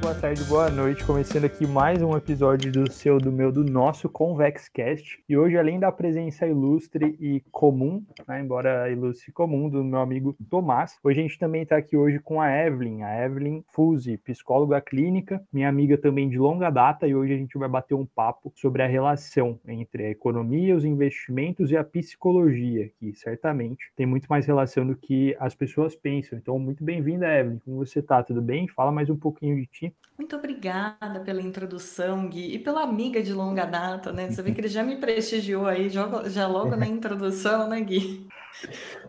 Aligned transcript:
boa 0.00 0.14
tarde, 0.14 0.44
boa 0.44 0.70
noite. 0.70 1.04
Começando 1.04 1.44
aqui 1.44 1.66
mais 1.66 2.00
um 2.02 2.16
episódio 2.16 2.70
do 2.70 2.90
seu, 2.90 3.18
do 3.18 3.32
meu, 3.32 3.50
do 3.50 3.64
nosso 3.64 4.08
ConvexCast. 4.08 5.22
E 5.28 5.36
hoje, 5.36 5.56
além 5.56 5.78
da 5.80 5.90
presença 5.90 6.46
ilustre 6.46 7.16
e 7.20 7.42
comum, 7.50 8.04
né, 8.26 8.40
embora 8.40 8.90
ilustre 8.90 9.30
e 9.30 9.32
comum, 9.32 9.68
do 9.68 9.82
meu 9.82 9.98
amigo 9.98 10.36
Tomás, 10.48 10.98
hoje 11.02 11.18
a 11.18 11.22
gente 11.22 11.38
também 11.38 11.62
está 11.62 11.76
aqui 11.76 11.96
hoje 11.96 12.20
com 12.20 12.40
a 12.40 12.50
Evelyn, 12.50 13.02
a 13.02 13.24
Evelyn 13.24 13.62
Fuse, 13.72 14.18
psicóloga 14.18 14.80
clínica, 14.80 15.42
minha 15.52 15.68
amiga 15.68 15.98
também 15.98 16.28
de 16.28 16.38
longa 16.38 16.70
data, 16.70 17.06
e 17.06 17.14
hoje 17.14 17.34
a 17.34 17.36
gente 17.36 17.58
vai 17.58 17.68
bater 17.68 17.94
um 17.94 18.06
papo 18.06 18.52
sobre 18.54 18.82
a 18.82 18.86
relação 18.86 19.58
entre 19.66 20.06
a 20.06 20.10
economia, 20.10 20.76
os 20.76 20.84
investimentos 20.84 21.70
e 21.70 21.76
a 21.76 21.82
psicologia, 21.82 22.90
que 23.00 23.14
certamente 23.14 23.90
tem 23.96 24.06
muito 24.06 24.26
mais 24.26 24.46
relação 24.46 24.86
do 24.86 24.94
que 24.94 25.36
as 25.40 25.54
pessoas 25.54 25.96
pensam. 25.96 26.38
Então, 26.38 26.58
muito 26.58 26.84
bem-vinda, 26.84 27.26
Evelyn. 27.26 27.58
Como 27.64 27.84
você 27.84 27.98
está? 27.98 28.22
Tudo 28.22 28.40
bem? 28.40 28.68
Fala 28.68 28.92
mais 28.92 29.10
um 29.10 29.16
pouquinho 29.16 29.56
de 29.56 29.66
ti. 29.66 29.87
Muito 30.18 30.36
obrigada 30.36 31.20
pela 31.24 31.40
introdução, 31.40 32.28
Gui, 32.28 32.54
e 32.54 32.58
pela 32.58 32.82
amiga 32.82 33.22
de 33.22 33.32
longa 33.32 33.64
data, 33.64 34.12
né? 34.12 34.30
Você 34.30 34.42
vê 34.42 34.52
que 34.52 34.60
ele 34.60 34.68
já 34.68 34.82
me 34.82 34.98
prestigiou 35.00 35.66
aí, 35.66 35.88
já, 35.88 36.28
já 36.28 36.46
logo 36.48 36.74
na 36.76 36.86
introdução, 36.86 37.68
né, 37.68 37.80
Gui? 37.80 38.28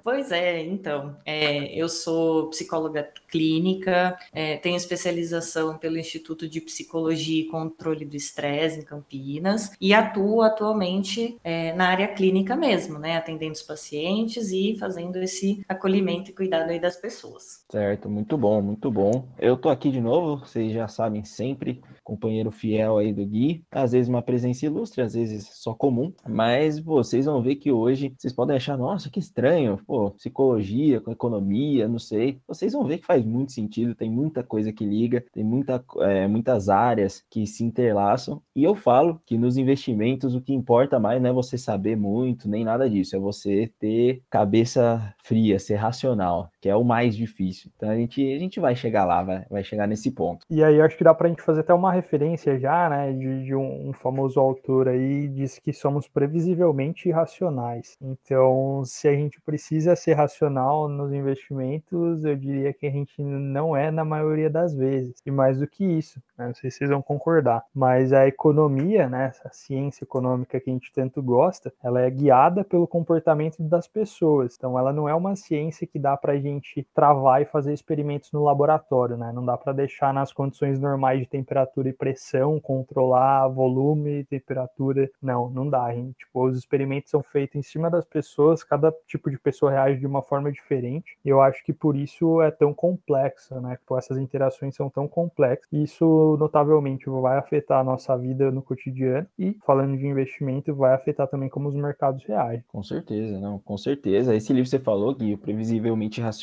Pois 0.04 0.32
é, 0.32 0.64
então, 0.64 1.18
é, 1.26 1.74
eu 1.76 1.90
sou 1.90 2.50
psicóloga 2.50 3.10
clínica, 3.28 4.18
é, 4.34 4.58
tenho 4.58 4.78
especialização 4.78 5.78
pelo 5.78 5.98
Instituto 5.98 6.48
de 6.48 6.62
Psicologia 6.62 7.42
e 7.42 7.48
Controle 7.48 8.06
do 8.06 8.16
Estresse 8.16 8.80
em 8.80 8.84
Campinas 8.84 9.72
e 9.80 9.94
atuo 9.94 10.42
atualmente 10.42 11.38
é, 11.44 11.74
na 11.74 11.90
área 11.90 12.08
clínica 12.08 12.56
mesmo, 12.56 12.98
né, 13.00 13.18
atendendo 13.18 13.54
os 13.54 13.62
pacientes 13.62 14.52
e 14.52 14.76
fazendo 14.80 15.18
esse 15.18 15.64
acolhimento 15.68 16.32
e 16.32 16.34
cuidado 16.34 16.70
aí 16.70 16.80
das 16.80 16.96
pessoas. 16.96 17.66
Certo, 17.70 18.10
muito 18.10 18.38
bom, 18.38 18.62
muito 18.62 18.92
bom. 18.92 19.28
Eu 19.38 19.58
tô 19.58 19.70
aqui 19.70 19.92
de 19.92 20.02
novo, 20.02 20.46
vocês 20.46 20.72
já 20.72 20.88
sabem 20.88 21.24
sempre, 21.24 21.82
companheiro 22.04 22.52
fiel 22.52 22.98
aí 22.98 23.14
do 23.14 23.26
Gui, 23.26 23.64
às 23.72 23.92
vezes 23.92 24.10
uma 24.10 24.22
presença 24.22 24.66
ilustre, 24.66 25.02
às 25.02 25.14
vezes 25.14 25.48
só 25.54 25.74
comum, 25.74 26.12
mas 26.28 26.80
vocês 26.80 27.26
vão 27.26 27.42
ver 27.42 27.56
que 27.56 27.72
hoje 27.72 28.14
vocês 28.18 28.34
podem 28.34 28.56
achar, 28.56 28.78
nossa, 28.78 29.10
que 29.10 29.20
estranho, 29.30 29.80
pô, 29.86 30.12
psicologia 30.12 31.00
com 31.00 31.12
economia, 31.12 31.88
não 31.88 32.00
sei. 32.00 32.42
Vocês 32.48 32.74
vão 32.74 32.84
ver 32.84 32.98
que 32.98 33.06
faz 33.06 33.24
muito 33.24 33.52
sentido, 33.52 33.96
tem 33.96 34.10
muita 34.10 34.44
coisa 34.44 34.74
que 34.74 34.86
liga, 34.86 35.24
tem 35.32 35.44
muita, 35.44 35.84
é, 36.00 36.28
muitas 36.28 36.68
áreas 36.70 37.24
que 37.30 37.46
se 37.46 37.64
interlaçam. 37.64 38.42
E 38.56 38.64
eu 38.64 38.76
falo 38.76 39.22
que 39.26 39.38
nos 39.38 39.58
investimentos 39.58 40.36
o 40.36 40.42
que 40.42 40.54
importa 40.54 41.00
mais 41.00 41.22
não 41.22 41.30
é 41.30 41.34
você 41.34 41.58
saber 41.58 41.96
muito, 41.96 42.50
nem 42.50 42.64
nada 42.64 42.90
disso, 42.90 43.16
é 43.16 43.20
você 43.20 43.72
ter 43.80 44.22
cabeça 44.30 45.14
fria, 45.24 45.60
ser 45.60 45.76
racional, 45.76 46.50
que 46.62 46.70
é 46.70 46.76
o 46.76 46.84
mais 46.84 47.16
difícil. 47.16 47.72
Então 47.76 47.90
a 47.90 47.96
gente, 47.96 48.22
a 48.22 48.40
gente 48.40 48.60
vai 48.60 48.76
chegar 48.76 49.06
lá, 49.06 49.24
vai, 49.24 49.46
vai 49.50 49.64
chegar 49.64 49.88
nesse 49.88 50.12
ponto. 50.12 50.46
E 50.50 50.64
aí 50.64 50.82
acho 50.82 50.98
que 50.98 51.04
dá 51.04 51.14
pra 51.14 51.30
gente 51.30 51.42
fazer 51.42 51.62
até 51.62 51.74
uma 51.74 51.92
referência 51.92 52.60
já, 52.60 52.90
né, 52.90 53.14
de, 53.14 53.46
de 53.46 53.56
um, 53.56 53.90
um 53.90 53.94
famoso 53.94 54.40
autor 54.40 54.88
aí, 54.90 55.28
diz 55.28 55.60
que 55.60 55.72
somos 55.72 56.08
previsivelmente 56.08 57.08
irracionais. 57.08 57.98
Então, 58.02 58.84
se 58.86 59.08
a 59.08 59.14
gente 59.14 59.40
precisa 59.42 59.96
ser 59.96 60.14
racional 60.14 60.88
nos 60.88 61.14
investimentos, 61.14 62.26
eu 62.26 62.36
diria 62.36 62.74
que 62.74 62.86
a 62.86 62.92
gente 62.92 63.22
não 63.22 63.76
é 63.76 63.90
na 63.92 64.04
maioria 64.04 64.50
das 64.50 64.74
vezes. 64.74 65.16
E 65.26 65.32
mais 65.32 65.60
do 65.60 65.68
que 65.68 65.84
isso, 65.84 66.22
né? 66.38 66.48
não 66.48 66.56
sei 66.56 66.70
se 66.70 66.80
vocês 66.80 66.90
vão 66.90 67.02
concordar, 67.02 67.64
mas 67.74 68.12
a 68.12 68.28
economia, 68.28 69.08
né, 69.08 69.28
essa 69.28 69.50
ciência 69.54 70.04
econômica 70.04 70.60
que 70.60 70.70
a 70.70 70.74
gente 70.74 70.92
tanto 70.92 71.22
gosta, 71.22 71.72
ela 71.84 72.02
é 72.02 72.10
guiada 72.10 72.64
pelo 72.64 72.88
comportamento 72.88 73.62
das 73.62 73.88
pessoas. 73.88 74.56
Então, 74.58 74.78
ela 74.78 74.92
não 74.92 75.08
é 75.08 75.16
uma 75.16 75.36
ciência 75.36 75.88
que 75.88 76.00
dá 76.00 76.18
para 76.18 76.34
a 76.34 76.38
gente 76.38 76.49
travar 76.94 77.42
e 77.42 77.46
fazer 77.46 77.74
experimentos 77.74 78.32
no 78.32 78.44
laboratório, 78.44 79.18
né? 79.18 79.32
Não 79.34 79.46
dá 79.46 79.58
para 79.58 79.74
deixar 79.74 80.14
nas 80.14 80.34
condições 80.34 80.80
normais 80.80 81.20
de 81.20 81.28
temperatura 81.28 81.90
e 81.90 81.94
pressão, 81.94 82.60
controlar 82.60 83.48
volume, 83.48 84.26
temperatura. 84.26 85.10
Não, 85.22 85.50
não 85.50 85.70
dá. 85.70 85.94
Gente. 85.94 86.18
Tipo, 86.20 86.46
os 86.46 86.58
experimentos 86.58 87.12
são 87.12 87.24
feitos 87.24 87.56
em 87.56 87.62
cima 87.62 87.90
das 87.90 88.06
pessoas, 88.06 88.64
cada 88.64 88.92
tipo 89.08 89.20
tipo 89.20 89.30
de 89.30 89.38
pessoa 89.38 89.72
reage 89.72 90.00
de 90.00 90.08
uma 90.08 90.22
forma 90.22 90.52
diferente. 90.52 91.18
Eu 91.24 91.42
acho 91.42 91.64
que 91.64 91.74
por 91.74 91.96
isso 91.96 92.42
é 92.42 92.50
tão 92.50 92.74
complexo, 92.74 93.60
né? 93.62 93.78
Por 93.86 93.98
essas 93.98 94.18
interações 94.18 94.76
são 94.76 94.90
tão 94.90 95.08
complexas. 95.08 95.68
E 95.72 95.84
isso 95.84 96.38
notavelmente 96.40 97.10
vai 97.10 97.38
afetar 97.38 97.80
a 97.80 97.84
nossa 97.84 98.18
vida 98.18 98.50
no 98.52 98.62
cotidiano 98.62 99.28
e 99.38 99.58
falando 99.66 99.98
de 99.98 100.08
investimento 100.08 100.74
vai 100.74 100.94
afetar 100.94 101.28
também 101.28 101.50
como 101.50 101.68
os 101.68 101.76
mercados 101.76 102.24
reagem. 102.24 102.64
Com 102.68 102.82
certeza, 102.82 103.40
não, 103.40 103.60
com 103.60 103.78
certeza. 103.78 104.36
Esse 104.36 104.54
livro 104.54 104.66
que 104.66 104.70
você 104.70 104.80
falou, 104.80 105.14
Gui, 105.14 105.34
o 105.34 105.38
Previsivelmente 105.38 106.22
Racional, 106.22 106.39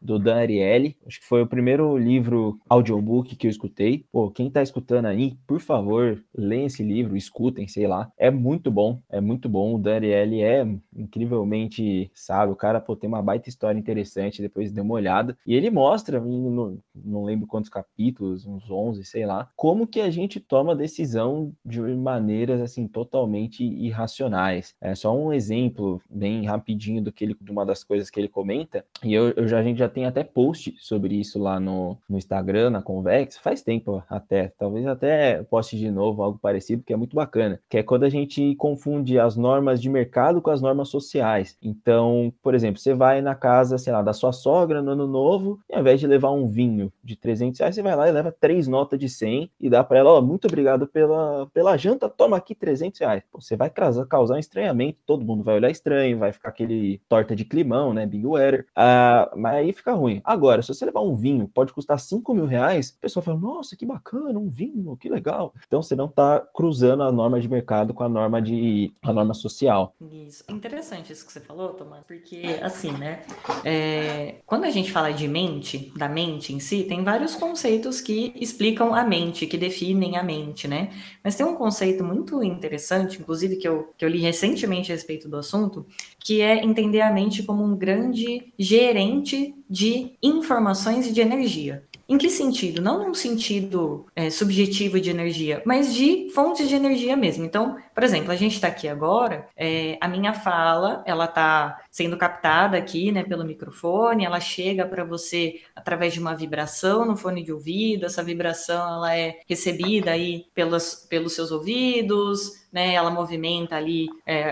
do 0.00 0.18
Dan 0.18 0.36
Ariely, 0.36 0.96
acho 1.06 1.20
que 1.20 1.26
foi 1.26 1.42
o 1.42 1.46
primeiro 1.46 1.96
livro 1.96 2.58
audiobook 2.68 3.36
que 3.36 3.46
eu 3.46 3.50
escutei. 3.50 4.04
Pô, 4.12 4.30
quem 4.30 4.50
tá 4.50 4.62
escutando 4.62 5.06
aí, 5.06 5.36
por 5.46 5.60
favor, 5.60 6.22
leiam 6.34 6.66
esse 6.66 6.82
livro, 6.82 7.16
escutem, 7.16 7.66
sei 7.66 7.86
lá. 7.86 8.10
É 8.16 8.30
muito 8.30 8.70
bom, 8.70 9.00
é 9.08 9.20
muito 9.20 9.48
bom. 9.48 9.74
O 9.74 9.78
Dan 9.78 9.96
Ariely 9.96 10.42
é 10.42 10.66
incrivelmente 10.96 12.10
sabe? 12.14 12.52
O 12.52 12.56
cara, 12.56 12.80
pô, 12.80 12.94
tem 12.94 13.08
uma 13.08 13.22
baita 13.22 13.48
história 13.48 13.78
interessante, 13.78 14.42
depois 14.42 14.72
deu 14.72 14.84
uma 14.84 14.94
olhada. 14.94 15.36
E 15.46 15.54
ele 15.54 15.70
mostra, 15.70 16.20
não, 16.20 16.78
não 16.94 17.24
lembro 17.24 17.46
quantos 17.46 17.70
capítulos, 17.70 18.46
uns 18.46 18.70
11, 18.70 19.04
sei 19.04 19.26
lá, 19.26 19.50
como 19.56 19.86
que 19.86 20.00
a 20.00 20.10
gente 20.10 20.40
toma 20.40 20.76
decisão 20.76 21.52
de 21.64 21.80
maneiras, 21.80 22.60
assim, 22.60 22.86
totalmente 22.86 23.64
irracionais. 23.64 24.74
É 24.80 24.94
só 24.94 25.16
um 25.16 25.32
exemplo 25.32 26.00
bem 26.08 26.44
rapidinho 26.46 27.02
do 27.02 27.12
que 27.12 27.24
ele, 27.24 27.36
de 27.40 27.50
uma 27.50 27.64
das 27.64 27.82
coisas 27.82 28.10
que 28.10 28.20
ele 28.20 28.28
comenta, 28.28 28.84
e 29.02 29.12
eu, 29.14 29.30
eu 29.40 29.48
já, 29.48 29.58
a 29.58 29.62
gente 29.62 29.78
já 29.78 29.88
tem 29.88 30.04
até 30.04 30.22
post 30.22 30.74
sobre 30.78 31.14
isso 31.14 31.38
lá 31.38 31.58
no, 31.58 31.96
no 32.08 32.18
Instagram, 32.18 32.70
na 32.70 32.82
Convex, 32.82 33.38
faz 33.38 33.62
tempo 33.62 34.02
até, 34.08 34.52
talvez 34.58 34.86
até 34.86 35.42
poste 35.44 35.78
de 35.78 35.90
novo 35.90 36.22
algo 36.22 36.38
parecido, 36.38 36.82
que 36.82 36.92
é 36.92 36.96
muito 36.96 37.16
bacana, 37.16 37.60
que 37.68 37.78
é 37.78 37.82
quando 37.82 38.04
a 38.04 38.08
gente 38.08 38.54
confunde 38.56 39.18
as 39.18 39.36
normas 39.36 39.80
de 39.80 39.88
mercado 39.88 40.42
com 40.42 40.50
as 40.50 40.60
normas 40.60 40.88
sociais. 40.88 41.56
Então, 41.62 42.32
por 42.42 42.54
exemplo, 42.54 42.80
você 42.80 42.94
vai 42.94 43.20
na 43.22 43.34
casa, 43.34 43.78
sei 43.78 43.92
lá, 43.92 44.02
da 44.02 44.12
sua 44.12 44.32
sogra 44.32 44.82
no 44.82 44.92
ano 44.92 45.06
novo, 45.06 45.58
e 45.68 45.74
ao 45.74 45.80
invés 45.80 46.00
de 46.00 46.06
levar 46.06 46.30
um 46.30 46.46
vinho 46.46 46.92
de 47.02 47.16
300 47.16 47.58
reais, 47.60 47.74
você 47.74 47.82
vai 47.82 47.96
lá 47.96 48.08
e 48.08 48.12
leva 48.12 48.34
três 48.38 48.68
notas 48.68 48.98
de 48.98 49.08
100 49.08 49.50
e 49.58 49.70
dá 49.70 49.82
para 49.82 49.98
ela, 49.98 50.10
ó, 50.10 50.18
oh, 50.18 50.22
muito 50.22 50.46
obrigado 50.46 50.86
pela, 50.86 51.46
pela 51.52 51.76
janta, 51.76 52.08
toma 52.08 52.36
aqui 52.36 52.54
300 52.54 53.00
reais. 53.00 53.22
Você 53.32 53.56
vai 53.56 53.70
causar, 53.70 54.04
causar 54.06 54.34
um 54.34 54.38
estranhamento, 54.38 54.98
todo 55.06 55.24
mundo 55.24 55.42
vai 55.42 55.54
olhar 55.54 55.70
estranho, 55.70 56.18
vai 56.18 56.32
ficar 56.32 56.50
aquele 56.50 57.00
torta 57.08 57.34
de 57.34 57.44
climão, 57.44 57.94
né, 57.94 58.04
Big 58.06 58.26
Weather, 58.26 58.66
ah, 58.76 59.29
mas 59.36 59.54
aí 59.54 59.72
fica 59.72 59.92
ruim. 59.92 60.20
Agora, 60.24 60.62
se 60.62 60.68
você 60.68 60.84
levar 60.84 61.00
um 61.00 61.14
vinho, 61.14 61.48
pode 61.48 61.72
custar 61.72 61.98
5 61.98 62.34
mil 62.34 62.46
reais, 62.46 62.96
a 62.98 63.02
pessoa 63.02 63.22
fala, 63.22 63.38
nossa, 63.38 63.76
que 63.76 63.86
bacana, 63.86 64.38
um 64.38 64.48
vinho, 64.48 64.96
que 64.96 65.08
legal. 65.08 65.54
Então, 65.66 65.82
você 65.82 65.94
não 65.96 66.06
está 66.06 66.40
cruzando 66.54 67.02
a 67.02 67.12
norma 67.12 67.40
de 67.40 67.48
mercado 67.48 67.94
com 67.94 68.02
a 68.02 68.08
norma 68.08 68.42
de 68.42 68.92
a 69.02 69.12
norma 69.12 69.34
social. 69.34 69.94
Isso. 70.12 70.44
Interessante 70.48 71.12
isso 71.12 71.26
que 71.26 71.32
você 71.32 71.40
falou, 71.40 71.70
Tomás 71.70 72.04
porque 72.06 72.58
assim, 72.60 72.90
né? 72.92 73.22
É, 73.64 74.36
quando 74.46 74.64
a 74.64 74.70
gente 74.70 74.90
fala 74.90 75.12
de 75.12 75.28
mente, 75.28 75.92
da 75.96 76.08
mente 76.08 76.52
em 76.52 76.58
si, 76.60 76.84
tem 76.84 77.04
vários 77.04 77.36
conceitos 77.36 78.00
que 78.00 78.32
explicam 78.36 78.94
a 78.94 79.04
mente, 79.04 79.46
que 79.46 79.56
definem 79.56 80.16
a 80.16 80.22
mente, 80.22 80.66
né? 80.66 80.90
Mas 81.22 81.36
tem 81.36 81.46
um 81.46 81.54
conceito 81.54 82.02
muito 82.02 82.42
interessante, 82.42 83.20
inclusive 83.20 83.56
que 83.56 83.68
eu, 83.68 83.92
que 83.96 84.04
eu 84.04 84.08
li 84.08 84.18
recentemente 84.18 84.90
a 84.90 84.94
respeito 84.94 85.28
do 85.28 85.36
assunto, 85.36 85.86
que 86.18 86.40
é 86.40 86.64
entender 86.64 87.00
a 87.00 87.12
mente 87.12 87.42
como 87.42 87.62
um 87.62 87.76
grande 87.76 88.52
gerente 88.58 89.19
de 89.68 90.12
informações 90.22 91.06
e 91.06 91.12
de 91.12 91.20
energia. 91.20 91.84
Em 92.10 92.18
que 92.18 92.28
sentido? 92.28 92.82
Não 92.82 93.06
num 93.06 93.14
sentido 93.14 94.04
é, 94.16 94.30
subjetivo 94.30 95.00
de 95.00 95.10
energia, 95.10 95.62
mas 95.64 95.94
de 95.94 96.28
fontes 96.34 96.68
de 96.68 96.74
energia 96.74 97.16
mesmo. 97.16 97.44
Então, 97.44 97.76
por 97.94 98.02
exemplo, 98.02 98.32
a 98.32 98.36
gente 98.36 98.54
está 98.54 98.66
aqui 98.66 98.88
agora, 98.88 99.46
é, 99.56 99.96
a 100.00 100.08
minha 100.08 100.34
fala, 100.34 101.04
ela 101.06 101.26
está 101.26 101.78
sendo 101.90 102.16
captada 102.16 102.76
aqui, 102.76 103.10
né, 103.10 103.24
pelo 103.24 103.44
microfone, 103.44 104.24
ela 104.24 104.40
chega 104.40 104.86
para 104.86 105.04
você 105.04 105.60
através 105.74 106.12
de 106.12 106.20
uma 106.20 106.34
vibração 106.34 107.04
no 107.04 107.16
fone 107.16 107.42
de 107.42 107.52
ouvido, 107.52 108.06
essa 108.06 108.22
vibração 108.22 108.96
ela 108.96 109.16
é 109.16 109.40
recebida 109.48 110.12
aí 110.12 110.46
pelos, 110.54 111.06
pelos 111.08 111.34
seus 111.34 111.50
ouvidos, 111.50 112.60
né, 112.72 112.94
ela 112.94 113.10
movimenta 113.10 113.76
ali 113.76 114.08
é, 114.24 114.50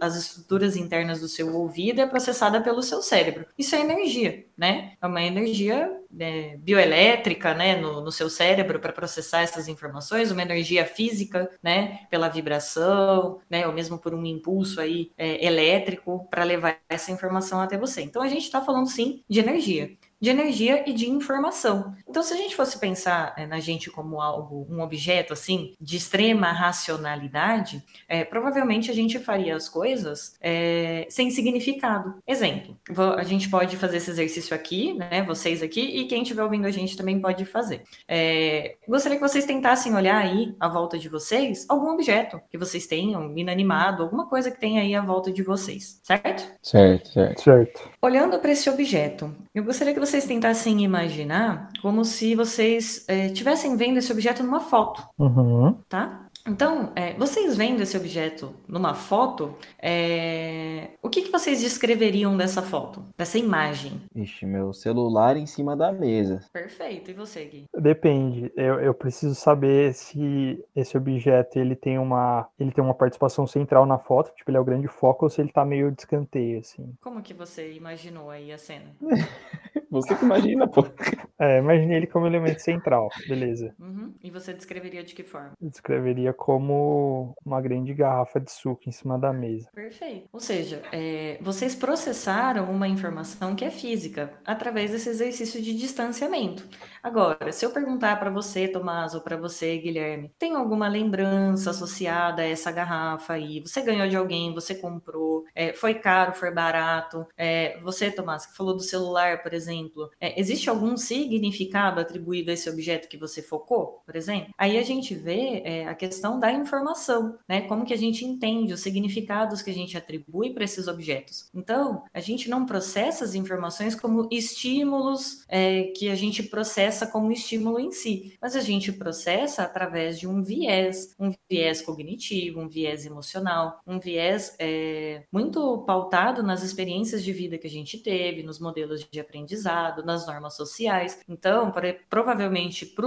as 0.00 0.16
estruturas 0.16 0.76
internas 0.76 1.20
do 1.20 1.28
seu 1.28 1.54
ouvido 1.54 1.98
e 1.98 2.02
é 2.02 2.06
processada 2.06 2.60
pelo 2.62 2.82
seu 2.82 3.02
cérebro. 3.02 3.44
Isso 3.58 3.74
é 3.74 3.80
energia, 3.80 4.46
né? 4.56 4.92
É 5.00 5.06
uma 5.06 5.22
energia 5.22 5.90
é, 6.18 6.56
bioelétrica, 6.56 7.52
né, 7.52 7.76
no, 7.76 8.00
no 8.00 8.10
seu 8.10 8.30
cérebro 8.30 8.80
para 8.80 8.92
processar 8.92 9.42
essas 9.42 9.68
informações, 9.68 10.30
uma 10.30 10.42
energia 10.42 10.86
física, 10.86 11.50
né, 11.62 12.00
pela 12.10 12.28
vibração, 12.28 13.40
né, 13.50 13.66
ou 13.66 13.72
mesmo 13.72 13.98
por 13.98 14.14
um 14.14 14.24
impulso 14.24 14.80
aí 14.80 15.10
é, 15.18 15.44
elétrico 15.44 16.26
para 16.30 16.44
levar 16.44 16.78
essa 16.88 17.10
informação 17.12 17.60
até 17.60 17.76
você. 17.78 18.02
Então 18.02 18.22
a 18.22 18.28
gente 18.28 18.44
está 18.44 18.60
falando 18.60 18.88
sim 18.88 19.22
de 19.28 19.40
energia. 19.40 19.96
De 20.20 20.30
energia 20.30 20.88
e 20.88 20.92
de 20.92 21.08
informação. 21.08 21.94
Então, 22.08 22.22
se 22.22 22.34
a 22.34 22.36
gente 22.36 22.56
fosse 22.56 22.78
pensar 22.78 23.34
é, 23.36 23.46
na 23.46 23.60
gente 23.60 23.90
como 23.90 24.20
algo, 24.20 24.66
um 24.70 24.80
objeto 24.80 25.32
assim 25.32 25.74
de 25.80 25.96
extrema 25.96 26.52
racionalidade, 26.52 27.82
é, 28.08 28.24
provavelmente 28.24 28.90
a 28.90 28.94
gente 28.94 29.18
faria 29.18 29.54
as 29.54 29.68
coisas 29.68 30.36
é, 30.40 31.06
sem 31.08 31.30
significado. 31.30 32.14
Exemplo, 32.26 32.76
a 33.16 33.22
gente 33.24 33.48
pode 33.48 33.76
fazer 33.76 33.98
esse 33.98 34.10
exercício 34.10 34.54
aqui, 34.54 34.94
né? 34.94 35.22
Vocês 35.22 35.62
aqui 35.62 35.80
e 35.80 36.06
quem 36.06 36.22
estiver 36.22 36.42
ouvindo 36.42 36.66
a 36.66 36.70
gente 36.70 36.96
também 36.96 37.20
pode 37.20 37.44
fazer. 37.44 37.82
É, 38.06 38.76
gostaria 38.86 39.18
que 39.18 39.26
vocês 39.26 39.44
tentassem 39.44 39.94
olhar 39.94 40.16
aí 40.16 40.54
à 40.58 40.68
volta 40.68 40.98
de 40.98 41.08
vocês 41.08 41.66
algum 41.68 41.90
objeto 41.90 42.40
que 42.50 42.58
vocês 42.58 42.86
tenham 42.86 43.36
inanimado, 43.36 44.02
alguma 44.02 44.26
coisa 44.26 44.50
que 44.50 44.58
tenha 44.58 44.82
aí 44.82 44.94
à 44.94 45.02
volta 45.02 45.32
de 45.32 45.42
vocês, 45.42 46.00
certo? 46.02 46.44
Certo, 46.62 47.08
certo. 47.12 47.42
Certo. 47.42 47.90
Olhando 48.00 48.38
para 48.38 48.52
esse 48.52 48.68
objeto, 48.68 49.34
eu 49.54 49.64
gostaria 49.64 49.92
que 49.92 50.00
vocês 50.00 50.07
tentassem 50.26 50.82
imaginar 50.82 51.70
como 51.82 52.04
se 52.04 52.34
vocês 52.34 53.06
estivessem 53.08 53.72
é, 53.72 53.76
vendo 53.76 53.98
esse 53.98 54.10
objeto 54.12 54.42
numa 54.42 54.60
foto, 54.60 55.02
uhum. 55.18 55.74
tá? 55.88 56.28
Então, 56.48 56.92
é, 56.96 57.12
vocês 57.14 57.56
vendo 57.56 57.82
esse 57.82 57.96
objeto 57.96 58.54
numa 58.66 58.94
foto, 58.94 59.54
é, 59.78 60.92
o 61.02 61.10
que, 61.10 61.22
que 61.22 61.30
vocês 61.30 61.60
descreveriam 61.60 62.36
dessa 62.36 62.62
foto, 62.62 63.04
dessa 63.16 63.38
imagem? 63.38 64.00
Ixi, 64.14 64.46
meu 64.46 64.72
celular 64.72 65.36
em 65.36 65.44
cima 65.44 65.76
da 65.76 65.92
mesa. 65.92 66.40
Perfeito. 66.50 67.10
E 67.10 67.14
você, 67.14 67.44
Gui? 67.44 67.66
Depende. 67.78 68.50
Eu, 68.56 68.80
eu 68.80 68.94
preciso 68.94 69.34
saber 69.34 69.92
se 69.92 70.64
esse 70.74 70.96
objeto 70.96 71.58
ele 71.58 71.76
tem 71.76 71.98
uma 71.98 72.48
ele 72.58 72.72
tem 72.72 72.82
uma 72.82 72.94
participação 72.94 73.46
central 73.46 73.84
na 73.84 73.98
foto, 73.98 74.34
tipo 74.34 74.50
ele 74.50 74.56
é 74.56 74.60
o 74.60 74.64
grande 74.64 74.88
foco, 74.88 75.26
ou 75.26 75.30
se 75.30 75.42
ele 75.42 75.52
tá 75.52 75.64
meio 75.64 75.90
de 75.90 76.00
escanteio, 76.00 76.60
assim. 76.60 76.94
Como 77.02 77.20
que 77.20 77.34
você 77.34 77.72
imaginou 77.72 78.30
aí 78.30 78.50
a 78.52 78.58
cena? 78.58 78.96
você 79.90 80.14
que 80.14 80.24
imagina, 80.24 80.66
pô. 80.66 80.84
É, 81.40 81.58
imaginei 81.58 81.98
ele 81.98 82.06
como 82.08 82.26
elemento 82.26 82.58
central, 82.58 83.08
beleza. 83.28 83.72
Uhum. 83.78 84.12
E 84.20 84.28
você 84.28 84.52
descreveria 84.52 85.04
de 85.04 85.14
que 85.14 85.22
forma? 85.22 85.52
Eu 85.62 85.70
descreveria 85.70 86.32
como 86.32 87.32
uma 87.46 87.60
grande 87.60 87.94
garrafa 87.94 88.40
de 88.40 88.50
suco 88.50 88.88
em 88.88 88.90
cima 88.90 89.16
da 89.16 89.32
mesa. 89.32 89.70
Perfeito. 89.72 90.28
Ou 90.32 90.40
seja, 90.40 90.82
é, 90.90 91.38
vocês 91.40 91.76
processaram 91.76 92.68
uma 92.68 92.88
informação 92.88 93.54
que 93.54 93.64
é 93.64 93.70
física 93.70 94.32
através 94.44 94.90
desse 94.90 95.10
exercício 95.10 95.62
de 95.62 95.78
distanciamento. 95.78 96.66
Agora, 97.00 97.52
se 97.52 97.64
eu 97.64 97.70
perguntar 97.70 98.18
para 98.18 98.30
você, 98.30 98.66
Tomás, 98.66 99.14
ou 99.14 99.20
para 99.20 99.36
você, 99.36 99.78
Guilherme, 99.78 100.32
tem 100.36 100.56
alguma 100.56 100.88
lembrança 100.88 101.70
associada 101.70 102.42
a 102.42 102.48
essa 102.48 102.72
garrafa 102.72 103.34
aí? 103.34 103.60
Você 103.60 103.80
ganhou 103.80 104.08
de 104.08 104.16
alguém, 104.16 104.52
você 104.52 104.74
comprou, 104.74 105.44
é, 105.54 105.72
foi 105.72 105.94
caro, 105.94 106.32
foi 106.32 106.50
barato? 106.50 107.24
É, 107.36 107.78
você, 107.80 108.10
Tomás, 108.10 108.44
que 108.44 108.56
falou 108.56 108.74
do 108.74 108.82
celular, 108.82 109.40
por 109.40 109.54
exemplo, 109.54 109.77
é, 110.20 110.38
existe 110.40 110.68
algum 110.68 110.96
significado 110.96 112.00
atribuído 112.00 112.50
a 112.50 112.54
esse 112.54 112.68
objeto 112.68 113.08
que 113.08 113.16
você 113.16 113.42
focou, 113.42 114.02
por 114.04 114.16
exemplo? 114.16 114.52
Aí 114.56 114.78
a 114.78 114.82
gente 114.82 115.14
vê 115.14 115.62
é, 115.64 115.86
a 115.86 115.94
questão 115.94 116.38
da 116.38 116.52
informação, 116.52 117.38
né? 117.48 117.62
Como 117.62 117.84
que 117.84 117.94
a 117.94 117.98
gente 117.98 118.24
entende 118.24 118.72
os 118.72 118.80
significados 118.80 119.62
que 119.62 119.70
a 119.70 119.74
gente 119.74 119.96
atribui 119.96 120.50
para 120.50 120.64
esses 120.64 120.88
objetos. 120.88 121.48
Então, 121.54 122.04
a 122.12 122.20
gente 122.20 122.48
não 122.48 122.66
processa 122.66 123.24
as 123.24 123.34
informações 123.34 123.94
como 123.94 124.28
estímulos 124.30 125.44
é, 125.48 125.84
que 125.96 126.08
a 126.08 126.14
gente 126.14 126.42
processa 126.42 127.06
como 127.06 127.32
estímulo 127.32 127.78
em 127.78 127.92
si, 127.92 128.36
mas 128.40 128.56
a 128.56 128.60
gente 128.60 128.92
processa 128.92 129.62
através 129.62 130.18
de 130.18 130.26
um 130.26 130.42
viés, 130.42 131.14
um 131.18 131.32
viés 131.50 131.80
cognitivo, 131.82 132.60
um 132.60 132.68
viés 132.68 133.06
emocional, 133.06 133.80
um 133.86 133.98
viés 133.98 134.54
é, 134.58 135.24
muito 135.32 135.78
pautado 135.86 136.42
nas 136.42 136.62
experiências 136.62 137.22
de 137.22 137.32
vida 137.32 137.58
que 137.58 137.66
a 137.66 137.70
gente 137.70 137.98
teve, 137.98 138.42
nos 138.42 138.58
modelos 138.58 139.06
de 139.10 139.20
aprendizado, 139.68 140.04
nas 140.04 140.26
normas 140.26 140.54
sociais. 140.54 141.20
Então, 141.28 141.72
provavelmente 142.08 142.86
para 142.86 143.06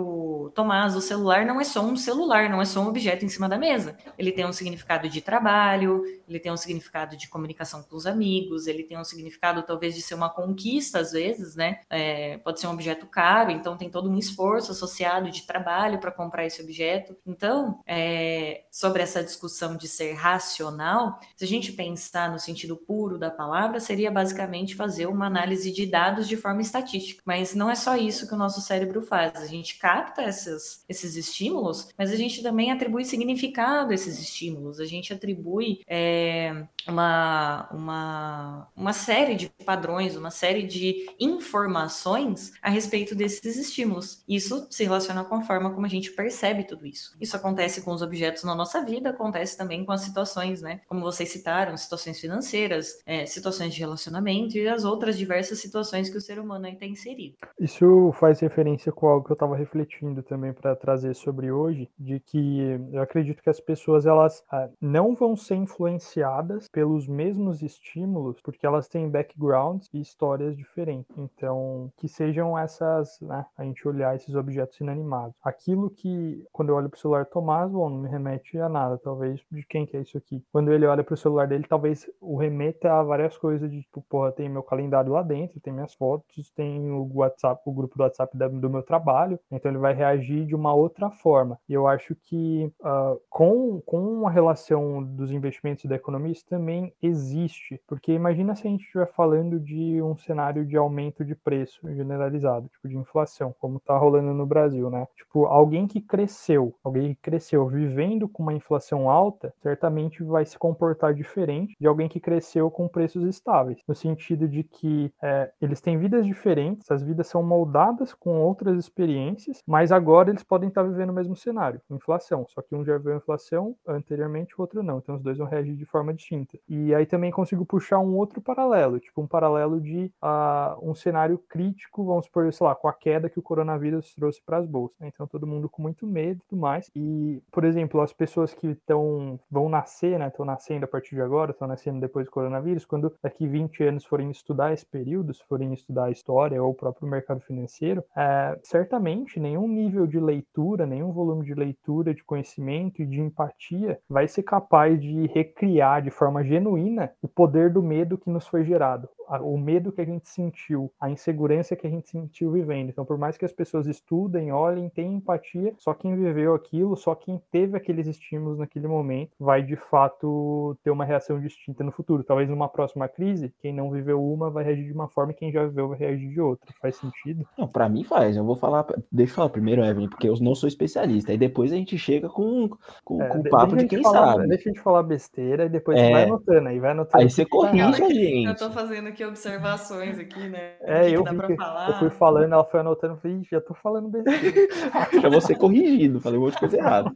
o 0.00 0.50
Tomás, 0.54 0.96
o 0.96 1.00
celular 1.00 1.44
não 1.44 1.60
é 1.60 1.64
só 1.64 1.82
um 1.82 1.96
celular, 1.96 2.48
não 2.48 2.60
é 2.60 2.64
só 2.64 2.80
um 2.80 2.88
objeto 2.88 3.24
em 3.24 3.28
cima 3.28 3.48
da 3.48 3.58
mesa. 3.58 3.96
Ele 4.18 4.32
tem 4.32 4.46
um 4.46 4.52
significado 4.52 5.08
de 5.08 5.20
trabalho, 5.20 6.02
ele 6.28 6.40
tem 6.40 6.50
um 6.50 6.56
significado 6.56 7.16
de 7.16 7.28
comunicação 7.28 7.82
com 7.82 7.96
os 7.96 8.06
amigos, 8.06 8.66
ele 8.66 8.82
tem 8.82 8.98
um 8.98 9.04
significado 9.04 9.62
talvez 9.62 9.94
de 9.94 10.02
ser 10.02 10.14
uma 10.14 10.30
conquista 10.30 11.00
às 11.00 11.12
vezes, 11.12 11.54
né? 11.54 11.80
É, 11.90 12.38
pode 12.38 12.60
ser 12.60 12.66
um 12.66 12.72
objeto 12.72 13.06
caro, 13.06 13.50
então 13.50 13.76
tem 13.76 13.90
todo 13.90 14.08
um 14.08 14.18
esforço 14.18 14.72
associado 14.72 15.30
de 15.30 15.42
trabalho 15.42 15.98
para 15.98 16.10
comprar 16.10 16.46
esse 16.46 16.62
objeto. 16.62 17.16
Então, 17.26 17.80
é, 17.86 18.64
sobre 18.70 19.02
essa 19.02 19.22
discussão 19.22 19.76
de 19.76 19.88
ser 19.88 20.12
racional, 20.12 21.18
se 21.36 21.44
a 21.44 21.48
gente 21.48 21.72
pensar 21.72 22.30
no 22.30 22.38
sentido 22.38 22.76
puro 22.76 23.18
da 23.18 23.30
palavra, 23.30 23.80
seria 23.80 24.10
basicamente 24.10 24.74
fazer 24.74 25.06
uma 25.06 25.26
análise 25.26 25.72
de 25.72 25.89
dados 25.90 26.28
de 26.28 26.36
forma 26.36 26.60
estatística. 26.60 27.22
Mas 27.24 27.54
não 27.54 27.70
é 27.70 27.74
só 27.74 27.96
isso 27.96 28.26
que 28.28 28.34
o 28.34 28.38
nosso 28.38 28.60
cérebro 28.60 29.02
faz. 29.02 29.36
A 29.36 29.46
gente 29.46 29.78
capta 29.78 30.22
essas, 30.22 30.84
esses 30.88 31.16
estímulos, 31.16 31.88
mas 31.98 32.10
a 32.10 32.16
gente 32.16 32.42
também 32.42 32.70
atribui 32.70 33.04
significado 33.04 33.92
a 33.92 33.94
esses 33.94 34.18
estímulos, 34.18 34.80
a 34.80 34.86
gente 34.86 35.12
atribui 35.12 35.80
é, 35.88 36.64
uma, 36.86 37.68
uma, 37.72 38.68
uma 38.76 38.92
série 38.92 39.34
de 39.34 39.48
padrões, 39.64 40.16
uma 40.16 40.30
série 40.30 40.62
de 40.62 41.10
informações 41.18 42.52
a 42.62 42.70
respeito 42.70 43.14
desses 43.14 43.56
estímulos. 43.56 44.22
Isso 44.28 44.66
se 44.70 44.84
relaciona 44.84 45.24
com 45.24 45.36
a 45.36 45.42
forma 45.42 45.72
como 45.72 45.86
a 45.86 45.88
gente 45.88 46.12
percebe 46.12 46.64
tudo 46.64 46.86
isso. 46.86 47.16
Isso 47.20 47.36
acontece 47.36 47.82
com 47.82 47.92
os 47.92 48.02
objetos 48.02 48.44
na 48.44 48.54
nossa 48.54 48.84
vida, 48.84 49.10
acontece 49.10 49.56
também 49.56 49.84
com 49.84 49.92
as 49.92 50.02
situações, 50.02 50.62
né? 50.62 50.80
Como 50.88 51.00
vocês 51.00 51.30
citaram, 51.30 51.76
situações 51.76 52.20
financeiras, 52.20 53.00
é, 53.04 53.26
situações 53.26 53.74
de 53.74 53.80
relacionamento 53.80 54.56
e 54.56 54.68
as 54.68 54.84
outras 54.84 55.18
diversas 55.18 55.58
situações 55.58 55.79
que 56.10 56.16
o 56.16 56.20
ser 56.20 56.38
humano 56.38 56.66
aí 56.66 56.74
está 56.74 56.86
inserido. 56.86 57.36
Isso 57.58 58.12
faz 58.14 58.40
referência 58.40 58.92
com 58.92 59.08
algo 59.08 59.24
que 59.24 59.32
eu 59.32 59.34
estava 59.34 59.56
refletindo 59.56 60.22
também 60.22 60.52
para 60.52 60.74
trazer 60.76 61.14
sobre 61.14 61.50
hoje, 61.50 61.88
de 61.98 62.20
que 62.20 62.60
eu 62.92 63.02
acredito 63.02 63.42
que 63.42 63.50
as 63.50 63.60
pessoas 63.60 64.06
elas 64.06 64.44
ah, 64.50 64.68
não 64.80 65.14
vão 65.14 65.36
ser 65.36 65.56
influenciadas 65.56 66.68
pelos 66.68 67.06
mesmos 67.06 67.62
estímulos, 67.62 68.40
porque 68.42 68.66
elas 68.66 68.88
têm 68.88 69.08
backgrounds 69.08 69.88
e 69.92 70.00
histórias 70.00 70.56
diferentes. 70.56 71.16
Então, 71.16 71.92
que 71.96 72.08
sejam 72.08 72.58
essas, 72.58 73.20
né, 73.20 73.44
a 73.56 73.64
gente 73.64 73.86
olhar 73.86 74.14
esses 74.14 74.34
objetos 74.34 74.80
inanimados. 74.80 75.34
Aquilo 75.42 75.90
que, 75.90 76.44
quando 76.52 76.70
eu 76.70 76.76
olho 76.76 76.88
para 76.88 76.96
o 76.96 77.00
celular 77.00 77.26
Tomás, 77.26 77.70
bom, 77.70 77.88
não 77.88 77.98
me 77.98 78.08
remete 78.08 78.58
a 78.58 78.68
nada, 78.68 78.98
talvez 78.98 79.40
de 79.50 79.64
quem 79.64 79.86
que 79.86 79.96
é 79.96 80.00
isso 80.00 80.16
aqui. 80.18 80.42
Quando 80.52 80.72
ele 80.72 80.86
olha 80.86 81.04
para 81.04 81.14
o 81.14 81.16
celular 81.16 81.46
dele, 81.46 81.64
talvez 81.68 82.08
o 82.20 82.36
remeta 82.36 82.92
a 82.92 83.02
várias 83.02 83.36
coisas 83.36 83.70
de 83.70 83.82
tipo, 83.82 84.02
porra, 84.08 84.32
tem 84.32 84.48
meu 84.48 84.62
calendário 84.62 85.12
lá 85.12 85.22
dentro, 85.22 85.60
tem 85.60 85.69
minhas 85.72 85.94
fotos, 85.94 86.50
tem 86.50 86.90
o 86.90 87.10
WhatsApp, 87.14 87.62
o 87.64 87.72
grupo 87.72 87.96
do 87.96 88.02
WhatsApp 88.02 88.36
do 88.36 88.70
meu 88.70 88.82
trabalho, 88.82 89.38
então 89.50 89.70
ele 89.70 89.78
vai 89.78 89.94
reagir 89.94 90.46
de 90.46 90.54
uma 90.54 90.74
outra 90.74 91.10
forma. 91.10 91.58
E 91.68 91.72
eu 91.72 91.86
acho 91.86 92.14
que 92.14 92.72
uh, 92.80 93.20
com, 93.28 93.80
com 93.82 94.26
a 94.26 94.30
relação 94.30 95.02
dos 95.02 95.30
investimentos 95.30 95.84
da 95.84 95.96
economia, 95.96 96.32
isso 96.32 96.46
também 96.46 96.92
existe. 97.02 97.80
Porque 97.86 98.12
imagina 98.12 98.54
se 98.54 98.66
a 98.66 98.70
gente 98.70 98.84
estiver 98.84 99.10
falando 99.12 99.58
de 99.58 100.00
um 100.02 100.16
cenário 100.16 100.64
de 100.64 100.76
aumento 100.76 101.24
de 101.24 101.34
preço 101.34 101.80
generalizado, 101.94 102.68
tipo 102.68 102.88
de 102.88 102.96
inflação, 102.96 103.54
como 103.58 103.78
está 103.78 103.96
rolando 103.96 104.32
no 104.32 104.46
Brasil, 104.46 104.90
né? 104.90 105.06
Tipo, 105.16 105.46
alguém 105.46 105.86
que 105.86 106.00
cresceu, 106.00 106.74
alguém 106.82 107.14
que 107.14 107.20
cresceu 107.20 107.66
vivendo 107.66 108.28
com 108.28 108.42
uma 108.42 108.54
inflação 108.54 109.10
alta, 109.10 109.52
certamente 109.62 110.22
vai 110.22 110.44
se 110.44 110.58
comportar 110.58 111.14
diferente 111.14 111.76
de 111.78 111.86
alguém 111.86 112.08
que 112.08 112.20
cresceu 112.20 112.70
com 112.70 112.88
preços 112.88 113.24
estáveis, 113.24 113.80
no 113.86 113.94
sentido 113.94 114.48
de 114.48 114.62
que 114.62 115.12
é, 115.22 115.50
eles 115.60 115.80
têm 115.80 115.98
vidas 115.98 116.26
diferentes, 116.26 116.90
as 116.90 117.02
vidas 117.02 117.26
são 117.26 117.42
moldadas 117.42 118.14
com 118.14 118.40
outras 118.40 118.78
experiências, 118.78 119.62
mas 119.66 119.92
agora 119.92 120.30
eles 120.30 120.42
podem 120.42 120.68
estar 120.68 120.82
vivendo 120.82 121.10
o 121.10 121.14
mesmo 121.14 121.36
cenário, 121.36 121.80
inflação, 121.90 122.46
só 122.48 122.62
que 122.62 122.74
um 122.74 122.84
já 122.84 122.98
viu 122.98 123.16
inflação 123.16 123.76
anteriormente, 123.86 124.54
o 124.56 124.60
outro 124.60 124.82
não, 124.82 124.98
então 124.98 125.16
os 125.16 125.22
dois 125.22 125.38
vão 125.38 125.46
reagir 125.46 125.76
de 125.76 125.84
forma 125.84 126.14
distinta. 126.14 126.58
E 126.68 126.94
aí 126.94 127.06
também 127.06 127.30
consigo 127.30 127.64
puxar 127.64 127.98
um 127.98 128.16
outro 128.16 128.40
paralelo, 128.40 128.98
tipo 128.98 129.20
um 129.20 129.26
paralelo 129.26 129.80
de 129.80 130.12
uh, 130.22 130.88
um 130.88 130.94
cenário 130.94 131.38
crítico, 131.48 132.04
vamos 132.04 132.26
supor, 132.26 132.52
sei 132.52 132.66
lá, 132.66 132.74
com 132.74 132.88
a 132.88 132.92
queda 132.92 133.28
que 133.28 133.38
o 133.38 133.42
coronavírus 133.42 134.14
trouxe 134.14 134.42
para 134.42 134.58
as 134.58 134.66
bolsas. 134.66 134.98
Né? 134.98 135.10
Então 135.12 135.26
todo 135.26 135.46
mundo 135.46 135.68
com 135.68 135.82
muito 135.82 136.06
medo 136.06 136.40
e 136.40 136.48
tudo 136.48 136.60
mais. 136.60 136.90
E, 136.94 137.42
por 137.50 137.64
exemplo, 137.64 138.00
as 138.00 138.12
pessoas 138.12 138.54
que 138.54 138.68
estão 138.68 139.38
vão 139.50 139.68
nascer, 139.68 140.18
né, 140.18 140.28
estão 140.28 140.44
nascendo 140.44 140.84
a 140.84 140.88
partir 140.88 141.14
de 141.14 141.22
agora, 141.22 141.50
estão 141.50 141.68
nascendo 141.68 142.00
depois 142.00 142.26
do 142.26 142.32
coronavírus, 142.32 142.84
quando 142.84 143.12
daqui 143.22 143.46
20 143.46 143.82
anos 143.84 144.04
forem 144.04 144.30
estudar 144.30 144.72
esse 144.72 144.86
período, 144.86 145.32
forem 145.50 145.74
estudar 145.74 146.12
história 146.12 146.62
ou 146.62 146.70
o 146.70 146.74
próprio 146.74 147.08
mercado 147.08 147.40
financeiro, 147.40 148.04
é, 148.16 148.56
certamente 148.62 149.40
nenhum 149.40 149.66
nível 149.66 150.06
de 150.06 150.20
leitura, 150.20 150.86
nenhum 150.86 151.10
volume 151.10 151.44
de 151.44 151.54
leitura, 151.54 152.14
de 152.14 152.22
conhecimento 152.22 153.02
e 153.02 153.06
de 153.06 153.20
empatia 153.20 153.98
vai 154.08 154.28
ser 154.28 154.44
capaz 154.44 155.00
de 155.00 155.26
recriar 155.26 156.02
de 156.02 156.10
forma 156.10 156.44
genuína 156.44 157.12
o 157.20 157.26
poder 157.26 157.72
do 157.72 157.82
medo 157.82 158.16
que 158.16 158.30
nos 158.30 158.46
foi 158.46 158.64
gerado 158.64 159.08
o 159.38 159.56
medo 159.56 159.92
que 159.92 160.00
a 160.00 160.04
gente 160.04 160.28
sentiu, 160.28 160.92
a 160.98 161.08
insegurança 161.08 161.76
que 161.76 161.86
a 161.86 161.90
gente 161.90 162.08
sentiu 162.08 162.50
vivendo. 162.50 162.88
Então, 162.88 163.04
por 163.04 163.16
mais 163.16 163.36
que 163.36 163.44
as 163.44 163.52
pessoas 163.52 163.86
estudem, 163.86 164.50
olhem, 164.50 164.88
tenham 164.88 165.14
empatia, 165.14 165.74
só 165.78 165.94
quem 165.94 166.16
viveu 166.16 166.54
aquilo, 166.54 166.96
só 166.96 167.14
quem 167.14 167.40
teve 167.52 167.76
aqueles 167.76 168.06
estímulos 168.06 168.58
naquele 168.58 168.88
momento, 168.88 169.32
vai 169.38 169.62
de 169.62 169.76
fato 169.76 170.76
ter 170.82 170.90
uma 170.90 171.04
reação 171.04 171.38
distinta 171.40 171.84
no 171.84 171.92
futuro. 171.92 172.24
Talvez 172.24 172.48
numa 172.48 172.68
próxima 172.68 173.06
crise, 173.08 173.54
quem 173.60 173.72
não 173.72 173.90
viveu 173.90 174.22
uma 174.22 174.50
vai 174.50 174.64
reagir 174.64 174.86
de 174.86 174.92
uma 174.92 175.08
forma 175.08 175.32
que 175.32 175.39
quem 175.40 175.50
já 175.50 175.64
viveu 175.66 175.88
vai 175.88 175.98
reagir 175.98 176.28
de 176.28 176.40
outra. 176.40 176.72
Faz 176.80 176.96
sentido? 176.96 177.44
Não, 177.58 177.66
pra 177.66 177.88
mim 177.88 178.04
faz. 178.04 178.36
Eu 178.36 178.44
vou 178.44 178.54
falar. 178.56 178.86
Deixa 179.10 179.32
eu 179.32 179.36
falar 179.36 179.48
primeiro, 179.48 179.82
Evelyn, 179.84 180.08
porque 180.08 180.28
eu 180.28 180.34
não 180.40 180.54
sou 180.54 180.68
especialista. 180.68 181.32
Aí 181.32 181.38
depois 181.38 181.72
a 181.72 181.76
gente 181.76 181.96
chega 181.98 182.28
com, 182.28 182.68
com, 183.04 183.22
É, 183.22 183.28
com 183.28 183.38
o 183.38 183.42
papo 183.50 183.68
de 183.72 183.76
a 183.76 183.78
gente 183.80 183.90
quem 183.90 184.02
falar- 184.02 184.34
sabe. 184.34 184.48
Deixa 184.48 184.70
de 184.70 184.80
falar 184.80 185.02
besteira 185.02 185.64
e 185.64 185.68
depois 185.68 185.98
É. 185.98 186.04
você 186.06 186.12
vai 186.12 186.24
anotando 186.24 186.68
aí, 186.68 186.78
vai 186.78 186.90
anotando. 186.92 187.22
Aí 187.24 187.30
você 187.30 187.44
tá 187.44 187.50
corrige 187.50 187.82
a 188.02 188.06
Eu 188.08 188.14
gente. 188.14 188.58
tô 188.58 188.70
fazendo 188.70 189.08
aqui 189.08 189.24
observações 189.24 190.18
aqui, 190.18 190.48
né? 190.48 190.72
O 190.82 190.84
É, 190.90 191.00
que 191.04 191.08
que 191.08 191.14
eu 191.16 191.22
dá 191.24 191.30
vi 191.30 191.36
pra 191.38 191.46
que 191.48 191.56
falar. 191.56 191.88
eu 191.88 191.94
fui 191.94 192.10
falando, 192.10 192.52
ela 192.52 192.64
foi 192.64 192.80
anotando, 192.80 193.14
eu 193.14 193.18
falei, 193.18 193.36
"Ih, 193.38 193.46
já 193.50 193.60
tô 193.60 193.74
falando 193.74 194.08
besteira. 194.08 194.30
Já 195.26 195.28
vou 195.28 195.40
ser 195.40 195.56
corrigido, 195.56 196.20
falei 196.20 196.38
um 196.38 196.42
monte 196.42 196.54
de 196.54 196.60
coisa 196.60 196.76
errada. 196.76 197.10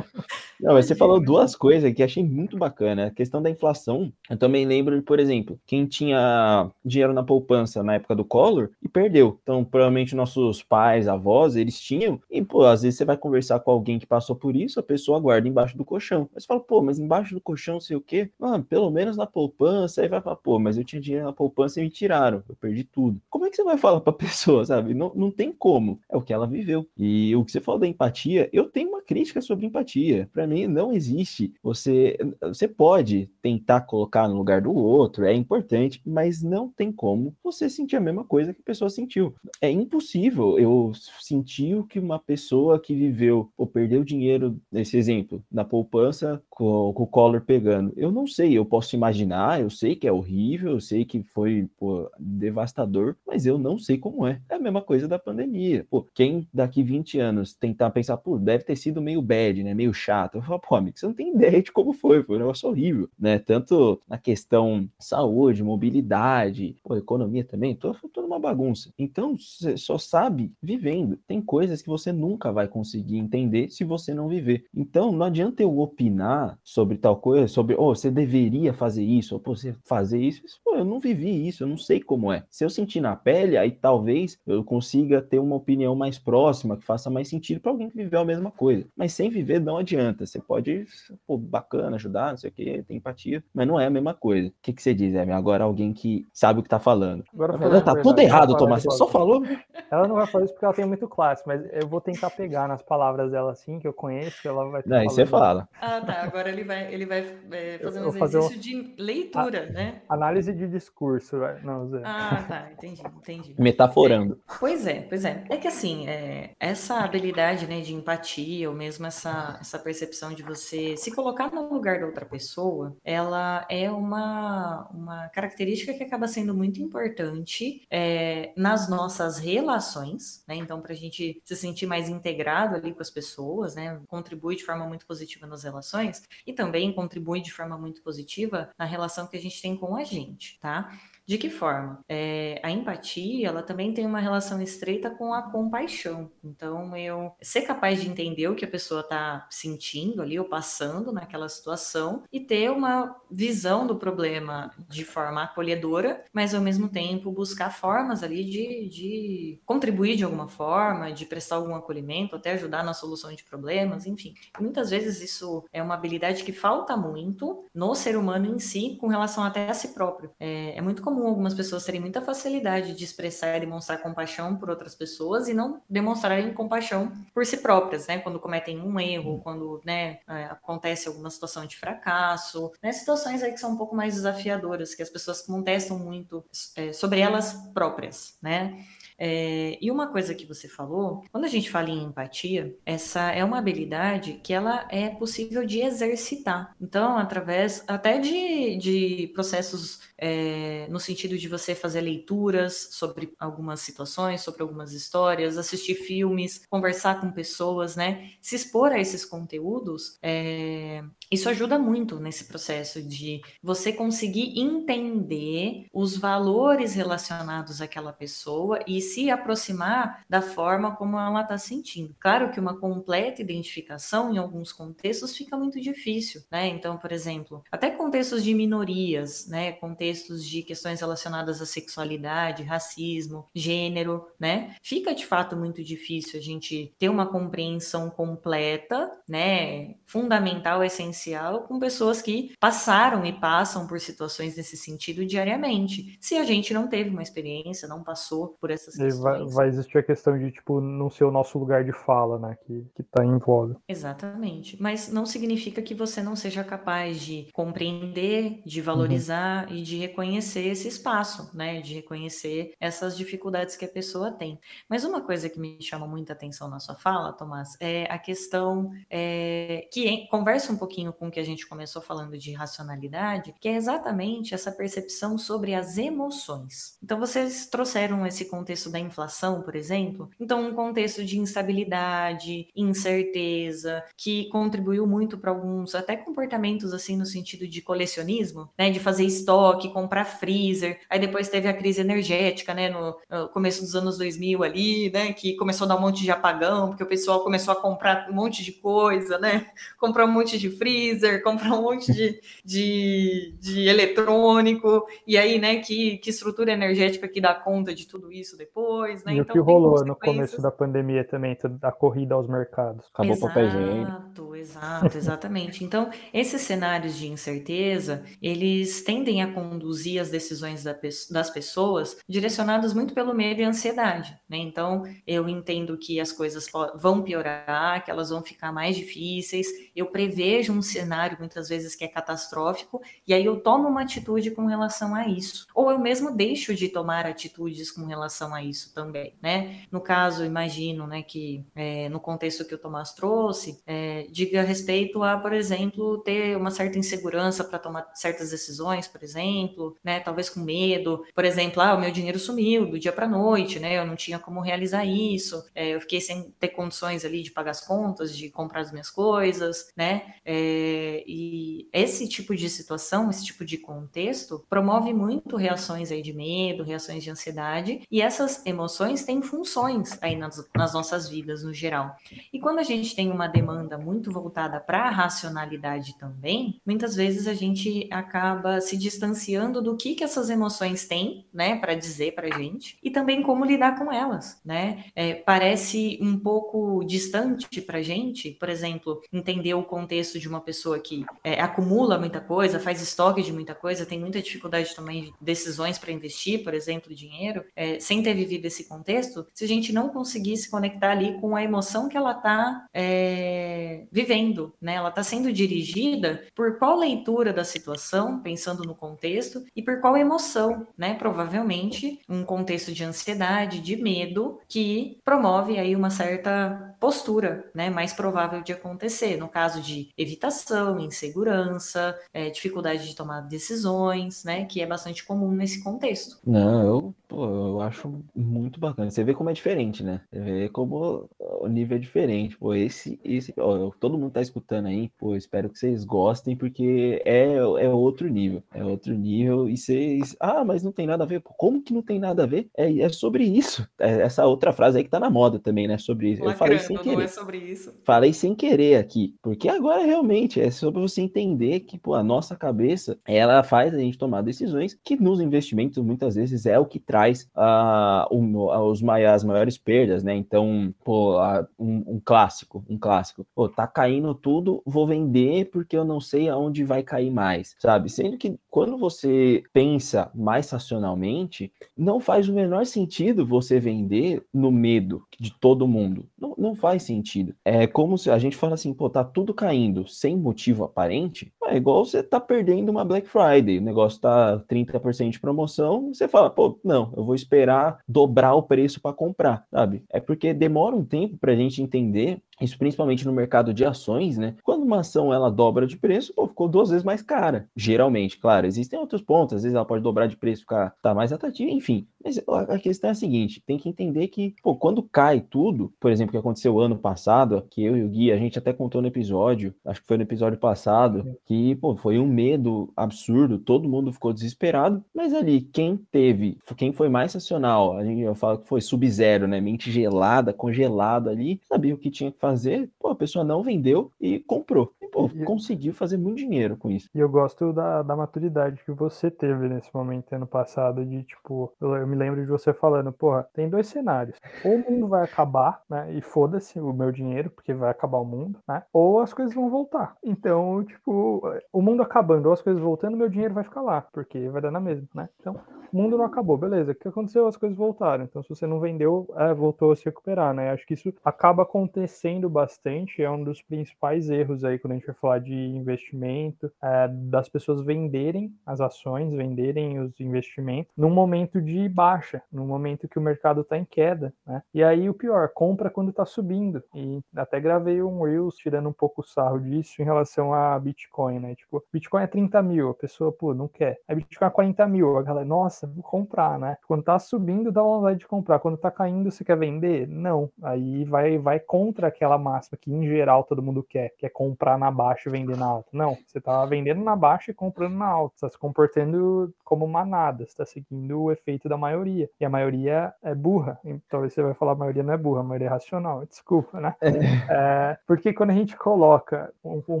Não, 0.60 0.74
mas 0.74 0.86
você 0.86 0.94
falou 0.94 1.20
duas 1.20 1.56
coisas 1.56 1.92
que 1.92 2.02
achei 2.02 2.22
muito 2.24 2.56
bacana. 2.56 3.06
A 3.06 3.10
questão 3.10 3.40
da 3.42 3.50
inflação, 3.50 4.12
eu 4.30 4.36
também 4.36 4.64
lembro 4.66 5.00
por 5.02 5.18
exemplo, 5.18 5.58
quem 5.66 5.86
tinha 5.86 6.70
dinheiro 6.84 7.12
na 7.12 7.22
poupança 7.22 7.82
na 7.82 7.96
época 8.02 8.14
do 8.14 8.24
Collor 8.24 8.70
e 8.82 8.88
perdeu. 8.88 9.38
Então, 9.42 9.64
provavelmente 9.64 10.14
nossos 10.14 10.62
pais, 10.62 11.08
avós, 11.08 11.56
eles 11.56 11.80
tinham. 11.80 12.20
E, 12.30 12.42
pô, 12.42 12.64
às 12.64 12.82
vezes 12.82 12.98
você 12.98 13.04
vai 13.04 13.16
conversar 13.16 13.60
com 13.60 13.70
alguém 13.70 13.98
que 13.98 14.06
passou 14.06 14.36
por 14.36 14.54
isso, 14.56 14.78
a 14.80 14.82
pessoa 14.82 15.20
guarda 15.20 15.48
embaixo 15.48 15.76
do 15.76 15.84
colchão. 15.84 16.28
Mas 16.34 16.44
fala, 16.44 16.60
pô, 16.60 16.82
mas 16.82 16.98
embaixo 16.98 17.34
do 17.34 17.40
colchão, 17.40 17.80
sei 17.80 17.96
o 17.96 18.00
quê? 18.00 18.30
Mano, 18.38 18.64
pelo 18.64 18.90
menos 18.90 19.16
na 19.16 19.26
poupança. 19.26 20.02
Aí 20.02 20.08
vai 20.08 20.20
falar, 20.20 20.36
pô, 20.36 20.58
mas 20.58 20.76
eu 20.76 20.84
tinha 20.84 21.00
dinheiro 21.00 21.26
na 21.26 21.32
poupança 21.32 21.80
e 21.80 21.84
me 21.84 21.90
tiraram. 21.90 22.42
Eu 22.48 22.56
perdi 22.56 22.84
tudo. 22.84 23.20
Como 23.30 23.46
é 23.46 23.50
que 23.50 23.56
você 23.56 23.64
vai 23.64 23.78
falar 23.78 24.00
pra 24.00 24.12
pessoa, 24.12 24.64
sabe? 24.64 24.92
Não, 24.94 25.12
não 25.14 25.30
tem 25.30 25.52
como. 25.52 26.00
É 26.10 26.16
o 26.16 26.22
que 26.22 26.32
ela 26.32 26.46
viveu. 26.46 26.86
E 26.96 27.34
o 27.36 27.44
que 27.44 27.52
você 27.52 27.60
falou 27.60 27.80
da 27.80 27.86
empatia, 27.86 28.48
eu 28.52 28.68
tenho 28.68 28.88
uma 28.88 29.02
crítica 29.02 29.40
sobre 29.40 29.66
empatia. 29.66 30.28
Pra 30.32 30.46
mim, 30.46 30.66
não 30.66 30.92
existe. 30.92 31.52
Você, 31.62 32.18
você 32.40 32.66
pode 32.66 33.30
tentar 33.40 33.82
colocar 33.82 34.28
no 34.28 34.36
lugar 34.36 34.60
do 34.60 34.74
outro, 34.74 35.24
é 35.24 35.34
importante, 35.34 36.00
mas 36.04 36.42
não 36.42 36.68
tem 36.68 36.90
como 36.90 37.34
você 37.42 37.68
sentir 37.68 37.91
a 37.98 38.00
mesma 38.00 38.24
coisa 38.24 38.52
que 38.52 38.60
a 38.60 38.64
pessoa 38.64 38.90
sentiu. 38.90 39.34
É 39.60 39.70
impossível 39.70 40.58
eu 40.58 40.92
sentir 41.20 41.74
o 41.76 41.84
que 41.84 41.98
uma 41.98 42.18
pessoa 42.18 42.78
que 42.78 42.94
viveu 42.94 43.50
ou 43.56 43.66
perdeu 43.66 44.04
dinheiro, 44.04 44.60
nesse 44.70 44.96
exemplo, 44.96 45.42
na 45.50 45.64
poupança 45.64 46.42
com, 46.50 46.92
com 46.92 47.02
o 47.02 47.06
Collor 47.06 47.42
pegando. 47.42 47.92
Eu 47.96 48.10
não 48.10 48.26
sei, 48.26 48.56
eu 48.56 48.64
posso 48.64 48.94
imaginar, 48.94 49.60
eu 49.60 49.70
sei 49.70 49.96
que 49.96 50.06
é 50.06 50.12
horrível, 50.12 50.72
eu 50.72 50.80
sei 50.80 51.04
que 51.04 51.22
foi 51.22 51.68
pô, 51.78 52.10
devastador, 52.18 53.16
mas 53.26 53.46
eu 53.46 53.58
não 53.58 53.78
sei 53.78 53.98
como 53.98 54.26
é. 54.26 54.40
É 54.48 54.54
a 54.54 54.58
mesma 54.58 54.82
coisa 54.82 55.08
da 55.08 55.18
pandemia. 55.18 55.86
Pô, 55.90 56.06
quem 56.14 56.48
daqui 56.52 56.82
20 56.82 57.18
anos 57.18 57.54
tentar 57.54 57.90
pensar, 57.90 58.16
pô, 58.16 58.38
deve 58.38 58.64
ter 58.64 58.76
sido 58.76 59.00
meio 59.00 59.22
bad, 59.22 59.62
né? 59.62 59.74
Meio 59.74 59.92
chato. 59.92 60.36
Eu 60.36 60.42
falo, 60.42 60.60
pô, 60.60 60.74
amigo, 60.76 60.98
você 60.98 61.06
não 61.06 61.14
tem 61.14 61.34
ideia 61.34 61.62
de 61.62 61.72
como 61.72 61.92
foi, 61.92 62.22
foi 62.22 62.36
um 62.36 62.40
negócio 62.40 62.68
horrível, 62.68 63.08
né? 63.18 63.38
Tanto 63.38 64.00
na 64.08 64.18
questão 64.18 64.88
saúde, 64.98 65.62
mobilidade, 65.62 66.76
pô, 66.82 66.96
economia 66.96 67.44
também, 67.44 67.71
tô, 67.74 67.94
tô 68.12 68.22
numa 68.22 68.38
bagunça. 68.38 68.92
Então, 68.98 69.36
você 69.36 69.76
só 69.76 69.98
sabe 69.98 70.52
vivendo. 70.62 71.18
Tem 71.26 71.40
coisas 71.40 71.82
que 71.82 71.88
você 71.88 72.12
nunca 72.12 72.52
vai 72.52 72.68
conseguir 72.68 73.18
entender 73.18 73.70
se 73.70 73.84
você 73.84 74.14
não 74.14 74.28
viver. 74.28 74.64
Então, 74.74 75.12
não 75.12 75.26
adianta 75.26 75.62
eu 75.62 75.78
opinar 75.78 76.58
sobre 76.62 76.98
tal 76.98 77.16
coisa, 77.16 77.48
sobre, 77.48 77.74
oh, 77.78 77.94
você 77.94 78.10
deveria 78.10 78.72
fazer 78.72 79.04
isso, 79.04 79.34
ou 79.34 79.40
pô, 79.40 79.54
você 79.54 79.74
fazer 79.84 80.20
isso. 80.20 80.42
Pô, 80.64 80.76
eu 80.76 80.84
não 80.84 81.00
vivi 81.00 81.46
isso, 81.48 81.64
eu 81.64 81.68
não 81.68 81.76
sei 81.76 82.00
como 82.00 82.32
é. 82.32 82.44
Se 82.50 82.64
eu 82.64 82.70
sentir 82.70 83.00
na 83.00 83.16
pele, 83.16 83.56
aí 83.56 83.70
talvez 83.70 84.38
eu 84.46 84.64
consiga 84.64 85.20
ter 85.22 85.38
uma 85.38 85.56
opinião 85.56 85.94
mais 85.94 86.18
próxima, 86.18 86.76
que 86.76 86.84
faça 86.84 87.10
mais 87.10 87.28
sentido 87.28 87.60
para 87.60 87.72
alguém 87.72 87.90
que 87.90 87.96
viveu 87.96 88.20
a 88.20 88.24
mesma 88.24 88.50
coisa. 88.50 88.86
Mas 88.96 89.12
sem 89.12 89.30
viver 89.30 89.60
não 89.60 89.76
adianta. 89.76 90.26
Você 90.26 90.40
pode, 90.40 90.86
pô, 91.26 91.36
bacana, 91.36 91.96
ajudar, 91.96 92.30
não 92.30 92.36
sei 92.36 92.50
o 92.50 92.52
que, 92.52 92.82
tem 92.82 92.96
empatia, 92.96 93.42
mas 93.54 93.66
não 93.66 93.78
é 93.78 93.86
a 93.86 93.90
mesma 93.90 94.14
coisa. 94.14 94.48
O 94.48 94.52
que, 94.62 94.72
que 94.72 94.82
você 94.82 94.94
diz, 94.94 95.14
Evelyn? 95.14 95.32
Agora 95.32 95.64
alguém 95.64 95.92
que 95.92 96.26
sabe 96.32 96.60
o 96.60 96.62
que 96.62 96.68
tá 96.68 96.78
falando. 96.78 97.24
Agora 97.32 97.56
Tá, 97.70 97.76
a 97.78 97.80
tá 97.80 98.02
tudo 98.02 98.18
errado, 98.20 98.56
Tomás. 98.56 98.82
Você 98.82 98.90
só 98.90 99.06
falou. 99.08 99.42
Ela 99.90 100.08
não 100.08 100.16
vai 100.16 100.26
fazer 100.26 100.46
isso 100.46 100.54
porque 100.54 100.64
ela 100.64 100.74
tem 100.74 100.86
muito 100.86 101.06
classe, 101.06 101.42
mas 101.46 101.62
eu 101.72 101.86
vou 101.86 102.00
tentar 102.00 102.30
pegar 102.30 102.66
nas 102.66 102.82
palavras 102.82 103.30
dela 103.30 103.52
assim, 103.52 103.78
que 103.78 103.86
eu 103.86 103.92
conheço, 103.92 104.48
ela 104.48 104.66
vai 104.68 104.82
Não, 104.86 104.96
aí 104.96 105.04
você 105.04 105.26
fala. 105.26 105.68
Ah, 105.80 106.00
tá. 106.00 106.22
Agora 106.22 106.48
ele 106.48 106.64
vai, 106.64 106.92
ele 106.92 107.04
vai 107.04 107.26
é, 107.50 107.78
fazer 107.78 108.00
um 108.04 108.12
fazer 108.12 108.38
um- 108.38 108.40
exercício 108.40 108.60
de 108.60 108.94
leitura, 108.98 109.66
né? 109.66 110.00
Análise 110.08 110.52
de 110.52 110.66
discurso, 110.66 111.38
vai. 111.38 111.60
não, 111.62 111.86
Zé. 111.88 112.00
Ah, 112.04 112.44
tá. 112.48 112.68
Entendi, 112.72 113.02
entendi. 113.16 113.54
Metaforando. 113.58 114.40
Pois 114.58 114.86
é, 114.86 115.02
pois 115.02 115.24
é. 115.24 115.44
É 115.50 115.56
que 115.58 115.68
assim, 115.68 116.08
é, 116.08 116.52
essa 116.58 117.00
habilidade 117.00 117.66
né, 117.66 117.80
de 117.80 117.94
empatia, 117.94 118.70
ou 118.70 118.74
mesmo 118.74 119.06
essa, 119.06 119.58
essa 119.60 119.78
percepção 119.78 120.32
de 120.32 120.42
você 120.42 120.96
se 120.96 121.14
colocar 121.14 121.52
no 121.52 121.72
lugar 121.72 122.00
da 122.00 122.06
outra 122.06 122.24
pessoa, 122.24 122.96
ela 123.04 123.66
é 123.68 123.90
uma, 123.90 124.88
uma 124.92 125.28
característica 125.28 125.92
que 125.92 126.02
acaba 126.02 126.26
sendo 126.26 126.54
muito 126.54 126.80
importante 126.80 127.51
é, 127.90 128.52
nas 128.56 128.88
nossas 128.88 129.38
relações, 129.38 130.44
né? 130.46 130.56
Então, 130.56 130.80
para 130.80 130.92
a 130.92 130.96
gente 130.96 131.40
se 131.44 131.56
sentir 131.56 131.86
mais 131.86 132.08
integrado 132.08 132.74
ali 132.76 132.94
com 132.94 133.02
as 133.02 133.10
pessoas, 133.10 133.74
né? 133.74 134.00
Contribui 134.08 134.56
de 134.56 134.64
forma 134.64 134.86
muito 134.86 135.06
positiva 135.06 135.46
nas 135.46 135.62
relações 135.62 136.22
e 136.46 136.52
também 136.52 136.92
contribui 136.92 137.40
de 137.40 137.52
forma 137.52 137.76
muito 137.76 138.02
positiva 138.02 138.70
na 138.78 138.84
relação 138.84 139.26
que 139.26 139.36
a 139.36 139.40
gente 139.40 139.60
tem 139.60 139.76
com 139.76 139.96
a 139.96 140.04
gente, 140.04 140.58
tá? 140.60 140.90
De 141.26 141.38
que 141.38 141.48
forma? 141.48 142.00
É, 142.08 142.60
a 142.62 142.70
empatia, 142.70 143.48
ela 143.48 143.62
também 143.62 143.94
tem 143.94 144.04
uma 144.04 144.18
relação 144.18 144.60
estreita 144.60 145.08
com 145.10 145.32
a 145.32 145.42
compaixão. 145.42 146.30
Então, 146.42 146.96
eu 146.96 147.32
ser 147.40 147.62
capaz 147.62 148.00
de 148.00 148.08
entender 148.08 148.48
o 148.48 148.54
que 148.54 148.64
a 148.64 148.70
pessoa 148.70 149.00
está 149.00 149.46
sentindo 149.48 150.20
ali 150.20 150.38
ou 150.38 150.44
passando 150.44 151.12
naquela 151.12 151.48
situação 151.48 152.24
e 152.32 152.40
ter 152.40 152.70
uma 152.70 153.16
visão 153.30 153.86
do 153.86 153.96
problema 153.96 154.70
de 154.88 155.04
forma 155.04 155.44
acolhedora, 155.44 156.24
mas 156.32 156.54
ao 156.54 156.60
mesmo 156.60 156.88
tempo 156.88 157.30
buscar 157.30 157.70
formas 157.70 158.22
ali 158.22 158.44
de, 158.44 158.88
de 158.88 159.60
contribuir 159.64 160.16
de 160.16 160.24
alguma 160.24 160.48
forma, 160.48 161.12
de 161.12 161.24
prestar 161.24 161.56
algum 161.56 161.74
acolhimento, 161.74 162.34
até 162.34 162.52
ajudar 162.52 162.82
na 162.82 162.94
solução 162.94 163.32
de 163.32 163.44
problemas, 163.44 164.06
enfim. 164.06 164.34
Muitas 164.60 164.90
vezes 164.90 165.20
isso 165.20 165.64
é 165.72 165.82
uma 165.82 165.94
habilidade 165.94 166.42
que 166.42 166.52
falta 166.52 166.96
muito 166.96 167.64
no 167.74 167.94
ser 167.94 168.16
humano 168.16 168.46
em 168.46 168.58
si, 168.58 168.96
com 169.00 169.06
relação 169.06 169.44
até 169.44 169.70
a 169.70 169.74
si 169.74 169.94
próprio. 169.94 170.30
É, 170.38 170.76
é 170.76 170.80
muito 170.80 171.02
comum 171.02 171.11
algumas 171.26 171.54
pessoas 171.54 171.84
terem 171.84 172.00
muita 172.00 172.20
facilidade 172.20 172.94
de 172.94 173.04
expressar 173.04 173.56
e 173.56 173.60
demonstrar 173.60 174.00
compaixão 174.02 174.56
por 174.56 174.70
outras 174.70 174.94
pessoas 174.94 175.48
e 175.48 175.54
não 175.54 175.82
demonstrarem 175.88 176.52
compaixão 176.52 177.12
por 177.34 177.44
si 177.46 177.58
próprias, 177.58 178.06
né? 178.06 178.18
Quando 178.18 178.38
cometem 178.38 178.80
um 178.80 178.98
erro, 178.98 179.40
quando 179.42 179.80
né, 179.84 180.18
é, 180.28 180.44
acontece 180.44 181.08
alguma 181.08 181.30
situação 181.30 181.66
de 181.66 181.76
fracasso, 181.76 182.72
né? 182.82 182.92
Situações 182.92 183.42
aí 183.42 183.52
que 183.52 183.60
são 183.60 183.72
um 183.72 183.76
pouco 183.76 183.94
mais 183.94 184.14
desafiadoras, 184.14 184.94
que 184.94 185.02
as 185.02 185.10
pessoas 185.10 185.42
contestam 185.42 185.98
muito 185.98 186.44
é, 186.76 186.92
sobre 186.92 187.20
elas 187.20 187.52
próprias, 187.72 188.36
né? 188.42 188.84
É, 189.24 189.78
e 189.80 189.88
uma 189.88 190.08
coisa 190.08 190.34
que 190.34 190.44
você 190.44 190.66
falou, 190.66 191.22
quando 191.30 191.44
a 191.44 191.48
gente 191.48 191.70
fala 191.70 191.88
em 191.88 192.02
empatia, 192.02 192.76
essa 192.84 193.30
é 193.30 193.44
uma 193.44 193.58
habilidade 193.58 194.40
que 194.42 194.52
ela 194.52 194.84
é 194.90 195.10
possível 195.10 195.64
de 195.64 195.80
exercitar. 195.80 196.74
Então, 196.80 197.16
através 197.16 197.84
até 197.86 198.18
de, 198.18 198.76
de 198.76 199.30
processos 199.32 200.00
é, 200.24 200.86
no 200.88 201.00
sentido 201.00 201.36
de 201.36 201.48
você 201.48 201.74
fazer 201.74 202.00
leituras 202.00 202.90
sobre 202.92 203.34
algumas 203.40 203.80
situações, 203.80 204.40
sobre 204.40 204.62
algumas 204.62 204.92
histórias, 204.92 205.58
assistir 205.58 205.96
filmes, 205.96 206.64
conversar 206.70 207.20
com 207.20 207.32
pessoas, 207.32 207.96
né? 207.96 208.30
Se 208.40 208.54
expor 208.54 208.92
a 208.92 209.00
esses 209.00 209.24
conteúdos, 209.24 210.16
é, 210.22 211.02
isso 211.28 211.48
ajuda 211.48 211.76
muito 211.76 212.20
nesse 212.20 212.44
processo 212.44 213.02
de 213.02 213.40
você 213.60 213.92
conseguir 213.92 214.60
entender 214.60 215.86
os 215.92 216.16
valores 216.16 216.94
relacionados 216.94 217.80
àquela 217.80 218.12
pessoa 218.12 218.78
e 218.86 219.00
se 219.00 219.28
aproximar 219.28 220.24
da 220.30 220.40
forma 220.40 220.94
como 220.94 221.18
ela 221.18 221.42
está 221.42 221.58
sentindo. 221.58 222.14
Claro 222.20 222.52
que 222.52 222.60
uma 222.60 222.78
completa 222.78 223.42
identificação 223.42 224.32
em 224.32 224.38
alguns 224.38 224.72
contextos 224.72 225.36
fica 225.36 225.56
muito 225.56 225.80
difícil, 225.80 226.42
né? 226.48 226.68
Então, 226.68 226.96
por 226.96 227.10
exemplo, 227.10 227.64
até 227.72 227.90
contextos 227.90 228.44
de 228.44 228.54
minorias, 228.54 229.48
né? 229.48 229.72
Contextos 229.72 230.11
de 230.20 230.62
questões 230.62 231.00
relacionadas 231.00 231.60
à 231.60 231.66
sexualidade, 231.66 232.62
racismo, 232.62 233.46
gênero, 233.54 234.26
né? 234.38 234.74
Fica 234.82 235.14
de 235.14 235.26
fato 235.26 235.56
muito 235.56 235.82
difícil 235.82 236.38
a 236.38 236.42
gente 236.42 236.94
ter 236.98 237.08
uma 237.08 237.26
compreensão 237.26 238.10
completa, 238.10 239.10
né? 239.28 239.94
Fundamental, 240.06 240.82
essencial, 240.84 241.62
com 241.62 241.78
pessoas 241.78 242.20
que 242.22 242.54
passaram 242.60 243.24
e 243.24 243.32
passam 243.32 243.86
por 243.86 244.00
situações 244.00 244.56
nesse 244.56 244.76
sentido 244.76 245.24
diariamente. 245.24 246.16
Se 246.20 246.36
a 246.36 246.44
gente 246.44 246.72
não 246.74 246.88
teve 246.88 247.10
uma 247.10 247.22
experiência, 247.22 247.88
não 247.88 248.02
passou 248.02 248.56
por 248.60 248.70
essas 248.70 248.94
E 248.98 249.10
vai, 249.12 249.38
questões. 249.38 249.54
vai 249.54 249.68
existir 249.68 249.98
a 249.98 250.02
questão 250.02 250.38
de, 250.38 250.50
tipo, 250.50 250.80
não 250.80 251.10
ser 251.10 251.24
o 251.24 251.30
nosso 251.30 251.58
lugar 251.58 251.84
de 251.84 251.92
fala, 251.92 252.38
né? 252.38 252.56
Que, 252.66 252.86
que 252.94 253.02
tá 253.02 253.24
em 253.24 253.38
voga. 253.38 253.76
Exatamente. 253.88 254.80
Mas 254.80 255.08
não 255.08 255.24
significa 255.26 255.82
que 255.82 255.94
você 255.94 256.22
não 256.22 256.36
seja 256.36 256.62
capaz 256.64 257.20
de 257.20 257.48
compreender, 257.52 258.60
de 258.64 258.80
valorizar 258.80 259.70
e 259.72 259.82
de 259.82 260.01
reconhecer 260.02 260.66
esse 260.66 260.88
espaço, 260.88 261.50
né? 261.54 261.80
De 261.80 261.94
reconhecer 261.94 262.74
essas 262.80 263.16
dificuldades 263.16 263.76
que 263.76 263.84
a 263.84 263.88
pessoa 263.88 264.30
tem. 264.30 264.58
Mas 264.88 265.04
uma 265.04 265.20
coisa 265.20 265.48
que 265.48 265.58
me 265.58 265.80
chama 265.80 266.06
muita 266.06 266.32
atenção 266.32 266.68
na 266.68 266.78
sua 266.78 266.94
fala, 266.94 267.32
Tomás, 267.32 267.76
é 267.80 268.04
a 268.10 268.18
questão 268.18 268.92
é, 269.10 269.88
que 269.92 270.26
conversa 270.28 270.72
um 270.72 270.76
pouquinho 270.76 271.12
com 271.12 271.28
o 271.28 271.30
que 271.30 271.40
a 271.40 271.44
gente 271.44 271.66
começou 271.66 272.02
falando 272.02 272.36
de 272.38 272.52
racionalidade, 272.52 273.54
que 273.60 273.68
é 273.68 273.76
exatamente 273.76 274.54
essa 274.54 274.70
percepção 274.70 275.38
sobre 275.38 275.74
as 275.74 275.98
emoções. 275.98 276.98
Então, 277.02 277.18
vocês 277.18 277.66
trouxeram 277.66 278.26
esse 278.26 278.44
contexto 278.46 278.90
da 278.90 278.98
inflação, 278.98 279.62
por 279.62 279.74
exemplo. 279.74 280.30
Então, 280.38 280.66
um 280.66 280.74
contexto 280.74 281.24
de 281.24 281.38
instabilidade, 281.38 282.68
incerteza, 282.74 284.04
que 284.16 284.48
contribuiu 284.48 285.06
muito 285.06 285.38
para 285.38 285.50
alguns 285.50 285.94
até 285.94 286.16
comportamentos 286.16 286.92
assim 286.92 287.16
no 287.16 287.26
sentido 287.26 287.66
de 287.66 287.82
colecionismo, 287.82 288.70
né, 288.78 288.90
de 288.90 289.00
fazer 289.00 289.24
estoque, 289.24 289.91
comprar 289.92 290.24
freezer. 290.24 291.00
Aí 291.08 291.18
depois 291.18 291.48
teve 291.48 291.68
a 291.68 291.74
crise 291.74 292.00
energética, 292.00 292.74
né, 292.74 292.88
no, 292.88 293.16
no 293.30 293.48
começo 293.48 293.82
dos 293.82 293.94
anos 293.94 294.18
2000 294.18 294.62
ali, 294.62 295.10
né, 295.10 295.32
que 295.32 295.54
começou 295.56 295.84
a 295.84 295.88
dar 295.88 295.96
um 295.96 296.00
monte 296.00 296.22
de 296.22 296.30
apagão, 296.30 296.88
porque 296.88 297.02
o 297.02 297.06
pessoal 297.06 297.42
começou 297.42 297.72
a 297.72 297.80
comprar 297.80 298.28
um 298.30 298.34
monte 298.34 298.64
de 298.64 298.72
coisa, 298.72 299.38
né? 299.38 299.66
Comprar 299.98 300.24
um 300.24 300.32
monte 300.32 300.58
de 300.58 300.70
freezer, 300.70 301.42
comprar 301.44 301.74
um 301.74 301.82
monte 301.82 302.12
de, 302.12 302.40
de, 302.64 303.54
de 303.60 303.88
eletrônico, 303.88 305.06
e 305.26 305.38
aí, 305.38 305.58
né, 305.58 305.76
que, 305.76 306.18
que 306.18 306.30
estrutura 306.30 306.72
energética 306.72 307.28
que 307.28 307.40
dá 307.40 307.54
conta 307.54 307.94
de 307.94 308.06
tudo 308.06 308.32
isso 308.32 308.56
depois, 308.56 309.24
né? 309.24 309.34
E 309.34 309.38
então, 309.38 309.52
o 309.52 309.52
que 309.52 309.58
rolou 309.58 310.04
no 310.04 310.16
começo 310.16 310.60
da 310.60 310.70
pandemia 310.70 311.24
também, 311.24 311.56
da 311.80 311.92
corrida 311.92 312.34
aos 312.34 312.48
mercados. 312.48 313.06
Acabou 313.12 313.36
o 313.36 313.40
papel 313.40 313.66
higiênico. 313.66 314.51
Exato, 314.62 315.18
exatamente. 315.18 315.82
Então, 315.82 316.08
esses 316.32 316.60
cenários 316.62 317.16
de 317.16 317.26
incerteza, 317.26 318.22
eles 318.40 319.02
tendem 319.02 319.42
a 319.42 319.52
conduzir 319.52 320.20
as 320.20 320.30
decisões 320.30 320.84
das 320.84 321.50
pessoas 321.50 322.16
direcionadas 322.28 322.94
muito 322.94 323.12
pelo 323.12 323.34
medo 323.34 323.60
e 323.60 323.64
ansiedade, 323.64 324.38
né? 324.48 324.58
Então, 324.58 325.02
eu 325.26 325.48
entendo 325.48 325.98
que 325.98 326.20
as 326.20 326.30
coisas 326.30 326.68
vão 326.94 327.22
piorar, 327.22 328.04
que 328.04 328.10
elas 328.10 328.30
vão 328.30 328.40
ficar 328.40 328.70
mais 328.72 328.94
difíceis. 328.94 329.66
Eu 329.96 330.06
prevejo 330.12 330.72
um 330.72 330.80
cenário 330.82 331.36
muitas 331.40 331.68
vezes 331.68 331.96
que 331.96 332.04
é 332.04 332.08
catastrófico 332.08 333.00
e 333.26 333.34
aí 333.34 333.44
eu 333.44 333.60
tomo 333.60 333.88
uma 333.88 334.02
atitude 334.02 334.52
com 334.52 334.66
relação 334.66 335.12
a 335.14 335.26
isso. 335.26 335.66
Ou 335.74 335.90
eu 335.90 335.98
mesmo 335.98 336.30
deixo 336.36 336.72
de 336.72 336.88
tomar 336.88 337.26
atitudes 337.26 337.90
com 337.90 338.04
relação 338.04 338.54
a 338.54 338.62
isso 338.62 338.94
também, 338.94 339.34
né? 339.42 339.82
No 339.90 340.00
caso, 340.00 340.44
imagino, 340.44 341.06
né, 341.06 341.22
que 341.22 341.64
é, 341.74 342.08
no 342.08 342.20
contexto 342.20 342.64
que 342.64 342.74
o 342.74 342.78
Tomás 342.78 343.12
trouxe, 343.12 343.82
é, 343.86 344.24
diga 344.52 344.62
respeito 344.62 345.22
a, 345.22 345.38
por 345.38 345.54
exemplo, 345.54 346.18
ter 346.18 346.54
uma 346.58 346.70
certa 346.70 346.98
insegurança 346.98 347.64
para 347.64 347.78
tomar 347.78 348.10
certas 348.14 348.50
decisões, 348.50 349.08
por 349.08 349.22
exemplo, 349.22 349.96
né? 350.04 350.20
Talvez 350.20 350.50
com 350.50 350.60
medo, 350.60 351.24
por 351.34 351.46
exemplo, 351.46 351.80
ah, 351.80 351.94
o 351.94 352.00
meu 352.00 352.10
dinheiro 352.10 352.38
sumiu 352.38 352.84
do 352.84 352.98
dia 352.98 353.12
para 353.12 353.26
noite, 353.26 353.80
né? 353.80 353.98
Eu 353.98 354.06
não 354.06 354.14
tinha 354.14 354.38
como 354.38 354.60
realizar 354.60 355.06
isso, 355.06 355.64
é, 355.74 355.94
eu 355.94 356.00
fiquei 356.02 356.20
sem 356.20 356.50
ter 356.60 356.68
condições 356.68 357.24
ali 357.24 357.42
de 357.42 357.50
pagar 357.50 357.70
as 357.70 357.80
contas, 357.80 358.36
de 358.36 358.50
comprar 358.50 358.80
as 358.80 358.92
minhas 358.92 359.08
coisas, 359.08 359.90
né? 359.96 360.34
É, 360.44 361.24
e 361.26 361.88
esse 361.90 362.28
tipo 362.28 362.54
de 362.54 362.68
situação, 362.68 363.30
esse 363.30 363.46
tipo 363.46 363.64
de 363.64 363.78
contexto, 363.78 364.66
promove 364.68 365.14
muito 365.14 365.56
reações 365.56 366.12
aí 366.12 366.20
de 366.20 366.34
medo, 366.34 366.82
reações 366.82 367.24
de 367.24 367.30
ansiedade, 367.30 368.02
e 368.10 368.20
essas 368.20 368.64
emoções 368.66 369.24
têm 369.24 369.40
funções 369.40 370.18
aí 370.20 370.36
nas, 370.36 370.68
nas 370.76 370.92
nossas 370.92 371.26
vidas 371.26 371.64
no 371.64 371.72
geral. 371.72 372.14
E 372.52 372.60
quando 372.60 372.80
a 372.80 372.82
gente 372.82 373.16
tem 373.16 373.30
uma 373.30 373.46
demanda 373.46 373.96
muito 373.96 374.30
voltada 374.42 374.80
para 374.80 375.04
a 375.04 375.10
racionalidade 375.10 376.18
também, 376.18 376.80
muitas 376.84 377.14
vezes 377.14 377.46
a 377.46 377.54
gente 377.54 378.08
acaba 378.10 378.80
se 378.80 378.96
distanciando 378.96 379.80
do 379.80 379.96
que, 379.96 380.14
que 380.14 380.24
essas 380.24 380.50
emoções 380.50 381.06
têm, 381.06 381.46
né, 381.52 381.76
para 381.76 381.94
dizer 381.94 382.34
para 382.34 382.56
gente, 382.56 382.98
e 383.02 383.10
também 383.10 383.42
como 383.42 383.64
lidar 383.64 383.98
com 383.98 384.12
elas, 384.12 384.60
né? 384.64 385.04
É, 385.14 385.34
parece 385.34 386.18
um 386.20 386.38
pouco 386.38 387.04
distante 387.04 387.80
para 387.80 388.02
gente, 388.02 388.50
por 388.52 388.68
exemplo, 388.68 389.20
entender 389.32 389.74
o 389.74 389.84
contexto 389.84 390.38
de 390.38 390.48
uma 390.48 390.60
pessoa 390.60 390.98
que 390.98 391.24
é, 391.44 391.60
acumula 391.60 392.18
muita 392.18 392.40
coisa, 392.40 392.80
faz 392.80 393.00
estoque 393.00 393.42
de 393.42 393.52
muita 393.52 393.74
coisa, 393.74 394.06
tem 394.06 394.18
muita 394.18 394.42
dificuldade 394.42 394.94
também 394.94 395.24
de 395.24 395.34
decisões 395.40 395.98
para 395.98 396.12
investir, 396.12 396.64
por 396.64 396.74
exemplo, 396.74 397.14
dinheiro, 397.14 397.64
é, 397.76 398.00
sem 398.00 398.22
ter 398.22 398.34
vivido 398.34 398.66
esse 398.66 398.88
contexto, 398.88 399.46
se 399.54 399.64
a 399.64 399.68
gente 399.68 399.92
não 399.92 400.08
conseguir 400.08 400.56
se 400.56 400.70
conectar 400.70 401.12
ali 401.12 401.38
com 401.40 401.54
a 401.54 401.62
emoção 401.62 402.08
que 402.08 402.16
ela 402.16 402.32
está 402.32 402.86
é, 402.92 404.04
vivendo, 404.32 404.72
né? 404.80 404.94
Ela 404.94 405.10
está 405.10 405.22
sendo 405.22 405.52
dirigida 405.52 406.44
por 406.54 406.78
qual 406.78 406.98
leitura 406.98 407.52
da 407.52 407.64
situação, 407.64 408.40
pensando 408.40 408.82
no 408.82 408.94
contexto, 408.94 409.64
e 409.76 409.82
por 409.82 410.00
qual 410.00 410.16
emoção, 410.16 410.86
né? 410.96 411.14
Provavelmente 411.14 412.20
um 412.28 412.44
contexto 412.44 412.92
de 412.92 413.04
ansiedade, 413.04 413.80
de 413.80 413.96
medo, 413.96 414.58
que 414.68 415.18
promove 415.24 415.78
aí 415.78 415.94
uma 415.94 416.10
certa 416.10 416.91
postura, 417.02 417.64
né? 417.74 417.90
Mais 417.90 418.12
provável 418.12 418.62
de 418.62 418.72
acontecer. 418.72 419.36
No 419.36 419.48
caso 419.48 419.82
de 419.82 420.10
evitação, 420.16 421.00
insegurança, 421.00 422.16
é, 422.32 422.48
dificuldade 422.48 423.08
de 423.08 423.16
tomar 423.16 423.40
decisões, 423.40 424.44
né? 424.44 424.66
Que 424.66 424.80
é 424.80 424.86
bastante 424.86 425.26
comum 425.26 425.50
nesse 425.50 425.82
contexto. 425.82 426.38
Não, 426.46 426.86
eu, 426.86 427.14
pô, 427.26 427.44
eu 427.44 427.80
acho 427.80 428.22
muito 428.36 428.78
bacana. 428.78 429.10
Você 429.10 429.24
vê 429.24 429.34
como 429.34 429.50
é 429.50 429.52
diferente, 429.52 430.04
né? 430.04 430.20
Você 430.32 430.40
vê 430.40 430.68
como 430.68 431.28
o 431.40 431.66
nível 431.66 431.96
é 431.96 432.00
diferente. 432.00 432.56
Pô, 432.56 432.72
esse, 432.72 433.18
esse, 433.24 433.52
ó, 433.58 433.90
todo 433.98 434.16
mundo 434.16 434.30
tá 434.30 434.40
escutando 434.40 434.86
aí, 434.86 435.10
pô, 435.18 435.34
espero 435.34 435.68
que 435.68 435.80
vocês 435.80 436.04
gostem, 436.04 436.54
porque 436.54 437.20
é, 437.24 437.54
é 437.56 437.88
outro 437.88 438.28
nível. 438.28 438.62
É 438.72 438.84
outro 438.84 439.12
nível. 439.12 439.68
E 439.68 439.76
vocês. 439.76 440.36
Ah, 440.38 440.64
mas 440.64 440.84
não 440.84 440.92
tem 440.92 441.08
nada 441.08 441.24
a 441.24 441.26
ver. 441.26 441.40
Pô, 441.40 441.52
como 441.58 441.82
que 441.82 441.92
não 441.92 442.02
tem 442.02 442.20
nada 442.20 442.44
a 442.44 442.46
ver? 442.46 442.68
É, 442.76 443.00
é 443.00 443.08
sobre 443.08 443.42
isso. 443.42 443.84
É 443.98 444.20
essa 444.20 444.46
outra 444.46 444.72
frase 444.72 444.98
aí 444.98 445.04
que 445.04 445.10
tá 445.10 445.18
na 445.18 445.30
moda 445.30 445.58
também, 445.58 445.88
né? 445.88 445.98
Sobre 445.98 446.30
isso. 446.30 446.44
Eu 446.44 446.52
falei 446.52 446.78
sem 446.96 447.02
querer. 447.02 447.24
É 447.24 447.28
sobre 447.28 447.58
isso. 447.58 447.94
Falei 448.04 448.32
sem 448.32 448.54
querer 448.54 448.96
aqui. 448.96 449.34
Porque 449.42 449.68
agora 449.68 450.04
realmente 450.04 450.60
é 450.60 450.70
sobre 450.70 451.00
você 451.00 451.22
entender 451.22 451.80
que, 451.80 451.98
pô, 451.98 452.14
a 452.14 452.22
nossa 452.22 452.56
cabeça, 452.56 453.18
ela 453.26 453.62
faz 453.62 453.94
a 453.94 453.98
gente 453.98 454.18
tomar 454.18 454.42
decisões 454.42 454.98
que 455.04 455.16
nos 455.16 455.40
investimentos 455.40 456.02
muitas 456.02 456.34
vezes 456.34 456.66
é 456.66 456.78
o 456.78 456.86
que 456.86 456.98
traz 456.98 457.48
uh, 457.56 458.34
um, 458.34 458.56
os, 458.56 459.02
as 459.02 459.44
maiores 459.44 459.78
perdas, 459.78 460.22
né? 460.22 460.34
Então, 460.34 460.94
pô, 461.04 461.40
uh, 461.40 461.66
um, 461.78 462.14
um, 462.14 462.20
clássico, 462.24 462.84
um 462.88 462.98
clássico. 462.98 463.46
Pô, 463.54 463.68
tá 463.68 463.86
caindo 463.86 464.34
tudo, 464.34 464.82
vou 464.84 465.06
vender 465.06 465.70
porque 465.70 465.96
eu 465.96 466.04
não 466.04 466.20
sei 466.20 466.48
aonde 466.48 466.84
vai 466.84 467.02
cair 467.02 467.30
mais, 467.30 467.74
sabe? 467.78 468.08
Sendo 468.10 468.36
que 468.36 468.58
quando 468.70 468.96
você 468.98 469.62
pensa 469.72 470.30
mais 470.34 470.70
racionalmente, 470.70 471.72
não 471.96 472.20
faz 472.20 472.48
o 472.48 472.54
menor 472.54 472.86
sentido 472.86 473.46
você 473.46 473.78
vender 473.78 474.44
no 474.52 474.70
medo 474.70 475.22
de 475.38 475.52
todo 475.52 475.88
mundo. 475.88 476.26
Não, 476.38 476.54
não 476.56 476.74
faz 476.82 477.04
sentido. 477.04 477.54
É 477.64 477.86
como 477.86 478.18
se 478.18 478.28
a 478.28 478.38
gente 478.38 478.56
fala 478.56 478.74
assim, 478.74 478.92
pô, 478.92 479.08
tá 479.08 479.22
tudo 479.22 479.54
caindo 479.54 480.06
sem 480.08 480.36
motivo 480.36 480.82
aparente. 480.82 481.52
É 481.64 481.76
igual 481.76 482.04
você 482.04 482.24
tá 482.24 482.40
perdendo 482.40 482.88
uma 482.88 483.04
Black 483.04 483.28
Friday, 483.28 483.78
o 483.78 483.82
negócio 483.82 484.20
tá 484.20 484.58
30% 484.68 485.30
de 485.30 485.40
promoção, 485.40 486.12
você 486.12 486.26
fala, 486.26 486.50
pô, 486.50 486.78
não, 486.84 487.14
eu 487.16 487.24
vou 487.24 487.36
esperar 487.36 487.98
dobrar 488.06 488.54
o 488.54 488.64
preço 488.64 489.00
para 489.00 489.14
comprar, 489.14 489.64
sabe? 489.70 490.02
É 490.10 490.18
porque 490.18 490.52
demora 490.52 490.96
um 490.96 491.04
tempo 491.04 491.38
pra 491.38 491.54
gente 491.54 491.80
entender 491.80 492.42
isso 492.62 492.78
principalmente 492.78 493.26
no 493.26 493.32
mercado 493.32 493.72
de 493.74 493.84
ações, 493.84 494.38
né? 494.38 494.54
Quando 494.62 494.82
uma 494.84 495.00
ação 495.00 495.32
ela 495.32 495.50
dobra 495.50 495.86
de 495.86 495.96
preço, 495.96 496.32
pô, 496.34 496.46
ficou 496.46 496.68
duas 496.68 496.90
vezes 496.90 497.04
mais 497.04 497.22
cara. 497.22 497.68
Geralmente, 497.76 498.38
claro, 498.38 498.66
existem 498.66 498.98
outros 498.98 499.22
pontos, 499.22 499.56
às 499.56 499.62
vezes 499.62 499.74
ela 499.74 499.84
pode 499.84 500.02
dobrar 500.02 500.26
de 500.26 500.36
preço, 500.36 500.62
ficar 500.62 500.94
tá 501.02 501.14
mais 501.14 501.32
atrativa, 501.32 501.70
enfim. 501.70 502.06
Mas 502.24 502.40
a 502.46 502.78
questão 502.78 503.08
é 503.08 503.12
a 503.12 503.14
seguinte, 503.14 503.62
tem 503.66 503.78
que 503.78 503.88
entender 503.88 504.28
que, 504.28 504.54
pô, 504.62 504.76
quando 504.76 505.02
cai 505.02 505.40
tudo, 505.40 505.92
por 505.98 506.10
exemplo, 506.10 506.30
o 506.30 506.32
que 506.32 506.38
aconteceu 506.38 506.78
ano 506.78 506.96
passado, 506.96 507.66
que 507.68 507.82
eu 507.82 507.96
e 507.96 508.04
o 508.04 508.08
Gui, 508.08 508.30
a 508.30 508.36
gente 508.36 508.58
até 508.58 508.72
contou 508.72 509.02
no 509.02 509.08
episódio, 509.08 509.74
acho 509.84 510.00
que 510.00 510.06
foi 510.06 510.16
no 510.16 510.22
episódio 510.22 510.58
passado, 510.58 511.36
que, 511.44 511.74
pô, 511.76 511.96
foi 511.96 512.18
um 512.18 512.26
medo 512.26 512.92
absurdo, 512.96 513.58
todo 513.58 513.88
mundo 513.88 514.12
ficou 514.12 514.32
desesperado, 514.32 515.04
mas 515.14 515.34
ali, 515.34 515.60
quem 515.60 515.96
teve, 515.96 516.58
quem 516.76 516.92
foi 516.92 517.08
mais 517.08 517.34
racional, 517.34 517.96
a 517.96 518.04
gente, 518.04 518.20
eu 518.20 518.34
falo 518.34 518.58
que 518.58 518.68
foi 518.68 518.80
sub-zero, 518.80 519.48
né, 519.48 519.60
mente 519.60 519.90
gelada, 519.90 520.52
congelada 520.52 521.30
ali, 521.30 521.60
sabia 521.64 521.94
o 521.94 521.98
que 521.98 522.10
tinha 522.10 522.30
que 522.30 522.38
fazer 522.38 522.51
fazer, 522.52 522.90
pô, 522.98 523.08
a 523.08 523.14
pessoa 523.14 523.44
não 523.44 523.62
vendeu 523.62 524.12
e 524.20 524.38
comprou. 524.40 524.92
E, 525.00 525.08
pô, 525.08 525.30
e, 525.34 525.42
conseguiu 525.44 525.94
fazer 525.94 526.18
muito 526.18 526.36
dinheiro 526.36 526.76
com 526.76 526.90
isso. 526.90 527.08
E 527.14 527.18
eu 527.18 527.28
gosto 527.28 527.72
da, 527.72 528.02
da 528.02 528.14
maturidade 528.14 528.82
que 528.84 528.92
você 528.92 529.30
teve 529.30 529.68
nesse 529.68 529.88
momento 529.94 530.32
ano 530.34 530.46
passado, 530.46 531.04
de 531.04 531.22
tipo, 531.24 531.72
eu, 531.80 531.96
eu 531.96 532.06
me 532.06 532.14
lembro 532.14 532.42
de 532.42 532.46
você 532.46 532.72
falando, 532.74 533.10
porra, 533.12 533.48
tem 533.54 533.70
dois 533.70 533.86
cenários. 533.86 534.36
Ou 534.64 534.74
o 534.74 534.90
mundo 534.90 535.08
vai 535.08 535.24
acabar, 535.24 535.80
né? 535.88 536.12
E 536.12 536.20
foda-se 536.20 536.78
o 536.78 536.92
meu 536.92 537.10
dinheiro, 537.10 537.50
porque 537.50 537.72
vai 537.72 537.90
acabar 537.90 538.18
o 538.18 538.24
mundo, 538.24 538.58
né? 538.68 538.82
Ou 538.92 539.20
as 539.20 539.32
coisas 539.32 539.54
vão 539.54 539.70
voltar. 539.70 540.14
Então, 540.22 540.84
tipo, 540.84 541.42
o 541.72 541.80
mundo 541.80 542.02
acabando 542.02 542.46
ou 542.46 542.52
as 542.52 542.60
coisas 542.60 542.82
voltando, 542.82 543.16
meu 543.16 543.28
dinheiro 543.28 543.54
vai 543.54 543.64
ficar 543.64 543.80
lá, 543.80 544.02
porque 544.12 544.48
vai 544.50 544.60
dar 544.60 544.70
na 544.70 544.80
mesma, 544.80 545.08
né? 545.14 545.28
Então, 545.40 545.58
o 545.92 545.96
mundo 545.96 546.16
não 546.16 546.24
acabou, 546.24 546.56
beleza. 546.56 546.92
O 546.92 546.94
que 546.94 547.06
aconteceu? 547.06 547.46
As 547.46 547.56
coisas 547.56 547.76
voltaram. 547.76 548.24
Então, 548.24 548.42
se 548.42 548.48
você 548.48 548.66
não 548.66 548.80
vendeu, 548.80 549.28
é, 549.36 549.52
voltou 549.52 549.92
a 549.92 549.96
se 549.96 550.04
recuperar, 550.04 550.54
né? 550.54 550.70
Acho 550.70 550.86
que 550.86 550.94
isso 550.94 551.12
acaba 551.24 551.62
acontecendo 551.62 552.41
bastante, 552.48 553.22
é 553.22 553.30
um 553.30 553.42
dos 553.42 553.62
principais 553.62 554.30
erros 554.30 554.64
aí 554.64 554.78
quando 554.78 554.92
a 554.92 554.96
gente 554.96 555.06
vai 555.06 555.14
falar 555.14 555.38
de 555.38 555.54
investimento, 555.54 556.70
é, 556.82 557.08
das 557.08 557.48
pessoas 557.48 557.82
venderem 557.82 558.52
as 558.66 558.80
ações, 558.80 559.32
venderem 559.32 559.98
os 560.00 560.18
investimentos 560.20 560.92
num 560.96 561.10
momento 561.10 561.60
de 561.60 561.88
baixa, 561.88 562.42
num 562.50 562.66
momento 562.66 563.08
que 563.08 563.18
o 563.18 563.22
mercado 563.22 563.62
está 563.62 563.76
em 563.76 563.84
queda, 563.84 564.32
né? 564.46 564.62
E 564.72 564.82
aí 564.82 565.08
o 565.08 565.14
pior, 565.14 565.48
compra 565.54 565.90
quando 565.90 566.10
está 566.10 566.24
subindo. 566.24 566.82
E 566.94 567.20
até 567.36 567.60
gravei 567.60 568.02
um 568.02 568.22
Reels 568.22 568.56
tirando 568.56 568.88
um 568.88 568.92
pouco 568.92 569.20
o 569.20 569.24
sarro 569.24 569.60
disso 569.60 570.00
em 570.00 570.04
relação 570.04 570.52
a 570.52 570.78
Bitcoin, 570.78 571.38
né? 571.38 571.54
Tipo, 571.54 571.82
Bitcoin 571.92 572.22
é 572.22 572.26
30 572.26 572.62
mil, 572.62 572.90
a 572.90 572.94
pessoa, 572.94 573.32
pô, 573.32 573.54
não 573.54 573.68
quer. 573.68 574.00
Aí 574.08 574.16
Bitcoin 574.16 574.48
é 574.48 574.50
40 574.50 574.86
mil, 574.88 575.16
a 575.16 575.22
galera, 575.22 575.46
nossa, 575.46 575.86
vou 575.86 576.02
comprar, 576.02 576.58
né? 576.58 576.76
Quando 576.86 577.02
tá 577.02 577.18
subindo, 577.18 577.72
dá 577.72 577.82
vontade 577.82 578.18
de 578.18 578.26
comprar. 578.26 578.58
Quando 578.58 578.76
tá 578.76 578.90
caindo, 578.90 579.30
você 579.30 579.44
quer 579.44 579.56
vender? 579.56 580.06
Não. 580.08 580.50
Aí 580.62 581.04
vai, 581.04 581.38
vai 581.38 581.60
contra 581.60 582.08
aquela 582.08 582.21
máxima 582.38 582.78
que, 582.80 582.92
em 582.92 583.06
geral, 583.06 583.44
todo 583.44 583.62
mundo 583.62 583.82
quer, 583.82 584.10
que 584.18 584.26
é 584.26 584.28
comprar 584.28 584.78
na 584.78 584.90
baixa 584.90 585.28
e 585.28 585.32
vender 585.32 585.56
na 585.56 585.66
alta. 585.66 585.88
Não, 585.92 586.16
você 586.26 586.40
tá 586.40 586.64
vendendo 586.66 587.02
na 587.02 587.16
baixa 587.16 587.50
e 587.50 587.54
comprando 587.54 587.94
na 587.94 588.06
alta. 588.06 588.34
Você 588.36 588.46
tá 588.46 588.50
se 588.50 588.58
comportando 588.58 589.52
como 589.64 589.86
manada, 589.86 590.46
você 590.46 590.56
tá 590.56 590.64
seguindo 590.64 591.22
o 591.22 591.32
efeito 591.32 591.68
da 591.68 591.76
maioria. 591.76 592.28
E 592.40 592.44
a 592.44 592.50
maioria 592.50 593.12
é 593.22 593.34
burra. 593.34 593.78
Talvez 594.08 594.32
você 594.32 594.42
vai 594.42 594.54
falar 594.54 594.72
a 594.72 594.76
maioria 594.76 595.02
não 595.02 595.14
é 595.14 595.16
burra, 595.16 595.40
a 595.40 595.44
maioria 595.44 595.68
é 595.68 595.70
racional. 595.70 596.24
Desculpa, 596.26 596.80
né? 596.80 596.94
É. 597.00 597.12
É, 597.48 597.98
porque 598.06 598.32
quando 598.32 598.50
a 598.50 598.54
gente 598.54 598.76
coloca 598.76 599.52
um, 599.64 599.82
um 599.88 600.00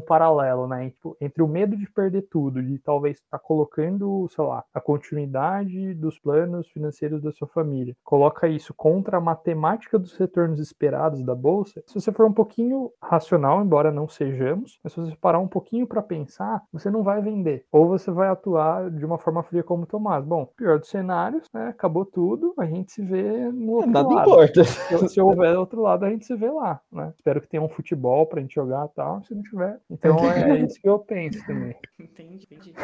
paralelo, 0.00 0.66
né, 0.66 0.90
tipo, 0.90 1.16
entre 1.20 1.42
o 1.42 1.48
medo 1.48 1.76
de 1.76 1.90
perder 1.90 2.22
tudo, 2.22 2.62
de 2.62 2.78
talvez 2.78 3.16
estar 3.16 3.38
tá 3.38 3.44
colocando, 3.44 4.28
sei 4.34 4.44
lá, 4.44 4.64
a 4.72 4.80
continuidade 4.80 5.94
dos 5.94 6.18
planos 6.18 6.68
financeiros 6.68 7.22
da 7.22 7.32
sua 7.32 7.48
família, 7.48 7.96
coloca 8.04 8.48
isso 8.48 8.74
contra 8.74 9.18
a 9.18 9.20
matemática 9.20 9.98
dos 9.98 10.16
retornos 10.16 10.58
esperados 10.60 11.22
da 11.22 11.34
bolsa, 11.34 11.82
se 11.86 11.94
você 11.94 12.11
for 12.12 12.26
um 12.26 12.32
pouquinho 12.32 12.90
racional, 13.02 13.62
embora 13.62 13.90
não 13.90 14.08
sejamos, 14.08 14.78
mas 14.82 14.92
se 14.92 15.00
você 15.00 15.16
parar 15.16 15.38
um 15.38 15.48
pouquinho 15.48 15.86
para 15.86 16.02
pensar, 16.02 16.62
você 16.72 16.90
não 16.90 17.02
vai 17.02 17.20
vender. 17.20 17.64
Ou 17.70 17.88
você 17.88 18.10
vai 18.10 18.28
atuar 18.28 18.90
de 18.90 19.04
uma 19.04 19.18
forma 19.18 19.42
fria 19.42 19.62
como 19.62 19.84
o 19.84 19.86
Tomás. 19.86 20.24
Bom, 20.24 20.46
pior 20.56 20.78
dos 20.78 20.88
cenários, 20.88 21.48
né? 21.52 21.68
Acabou 21.68 22.04
tudo, 22.04 22.54
a 22.58 22.66
gente 22.66 22.92
se 22.92 23.02
vê 23.02 23.50
no 23.50 23.72
outro 23.72 23.90
Nada 23.90 24.08
lado. 24.08 24.30
importa. 24.30 24.64
Se, 24.64 25.08
se 25.08 25.20
houver 25.20 25.56
outro 25.56 25.82
lado, 25.82 26.04
a 26.04 26.10
gente 26.10 26.24
se 26.24 26.34
vê 26.34 26.50
lá, 26.50 26.80
né? 26.90 27.12
Espero 27.16 27.40
que 27.40 27.48
tenha 27.48 27.62
um 27.62 27.68
futebol 27.68 28.26
pra 28.26 28.40
gente 28.40 28.54
jogar 28.54 28.86
e 28.86 28.94
tal. 28.94 29.22
Se 29.24 29.34
não 29.34 29.42
tiver, 29.42 29.78
então 29.90 30.18
é 30.18 30.60
isso 30.60 30.80
que 30.80 30.88
eu 30.88 30.98
penso 30.98 31.44
também. 31.46 31.74
Entendi, 31.98 32.46
entendi. 32.50 32.74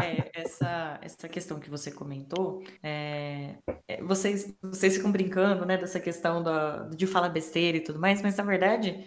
É, 0.00 0.30
essa, 0.40 0.98
essa 1.02 1.28
questão 1.28 1.58
que 1.58 1.70
você 1.70 1.90
comentou, 1.90 2.62
é, 2.82 3.54
é, 3.88 4.02
vocês, 4.02 4.54
vocês 4.62 4.96
ficam 4.96 5.10
brincando, 5.10 5.64
né, 5.64 5.76
dessa 5.76 5.98
questão 5.98 6.42
da, 6.42 6.88
de 6.88 7.06
falar 7.06 7.30
besteira 7.30 7.78
e 7.78 7.80
tudo 7.80 7.98
mais, 7.98 8.22
mas 8.22 8.36
na 8.36 8.44
verdade, 8.44 8.59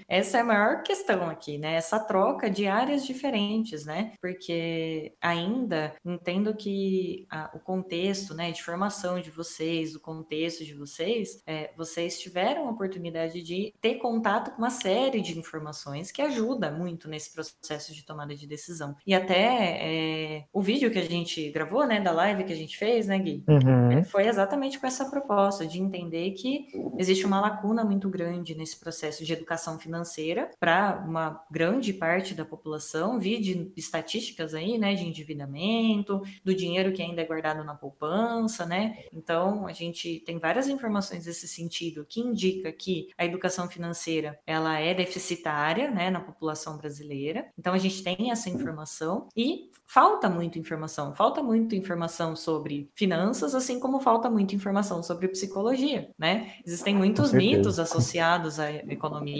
essa 0.08 0.38
é 0.38 0.42
a 0.42 0.44
maior 0.44 0.84
questão 0.84 1.30
aqui, 1.30 1.58
né? 1.58 1.76
Essa 1.76 2.00
troca 2.00 2.50
de 2.50 2.68
áreas 2.68 3.06
diferentes, 3.06 3.86
né? 3.86 4.14
Porque 4.22 5.14
ainda 5.22 5.94
entendo 6.06 6.56
que 6.56 7.26
a, 7.30 7.50
o 7.54 7.60
contexto, 7.60 8.34
né, 8.34 8.52
de 8.52 8.64
formação 8.64 9.20
de 9.20 9.30
vocês, 9.30 9.96
o 9.96 10.00
contexto 10.00 10.64
de 10.66 10.74
vocês, 10.74 11.42
é, 11.46 11.72
vocês 11.78 12.20
tiveram 12.20 12.68
a 12.68 12.72
oportunidade 12.72 13.42
de 13.42 13.74
ter 13.82 13.96
contato 13.96 14.52
com 14.52 14.58
uma 14.58 14.70
série 14.70 15.22
de 15.22 15.38
informações 15.38 16.12
que 16.12 16.22
ajuda 16.22 16.72
muito 16.72 17.08
nesse 17.08 17.34
processo 17.34 17.94
de 17.94 18.04
tomada 18.06 18.36
de 18.36 18.48
decisão. 18.48 18.96
E 19.06 19.14
até 19.14 19.78
é, 19.82 20.46
o 20.54 20.62
vídeo 20.62 20.92
que 20.92 21.00
a 21.00 21.04
gente 21.04 21.50
gravou, 21.52 21.86
né, 21.86 22.00
da 22.00 22.12
live 22.12 22.44
que 22.44 22.54
a 22.54 22.56
gente 22.56 22.78
fez, 22.78 23.08
né, 23.08 23.18
Gui, 23.20 23.44
Uhum. 23.48 24.04
foi 24.06 24.28
exatamente 24.28 24.80
com 24.80 24.88
essa 24.88 25.06
proposta 25.10 25.66
de 25.66 25.80
entender 25.80 26.32
que 26.32 26.68
existe 26.98 27.26
uma 27.26 27.40
lacuna 27.40 27.84
muito 27.84 28.10
grande 28.10 28.56
nesse 28.56 28.80
processo 28.80 29.24
de 29.24 29.34
educação 29.34 29.43
financeira 29.80 30.50
para 30.60 31.04
uma 31.08 31.44
grande 31.50 31.94
parte 31.94 32.34
da 32.34 32.46
população, 32.46 33.20
vi 33.20 33.40
de 33.40 33.72
estatísticas 33.76 34.54
aí, 34.54 34.78
né, 34.78 34.96
de 34.96 35.06
endividamento, 35.06 36.22
do 36.44 36.56
dinheiro 36.56 36.92
que 36.94 37.02
ainda 37.02 37.22
é 37.22 37.26
guardado 37.26 37.64
na 37.64 37.76
poupança, 37.76 38.66
né? 38.66 38.98
Então, 39.12 39.68
a 39.68 39.74
gente 39.74 40.20
tem 40.26 40.40
várias 40.40 40.68
informações 40.68 41.26
nesse 41.26 41.48
sentido 41.48 42.06
que 42.08 42.20
indica 42.20 42.72
que 42.72 43.10
a 43.18 43.26
educação 43.26 43.68
financeira, 43.68 44.40
ela 44.46 44.80
é 44.80 44.94
deficitária, 44.94 45.92
né, 45.92 46.10
na 46.10 46.20
população 46.20 46.78
brasileira. 46.78 47.48
Então, 47.58 47.74
a 47.74 47.78
gente 47.78 48.04
tem 48.04 48.32
essa 48.32 48.50
informação 48.50 49.28
e 49.36 49.70
falta 49.86 50.30
muita 50.30 50.58
informação, 50.58 51.14
falta 51.14 51.44
muita 51.44 51.76
informação 51.76 52.36
sobre 52.36 52.90
finanças, 52.96 53.54
assim 53.54 53.80
como 53.80 54.00
falta 54.00 54.30
muita 54.30 54.56
informação 54.56 55.04
sobre 55.04 55.28
psicologia, 55.28 56.10
né? 56.18 56.54
Existem 56.66 56.96
muitos 56.96 57.32
mitos 57.32 57.80
associados 57.80 58.60
à 58.60 58.72
economia, 58.72 59.33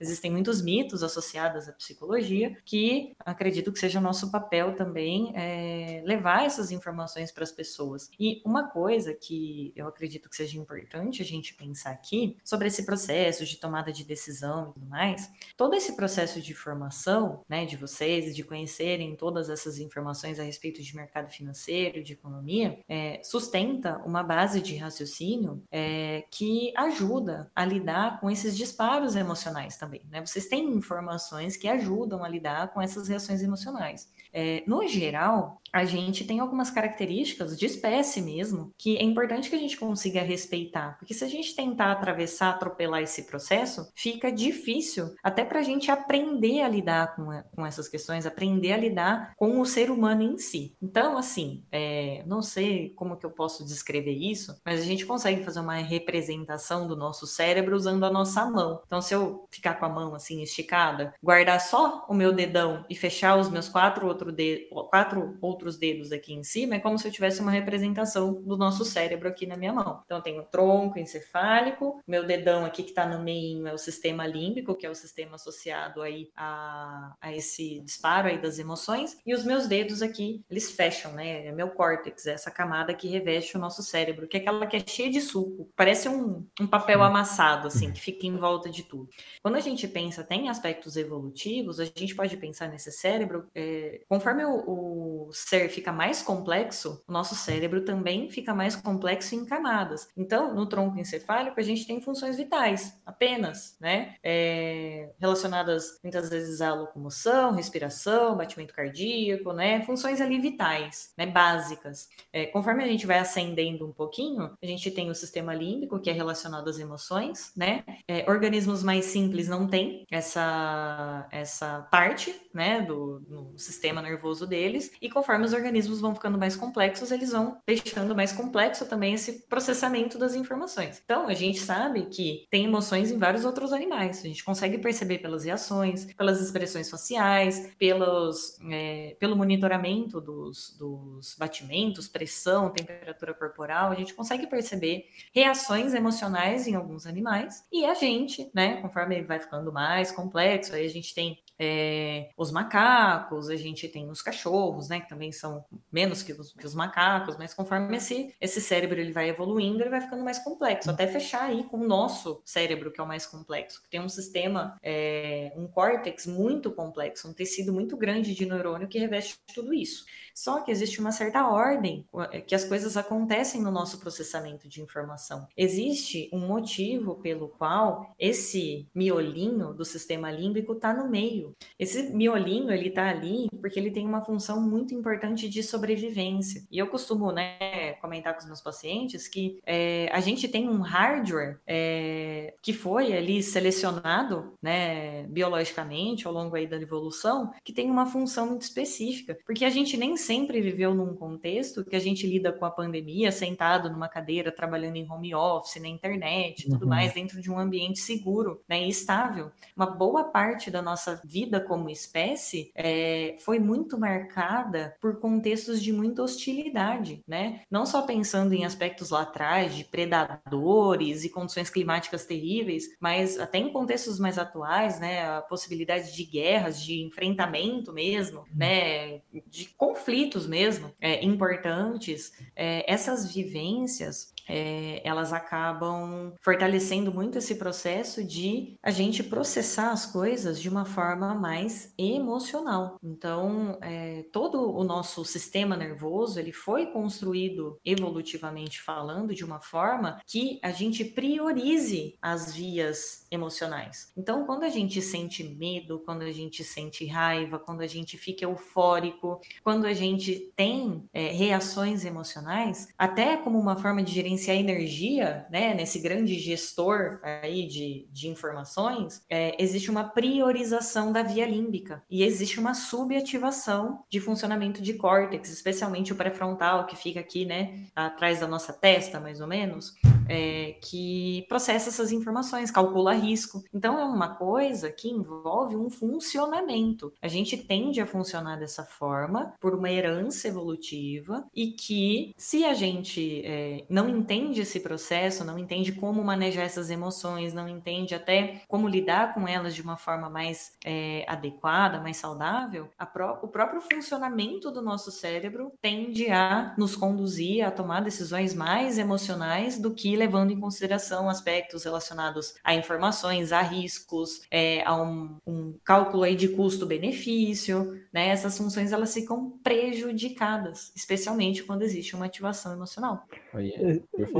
existem 0.00 0.30
muitos 0.30 0.62
mitos 0.62 1.02
associados 1.02 1.68
à 1.68 1.72
psicologia, 1.72 2.56
que 2.64 3.14
acredito 3.20 3.72
que 3.72 3.78
seja 3.78 4.00
nosso 4.00 4.30
papel 4.30 4.74
também 4.74 5.32
é, 5.34 6.02
levar 6.04 6.44
essas 6.44 6.70
informações 6.70 7.32
para 7.32 7.44
as 7.44 7.52
pessoas. 7.52 8.10
E 8.18 8.42
uma 8.44 8.68
coisa 8.68 9.14
que 9.14 9.72
eu 9.74 9.86
acredito 9.86 10.28
que 10.28 10.36
seja 10.36 10.58
importante 10.58 11.22
a 11.22 11.24
gente 11.24 11.54
pensar 11.54 11.90
aqui 11.90 12.36
sobre 12.44 12.68
esse 12.68 12.84
processo 12.84 13.44
de 13.44 13.56
tomada 13.56 13.92
de 13.92 14.04
decisão 14.04 14.70
e 14.70 14.72
tudo 14.74 14.86
mais, 14.86 15.30
todo 15.56 15.74
esse 15.74 15.96
processo 15.96 16.40
de 16.40 16.54
formação, 16.54 17.42
né, 17.48 17.66
de 17.66 17.76
vocês, 17.76 18.34
de 18.34 18.42
conhecerem 18.42 19.16
todas 19.16 19.50
essas 19.50 19.78
informações 19.78 20.38
a 20.38 20.42
respeito 20.42 20.82
de 20.82 20.94
mercado 20.94 21.30
financeiro, 21.30 22.02
de 22.02 22.12
economia, 22.12 22.78
é, 22.88 23.20
sustenta 23.22 23.98
uma 24.04 24.22
base 24.22 24.60
de 24.60 24.76
raciocínio 24.76 25.62
é, 25.70 26.24
que 26.30 26.72
ajuda 26.76 27.50
a 27.54 27.64
lidar 27.64 28.20
com 28.20 28.30
esses 28.30 28.56
disparos 28.56 29.16
emocionais 29.16 29.29
também. 29.76 30.02
Né? 30.10 30.24
Vocês 30.24 30.46
têm 30.46 30.74
informações 30.74 31.56
que 31.56 31.68
ajudam 31.68 32.24
a 32.24 32.28
lidar 32.28 32.72
com 32.72 32.80
essas 32.80 33.08
reações 33.08 33.42
emocionais. 33.42 34.08
É, 34.32 34.62
no 34.66 34.86
geral, 34.86 35.60
a 35.72 35.84
gente 35.84 36.24
tem 36.24 36.40
algumas 36.40 36.70
características 36.70 37.56
de 37.56 37.66
espécie 37.66 38.20
mesmo 38.20 38.72
que 38.76 38.96
é 38.96 39.02
importante 39.02 39.48
que 39.48 39.56
a 39.56 39.58
gente 39.58 39.76
consiga 39.76 40.22
respeitar, 40.22 40.96
porque 40.98 41.14
se 41.14 41.24
a 41.24 41.28
gente 41.28 41.54
tentar 41.54 41.92
atravessar, 41.92 42.50
atropelar 42.50 43.02
esse 43.02 43.24
processo, 43.24 43.90
fica 43.94 44.32
difícil 44.32 45.14
até 45.22 45.44
para 45.44 45.60
a 45.60 45.62
gente 45.62 45.90
aprender 45.90 46.62
a 46.62 46.68
lidar 46.68 47.14
com, 47.14 47.26
com 47.54 47.64
essas 47.64 47.88
questões, 47.88 48.26
aprender 48.26 48.72
a 48.72 48.76
lidar 48.76 49.32
com 49.36 49.60
o 49.60 49.66
ser 49.66 49.90
humano 49.90 50.22
em 50.22 50.38
si. 50.38 50.74
Então, 50.82 51.16
assim, 51.16 51.64
é, 51.70 52.24
não 52.26 52.42
sei 52.42 52.90
como 52.90 53.16
que 53.16 53.26
eu 53.26 53.30
posso 53.30 53.64
descrever 53.64 54.12
isso, 54.12 54.60
mas 54.64 54.80
a 54.80 54.84
gente 54.84 55.06
consegue 55.06 55.44
fazer 55.44 55.60
uma 55.60 55.76
representação 55.76 56.86
do 56.86 56.96
nosso 56.96 57.26
cérebro 57.26 57.76
usando 57.76 58.04
a 58.04 58.10
nossa 58.10 58.44
mão. 58.46 58.82
Então, 58.86 59.00
se 59.00 59.14
eu 59.14 59.46
ficar 59.50 59.74
com 59.74 59.86
a 59.86 59.88
mão 59.88 60.14
assim 60.14 60.42
esticada, 60.42 61.14
guardar 61.22 61.60
só 61.60 62.06
o 62.08 62.14
meu 62.14 62.32
dedão 62.32 62.84
e 62.88 62.94
fechar 62.94 63.36
os 63.36 63.48
meus 63.48 63.68
quatro, 63.68 64.06
outro 64.20 64.32
de, 64.32 64.68
quatro 64.90 65.38
outros 65.40 65.78
dedos 65.78 66.12
aqui 66.12 66.32
em 66.32 66.44
cima, 66.44 66.76
é 66.76 66.80
como 66.80 66.98
se 66.98 67.08
eu 67.08 67.12
tivesse 67.12 67.40
uma 67.40 67.50
representação 67.50 68.34
do 68.42 68.56
nosso 68.56 68.84
cérebro 68.84 69.28
aqui 69.28 69.46
na 69.46 69.56
minha 69.56 69.72
mão. 69.72 70.02
Então, 70.04 70.18
eu 70.18 70.22
tenho 70.22 70.42
o 70.42 70.46
tronco 70.46 70.98
encefálico, 70.98 72.00
meu 72.06 72.26
dedão 72.26 72.64
aqui 72.64 72.82
que 72.82 72.90
está 72.90 73.06
no 73.06 73.22
meio 73.22 73.66
é 73.66 73.72
o 73.72 73.78
sistema 73.78 74.26
límbico, 74.26 74.74
que 74.74 74.86
é 74.86 74.90
o 74.90 74.94
sistema 74.94 75.36
associado 75.36 76.02
aí 76.02 76.30
a, 76.36 77.14
a 77.20 77.34
esse 77.34 77.80
disparo 77.80 78.28
aí 78.28 78.40
das 78.40 78.58
emoções, 78.58 79.16
e 79.26 79.34
os 79.34 79.44
meus 79.44 79.66
dedos 79.66 80.02
aqui, 80.02 80.44
eles 80.50 80.70
fecham, 80.70 81.12
né? 81.12 81.46
É 81.46 81.52
meu 81.52 81.70
córtex, 81.70 82.26
é 82.26 82.32
essa 82.32 82.50
camada 82.50 82.94
que 82.94 83.08
reveste 83.08 83.56
o 83.56 83.60
nosso 83.60 83.82
cérebro, 83.82 84.28
que 84.28 84.36
é 84.36 84.40
aquela 84.40 84.66
que 84.66 84.76
é 84.76 84.84
cheia 84.86 85.10
de 85.10 85.20
suco, 85.20 85.68
parece 85.74 86.08
um, 86.08 86.46
um 86.60 86.66
papel 86.66 87.02
amassado, 87.02 87.66
assim, 87.68 87.92
que 87.92 88.00
fica 88.00 88.26
em 88.26 88.36
volta 88.36 88.70
de 88.70 88.82
tudo. 88.82 89.08
Quando 89.42 89.56
a 89.56 89.60
gente 89.60 89.86
pensa 89.88 90.20
até 90.20 90.34
em 90.34 90.48
aspectos 90.48 90.96
evolutivos, 90.96 91.80
a 91.80 91.84
gente 91.84 92.14
pode 92.14 92.36
pensar 92.36 92.68
nesse 92.68 92.92
cérebro, 92.92 93.46
é, 93.54 94.02
conforme 94.10 94.44
o, 94.44 95.28
o 95.28 95.32
ser 95.32 95.68
fica 95.68 95.92
mais 95.92 96.20
complexo, 96.20 97.00
o 97.06 97.12
nosso 97.12 97.36
cérebro 97.36 97.84
também 97.84 98.28
fica 98.28 98.52
mais 98.52 98.74
complexo 98.74 99.36
em 99.36 99.44
camadas. 99.44 100.08
Então, 100.16 100.52
no 100.52 100.66
tronco 100.66 100.98
encefálico, 100.98 101.60
a 101.60 101.62
gente 101.62 101.86
tem 101.86 102.00
funções 102.00 102.36
vitais, 102.36 103.00
apenas, 103.06 103.76
né? 103.80 104.16
É, 104.20 105.10
relacionadas 105.20 106.00
muitas 106.02 106.28
vezes 106.28 106.60
à 106.60 106.74
locomoção, 106.74 107.52
respiração, 107.52 108.36
batimento 108.36 108.74
cardíaco, 108.74 109.52
né? 109.52 109.82
Funções 109.82 110.20
ali 110.20 110.40
vitais, 110.40 111.12
né? 111.16 111.26
Básicas. 111.26 112.08
É, 112.32 112.46
conforme 112.46 112.82
a 112.82 112.88
gente 112.88 113.06
vai 113.06 113.20
ascendendo 113.20 113.86
um 113.86 113.92
pouquinho, 113.92 114.56
a 114.60 114.66
gente 114.66 114.90
tem 114.90 115.08
o 115.08 115.14
sistema 115.14 115.54
límbico, 115.54 116.00
que 116.00 116.10
é 116.10 116.12
relacionado 116.12 116.68
às 116.68 116.80
emoções, 116.80 117.52
né? 117.56 117.84
É, 118.08 118.28
organismos 118.28 118.82
mais 118.82 119.04
simples 119.04 119.46
não 119.46 119.68
têm 119.68 120.04
essa, 120.10 121.28
essa 121.30 121.82
parte, 121.92 122.34
né? 122.52 122.82
Do, 122.82 123.20
do 123.20 123.56
sistema 123.56 123.99
nervoso 124.02 124.46
deles, 124.46 124.92
e 125.00 125.08
conforme 125.08 125.44
os 125.44 125.52
organismos 125.52 126.00
vão 126.00 126.14
ficando 126.14 126.38
mais 126.38 126.56
complexos, 126.56 127.10
eles 127.10 127.32
vão 127.32 127.58
deixando 127.66 128.14
mais 128.14 128.32
complexo 128.32 128.86
também 128.86 129.14
esse 129.14 129.46
processamento 129.48 130.18
das 130.18 130.34
informações. 130.34 131.00
Então, 131.04 131.28
a 131.28 131.34
gente 131.34 131.60
sabe 131.60 132.06
que 132.06 132.46
tem 132.50 132.64
emoções 132.64 133.10
em 133.10 133.18
vários 133.18 133.44
outros 133.44 133.72
animais. 133.72 134.20
A 134.24 134.28
gente 134.28 134.44
consegue 134.44 134.78
perceber 134.78 135.18
pelas 135.18 135.44
reações, 135.44 136.06
pelas 136.14 136.40
expressões 136.40 136.90
faciais, 136.90 137.72
pelos, 137.78 138.58
é, 138.70 139.16
pelo 139.18 139.36
monitoramento 139.36 140.20
dos, 140.20 140.76
dos 140.78 141.36
batimentos, 141.38 142.08
pressão 142.08 142.70
temperatura 142.70 143.34
corporal, 143.34 143.92
a 143.92 143.94
gente 143.94 144.14
consegue 144.14 144.46
perceber 144.46 145.06
reações 145.34 145.94
emocionais 145.94 146.66
em 146.66 146.74
alguns 146.74 147.06
animais 147.06 147.64
e 147.70 147.84
a 147.84 147.94
gente, 147.94 148.50
né, 148.54 148.80
conforme 148.80 149.22
vai 149.22 149.40
ficando 149.40 149.72
mais 149.72 150.10
complexo, 150.10 150.74
aí 150.74 150.84
a 150.84 150.90
gente 150.90 151.14
tem 151.14 151.38
é, 151.62 152.30
os 152.38 152.50
macacos, 152.50 153.50
a 153.50 153.56
gente 153.56 153.86
tem 153.86 154.08
os 154.08 154.22
cachorros, 154.22 154.88
né, 154.88 155.00
que 155.00 155.08
também 155.10 155.30
são 155.30 155.62
menos 155.92 156.22
que 156.22 156.32
os, 156.32 156.54
que 156.54 156.64
os, 156.64 156.74
macacos, 156.74 157.36
mas 157.36 157.52
conforme 157.52 157.98
esse, 157.98 158.34
esse 158.40 158.62
cérebro 158.62 158.98
ele 158.98 159.12
vai 159.12 159.28
evoluindo, 159.28 159.82
ele 159.82 159.90
vai 159.90 160.00
ficando 160.00 160.24
mais 160.24 160.38
complexo, 160.38 160.90
até 160.90 161.06
fechar 161.06 161.42
aí 161.42 161.64
com 161.64 161.76
o 161.78 161.86
nosso 161.86 162.40
cérebro, 162.46 162.90
que 162.90 162.98
é 162.98 163.04
o 163.04 163.06
mais 163.06 163.26
complexo, 163.26 163.82
que 163.82 163.90
tem 163.90 164.00
um 164.00 164.08
sistema, 164.08 164.78
é, 164.82 165.52
um 165.54 165.66
córtex 165.66 166.26
muito 166.26 166.70
complexo, 166.70 167.28
um 167.28 167.34
tecido 167.34 167.74
muito 167.74 167.94
grande 167.94 168.34
de 168.34 168.46
neurônio 168.46 168.88
que 168.88 168.98
reveste 168.98 169.38
tudo 169.54 169.74
isso. 169.74 170.06
Só 170.34 170.62
que 170.62 170.70
existe 170.70 171.00
uma 171.00 171.12
certa 171.12 171.46
ordem 171.46 172.06
é, 172.30 172.40
que 172.40 172.54
as 172.54 172.64
coisas 172.64 172.96
acontecem 172.96 173.60
no 173.60 173.70
nosso 173.70 173.98
processamento 173.98 174.66
de 174.66 174.80
informação. 174.80 175.46
Existe 175.54 176.30
um 176.32 176.46
motivo 176.46 177.16
pelo 177.16 177.48
qual 177.48 178.14
esse 178.18 178.88
miolinho 178.94 179.74
do 179.74 179.84
sistema 179.84 180.30
límbico 180.30 180.72
está 180.72 180.94
no 180.94 181.10
meio. 181.10 181.49
Esse 181.78 182.14
miolinho 182.14 182.70
ele 182.70 182.88
está 182.88 183.08
ali 183.08 183.48
porque 183.60 183.78
ele 183.78 183.90
tem 183.90 184.06
uma 184.06 184.22
função 184.22 184.60
muito 184.60 184.94
importante 184.94 185.48
de 185.48 185.62
sobrevivência. 185.62 186.62
E 186.70 186.78
eu 186.78 186.86
costumo, 186.86 187.32
né, 187.32 187.92
comentar 188.00 188.34
com 188.34 188.40
os 188.40 188.46
meus 188.46 188.60
pacientes 188.60 189.28
que 189.28 189.60
é, 189.66 190.08
a 190.12 190.20
gente 190.20 190.48
tem 190.48 190.68
um 190.68 190.80
hardware 190.80 191.58
é, 191.66 192.54
que 192.62 192.72
foi 192.72 193.12
ali 193.12 193.42
selecionado, 193.42 194.54
né, 194.62 195.24
biologicamente 195.24 196.26
ao 196.26 196.32
longo 196.32 196.56
aí 196.56 196.66
da 196.66 196.76
evolução, 196.76 197.52
que 197.64 197.72
tem 197.72 197.90
uma 197.90 198.06
função 198.06 198.46
muito 198.46 198.62
específica, 198.62 199.38
porque 199.44 199.64
a 199.64 199.70
gente 199.70 199.96
nem 199.96 200.16
sempre 200.16 200.60
viveu 200.60 200.94
num 200.94 201.14
contexto 201.14 201.84
que 201.84 201.96
a 201.96 202.00
gente 202.00 202.26
lida 202.26 202.52
com 202.52 202.64
a 202.64 202.70
pandemia 202.70 203.32
sentado 203.32 203.90
numa 203.90 204.08
cadeira, 204.08 204.52
trabalhando 204.52 204.96
em 204.96 205.10
home 205.10 205.34
office, 205.34 205.80
na 205.80 205.88
internet, 205.88 206.68
tudo 206.68 206.82
uhum. 206.82 206.88
mais, 206.88 207.12
dentro 207.12 207.40
de 207.40 207.50
um 207.50 207.58
ambiente 207.58 208.00
seguro 208.00 208.60
né, 208.68 208.84
e 208.84 208.88
estável. 208.88 209.50
Uma 209.76 209.86
boa 209.86 210.24
parte 210.24 210.70
da 210.70 210.82
nossa 210.82 211.20
vida 211.24 211.39
como 211.60 211.88
espécie 211.88 212.70
é, 212.74 213.36
foi 213.40 213.58
muito 213.58 213.98
marcada 213.98 214.96
por 215.00 215.20
contextos 215.20 215.82
de 215.82 215.92
muita 215.92 216.22
hostilidade, 216.22 217.22
né? 217.26 217.62
Não 217.70 217.86
só 217.86 218.02
pensando 218.02 218.52
em 218.52 218.64
aspectos 218.64 219.10
lá 219.10 219.22
atrás 219.22 219.74
de 219.74 219.84
predadores 219.84 221.24
e 221.24 221.28
condições 221.28 221.70
climáticas 221.70 222.26
terríveis, 222.26 222.84
mas 223.00 223.38
até 223.38 223.58
em 223.58 223.72
contextos 223.72 224.18
mais 224.18 224.38
atuais, 224.38 224.98
né? 225.00 225.26
A 225.26 225.42
possibilidade 225.42 226.14
de 226.14 226.24
guerras, 226.24 226.82
de 226.82 227.02
enfrentamento 227.02 227.92
mesmo, 227.92 228.44
né? 228.54 229.20
De 229.46 229.68
conflitos 229.76 230.10
conflitos 230.10 230.46
mesmo 230.46 230.92
é, 231.00 231.24
importantes, 231.24 232.32
é, 232.56 232.90
essas 232.90 233.32
vivências 233.32 234.32
é, 234.48 235.00
elas 235.04 235.32
acabam 235.32 236.34
fortalecendo 236.40 237.12
muito 237.12 237.38
esse 237.38 237.54
processo 237.54 238.24
de 238.24 238.76
a 238.82 238.90
gente 238.90 239.22
processar 239.22 239.90
as 239.90 240.06
coisas 240.06 240.60
de 240.60 240.68
uma 240.68 240.84
forma 240.84 241.34
mais 241.34 241.92
emocional. 241.96 242.96
Então, 243.02 243.78
é, 243.82 244.24
todo 244.32 244.70
o 244.74 244.84
nosso 244.84 245.24
sistema 245.24 245.76
nervoso 245.76 246.38
ele 246.38 246.52
foi 246.52 246.86
construído 246.86 247.78
evolutivamente 247.84 248.80
falando 248.82 249.34
de 249.34 249.44
uma 249.44 249.60
forma 249.60 250.20
que 250.26 250.58
a 250.62 250.70
gente 250.70 251.04
priorize 251.04 252.16
as 252.20 252.54
vias 252.54 253.26
emocionais. 253.30 254.12
Então, 254.16 254.44
quando 254.44 254.64
a 254.64 254.68
gente 254.68 255.00
sente 255.00 255.44
medo, 255.44 256.00
quando 256.04 256.22
a 256.22 256.32
gente 256.32 256.64
sente 256.64 257.06
raiva, 257.06 257.58
quando 257.58 257.80
a 257.80 257.86
gente 257.86 258.16
fica 258.16 258.44
eufórico, 258.44 259.40
quando 259.62 259.86
a 259.86 259.92
gente 259.92 260.52
tem 260.56 261.04
é, 261.12 261.28
reações 261.28 262.04
emocionais, 262.04 262.88
até 262.98 263.36
como 263.36 263.58
uma 263.58 263.76
forma 263.76 264.02
de 264.02 264.12
gerenciar 264.12 264.39
gerenciar 264.40 264.56
energia, 264.56 265.46
né, 265.50 265.74
nesse 265.74 265.98
grande 265.98 266.38
gestor 266.38 267.20
aí 267.42 267.66
de, 267.66 268.08
de 268.10 268.28
informações, 268.28 269.22
é, 269.28 269.54
existe 269.62 269.90
uma 269.90 270.04
priorização 270.04 271.12
da 271.12 271.22
via 271.22 271.46
límbica 271.46 272.02
e 272.10 272.22
existe 272.22 272.58
uma 272.58 272.74
subativação 272.74 274.04
de 274.08 274.20
funcionamento 274.20 274.80
de 274.80 274.94
córtex, 274.94 275.50
especialmente 275.50 276.12
o 276.12 276.16
pré-frontal, 276.16 276.86
que 276.86 276.96
fica 276.96 277.20
aqui, 277.20 277.44
né, 277.44 277.86
atrás 277.94 278.40
da 278.40 278.46
nossa 278.46 278.72
testa, 278.72 279.20
mais 279.20 279.40
ou 279.40 279.46
menos, 279.46 279.94
é, 280.30 280.72
que 280.80 281.44
processa 281.48 281.88
essas 281.88 282.12
informações, 282.12 282.70
calcula 282.70 283.12
risco. 283.12 283.62
Então, 283.74 283.98
é 283.98 284.04
uma 284.04 284.34
coisa 284.34 284.90
que 284.90 285.08
envolve 285.08 285.76
um 285.76 285.90
funcionamento. 285.90 287.12
A 287.20 287.28
gente 287.28 287.56
tende 287.56 288.00
a 288.00 288.06
funcionar 288.06 288.56
dessa 288.56 288.84
forma 288.84 289.54
por 289.60 289.74
uma 289.74 289.90
herança 289.90 290.48
evolutiva 290.48 291.44
e 291.54 291.72
que, 291.72 292.34
se 292.36 292.64
a 292.64 292.74
gente 292.74 293.42
é, 293.44 293.84
não 293.88 294.08
entende 294.08 294.60
esse 294.60 294.80
processo, 294.80 295.44
não 295.44 295.58
entende 295.58 295.92
como 295.92 296.22
manejar 296.24 296.62
essas 296.62 296.90
emoções, 296.90 297.52
não 297.52 297.68
entende 297.68 298.14
até 298.14 298.62
como 298.68 298.88
lidar 298.88 299.34
com 299.34 299.46
elas 299.46 299.74
de 299.74 299.82
uma 299.82 299.96
forma 299.96 300.30
mais 300.30 300.72
é, 300.84 301.24
adequada, 301.28 302.00
mais 302.00 302.16
saudável, 302.16 302.88
pró 303.12 303.40
o 303.42 303.48
próprio 303.48 303.80
funcionamento 303.80 304.70
do 304.70 304.82
nosso 304.82 305.10
cérebro 305.10 305.72
tende 305.80 306.30
a 306.30 306.74
nos 306.76 306.96
conduzir 306.96 307.64
a 307.64 307.70
tomar 307.70 308.00
decisões 308.00 308.54
mais 308.54 308.98
emocionais 308.98 309.78
do 309.78 309.92
que 309.92 310.16
levando 310.20 310.50
em 310.50 310.60
consideração 310.60 311.28
aspectos 311.28 311.84
relacionados 311.84 312.54
a 312.62 312.74
informações, 312.74 313.52
a 313.52 313.62
riscos, 313.62 314.42
é, 314.50 314.82
a 314.84 314.94
um, 315.00 315.36
um 315.46 315.74
cálculo 315.82 316.22
aí 316.22 316.36
de 316.36 316.48
custo-benefício, 316.48 317.98
né? 318.12 318.28
Essas 318.28 318.56
funções 318.58 318.92
elas 318.92 319.14
ficam 319.14 319.58
prejudicadas, 319.62 320.92
especialmente 320.94 321.62
quando 321.62 321.82
existe 321.82 322.14
uma 322.14 322.26
ativação 322.26 322.72
emocional. 322.72 323.24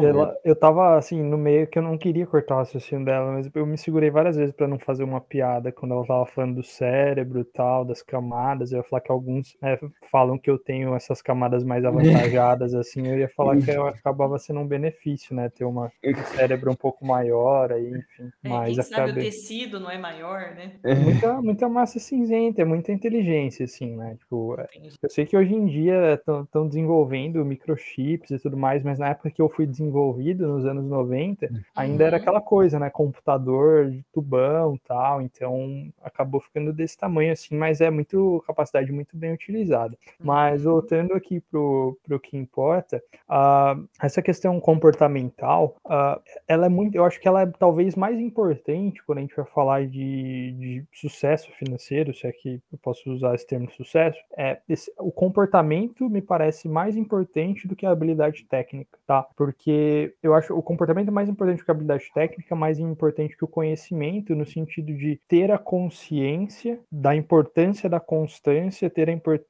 Ela, 0.04 0.36
eu 0.44 0.54
tava 0.54 0.98
assim, 0.98 1.22
no 1.22 1.38
meio 1.38 1.66
que 1.66 1.78
eu 1.78 1.82
não 1.82 1.96
queria 1.96 2.26
cortar 2.26 2.56
o 2.56 2.58
raciocínio 2.58 3.04
dela, 3.04 3.32
mas 3.32 3.48
eu 3.54 3.66
me 3.66 3.78
segurei 3.78 4.10
várias 4.10 4.36
vezes 4.36 4.54
para 4.54 4.68
não 4.68 4.78
fazer 4.78 5.04
uma 5.04 5.20
piada 5.20 5.72
quando 5.72 5.94
ela 5.94 6.06
tava 6.06 6.26
falando 6.26 6.56
do 6.56 6.62
cérebro 6.62 7.40
e 7.40 7.44
tal, 7.44 7.84
das 7.84 8.02
camadas. 8.02 8.72
Eu 8.72 8.78
ia 8.78 8.84
falar 8.84 9.00
que 9.00 9.10
alguns 9.10 9.56
né, 9.62 9.78
falam 10.10 10.38
que 10.38 10.50
eu 10.50 10.58
tenho 10.58 10.94
essas 10.94 11.22
camadas 11.22 11.64
mais 11.64 11.84
avantajadas, 11.86 12.74
assim, 12.74 13.06
eu 13.06 13.18
ia 13.18 13.28
falar 13.28 13.56
que 13.58 13.70
eu 13.70 13.86
acabava 13.86 14.38
sendo 14.38 14.60
um 14.60 14.66
benefício, 14.66 15.34
né? 15.34 15.48
Ter 15.48 15.64
uma, 15.70 15.92
um 16.04 16.24
cérebro 16.35 16.70
um 16.70 16.76
pouco 16.76 17.04
maior, 17.04 17.72
aí, 17.72 17.90
enfim. 17.90 18.30
É, 18.44 18.48
mas 18.48 18.74
quem 18.74 18.83
sabe 18.83 19.12
o 19.12 19.14
tecido 19.14 19.80
não 19.80 19.90
é 19.90 19.98
maior, 19.98 20.54
né? 20.54 20.72
É 20.83 20.94
muita, 20.94 21.40
muita 21.40 21.68
massa 21.68 21.98
cinzenta, 21.98 22.62
é 22.62 22.64
muita 22.64 22.92
inteligência, 22.92 23.64
assim, 23.64 23.96
né? 23.96 24.16
Tipo, 24.18 24.56
é, 24.59 24.66
eu 25.02 25.11
sei 25.11 25.26
que 25.26 25.37
hoje 25.37 25.54
em 25.54 25.66
dia 25.66 26.14
estão 26.14 26.66
desenvolvendo 26.66 27.44
microchips 27.44 28.30
e 28.30 28.38
tudo 28.38 28.56
mais, 28.56 28.83
mas 28.83 28.98
na 28.98 29.09
época 29.09 29.30
que 29.30 29.40
eu 29.40 29.48
fui 29.48 29.66
desenvolvido, 29.66 30.46
nos 30.46 30.64
anos 30.64 30.85
90, 30.85 31.46
uhum. 31.46 31.61
ainda 31.74 32.04
era 32.04 32.16
aquela 32.16 32.40
coisa, 32.40 32.78
né? 32.78 32.90
Computador 32.90 33.90
de 33.90 34.04
tubão 34.12 34.78
tal, 34.87 35.22
então 35.22 35.90
acabou 36.02 36.40
ficando 36.40 36.72
desse 36.72 36.96
tamanho, 36.96 37.33
assim, 37.33 37.56
mas 37.56 37.80
é 37.80 37.90
muito 37.90 38.42
capacidade 38.46 38.92
muito 38.92 39.16
bem 39.16 39.33
utilizada. 39.33 39.96
Mas 40.18 40.64
uhum. 40.64 40.72
voltando 40.72 41.14
aqui 41.14 41.40
pro, 41.40 41.98
pro 42.02 42.20
que 42.20 42.37
importa, 42.37 43.02
uh, 43.28 43.88
essa 44.00 44.22
questão 44.22 44.59
comportamental, 44.61 45.59
uh, 45.66 46.20
ela 46.46 46.66
é 46.66 46.68
muito, 46.68 46.94
eu 46.94 47.04
acho 47.04 47.20
que 47.20 47.28
ela 47.28 47.42
é 47.42 47.46
talvez 47.46 47.94
mais 47.94 48.18
importante 48.18 49.02
quando 49.04 49.18
a 49.18 49.20
gente 49.22 49.36
vai 49.36 49.44
falar 49.46 49.86
de, 49.86 50.52
de 50.52 50.84
sucesso 50.92 51.50
financeiro, 51.52 52.14
se 52.14 52.26
é 52.26 52.32
que 52.32 52.60
eu 52.72 52.78
posso 52.78 53.10
usar 53.10 53.34
esse 53.34 53.46
termo 53.46 53.70
sucesso, 53.70 54.18
é 54.36 54.58
esse, 54.68 54.92
o 54.98 55.10
comportamento 55.10 56.08
me 56.08 56.20
parece 56.20 56.68
mais 56.68 56.96
importante 56.96 57.66
do 57.66 57.76
que 57.76 57.86
a 57.86 57.90
habilidade 57.90 58.44
técnica, 58.44 58.98
tá? 59.06 59.26
Porque 59.36 60.14
eu 60.22 60.34
acho 60.34 60.54
o 60.54 60.62
comportamento 60.62 61.12
mais 61.12 61.28
importante 61.28 61.64
que 61.64 61.70
a 61.70 61.74
habilidade 61.74 62.10
técnica, 62.12 62.54
mais 62.54 62.78
importante 62.78 63.36
que 63.36 63.44
o 63.44 63.48
conhecimento, 63.48 64.34
no 64.34 64.46
sentido 64.46 64.92
de 64.94 65.20
ter 65.28 65.50
a 65.50 65.58
consciência 65.58 66.80
da 66.90 67.14
importância 67.14 67.88
da 67.88 68.00
constância, 68.00 68.90
ter 68.90 69.08
a, 69.08 69.12
import, 69.12 69.42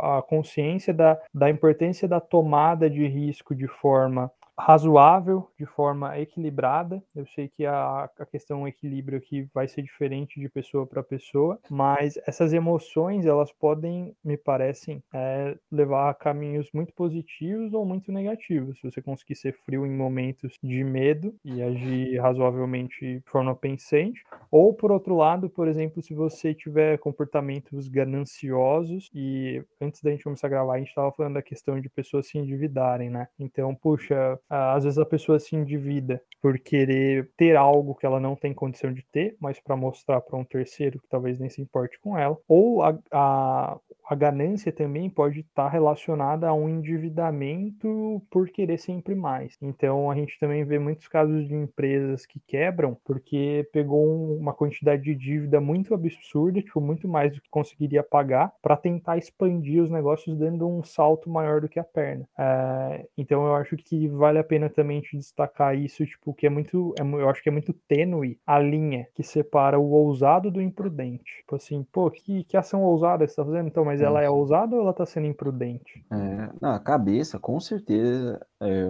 a 0.00 0.22
consciência 0.22 0.92
da, 0.92 1.18
da 1.32 1.50
importância 1.50 2.06
da 2.08 2.20
tomada 2.20 2.88
de 2.88 3.06
risco 3.06 3.54
de 3.54 3.66
forma 3.66 4.30
razoável, 4.58 5.48
de 5.58 5.66
forma 5.66 6.18
equilibrada. 6.18 7.02
Eu 7.14 7.26
sei 7.26 7.48
que 7.48 7.66
a, 7.66 8.08
a 8.18 8.26
questão 8.26 8.66
equilíbrio 8.66 9.18
aqui 9.18 9.48
vai 9.52 9.66
ser 9.68 9.82
diferente 9.82 10.40
de 10.40 10.48
pessoa 10.48 10.86
para 10.86 11.02
pessoa, 11.02 11.58
mas 11.70 12.18
essas 12.26 12.52
emoções 12.52 13.26
elas 13.26 13.52
podem, 13.52 14.14
me 14.24 14.36
parecem, 14.36 15.02
é, 15.12 15.56
levar 15.70 16.10
a 16.10 16.14
caminhos 16.14 16.70
muito 16.72 16.92
positivos 16.94 17.72
ou 17.74 17.84
muito 17.84 18.12
negativos. 18.12 18.78
Se 18.78 18.90
você 18.90 19.02
conseguir 19.02 19.34
ser 19.34 19.52
frio 19.64 19.86
em 19.86 19.90
momentos 19.90 20.56
de 20.62 20.84
medo 20.84 21.34
e 21.44 21.62
agir 21.62 22.18
razoavelmente 22.20 23.18
de 23.18 23.22
forma 23.26 23.54
pensante, 23.54 24.22
ou 24.50 24.72
por 24.72 24.92
outro 24.92 25.16
lado, 25.16 25.50
por 25.50 25.68
exemplo, 25.68 26.02
se 26.02 26.14
você 26.14 26.54
tiver 26.54 26.98
comportamentos 26.98 27.88
gananciosos 27.88 29.10
e 29.14 29.62
antes 29.80 30.02
da 30.02 30.10
gente 30.10 30.24
começar 30.24 30.46
a 30.46 30.50
gravar 30.50 30.74
a 30.74 30.78
gente 30.78 30.88
estava 30.88 31.12
falando 31.12 31.34
da 31.34 31.42
questão 31.42 31.80
de 31.80 31.88
pessoas 31.88 32.26
se 32.26 32.38
endividarem, 32.38 33.10
né? 33.10 33.28
Então, 33.38 33.74
puxa, 33.74 34.38
às 34.48 34.84
vezes 34.84 34.98
a 34.98 35.06
pessoa 35.06 35.38
se 35.38 35.56
endivida 35.56 36.20
por 36.40 36.58
querer 36.58 37.30
ter 37.36 37.56
algo 37.56 37.94
que 37.94 38.04
ela 38.04 38.20
não 38.20 38.36
tem 38.36 38.52
condição 38.52 38.92
de 38.92 39.02
ter, 39.10 39.36
mas 39.40 39.58
para 39.60 39.76
mostrar 39.76 40.20
para 40.20 40.38
um 40.38 40.44
terceiro 40.44 41.00
que 41.00 41.08
talvez 41.08 41.38
nem 41.38 41.48
se 41.48 41.62
importe 41.62 41.98
com 42.00 42.18
ela, 42.18 42.36
ou 42.46 42.82
a, 42.82 42.98
a 43.10 43.78
a 44.06 44.14
ganância 44.14 44.70
também 44.70 45.08
pode 45.08 45.40
estar 45.40 45.68
relacionada 45.68 46.48
a 46.48 46.54
um 46.54 46.68
endividamento 46.68 48.22
por 48.30 48.48
querer 48.48 48.78
sempre 48.78 49.14
mais. 49.14 49.56
Então 49.62 50.10
a 50.10 50.14
gente 50.14 50.38
também 50.38 50.64
vê 50.64 50.78
muitos 50.78 51.08
casos 51.08 51.48
de 51.48 51.54
empresas 51.54 52.26
que 52.26 52.40
quebram 52.46 52.96
porque 53.04 53.66
pegou 53.72 54.36
uma 54.36 54.52
quantidade 54.52 55.02
de 55.02 55.14
dívida 55.14 55.60
muito 55.60 55.94
absurda, 55.94 56.60
tipo, 56.60 56.80
muito 56.80 57.08
mais 57.08 57.34
do 57.34 57.40
que 57.40 57.48
conseguiria 57.48 58.02
pagar, 58.02 58.52
para 58.60 58.76
tentar 58.76 59.16
expandir 59.16 59.82
os 59.82 59.90
negócios 59.90 60.36
dando 60.36 60.68
um 60.68 60.82
salto 60.82 61.30
maior 61.30 61.60
do 61.60 61.68
que 61.68 61.78
a 61.78 61.84
perna. 61.84 62.28
É, 62.38 63.06
então 63.16 63.46
eu 63.46 63.54
acho 63.54 63.76
que 63.76 64.06
vale 64.34 64.38
a 64.40 64.44
pena 64.44 64.68
também 64.68 65.00
te 65.00 65.16
destacar 65.16 65.78
isso, 65.78 66.04
tipo, 66.04 66.34
que 66.34 66.46
é 66.46 66.50
muito, 66.50 66.92
é, 66.98 67.02
eu 67.02 67.28
acho 67.28 67.42
que 67.42 67.48
é 67.48 67.52
muito 67.52 67.72
tênue 67.72 68.38
a 68.44 68.58
linha 68.58 69.06
que 69.14 69.22
separa 69.22 69.78
o 69.78 69.90
ousado 69.90 70.50
do 70.50 70.60
imprudente. 70.60 71.38
Tipo 71.38 71.56
assim, 71.56 71.86
pô, 71.92 72.10
que, 72.10 72.44
que 72.44 72.56
ação 72.56 72.82
ousada 72.82 73.26
você 73.26 73.36
tá 73.36 73.44
fazendo? 73.44 73.68
Então, 73.68 73.84
mas 73.84 74.00
ela 74.00 74.20
é 74.20 74.28
ousada 74.28 74.74
ou 74.74 74.82
ela 74.82 74.92
tá 74.92 75.06
sendo 75.06 75.26
imprudente? 75.26 76.04
É, 76.10 76.50
não, 76.60 76.70
a 76.70 76.80
cabeça, 76.80 77.38
com 77.38 77.60
certeza, 77.60 78.44
é, 78.60 78.86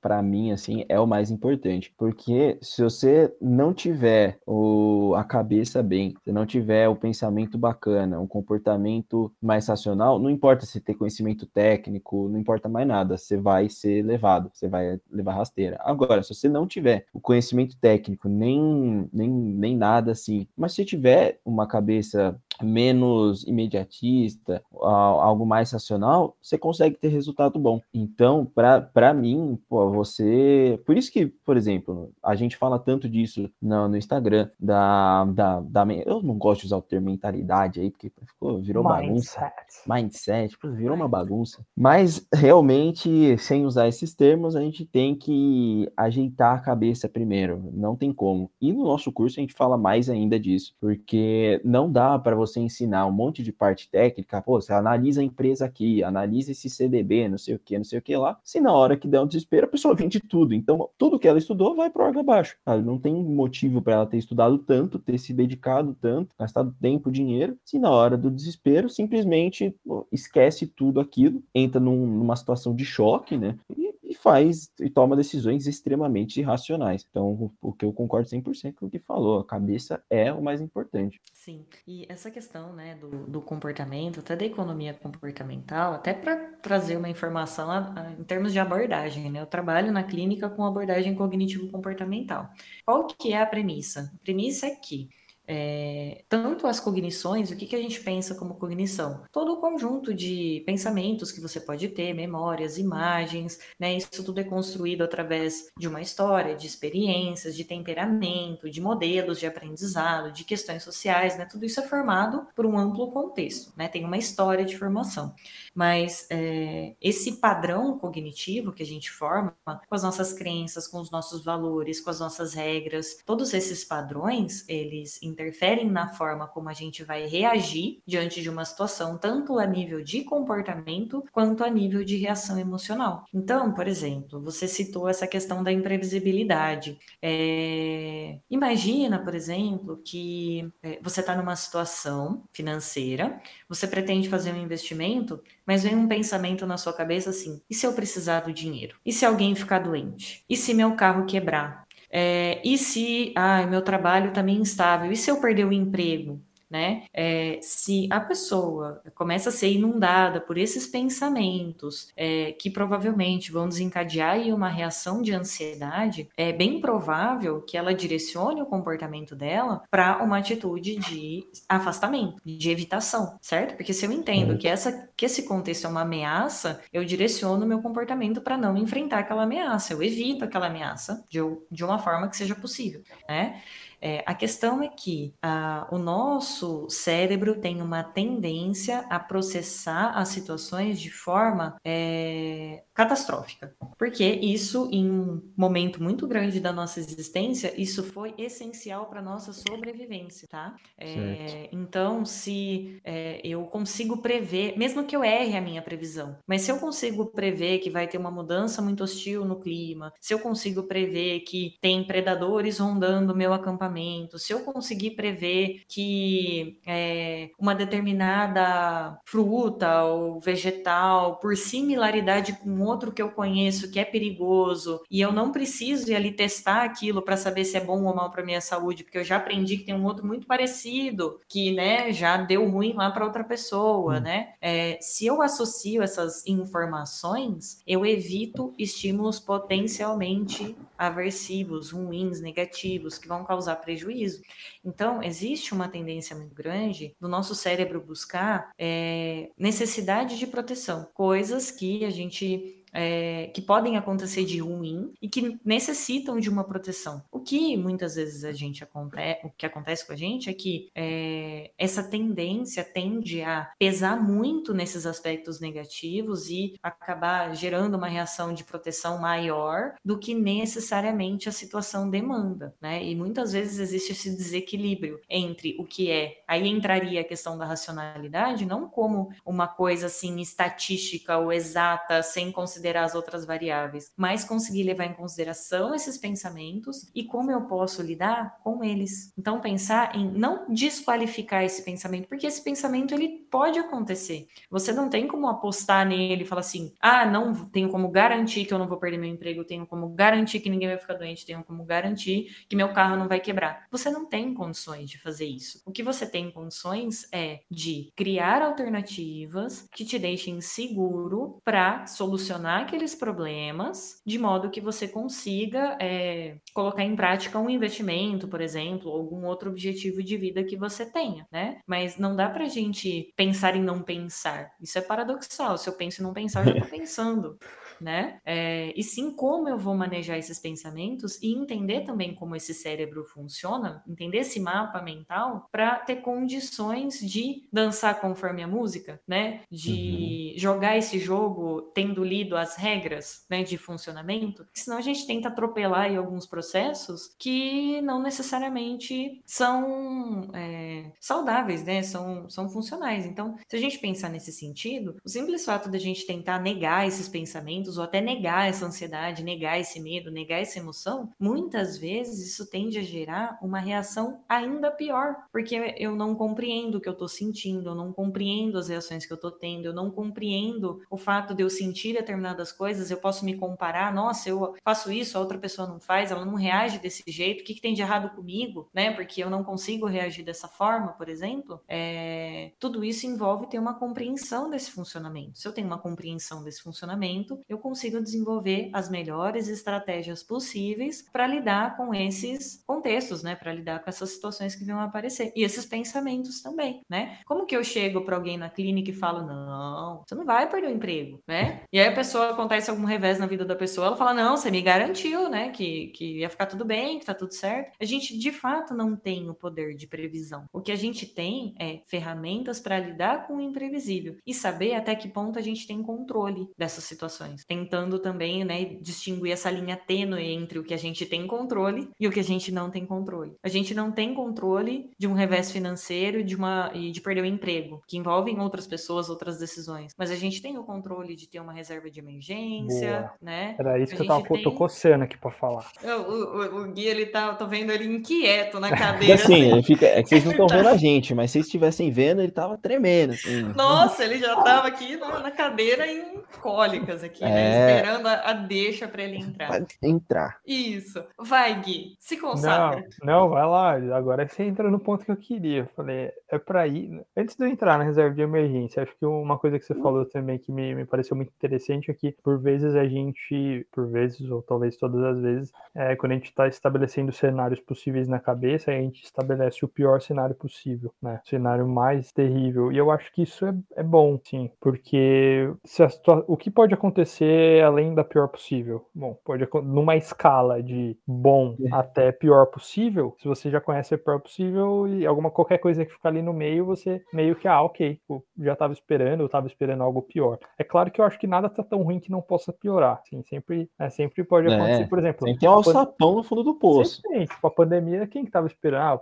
para 0.00 0.22
mim, 0.22 0.52
assim, 0.52 0.84
é 0.88 1.00
o 1.00 1.06
mais 1.06 1.30
importante. 1.30 1.92
Porque 1.96 2.58
se 2.62 2.82
você 2.82 3.34
não 3.40 3.74
tiver 3.74 4.38
o, 4.46 5.14
a 5.16 5.24
cabeça 5.24 5.82
bem, 5.82 6.14
se 6.22 6.30
não 6.30 6.46
tiver 6.46 6.88
o 6.88 6.96
pensamento 6.96 7.58
bacana, 7.58 8.20
um 8.20 8.26
comportamento 8.26 9.32
mais 9.42 9.66
racional, 9.66 10.18
não 10.18 10.30
importa 10.30 10.66
se 10.66 10.80
ter 10.80 10.94
conhecimento 10.94 11.46
técnico, 11.46 12.28
não 12.28 12.38
importa 12.38 12.68
mais 12.68 12.86
nada, 12.86 13.16
você 13.16 13.36
vai 13.36 13.68
ser 13.68 14.04
levado, 14.04 14.50
você 14.52 14.68
vai 14.68 14.83
levar 15.10 15.34
rasteira. 15.34 15.78
Agora, 15.80 16.22
se 16.22 16.34
você 16.34 16.48
não 16.48 16.66
tiver 16.66 17.06
o 17.12 17.20
conhecimento 17.20 17.76
técnico, 17.80 18.28
nem, 18.28 19.08
nem, 19.12 19.30
nem 19.30 19.76
nada 19.76 20.12
assim, 20.12 20.46
mas 20.56 20.72
se 20.72 20.84
tiver 20.84 21.40
uma 21.44 21.66
cabeça 21.66 22.38
menos 22.62 23.44
imediatista, 23.44 24.62
algo 24.72 25.46
mais 25.46 25.70
racional, 25.70 26.36
você 26.42 26.58
consegue 26.58 26.96
ter 26.96 27.08
resultado 27.08 27.58
bom. 27.58 27.80
Então, 27.92 28.46
para 28.54 29.14
mim, 29.14 29.58
pô, 29.68 29.90
você. 29.90 30.80
Por 30.84 30.96
isso 30.96 31.12
que, 31.12 31.26
por 31.26 31.56
exemplo, 31.56 32.12
a 32.22 32.34
gente 32.34 32.56
fala 32.56 32.78
tanto 32.78 33.08
disso 33.08 33.50
no, 33.60 33.88
no 33.88 33.96
Instagram, 33.96 34.48
da, 34.58 35.24
da, 35.24 35.60
da. 35.60 35.84
Eu 36.06 36.22
não 36.22 36.36
gosto 36.36 36.62
de 36.62 36.66
usar 36.66 36.78
o 36.78 36.82
termo 36.82 37.04
mentalidade 37.04 37.80
aí, 37.80 37.90
porque 37.90 38.10
ficou, 38.26 38.60
virou 38.60 38.82
Mindset. 38.82 39.06
bagunça. 39.06 39.52
Mindset, 39.86 40.56
virou 40.76 40.96
uma 40.96 41.08
bagunça. 41.08 41.64
Mas 41.76 42.26
realmente, 42.32 43.36
sem 43.38 43.64
usar 43.64 43.86
esses 43.86 44.14
termos, 44.14 44.56
a 44.56 44.60
gente 44.60 44.84
tem 44.84 45.14
que 45.14 45.90
ajeitar 45.96 46.56
a 46.56 46.60
cabeça 46.60 47.08
primeiro. 47.08 47.70
Não 47.72 47.94
tem 47.94 48.12
como. 48.12 48.50
E 48.60 48.72
no 48.72 48.84
nosso 48.84 49.12
curso 49.12 49.38
a 49.38 49.42
gente 49.42 49.54
fala 49.54 49.76
mais 49.76 50.08
ainda 50.08 50.38
disso, 50.40 50.74
porque 50.80 51.60
não 51.64 51.90
dá 51.90 52.18
para 52.18 52.34
você 52.34 52.43
ensinar 52.60 53.06
um 53.06 53.12
monte 53.12 53.42
de 53.42 53.52
parte 53.52 53.88
técnica, 53.90 54.40
pô, 54.42 54.60
você 54.60 54.72
analisa 54.72 55.20
a 55.20 55.24
empresa 55.24 55.64
aqui, 55.64 56.02
analisa 56.02 56.52
esse 56.52 56.68
CDB, 56.68 57.28
não 57.28 57.38
sei 57.38 57.54
o 57.54 57.58
que, 57.58 57.76
não 57.76 57.84
sei 57.84 57.98
o 57.98 58.02
que 58.02 58.16
lá, 58.16 58.38
se 58.42 58.60
na 58.60 58.72
hora 58.72 58.96
que 58.96 59.08
der 59.08 59.20
um 59.20 59.26
desespero 59.26 59.66
a 59.66 59.70
pessoa 59.70 59.94
vende 59.96 60.20
tudo. 60.20 60.54
Então, 60.54 60.88
tudo 60.98 61.18
que 61.18 61.28
ela 61.28 61.38
estudou 61.38 61.74
vai 61.74 61.90
pro 61.90 62.04
água 62.04 62.20
abaixo. 62.20 62.56
Não 62.84 62.98
tem 62.98 63.14
motivo 63.14 63.80
para 63.80 63.94
ela 63.94 64.06
ter 64.06 64.18
estudado 64.18 64.58
tanto, 64.58 64.98
ter 64.98 65.18
se 65.18 65.32
dedicado 65.32 65.96
tanto, 66.00 66.34
gastado 66.38 66.74
tempo, 66.80 67.10
dinheiro, 67.10 67.56
se 67.64 67.78
na 67.78 67.90
hora 67.90 68.16
do 68.16 68.30
desespero 68.30 68.88
simplesmente 68.88 69.74
pô, 69.84 70.06
esquece 70.10 70.66
tudo 70.66 71.00
aquilo, 71.00 71.42
entra 71.54 71.80
num, 71.80 72.06
numa 72.06 72.36
situação 72.36 72.74
de 72.74 72.84
choque, 72.84 73.36
né? 73.36 73.56
E 73.76 73.93
faz 74.16 74.70
e 74.80 74.88
toma 74.88 75.16
decisões 75.16 75.66
extremamente 75.66 76.40
irracionais. 76.40 77.06
Então, 77.08 77.52
o 77.60 77.72
que 77.72 77.84
eu 77.84 77.92
concordo 77.92 78.28
100% 78.28 78.74
com 78.74 78.86
o 78.86 78.90
que 78.90 78.98
falou, 78.98 79.40
a 79.40 79.44
cabeça 79.44 80.02
é 80.08 80.32
o 80.32 80.42
mais 80.42 80.60
importante. 80.60 81.20
Sim, 81.32 81.64
e 81.86 82.06
essa 82.08 82.30
questão 82.30 82.72
né, 82.72 82.96
do, 82.96 83.26
do 83.26 83.40
comportamento, 83.40 84.20
até 84.20 84.34
da 84.36 84.44
economia 84.44 84.94
comportamental, 84.94 85.94
até 85.94 86.12
para 86.12 86.36
trazer 86.62 86.96
uma 86.96 87.08
informação 87.08 87.70
a, 87.70 87.92
a, 88.00 88.12
em 88.12 88.24
termos 88.24 88.52
de 88.52 88.58
abordagem, 88.58 89.30
né? 89.30 89.40
Eu 89.40 89.46
trabalho 89.46 89.92
na 89.92 90.02
clínica 90.02 90.48
com 90.48 90.64
abordagem 90.64 91.14
cognitivo-comportamental. 91.14 92.50
Qual 92.84 93.06
que 93.06 93.32
é 93.32 93.40
a 93.40 93.46
premissa? 93.46 94.12
A 94.14 94.18
premissa 94.24 94.66
é 94.66 94.70
que 94.70 95.08
é, 95.46 96.24
tanto 96.28 96.66
as 96.66 96.80
cognições, 96.80 97.50
o 97.50 97.56
que, 97.56 97.66
que 97.66 97.76
a 97.76 97.80
gente 97.80 98.00
pensa 98.00 98.34
como 98.34 98.54
cognição? 98.54 99.24
Todo 99.30 99.52
o 99.52 99.60
conjunto 99.60 100.14
de 100.14 100.62
pensamentos 100.64 101.30
que 101.30 101.40
você 101.40 101.60
pode 101.60 101.88
ter, 101.88 102.14
memórias, 102.14 102.78
imagens, 102.78 103.58
né? 103.78 103.94
Isso 103.94 104.24
tudo 104.24 104.40
é 104.40 104.44
construído 104.44 105.02
através 105.02 105.70
de 105.78 105.86
uma 105.86 106.00
história, 106.00 106.56
de 106.56 106.66
experiências, 106.66 107.54
de 107.54 107.64
temperamento, 107.64 108.70
de 108.70 108.80
modelos 108.80 109.38
de 109.38 109.46
aprendizado, 109.46 110.32
de 110.32 110.44
questões 110.44 110.82
sociais, 110.82 111.36
né? 111.36 111.44
Tudo 111.44 111.64
isso 111.66 111.80
é 111.80 111.86
formado 111.86 112.46
por 112.54 112.64
um 112.64 112.78
amplo 112.78 113.10
contexto, 113.10 113.72
né? 113.76 113.88
Tem 113.88 114.04
uma 114.04 114.16
história 114.16 114.64
de 114.64 114.78
formação. 114.78 115.34
Mas 115.74 116.26
é, 116.30 116.94
esse 117.00 117.32
padrão 117.32 117.98
cognitivo 117.98 118.72
que 118.72 118.82
a 118.82 118.86
gente 118.86 119.10
forma 119.10 119.54
com 119.64 119.94
as 119.94 120.02
nossas 120.02 120.32
crenças, 120.32 120.86
com 120.86 121.00
os 121.00 121.10
nossos 121.10 121.44
valores, 121.44 122.00
com 122.00 122.10
as 122.10 122.20
nossas 122.20 122.54
regras, 122.54 123.18
todos 123.26 123.52
esses 123.52 123.84
padrões, 123.84 124.66
eles 124.68 125.22
interferem 125.34 125.90
na 125.90 126.08
forma 126.08 126.46
como 126.46 126.68
a 126.68 126.72
gente 126.72 127.02
vai 127.02 127.26
reagir 127.26 127.98
diante 128.06 128.40
de 128.40 128.48
uma 128.48 128.64
situação, 128.64 129.18
tanto 129.18 129.58
a 129.58 129.66
nível 129.66 130.02
de 130.02 130.22
comportamento 130.22 131.24
quanto 131.32 131.64
a 131.64 131.68
nível 131.68 132.04
de 132.04 132.16
reação 132.16 132.58
emocional. 132.58 133.24
Então, 133.34 133.74
por 133.74 133.88
exemplo, 133.88 134.40
você 134.40 134.68
citou 134.68 135.08
essa 135.08 135.26
questão 135.26 135.62
da 135.62 135.72
imprevisibilidade. 135.72 136.96
É... 137.20 138.38
Imagina, 138.48 139.18
por 139.18 139.34
exemplo, 139.34 140.00
que 140.04 140.72
é, 140.82 140.98
você 141.02 141.20
está 141.20 141.34
numa 141.34 141.56
situação 141.56 142.44
financeira, 142.52 143.40
você 143.68 143.86
pretende 143.86 144.28
fazer 144.28 144.52
um 144.52 144.62
investimento, 144.62 145.42
mas 145.66 145.82
vem 145.82 145.96
um 145.96 146.06
pensamento 146.06 146.64
na 146.66 146.76
sua 146.76 146.92
cabeça 146.92 147.30
assim: 147.30 147.60
e 147.68 147.74
se 147.74 147.86
eu 147.86 147.92
precisar 147.92 148.40
do 148.40 148.52
dinheiro? 148.52 148.96
E 149.04 149.12
se 149.12 149.26
alguém 149.26 149.54
ficar 149.54 149.80
doente? 149.80 150.44
E 150.48 150.56
se 150.56 150.72
meu 150.72 150.94
carro 150.94 151.26
quebrar? 151.26 151.83
É, 152.16 152.62
e 152.64 152.78
se 152.78 153.34
ah, 153.36 153.66
meu 153.66 153.82
trabalho 153.82 154.28
está 154.28 154.42
meio 154.42 154.60
instável? 154.60 155.10
E 155.10 155.16
se 155.16 155.30
eu 155.30 155.40
perder 155.40 155.66
o 155.66 155.72
emprego? 155.72 156.40
Né? 156.70 157.04
É, 157.12 157.58
se 157.62 158.08
a 158.10 158.20
pessoa 158.20 159.02
começa 159.14 159.48
a 159.48 159.52
ser 159.52 159.70
inundada 159.70 160.40
por 160.40 160.58
esses 160.58 160.86
pensamentos 160.86 162.12
é, 162.16 162.52
que 162.52 162.70
provavelmente 162.70 163.52
vão 163.52 163.68
desencadear 163.68 164.34
uma 164.54 164.68
reação 164.68 165.22
de 165.22 165.32
ansiedade, 165.32 166.28
é 166.36 166.52
bem 166.52 166.80
provável 166.80 167.60
que 167.62 167.76
ela 167.76 167.94
direcione 167.94 168.60
o 168.60 168.66
comportamento 168.66 169.36
dela 169.36 169.82
para 169.90 170.22
uma 170.22 170.38
atitude 170.38 170.96
de 170.96 171.46
afastamento, 171.68 172.42
de 172.44 172.70
evitação, 172.70 173.38
certo? 173.40 173.76
Porque 173.76 173.92
se 173.92 174.04
eu 174.04 174.12
entendo 174.12 174.52
uhum. 174.52 174.58
que, 174.58 174.68
essa, 174.68 175.08
que 175.16 175.26
esse 175.26 175.44
contexto 175.44 175.86
é 175.86 175.90
uma 175.90 176.02
ameaça, 176.02 176.80
eu 176.92 177.04
direciono 177.04 177.66
meu 177.66 177.80
comportamento 177.80 178.40
para 178.40 178.56
não 178.56 178.76
enfrentar 178.76 179.20
aquela 179.20 179.44
ameaça, 179.44 179.92
eu 179.92 180.02
evito 180.02 180.44
aquela 180.44 180.66
ameaça 180.66 181.24
de, 181.30 181.38
de 181.70 181.84
uma 181.84 181.98
forma 181.98 182.28
que 182.28 182.36
seja 182.36 182.54
possível, 182.54 183.02
né? 183.28 183.62
É, 184.04 184.22
a 184.26 184.34
questão 184.34 184.82
é 184.82 184.88
que 184.88 185.32
a, 185.40 185.88
o 185.90 185.96
nosso 185.96 186.86
cérebro 186.90 187.58
tem 187.58 187.80
uma 187.80 188.02
tendência 188.02 188.98
a 189.08 189.18
processar 189.18 190.10
as 190.10 190.28
situações 190.28 191.00
de 191.00 191.10
forma 191.10 191.76
é, 191.82 192.82
catastrófica, 192.92 193.74
porque 193.98 194.22
isso, 194.22 194.90
em 194.92 195.10
um 195.10 195.42
momento 195.56 196.02
muito 196.02 196.28
grande 196.28 196.60
da 196.60 196.70
nossa 196.70 197.00
existência, 197.00 197.72
isso 197.80 198.04
foi 198.04 198.34
essencial 198.36 199.06
para 199.06 199.22
nossa 199.22 199.54
sobrevivência, 199.54 200.46
tá? 200.48 200.76
É, 200.98 201.70
então, 201.72 202.26
se 202.26 203.00
é, 203.04 203.40
eu 203.42 203.62
consigo 203.62 204.18
prever, 204.18 204.76
mesmo 204.76 205.04
que 205.04 205.16
eu 205.16 205.24
erre 205.24 205.56
a 205.56 205.62
minha 205.62 205.80
previsão, 205.80 206.36
mas 206.46 206.60
se 206.60 206.70
eu 206.70 206.78
consigo 206.78 207.24
prever 207.24 207.78
que 207.78 207.88
vai 207.88 208.06
ter 208.06 208.18
uma 208.18 208.30
mudança 208.30 208.82
muito 208.82 209.02
hostil 209.02 209.46
no 209.46 209.58
clima, 209.58 210.12
se 210.20 210.34
eu 210.34 210.38
consigo 210.40 210.82
prever 210.82 211.40
que 211.40 211.78
tem 211.80 212.04
predadores 212.04 212.80
rondando 212.80 213.32
o 213.32 213.36
meu 213.36 213.54
acampamento 213.54 213.93
se 214.38 214.52
eu 214.52 214.60
conseguir 214.60 215.10
prever 215.10 215.82
que 215.88 216.80
é, 216.86 217.50
uma 217.58 217.74
determinada 217.74 219.18
fruta 219.24 220.04
ou 220.04 220.40
vegetal, 220.40 221.36
por 221.36 221.56
similaridade 221.56 222.52
com 222.54 222.80
outro 222.82 223.12
que 223.12 223.22
eu 223.22 223.30
conheço 223.30 223.90
que 223.90 223.98
é 223.98 224.04
perigoso, 224.04 225.02
e 225.10 225.20
eu 225.20 225.32
não 225.32 225.52
preciso 225.52 226.10
ir 226.10 226.14
ali 226.14 226.32
testar 226.32 226.84
aquilo 226.84 227.22
para 227.22 227.36
saber 227.36 227.64
se 227.64 227.76
é 227.76 227.80
bom 227.80 228.04
ou 228.04 228.14
mal 228.14 228.30
para 228.30 228.44
minha 228.44 228.60
saúde, 228.60 229.04
porque 229.04 229.18
eu 229.18 229.24
já 229.24 229.36
aprendi 229.36 229.76
que 229.76 229.84
tem 229.84 229.94
um 229.94 230.04
outro 230.04 230.26
muito 230.26 230.46
parecido, 230.46 231.40
que 231.48 231.72
né, 231.72 232.12
já 232.12 232.36
deu 232.36 232.68
ruim 232.68 232.92
lá 232.94 233.10
para 233.10 233.24
outra 233.24 233.44
pessoa, 233.44 234.18
hum. 234.18 234.20
né? 234.20 234.54
É, 234.60 234.98
se 235.00 235.26
eu 235.26 235.42
associo 235.42 236.02
essas 236.02 236.46
informações, 236.46 237.82
eu 237.86 238.04
evito 238.04 238.72
estímulos 238.78 239.40
potencialmente 239.40 240.76
aversivos, 240.96 241.90
ruins, 241.90 242.40
negativos, 242.40 243.18
que 243.18 243.28
vão 243.28 243.44
causar 243.44 243.76
prejuízo. 243.76 244.42
Então, 244.84 245.22
existe 245.22 245.72
uma 245.72 245.88
tendência 245.88 246.36
muito 246.36 246.54
grande 246.54 247.14
do 247.20 247.28
nosso 247.28 247.54
cérebro 247.54 248.00
buscar 248.00 248.72
é, 248.78 249.50
necessidade 249.58 250.38
de 250.38 250.46
proteção, 250.46 251.08
coisas 251.14 251.70
que 251.70 252.04
a 252.04 252.10
gente 252.10 252.83
é, 252.94 253.50
que 253.52 253.60
podem 253.60 253.96
acontecer 253.96 254.44
de 254.44 254.58
ruim 254.60 255.12
e 255.20 255.28
que 255.28 255.58
necessitam 255.64 256.38
de 256.38 256.48
uma 256.48 256.64
proteção. 256.64 257.22
O 257.30 257.40
que 257.40 257.76
muitas 257.76 258.14
vezes 258.14 258.44
a 258.44 258.52
gente 258.52 258.84
acontece, 258.84 259.40
o 259.44 259.50
que 259.50 259.66
acontece 259.66 260.06
com 260.06 260.12
a 260.12 260.16
gente 260.16 260.48
é 260.48 260.54
que 260.54 260.88
é, 260.94 261.72
essa 261.76 262.02
tendência 262.02 262.84
tende 262.84 263.42
a 263.42 263.70
pesar 263.78 264.22
muito 264.22 264.72
nesses 264.72 265.04
aspectos 265.06 265.60
negativos 265.60 266.48
e 266.48 266.74
acabar 266.82 267.54
gerando 267.54 267.96
uma 267.96 268.08
reação 268.08 268.54
de 268.54 268.62
proteção 268.62 269.18
maior 269.18 269.94
do 270.04 270.18
que 270.18 270.34
necessariamente 270.34 271.48
a 271.48 271.52
situação 271.52 272.08
demanda, 272.08 272.74
né? 272.80 273.02
E 273.02 273.16
muitas 273.16 273.52
vezes 273.52 273.78
existe 273.78 274.12
esse 274.12 274.30
desequilíbrio 274.30 275.20
entre 275.28 275.76
o 275.78 275.84
que 275.84 276.10
é, 276.10 276.42
aí 276.46 276.68
entraria 276.68 277.20
a 277.20 277.24
questão 277.24 277.58
da 277.58 277.64
racionalidade, 277.64 278.66
não 278.66 278.88
como 278.88 279.30
uma 279.44 279.66
coisa 279.66 280.06
assim 280.06 280.40
estatística 280.40 281.36
ou 281.38 281.52
exata, 281.52 282.22
sem 282.22 282.52
considerar 282.84 283.04
as 283.04 283.14
outras 283.14 283.44
variáveis, 283.46 284.10
mas 284.16 284.44
conseguir 284.44 284.82
levar 284.84 285.04
em 285.06 285.14
consideração 285.14 285.94
esses 285.94 286.18
pensamentos 286.18 287.10
e 287.14 287.24
como 287.24 287.50
eu 287.50 287.62
posso 287.62 288.02
lidar 288.02 288.58
com 288.62 288.82
eles. 288.84 289.32
Então 289.38 289.60
pensar 289.60 290.14
em 290.14 290.30
não 290.30 290.66
desqualificar 290.68 291.64
esse 291.64 291.82
pensamento, 291.82 292.28
porque 292.28 292.46
esse 292.46 292.62
pensamento 292.62 293.14
ele 293.14 293.46
pode 293.50 293.78
acontecer. 293.78 294.46
Você 294.70 294.92
não 294.92 295.08
tem 295.08 295.26
como 295.26 295.46
apostar 295.48 296.06
nele 296.06 296.42
e 296.42 296.46
falar 296.46 296.60
assim: 296.60 296.92
"Ah, 297.00 297.24
não 297.24 297.54
tenho 297.70 297.88
como 297.90 298.08
garantir 298.10 298.64
que 298.64 298.74
eu 298.74 298.78
não 298.78 298.86
vou 298.88 298.98
perder 298.98 299.16
meu 299.18 299.28
emprego, 299.30 299.64
tenho 299.64 299.86
como 299.86 300.08
garantir 300.10 300.60
que 300.60 300.70
ninguém 300.70 300.88
vai 300.88 300.98
ficar 300.98 301.14
doente, 301.14 301.46
tenho 301.46 301.62
como 301.64 301.84
garantir 301.84 302.64
que 302.68 302.76
meu 302.76 302.92
carro 302.92 303.16
não 303.16 303.28
vai 303.28 303.40
quebrar". 303.40 303.86
Você 303.90 304.10
não 304.10 304.26
tem 304.26 304.52
condições 304.54 305.08
de 305.10 305.18
fazer 305.18 305.46
isso. 305.46 305.80
O 305.86 305.92
que 305.92 306.02
você 306.02 306.26
tem 306.26 306.50
condições 306.50 307.26
é 307.32 307.60
de 307.70 308.10
criar 308.16 308.62
alternativas 308.62 309.86
que 309.94 310.04
te 310.04 310.18
deixem 310.18 310.60
seguro 310.60 311.58
para 311.64 312.06
solucionar 312.06 312.73
aqueles 312.82 313.14
problemas, 313.14 314.20
de 314.26 314.38
modo 314.38 314.70
que 314.70 314.80
você 314.80 315.08
consiga 315.08 315.96
é, 316.00 316.58
colocar 316.72 317.02
em 317.02 317.16
prática 317.16 317.58
um 317.58 317.70
investimento, 317.70 318.48
por 318.48 318.60
exemplo, 318.60 319.10
ou 319.10 319.18
algum 319.18 319.44
outro 319.46 319.70
objetivo 319.70 320.22
de 320.22 320.36
vida 320.36 320.64
que 320.64 320.76
você 320.76 321.04
tenha, 321.10 321.46
né? 321.50 321.80
Mas 321.86 322.18
não 322.18 322.34
dá 322.36 322.48
pra 322.48 322.66
gente 322.66 323.32
pensar 323.36 323.76
em 323.76 323.82
não 323.82 324.02
pensar. 324.02 324.70
Isso 324.80 324.98
é 324.98 325.02
paradoxal. 325.02 325.78
Se 325.78 325.88
eu 325.88 325.94
penso 325.94 326.20
em 326.20 326.24
não 326.24 326.32
pensar, 326.32 326.66
eu 326.66 326.74
já 326.74 326.80
tô 326.80 326.88
pensando 326.90 327.58
né? 328.00 328.38
É, 328.44 328.92
e 328.96 329.02
sim 329.02 329.30
como 329.30 329.68
eu 329.68 329.78
vou 329.78 329.94
manejar 329.94 330.38
esses 330.38 330.58
pensamentos 330.58 331.40
e 331.42 331.54
entender 331.54 332.02
também 332.02 332.34
como 332.34 332.56
esse 332.56 332.74
cérebro 332.74 333.24
funciona, 333.24 334.02
entender 334.06 334.38
esse 334.38 334.60
mapa 334.60 335.00
mental 335.02 335.68
para 335.70 335.96
ter 335.96 336.16
condições 336.16 337.18
de 337.18 337.68
dançar 337.72 338.20
conforme 338.20 338.62
a 338.62 338.68
música, 338.68 339.20
né? 339.26 339.62
De 339.70 340.52
uhum. 340.52 340.58
jogar 340.58 340.96
esse 340.96 341.18
jogo 341.18 341.82
tendo 341.94 342.24
lido 342.24 342.56
as 342.56 342.76
regras, 342.76 343.44
né? 343.48 343.62
De 343.62 343.76
funcionamento. 343.76 344.66
Senão 344.72 344.98
a 344.98 345.02
gente 345.02 345.26
tenta 345.26 345.48
atropelar 345.48 346.10
em 346.10 346.16
alguns 346.16 346.46
processos 346.46 347.34
que 347.38 348.00
não 348.02 348.22
necessariamente 348.22 349.42
são 349.44 350.50
é, 350.52 351.12
saudáveis, 351.20 351.84
né? 351.84 352.02
São, 352.02 352.48
são 352.48 352.68
funcionais. 352.68 353.26
Então, 353.26 353.56
se 353.68 353.76
a 353.76 353.80
gente 353.80 353.98
pensar 353.98 354.28
nesse 354.28 354.52
sentido, 354.52 355.16
o 355.24 355.28
simples 355.28 355.64
fato 355.64 355.90
da 355.90 355.98
gente 355.98 356.26
tentar 356.26 356.60
negar 356.60 357.06
esses 357.06 357.28
pensamentos 357.28 357.83
ou 357.98 358.04
até 358.04 358.20
negar 358.20 358.68
essa 358.68 358.86
ansiedade, 358.86 359.44
negar 359.44 359.78
esse 359.78 360.00
medo, 360.00 360.30
negar 360.30 360.60
essa 360.60 360.78
emoção, 360.78 361.30
muitas 361.38 361.96
vezes 361.96 362.52
isso 362.52 362.68
tende 362.68 362.98
a 362.98 363.02
gerar 363.02 363.58
uma 363.62 363.78
reação 363.78 364.42
ainda 364.48 364.90
pior, 364.90 365.36
porque 365.52 365.94
eu 365.98 366.14
não 366.14 366.34
compreendo 366.34 366.98
o 366.98 367.00
que 367.00 367.08
eu 367.08 367.16
tô 367.16 367.28
sentindo, 367.28 367.90
eu 367.90 367.94
não 367.94 368.12
compreendo 368.12 368.78
as 368.78 368.88
reações 368.88 369.26
que 369.26 369.32
eu 369.32 369.36
tô 369.36 369.50
tendo, 369.50 369.86
eu 369.86 369.92
não 369.92 370.10
compreendo 370.10 371.00
o 371.10 371.16
fato 371.16 371.54
de 371.54 371.62
eu 371.62 371.70
sentir 371.70 372.14
determinadas 372.14 372.72
coisas, 372.72 373.10
eu 373.10 373.16
posso 373.16 373.44
me 373.44 373.56
comparar, 373.56 374.12
nossa, 374.12 374.48
eu 374.48 374.74
faço 374.84 375.12
isso, 375.12 375.36
a 375.36 375.40
outra 375.40 375.58
pessoa 375.58 375.88
não 375.88 376.00
faz, 376.00 376.30
ela 376.30 376.44
não 376.44 376.54
reage 376.54 376.98
desse 376.98 377.22
jeito, 377.26 377.60
o 377.60 377.64
que, 377.64 377.74
que 377.74 377.80
tem 377.80 377.94
de 377.94 378.02
errado 378.02 378.34
comigo, 378.34 378.88
né? 378.92 379.12
Porque 379.12 379.42
eu 379.42 379.50
não 379.50 379.64
consigo 379.64 380.06
reagir 380.06 380.44
dessa 380.44 380.68
forma, 380.68 381.12
por 381.12 381.28
exemplo. 381.28 381.80
É... 381.88 382.72
Tudo 382.78 383.04
isso 383.04 383.26
envolve 383.26 383.68
ter 383.68 383.78
uma 383.78 383.94
compreensão 383.94 384.70
desse 384.70 384.90
funcionamento. 384.90 385.58
Se 385.58 385.66
eu 385.66 385.72
tenho 385.72 385.86
uma 385.86 385.98
compreensão 385.98 386.62
desse 386.62 386.82
funcionamento, 386.82 387.60
eu 387.74 387.78
consigo 387.78 388.20
desenvolver 388.20 388.90
as 388.92 389.10
melhores 389.10 389.68
estratégias 389.68 390.42
possíveis 390.42 391.24
para 391.32 391.46
lidar 391.46 391.96
com 391.96 392.14
esses 392.14 392.82
contextos, 392.86 393.42
né? 393.42 393.54
Para 393.56 393.72
lidar 393.72 394.02
com 394.02 394.08
essas 394.08 394.30
situações 394.30 394.74
que 394.74 394.84
vão 394.84 395.00
aparecer. 395.00 395.52
E 395.54 395.62
esses 395.62 395.84
pensamentos 395.84 396.62
também, 396.62 397.02
né? 397.08 397.38
Como 397.44 397.66
que 397.66 397.76
eu 397.76 397.82
chego 397.84 398.22
para 398.22 398.36
alguém 398.36 398.56
na 398.56 398.70
clínica 398.70 399.10
e 399.10 399.14
falo, 399.14 399.44
não, 399.44 400.22
você 400.26 400.34
não 400.34 400.44
vai 400.44 400.68
perder 400.68 400.88
o 400.88 400.94
emprego, 400.94 401.40
né? 401.46 401.82
E 401.92 401.98
aí 401.98 402.08
a 402.08 402.14
pessoa 402.14 402.50
acontece 402.50 402.90
algum 402.90 403.04
revés 403.04 403.38
na 403.38 403.46
vida 403.46 403.64
da 403.64 403.74
pessoa, 403.74 404.06
ela 404.06 404.16
fala, 404.16 404.32
não, 404.32 404.56
você 404.56 404.70
me 404.70 404.80
garantiu, 404.80 405.48
né? 405.48 405.70
Que, 405.70 406.08
que 406.08 406.38
ia 406.38 406.50
ficar 406.50 406.66
tudo 406.66 406.84
bem, 406.84 407.18
que 407.18 407.26
tá 407.26 407.34
tudo 407.34 407.52
certo. 407.52 407.92
A 408.00 408.04
gente, 408.04 408.38
de 408.38 408.52
fato, 408.52 408.94
não 408.94 409.16
tem 409.16 409.50
o 409.50 409.54
poder 409.54 409.94
de 409.96 410.06
previsão. 410.06 410.64
O 410.72 410.80
que 410.80 410.92
a 410.92 410.96
gente 410.96 411.26
tem 411.26 411.74
é 411.78 412.00
ferramentas 412.06 412.78
para 412.78 412.98
lidar 412.98 413.46
com 413.46 413.56
o 413.56 413.60
imprevisível 413.60 414.36
e 414.46 414.54
saber 414.54 414.94
até 414.94 415.14
que 415.14 415.28
ponto 415.28 415.58
a 415.58 415.62
gente 415.62 415.86
tem 415.86 416.02
controle 416.02 416.68
dessas 416.76 417.04
situações 417.04 417.63
tentando 417.66 418.18
também, 418.18 418.64
né, 418.64 418.96
distinguir 419.00 419.52
essa 419.52 419.70
linha 419.70 419.96
tênue 419.96 420.42
entre 420.52 420.78
o 420.78 420.84
que 420.84 420.94
a 420.94 420.98
gente 420.98 421.26
tem 421.26 421.46
controle 421.46 422.08
e 422.18 422.28
o 422.28 422.30
que 422.30 422.40
a 422.40 422.44
gente 422.44 422.70
não 422.72 422.90
tem 422.90 423.06
controle. 423.06 423.54
A 423.62 423.68
gente 423.68 423.94
não 423.94 424.10
tem 424.12 424.34
controle 424.34 425.10
de 425.18 425.26
um 425.26 425.32
revés 425.32 425.70
financeiro 425.70 426.42
de 426.42 426.54
uma, 426.54 426.90
e 426.94 427.10
de 427.10 427.20
perder 427.20 427.42
o 427.42 427.46
emprego, 427.46 428.02
que 428.06 428.16
envolvem 428.16 428.60
outras 428.60 428.86
pessoas, 428.86 429.28
outras 429.28 429.58
decisões. 429.58 430.12
Mas 430.18 430.30
a 430.30 430.36
gente 430.36 430.60
tem 430.60 430.78
o 430.78 430.84
controle 430.84 431.34
de 431.34 431.48
ter 431.48 431.60
uma 431.60 431.72
reserva 431.72 432.10
de 432.10 432.20
emergência, 432.20 433.20
Boa. 433.20 433.32
né? 433.40 433.76
Era 433.78 433.98
isso 433.98 434.14
a 434.14 434.16
que 434.16 434.22
eu 434.22 434.26
tava 434.26 434.42
tem... 434.42 434.62
tô 434.62 434.72
coçando 434.72 435.24
aqui 435.24 435.36
para 435.36 435.50
falar. 435.50 435.90
O, 436.02 436.08
o, 436.08 436.82
o, 436.82 436.92
Gui, 436.92 437.06
ele 437.06 437.26
tá, 437.26 437.54
tô 437.54 437.66
vendo 437.66 437.90
ele 437.90 438.04
inquieto 438.04 438.78
na 438.78 438.90
cadeira. 438.96 439.34
assim, 439.34 439.72
assim. 439.72 439.82
Fica, 439.82 440.06
é 440.06 440.22
que 440.22 440.28
vocês 440.28 440.44
não 440.44 440.52
estão 440.52 440.66
vendo 440.66 440.88
a 440.88 440.96
gente, 440.96 441.34
mas 441.34 441.50
se 441.50 441.54
vocês 441.54 441.66
estivessem 441.66 442.10
vendo, 442.10 442.40
ele 442.42 442.52
tava 442.52 442.76
tremendo. 442.78 443.32
Assim. 443.32 443.62
Nossa, 443.74 444.24
ele 444.24 444.38
já 444.38 444.56
tava 444.62 444.88
aqui 444.88 445.16
na, 445.16 445.40
na 445.40 445.50
cadeira 445.50 446.06
em 446.06 446.38
cólicas 446.60 447.22
aqui, 447.22 447.44
é... 447.44 447.53
né? 447.54 447.96
Esperando 447.96 448.26
a, 448.26 448.50
a 448.50 448.52
deixa 448.52 449.08
para 449.08 449.22
ele 449.22 449.36
entrar. 449.36 449.68
Pode 449.68 449.96
entrar. 450.02 450.58
Isso. 450.66 451.24
Vai, 451.38 451.80
Gui, 451.80 452.16
se 452.18 452.36
consagra. 452.36 453.04
Não, 453.22 453.42
não, 453.42 453.48
vai 453.48 453.66
lá. 453.66 454.16
Agora 454.16 454.46
você 454.46 454.62
entra 454.62 454.90
no 454.90 454.98
ponto 454.98 455.24
que 455.24 455.30
eu 455.30 455.36
queria. 455.36 455.80
Eu 455.80 455.88
falei, 455.94 456.30
é 456.50 456.58
para 456.58 456.86
ir. 456.86 457.24
Antes 457.36 457.56
de 457.56 457.64
eu 457.64 457.68
entrar 457.68 457.98
na 457.98 458.04
reserva 458.04 458.34
de 458.34 458.42
emergência, 458.42 459.02
acho 459.02 459.16
que 459.16 459.26
uma 459.26 459.58
coisa 459.58 459.78
que 459.78 459.84
você 459.84 459.94
falou 459.94 460.24
também 460.24 460.58
que 460.58 460.72
me, 460.72 460.94
me 460.94 461.04
pareceu 461.04 461.36
muito 461.36 461.52
interessante 461.56 462.10
é 462.10 462.14
que, 462.14 462.32
por 462.42 462.58
vezes, 462.58 462.94
a 462.94 463.06
gente, 463.06 463.86
por 463.92 464.06
vezes, 464.08 464.48
ou 464.50 464.62
talvez 464.62 464.96
todas 464.96 465.22
as 465.22 465.40
vezes, 465.40 465.72
é, 465.94 466.16
quando 466.16 466.32
a 466.32 466.34
gente 466.36 466.46
está 466.46 466.66
estabelecendo 466.66 467.32
cenários 467.32 467.80
possíveis 467.80 468.28
na 468.28 468.38
cabeça, 468.38 468.90
a 468.90 468.94
gente 468.94 469.22
estabelece 469.22 469.84
o 469.84 469.88
pior 469.88 470.20
cenário 470.20 470.54
possível, 470.54 471.12
né? 471.22 471.40
O 471.44 471.48
cenário 471.48 471.86
mais 471.86 472.32
terrível. 472.32 472.92
E 472.92 472.96
eu 472.96 473.10
acho 473.10 473.32
que 473.32 473.42
isso 473.42 473.66
é, 473.66 473.74
é 473.96 474.02
bom, 474.02 474.38
sim, 474.44 474.70
porque 474.80 475.72
se 475.84 476.02
a, 476.02 476.08
o 476.46 476.56
que 476.56 476.70
pode 476.70 476.94
acontecer 476.94 477.43
além 477.84 478.14
da 478.14 478.24
pior 478.24 478.48
possível? 478.48 479.06
Bom, 479.14 479.38
pode 479.44 479.68
numa 479.82 480.16
escala 480.16 480.82
de 480.82 481.16
bom 481.26 481.76
é. 481.80 481.94
até 481.94 482.32
pior 482.32 482.66
possível, 482.66 483.34
se 483.38 483.48
você 483.48 483.70
já 483.70 483.80
conhece 483.80 484.14
o 484.14 484.18
pior 484.18 484.40
possível 484.40 485.06
e 485.08 485.26
alguma 485.26 485.50
qualquer 485.50 485.78
coisa 485.78 486.04
que 486.04 486.12
ficar 486.12 486.28
ali 486.28 486.42
no 486.42 486.52
meio, 486.52 486.84
você 486.84 487.22
meio 487.32 487.56
que, 487.56 487.68
ah, 487.68 487.82
ok, 487.82 488.18
já 488.58 488.72
estava 488.72 488.92
esperando, 488.92 489.40
eu 489.40 489.46
estava 489.46 489.66
esperando 489.66 490.02
algo 490.02 490.22
pior. 490.22 490.58
É 490.78 490.84
claro 490.84 491.10
que 491.10 491.20
eu 491.20 491.24
acho 491.24 491.38
que 491.38 491.46
nada 491.46 491.68
tá 491.68 491.82
tão 491.82 492.02
ruim 492.02 492.20
que 492.20 492.30
não 492.30 492.40
possa 492.40 492.72
piorar, 492.72 493.20
assim, 493.22 493.42
sempre, 493.44 493.88
é, 493.98 494.10
sempre 494.10 494.44
pode 494.44 494.68
é, 494.68 494.74
acontecer, 494.74 495.02
é, 495.02 495.06
por 495.06 495.18
exemplo... 495.18 495.44
Tem 495.44 495.54
que 495.54 495.60
ter 495.60 495.68
um 495.68 495.72
alçapão 495.72 496.34
no 496.34 496.42
fundo 496.42 496.62
do 496.62 496.74
poço. 496.74 497.22
Sim, 497.22 497.44
tipo, 497.44 497.66
a 497.66 497.70
pandemia, 497.70 498.26
quem 498.26 498.44
que 498.44 498.50
tava 498.50 498.66
esperando? 498.66 498.94
Ah, 498.94 499.20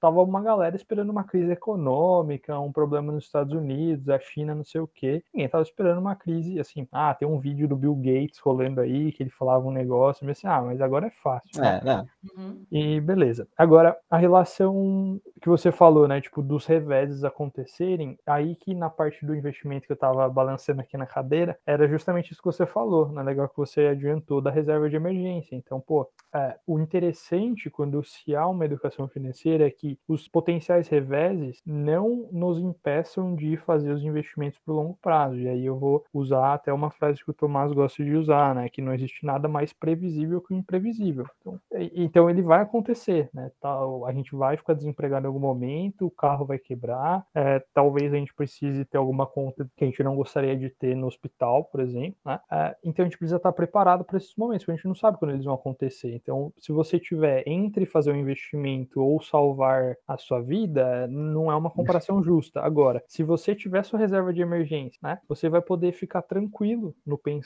tava 0.00 0.22
uma 0.22 0.42
galera 0.42 0.76
esperando 0.76 1.10
uma 1.10 1.24
crise 1.24 1.52
econômica, 1.52 2.58
um 2.58 2.72
problema 2.72 3.12
nos 3.12 3.24
Estados 3.24 3.52
Unidos, 3.52 4.08
a 4.08 4.18
China, 4.18 4.54
não 4.54 4.64
sei 4.64 4.80
o 4.80 4.86
quê. 4.86 5.22
Ninguém 5.32 5.48
tava 5.48 5.62
esperando 5.62 5.98
uma 5.98 6.14
crise, 6.14 6.58
assim, 6.58 6.86
ah, 6.92 7.14
tem 7.14 7.26
um 7.26 7.38
vídeo 7.38 7.59
do 7.66 7.76
Bill 7.76 7.94
Gates 7.94 8.38
rolando 8.38 8.80
aí, 8.80 9.12
que 9.12 9.22
ele 9.22 9.30
falava 9.30 9.66
um 9.66 9.72
negócio, 9.72 10.24
mas 10.26 10.38
assim, 10.38 10.46
ah, 10.46 10.62
mas 10.62 10.80
agora 10.80 11.06
é 11.06 11.10
fácil. 11.22 11.62
É, 11.62 11.82
né? 11.82 12.06
Uhum. 12.36 12.64
E 12.70 13.00
beleza. 13.00 13.48
Agora, 13.56 13.96
a 14.10 14.16
relação 14.16 15.20
que 15.40 15.48
você 15.48 15.72
falou, 15.72 16.06
né, 16.06 16.20
tipo, 16.20 16.42
dos 16.42 16.66
reveses 16.66 17.24
acontecerem, 17.24 18.18
aí 18.26 18.54
que 18.56 18.74
na 18.74 18.90
parte 18.90 19.24
do 19.24 19.34
investimento 19.34 19.86
que 19.86 19.92
eu 19.92 19.96
tava 19.96 20.28
balançando 20.28 20.80
aqui 20.80 20.96
na 20.96 21.06
cadeira, 21.06 21.58
era 21.66 21.88
justamente 21.88 22.32
isso 22.32 22.40
que 22.40 22.46
você 22.46 22.66
falou, 22.66 23.10
né, 23.10 23.22
legal 23.22 23.48
que 23.48 23.56
você 23.56 23.86
adiantou 23.86 24.40
da 24.40 24.50
reserva 24.50 24.88
de 24.88 24.96
emergência. 24.96 25.54
Então, 25.54 25.80
pô, 25.80 26.08
é, 26.34 26.56
o 26.66 26.78
interessante 26.78 27.70
quando 27.70 28.02
se 28.04 28.34
há 28.34 28.46
uma 28.46 28.64
educação 28.64 29.08
financeira 29.08 29.66
é 29.66 29.70
que 29.70 29.98
os 30.06 30.28
potenciais 30.28 30.88
reveses 30.88 31.60
não 31.66 32.28
nos 32.30 32.58
impeçam 32.58 33.34
de 33.34 33.56
fazer 33.56 33.90
os 33.90 34.02
investimentos 34.02 34.58
por 34.58 34.72
longo 34.72 34.98
prazo. 35.00 35.36
E 35.36 35.48
aí 35.48 35.64
eu 35.64 35.78
vou 35.78 36.04
usar 36.12 36.54
até 36.54 36.72
uma 36.72 36.90
frase 36.90 37.22
que 37.24 37.30
o 37.30 37.34
Tomás 37.50 37.72
gosta 37.72 38.04
de 38.04 38.14
usar, 38.14 38.54
né, 38.54 38.68
que 38.68 38.80
não 38.80 38.94
existe 38.94 39.26
nada 39.26 39.48
mais 39.48 39.72
previsível 39.72 40.40
que 40.40 40.54
o 40.54 40.56
imprevisível. 40.56 41.26
Então, 41.40 41.60
então 41.72 42.30
ele 42.30 42.42
vai 42.42 42.62
acontecer, 42.62 43.28
né? 43.34 43.50
Tal, 43.60 44.06
a 44.06 44.12
gente 44.12 44.36
vai 44.36 44.56
ficar 44.56 44.72
desempregado 44.72 45.24
em 45.24 45.26
algum 45.26 45.40
momento, 45.40 46.06
o 46.06 46.10
carro 46.12 46.46
vai 46.46 46.60
quebrar, 46.60 47.26
é, 47.34 47.60
talvez 47.74 48.14
a 48.14 48.16
gente 48.16 48.32
precise 48.32 48.84
ter 48.84 48.98
alguma 48.98 49.26
conta 49.26 49.68
que 49.76 49.82
a 49.82 49.86
gente 49.88 50.00
não 50.04 50.14
gostaria 50.14 50.56
de 50.56 50.70
ter 50.70 50.94
no 50.94 51.08
hospital, 51.08 51.64
por 51.64 51.80
exemplo, 51.80 52.14
né? 52.24 52.38
É, 52.52 52.76
então 52.84 53.04
a 53.04 53.08
gente 53.08 53.18
precisa 53.18 53.38
estar 53.38 53.50
preparado 53.50 54.04
para 54.04 54.16
esses 54.16 54.36
momentos, 54.36 54.64
porque 54.64 54.72
a 54.72 54.76
gente 54.76 54.86
não 54.86 54.94
sabe 54.94 55.18
quando 55.18 55.32
eles 55.32 55.44
vão 55.44 55.54
acontecer. 55.54 56.14
Então, 56.14 56.52
se 56.56 56.70
você 56.70 57.00
tiver 57.00 57.42
entre 57.48 57.84
fazer 57.84 58.12
um 58.12 58.16
investimento 58.16 59.00
ou 59.00 59.20
salvar 59.20 59.96
a 60.06 60.16
sua 60.16 60.40
vida, 60.40 61.08
não 61.08 61.50
é 61.50 61.56
uma 61.56 61.70
comparação 61.70 62.22
justa. 62.22 62.60
Agora, 62.60 63.02
se 63.08 63.24
você 63.24 63.56
tiver 63.56 63.82
sua 63.82 63.98
reserva 63.98 64.32
de 64.32 64.40
emergência, 64.40 65.00
né, 65.02 65.18
você 65.28 65.48
vai 65.48 65.60
poder 65.60 65.90
ficar 65.92 66.22
tranquilo 66.22 66.94
no 67.04 67.18
pensamento 67.18 67.39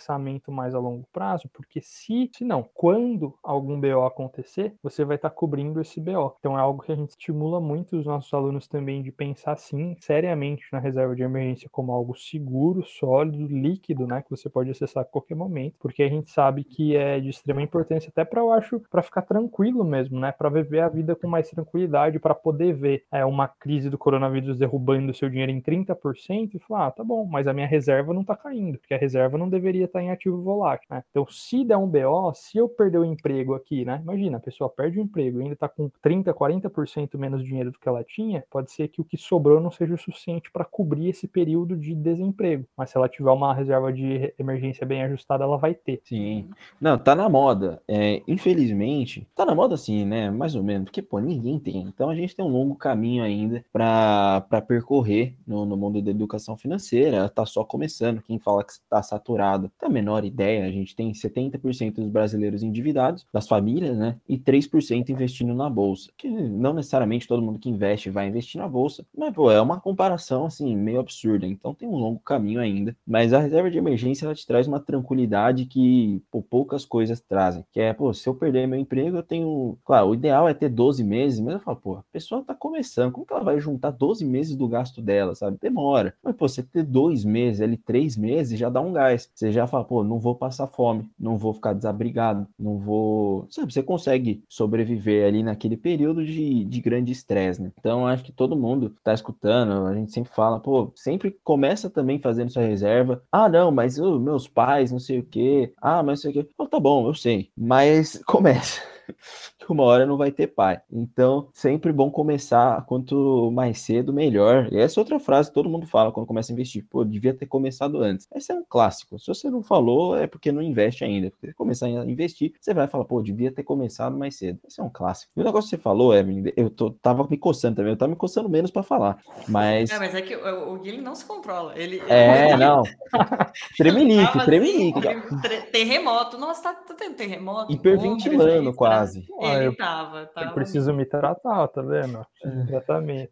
mais 0.51 0.75
a 0.75 0.79
longo 0.79 1.07
prazo, 1.13 1.49
porque 1.53 1.81
se, 1.81 2.31
se 2.35 2.45
não, 2.45 2.65
quando 2.75 3.35
algum 3.43 3.81
BO 3.81 4.05
acontecer, 4.05 4.75
você 4.83 5.05
vai 5.05 5.17
estar 5.17 5.31
cobrindo 5.31 5.81
esse 5.81 6.01
BO. 6.01 6.37
Então 6.39 6.59
é 6.59 6.61
algo 6.61 6.83
que 6.83 6.93
a 6.93 6.97
gente 6.97 7.11
estimula 7.11 7.61
muito 7.61 7.97
os 7.97 8.07
nossos 8.07 8.33
alunos 8.33 8.67
também 8.67 9.03
de 9.03 9.13
pensar 9.13 9.57
sim, 9.57 9.97
seriamente 10.01 10.65
na 10.73 10.79
reserva 10.79 11.15
de 11.15 11.23
emergência 11.23 11.69
como 11.71 11.93
algo 11.93 12.15
seguro, 12.15 12.85
sólido, 12.85 13.47
líquido, 13.47 14.07
né, 14.07 14.23
que 14.23 14.31
você 14.31 14.49
pode 14.49 14.71
acessar 14.71 15.03
a 15.03 15.07
qualquer 15.07 15.35
momento, 15.35 15.77
porque 15.79 16.03
a 16.03 16.09
gente 16.09 16.31
sabe 16.31 16.65
que 16.65 16.97
é 16.97 17.21
de 17.21 17.29
extrema 17.29 17.63
importância 17.63 18.09
até 18.09 18.25
para 18.25 18.41
eu 18.41 18.53
acho 18.53 18.81
para 18.91 19.03
ficar 19.03 19.23
tranquilo 19.23 19.85
mesmo, 19.85 20.19
né, 20.19 20.33
para 20.33 20.49
viver 20.49 20.81
a 20.81 20.89
vida 20.89 21.15
com 21.15 21.27
mais 21.27 21.49
tranquilidade, 21.51 22.19
para 22.19 22.35
poder 22.35 22.75
ver 22.75 23.05
é, 23.11 23.25
uma 23.25 23.49
crise 23.49 23.91
do 23.91 23.99
coronavírus 23.99 24.59
derrubando 24.59 25.11
o 25.11 25.15
seu 25.15 25.29
dinheiro 25.29 25.53
em 25.53 25.61
30% 25.61 26.55
e 26.55 26.59
falar, 26.59 26.87
ah, 26.87 26.91
tá 26.91 27.05
bom, 27.05 27.25
mas 27.25 27.47
a 27.47 27.53
minha 27.53 27.67
reserva 27.67 28.13
não 28.13 28.25
tá 28.25 28.37
caindo, 28.37 28.79
porque 28.79 28.95
a 28.95 28.99
reserva 28.99 29.39
não 29.39 29.49
deveria 29.49 29.84
estar 29.85 29.99
tá 29.99 30.05
em 30.05 30.11
ativo 30.11 30.43
volátil, 30.43 30.87
né? 30.91 31.03
Então, 31.11 31.27
se 31.29 31.65
der 31.65 31.77
um 31.77 31.87
BO, 31.87 32.33
se 32.35 32.59
eu 32.59 32.69
perder 32.69 32.99
o 32.99 33.05
emprego 33.05 33.55
aqui, 33.55 33.85
né? 33.85 34.01
Imagina, 34.03 34.39
a 34.39 34.41
pessoa 34.41 34.69
perde 34.69 34.99
o 34.99 35.03
emprego 35.03 35.41
e 35.41 35.45
ainda 35.45 35.57
tá 35.57 35.69
com 35.69 35.91
30, 36.03 36.33
40% 36.33 37.19
menos 37.19 37.45
dinheiro 37.45 37.71
do 37.71 37.79
que 37.79 37.89
ela 37.89 38.05
tinha, 38.05 38.45
pode 38.51 38.71
ser 38.71 38.89
que 38.89 39.01
o 39.01 39.05
que 39.05 39.17
sobrou 39.17 39.61
não 39.61 39.71
seja 39.71 39.95
o 39.95 39.99
suficiente 39.99 40.51
para 40.51 40.65
cobrir 40.65 41.09
esse 41.09 41.27
período 41.27 41.77
de 41.77 41.95
desemprego. 41.95 42.65
Mas 42.77 42.91
se 42.91 42.97
ela 42.97 43.09
tiver 43.09 43.31
uma 43.31 43.55
reserva 43.55 43.93
de 43.93 44.33
emergência 44.39 44.87
bem 44.87 45.03
ajustada, 45.03 45.45
ela 45.45 45.57
vai 45.57 45.75
ter. 45.75 46.01
Sim. 46.05 46.51
Não, 46.81 46.99
tá 46.99 47.15
na 47.15 47.29
moda. 47.29 47.83
É, 47.89 48.23
infelizmente, 48.27 49.27
tá 49.35 49.45
na 49.45 49.55
moda 49.55 49.77
sim, 49.77 50.05
né? 50.05 50.31
Mais 50.31 50.55
ou 50.55 50.63
menos, 50.63 50.85
porque, 50.85 51.03
pô, 51.03 51.19
ninguém 51.19 51.59
tem. 51.59 51.83
Então 51.83 52.11
a 52.11 52.15
gente 52.15 52.35
tem 52.35 52.45
um 52.45 52.49
longo 52.49 52.75
caminho 52.75 53.23
ainda 53.23 53.65
para 53.73 54.63
percorrer 54.67 55.35
no, 55.47 55.65
no 55.65 55.77
mundo 55.77 56.03
da 56.03 56.11
educação 56.11 56.57
financeira. 56.57 57.29
Tá 57.29 57.47
só 57.47 57.65
começando. 57.65 58.23
Quem 58.23 58.39
fala 58.39 58.65
que 58.65 58.73
está 58.73 59.03
saturado, 59.03 59.64
tem 59.79 59.89
a 59.89 59.93
menor 59.93 60.25
ideia. 60.25 60.67
A 60.67 60.71
gente 60.71 60.95
tem 60.95 61.13
70% 61.13 61.95
dos 61.95 62.09
brasileiros 62.09 62.63
endividados, 62.63 63.27
das 63.33 63.49
famílias, 63.49 63.97
né? 63.97 64.17
E 64.29 64.39
3% 64.39 65.09
investindo 65.11 65.55
na 65.55 65.69
bolsa. 65.69 66.11
Que 66.17 66.29
não 66.29 66.73
necessariamente 66.73 67.27
todo 67.27 67.43
mundo 67.43 67.59
que 67.59 67.69
investe 67.69 68.11
vai 68.11 68.29
investir 68.29 68.61
na 68.61 68.69
bolsa, 68.69 69.05
mas, 69.17 69.33
pô, 69.35 69.51
é 69.51 69.61
uma 69.61 69.81
comparação, 69.81 70.47
assim, 70.47 70.75
meio 70.77 71.01
absurda. 71.01 71.47
Então 71.47 71.75
tem 71.75 71.89
um 71.89 71.97
longo 71.97 72.21
caminho 72.21 72.61
ainda. 72.61 72.97
Mas 73.07 73.33
a 73.33 73.39
reserva 73.39 73.71
de 73.71 73.79
emergência, 73.79 74.27
ela 74.27 74.35
te 74.35 74.47
traz 74.47 74.67
uma 74.67 74.81
tranquilidade 74.81 75.67
que, 75.67 76.23
pô, 76.31 76.43
poucas 76.43 76.85
coisas 76.85 77.21
trazem. 77.21 77.65
Que 77.73 77.81
é, 77.81 77.93
pô, 77.93 78.13
se 78.13 78.29
eu 78.29 78.35
perder 78.35 78.67
meu 78.67 78.79
emprego, 78.79 79.17
eu 79.17 79.23
tenho. 79.23 79.79
Claro, 79.85 80.09
o 80.09 80.15
ideal 80.15 80.49
é 80.49 80.55
ter 80.55 80.69
12 80.69 81.03
meses, 81.05 81.41
mas 81.41 81.55
eu 81.55 81.61
falo, 81.61 81.77
pô, 81.77 81.95
a 81.97 82.05
pessoa 82.13 82.45
tá 82.45 82.55
começando, 82.55 83.13
como 83.13 83.27
que 83.27 83.33
ela 83.33 83.43
vai 83.43 83.61
juntar 83.61 83.91
12 83.91 84.25
meses 84.25 84.57
do 84.57 84.69
gasto 84.69 85.01
dela, 85.03 85.35
sabe? 85.35 85.59
Demora. 85.61 86.15
Mas, 86.23 86.35
pô, 86.37 86.49
você 86.49 86.63
ter 86.63 86.83
dois 86.83 87.25
meses, 87.25 87.61
ali, 87.61 87.77
três 87.77 88.17
meses, 88.17 88.59
já 88.59 88.69
dá 88.69 88.81
um 88.81 88.93
gás. 88.93 89.31
Você 89.35 89.53
já 89.55 89.67
fala, 89.67 89.85
pô, 89.85 90.03
não 90.05 90.19
vou 90.19 90.35
passar 90.35 90.67
fome, 90.67 91.09
não 91.19 91.37
vou 91.37 91.53
ficar 91.55 91.73
desabrigado, 91.73 92.47
não 92.59 92.79
vou. 92.79 93.47
Sabe, 93.51 93.73
você 93.73 93.83
consegue 93.83 94.43
sobreviver 94.49 95.27
ali 95.27 95.43
naquele 95.43 95.77
período 95.77 96.25
de, 96.25 96.65
de 96.65 96.81
grande 96.81 97.13
estresse, 97.13 97.63
né? 97.63 97.73
Então, 97.79 98.07
acho 98.07 98.25
que 98.25 98.33
todo 98.33 98.57
mundo 98.57 98.95
tá 99.03 99.15
escutando, 99.15 99.87
a 99.87 99.95
gente 99.95 100.13
sempre 100.13 100.33
fala, 100.33 100.61
pô, 100.61 100.93
sempre 100.95 101.37
começa 101.43 101.89
também 101.89 102.19
fazendo 102.19 102.51
sua 102.51 102.63
reserva. 102.63 103.23
Ah, 103.31 103.49
não, 103.49 103.71
mas 103.71 103.99
uh, 103.99 104.19
meus 104.19 104.49
pais, 104.49 104.93
não 104.93 104.99
sei 104.99 105.19
o 105.19 105.25
quê. 105.25 105.73
Ah, 105.81 106.03
mas 106.03 106.23
não 106.25 106.31
sei 106.33 106.41
o 106.41 106.45
quê. 106.45 106.51
Tá 106.71 106.81
bom, 106.81 107.07
eu 107.07 107.15
sei. 107.15 107.51
Mas 107.57 108.21
começa 108.27 108.94
que 109.07 109.67
uma 109.71 109.85
hora 109.85 110.07
não 110.07 110.17
vai 110.17 110.31
ter 110.31 110.49
pai. 110.49 110.81
Então, 110.91 111.49
sempre 111.53 111.93
bom 111.93 112.11
começar 112.11 112.85
quanto 112.87 113.51
mais 113.51 113.81
cedo, 113.81 114.13
melhor. 114.13 114.69
E 114.73 114.79
essa 114.79 114.99
é 114.99 115.01
outra 115.01 115.19
frase 115.19 115.49
que 115.49 115.55
todo 115.55 115.69
mundo 115.69 115.87
fala 115.87 116.13
quando 116.13 116.27
começa 116.27 116.53
a 116.53 116.55
investir. 116.55 116.85
Pô, 116.89 117.05
devia 117.05 117.35
ter 117.35 117.47
começado 117.47 118.03
antes. 118.03 118.29
Esse 118.35 118.53
é 118.53 118.55
um 118.55 118.65
clássico. 118.69 119.19
Se 119.19 119.27
você 119.27 119.51
não 119.51 119.63
falou, 119.63 120.17
é 120.17 120.27
porque 120.27 120.53
não 120.53 120.63
investe 120.63 121.05
ainda. 121.05 121.31
Porque 121.31 121.53
começar 121.53 121.87
a 121.87 121.91
investir, 121.91 122.53
você 122.61 122.75
vai 122.75 122.87
falar, 122.87 123.05
pô, 123.05 123.23
devia 123.23 123.53
ter 123.53 123.63
começado 123.63 124.17
mais 124.17 124.37
cedo. 124.37 124.59
Esse 124.67 124.81
é 124.81 124.85
um 124.85 124.91
clássico. 124.91 125.33
E 125.37 125.41
o 125.41 125.45
negócio 125.45 125.71
que 125.71 125.77
você 125.77 125.83
falou, 125.83 126.15
Evelyn, 126.15 126.53
eu 126.57 126.71
tô, 126.71 126.91
tava 126.91 127.27
me 127.29 127.37
coçando 127.37 127.77
também. 127.77 127.93
Eu 127.93 127.97
tava 127.97 128.11
me 128.11 128.17
coçando 128.17 128.49
menos 128.49 128.71
para 128.71 128.83
falar. 128.83 129.19
Mas. 129.49 129.91
É, 129.91 129.99
mas 129.99 130.15
é 130.15 130.23
que 130.23 130.35
o, 130.35 130.75
o 130.75 130.79
Guilherme 130.79 131.05
não 131.05 131.15
se 131.15 131.25
controla. 131.25 131.73
Ele, 131.77 132.03
é, 132.09 132.51
ele... 132.51 132.57
não. 132.57 132.83
tremelique, 133.77 134.45
tremelique. 134.45 135.09
Assim, 135.09 135.61
terremoto. 135.73 136.39
Nossa, 136.39 136.63
tá, 136.63 136.75
tá 136.75 136.95
tendo 136.95 137.15
terremoto. 137.15 137.73
Hiperventilando 137.73 138.73
quase. 138.73 138.94
É, 139.41 139.57
ele 139.57 139.67
eu, 139.67 139.77
tava, 139.77 140.27
tava. 140.27 140.47
Eu 140.49 140.55
preciso 140.55 140.93
me 140.93 141.05
tratar, 141.05 141.69
tá 141.69 141.83
vendo? 141.83 142.25
Exatamente. 142.69 143.31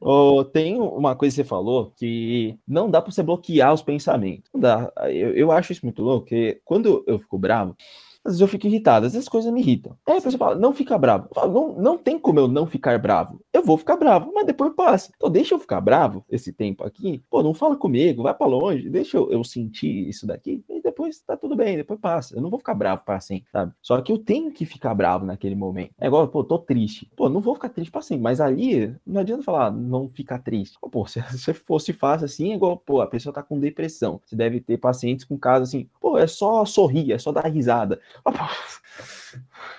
oh, 0.00 0.44
tem 0.44 0.80
uma 0.80 1.14
coisa 1.14 1.34
que 1.34 1.42
você 1.42 1.48
falou 1.48 1.92
que 1.96 2.58
não 2.66 2.90
dá 2.90 3.00
para 3.00 3.10
você 3.10 3.22
bloquear 3.22 3.72
os 3.72 3.82
pensamentos. 3.82 4.50
Não 4.52 4.60
dá. 4.60 4.92
Eu, 5.06 5.34
eu 5.34 5.52
acho 5.52 5.72
isso 5.72 5.84
muito 5.84 6.02
louco, 6.02 6.26
porque 6.26 6.60
quando 6.64 7.04
eu 7.06 7.18
fico 7.18 7.38
bravo, 7.38 7.76
às 8.24 8.32
vezes 8.32 8.40
eu 8.40 8.48
fico 8.48 8.66
irritado, 8.66 9.06
às 9.06 9.12
vezes 9.12 9.26
as 9.26 9.30
coisas 9.30 9.52
me 9.52 9.60
irritam. 9.60 9.96
Aí 10.06 10.18
a 10.18 10.20
pessoa 10.20 10.38
fala, 10.38 10.54
não 10.56 10.72
fica 10.72 10.98
bravo. 10.98 11.28
Falo, 11.34 11.52
não, 11.52 11.82
não 11.82 11.98
tem 11.98 12.18
como 12.18 12.38
eu 12.38 12.48
não 12.48 12.66
ficar 12.66 12.98
bravo. 12.98 13.40
Eu 13.52 13.62
vou 13.62 13.78
ficar 13.78 13.96
bravo, 13.96 14.30
mas 14.34 14.46
depois 14.46 14.72
passa. 14.74 15.10
Então 15.16 15.30
deixa 15.30 15.54
eu 15.54 15.58
ficar 15.58 15.80
bravo 15.80 16.24
esse 16.30 16.52
tempo 16.52 16.84
aqui. 16.84 17.22
Pô, 17.30 17.42
não 17.42 17.54
fala 17.54 17.76
comigo, 17.76 18.22
vai 18.22 18.34
para 18.34 18.46
longe, 18.46 18.90
deixa 18.90 19.16
eu, 19.16 19.30
eu 19.32 19.42
sentir 19.42 20.08
isso 20.08 20.26
daqui 20.26 20.62
e 20.68 20.82
depois 20.82 21.20
tá 21.20 21.36
tudo 21.36 21.56
bem, 21.56 21.76
depois 21.76 21.98
passa. 21.98 22.36
Eu 22.36 22.42
não 22.42 22.50
vou 22.50 22.58
ficar 22.58 22.74
bravo 22.74 23.02
para 23.04 23.20
sempre, 23.20 23.48
sabe? 23.50 23.72
Só 23.80 24.00
que 24.00 24.12
eu 24.12 24.18
tenho 24.18 24.52
que 24.52 24.66
ficar 24.66 24.94
bravo 24.94 25.24
naquele 25.24 25.54
momento. 25.54 25.92
É 25.98 26.06
igual, 26.06 26.26
pô, 26.28 26.44
tô 26.44 26.58
triste. 26.58 27.10
Pô, 27.16 27.28
não 27.28 27.40
vou 27.40 27.54
ficar 27.54 27.68
triste 27.68 27.90
para 27.90 28.02
sempre, 28.02 28.22
mas 28.22 28.40
ali 28.40 28.94
não 29.06 29.20
adianta 29.20 29.42
falar 29.42 29.70
não 29.70 30.08
ficar 30.08 30.38
triste. 30.38 30.76
Pô, 30.80 31.06
se 31.08 31.20
você 31.20 31.54
fosse 31.54 31.92
fácil 31.92 32.26
assim, 32.26 32.52
é 32.52 32.56
igual, 32.56 32.76
pô, 32.76 33.00
a 33.00 33.06
pessoa 33.06 33.32
tá 33.32 33.42
com 33.42 33.58
depressão. 33.58 34.20
Você 34.24 34.36
deve 34.36 34.60
ter 34.60 34.76
pacientes 34.78 35.24
com 35.24 35.38
casos 35.38 35.68
assim, 35.68 35.88
pô, 36.00 36.18
é 36.18 36.26
só 36.26 36.64
sorrir, 36.64 37.12
é 37.12 37.18
só 37.18 37.32
dar 37.32 37.46
risada. 37.46 38.00
Oh, 38.26 38.78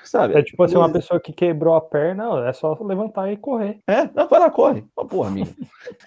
Sabe? 0.03 0.33
É 0.35 0.41
tipo 0.41 0.63
assim, 0.63 0.75
uma 0.75 0.91
pessoa 0.91 1.19
que 1.19 1.31
quebrou 1.31 1.75
a 1.75 1.81
perna, 1.81 2.47
é 2.47 2.53
só 2.53 2.77
levantar 2.81 3.31
e 3.31 3.37
correr. 3.37 3.79
É, 3.87 4.09
não, 4.13 4.27
vai 4.27 4.39
lá, 4.39 4.49
corre. 4.49 4.83
Oh, 4.95 5.05
porra, 5.05 5.29
amigo. 5.29 5.49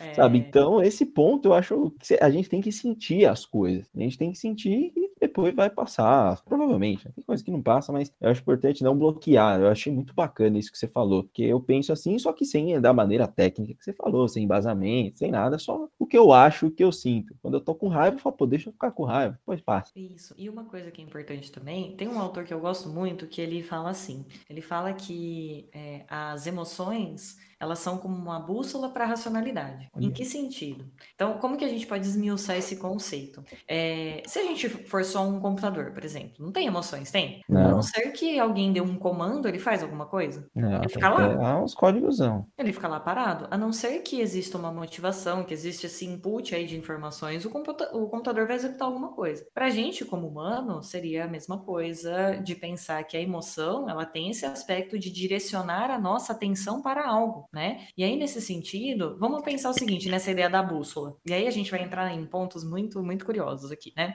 É... 0.01 0.15
Sabe? 0.15 0.39
Então, 0.39 0.83
esse 0.83 1.07
ponto 1.07 1.49
eu 1.49 1.55
acho 1.55 1.93
que 2.01 2.19
a 2.21 2.31
gente 2.31 2.49
tem 2.49 2.61
que 2.61 2.73
sentir 2.73 3.27
as 3.27 3.47
coisas. 3.47 3.89
A 3.95 4.01
gente 4.01 4.19
tem 4.19 4.33
que 4.33 4.39
sentir 4.39 4.93
e 4.97 5.13
depois 5.21 5.55
vai 5.55 5.71
passar. 5.71 6.41
Provavelmente. 6.45 7.09
Tem 7.13 7.25
coisa 7.25 7.45
que 7.45 7.51
não 7.51 7.63
passa, 7.63 7.93
mas 7.93 8.13
eu 8.21 8.31
acho 8.31 8.41
importante 8.41 8.83
não 8.83 8.99
bloquear. 8.99 9.61
Eu 9.61 9.69
achei 9.69 9.93
muito 9.93 10.15
bacana 10.15 10.59
isso 10.59 10.73
que 10.73 10.79
você 10.79 10.89
falou. 10.89 11.23
Porque 11.23 11.43
eu 11.43 11.61
penso 11.61 11.93
assim, 11.93 12.19
só 12.19 12.33
que 12.33 12.45
sem 12.45 12.81
da 12.81 12.93
maneira 12.93 13.29
técnica 13.29 13.75
que 13.75 13.85
você 13.85 13.93
falou, 13.93 14.27
sem 14.29 14.45
embasamento, 14.45 15.19
sem 15.19 15.31
nada, 15.31 15.59
só 15.59 15.89
o 15.99 16.07
que 16.07 16.19
eu 16.19 16.33
acho, 16.33 16.67
o 16.67 16.71
que 16.71 16.83
eu 16.83 16.91
sinto. 16.91 17.37
Quando 17.41 17.55
eu 17.55 17.61
tô 17.61 17.75
com 17.75 17.89
raiva, 17.89 18.17
eu 18.17 18.21
falo, 18.21 18.37
pô, 18.37 18.47
deixa 18.47 18.69
eu 18.69 18.73
ficar 18.73 18.91
com 18.91 19.05
raiva, 19.05 19.39
depois 19.39 19.61
passa. 19.61 19.93
Isso. 19.95 20.35
E 20.37 20.49
uma 20.49 20.65
coisa 20.65 20.91
que 20.91 21.01
é 21.01 21.05
importante 21.05 21.53
também, 21.53 21.95
tem 21.97 22.09
um 22.09 22.19
autor 22.19 22.45
que 22.45 22.53
eu 22.53 22.61
gosto 22.61 22.89
muito 22.89 23.02
que 23.27 23.41
ele 23.41 23.63
fala 23.63 23.91
assim: 23.91 24.25
ele 24.49 24.61
fala 24.61 24.93
que 24.93 25.69
é, 25.73 26.05
as 26.09 26.47
emoções 26.47 27.37
elas 27.63 27.79
são 27.79 27.97
como 27.97 28.17
uma 28.17 28.41
bússola 28.41 28.89
para 28.89 29.05
a 29.05 29.07
racionalidade. 29.07 29.89
Em 29.97 30.11
que 30.11 30.25
sentido? 30.25 30.85
Então, 31.15 31.39
como 31.39 31.57
que 31.57 31.65
a 31.65 31.69
gente 31.69 31.87
pode 31.87 32.05
esmiuçar 32.05 32.57
esse 32.57 32.75
conceito? 32.75 33.45
É, 33.69 34.21
se 34.27 34.41
a 34.41 34.43
gente 34.43 34.69
for 34.69 35.05
só 35.05 35.25
um 35.25 35.39
computador, 35.39 35.93
por 35.93 36.05
exemplo, 36.05 36.35
não 36.41 36.51
tem 36.51 36.67
emoções, 36.67 37.13
tem? 37.13 37.41
Não. 37.49 37.61
A 37.61 37.71
não 37.71 37.83
ser 37.83 38.11
que 38.11 38.37
alguém 38.37 38.73
dê 38.73 38.81
um 38.81 38.97
comando, 38.97 39.47
ele 39.47 39.61
faz 39.61 39.81
alguma 39.81 40.07
coisa? 40.07 40.45
Não, 40.53 40.79
ele 40.79 40.89
fica 40.89 41.09
lá. 41.09 41.53
Ah, 41.53 41.63
uns 41.63 41.73
códigos. 41.73 42.19
Ele 42.59 42.73
fica 42.73 42.89
lá 42.89 42.99
parado. 42.99 43.47
A 43.49 43.57
não 43.57 43.73
ser 43.73 44.01
que 44.01 44.21
exista 44.21 44.59
uma 44.59 44.73
motivação, 44.73 45.45
que 45.45 45.55
existe 45.55 45.87
esse 45.87 46.05
input 46.05 46.57
aí 46.57 46.67
de 46.67 46.77
informações, 46.77 47.45
o, 47.45 47.51
computa 47.51 47.97
o 47.97 48.09
computador 48.09 48.45
vai 48.45 48.57
executar 48.57 48.89
alguma 48.89 49.13
coisa. 49.13 49.47
Para 49.55 49.67
a 49.67 49.71
gente, 49.71 50.05
como 50.05 50.27
humano, 50.27 50.83
seria 50.83 51.27
a 51.27 51.29
mesma 51.29 51.61
coisa 51.61 52.33
de 52.43 52.57
pensar 52.57 53.05
que 53.05 53.17
a 53.17 53.21
emoção, 53.21 53.89
ela 53.89 54.05
tem 54.05 54.31
esse 54.31 54.45
aspecto 54.45 54.99
de 54.99 55.13
direcionar 55.13 55.93
a 55.93 55.99
nossa 55.99 56.33
atenção 56.33 56.83
para 56.83 57.07
algo 57.07 57.49
né? 57.53 57.87
E 57.97 58.03
aí, 58.05 58.17
nesse 58.17 58.41
sentido, 58.41 59.17
vamos 59.19 59.43
pensar 59.43 59.71
o 59.71 59.75
seguinte, 59.75 60.09
nessa 60.09 60.31
ideia 60.31 60.49
da 60.49 60.63
bússola. 60.63 61.17
E 61.27 61.33
aí 61.33 61.47
a 61.47 61.51
gente 61.51 61.71
vai 61.71 61.83
entrar 61.83 62.13
em 62.13 62.25
pontos 62.27 62.65
muito, 62.65 63.03
muito 63.03 63.25
curiosos 63.25 63.71
aqui, 63.71 63.93
né? 63.97 64.15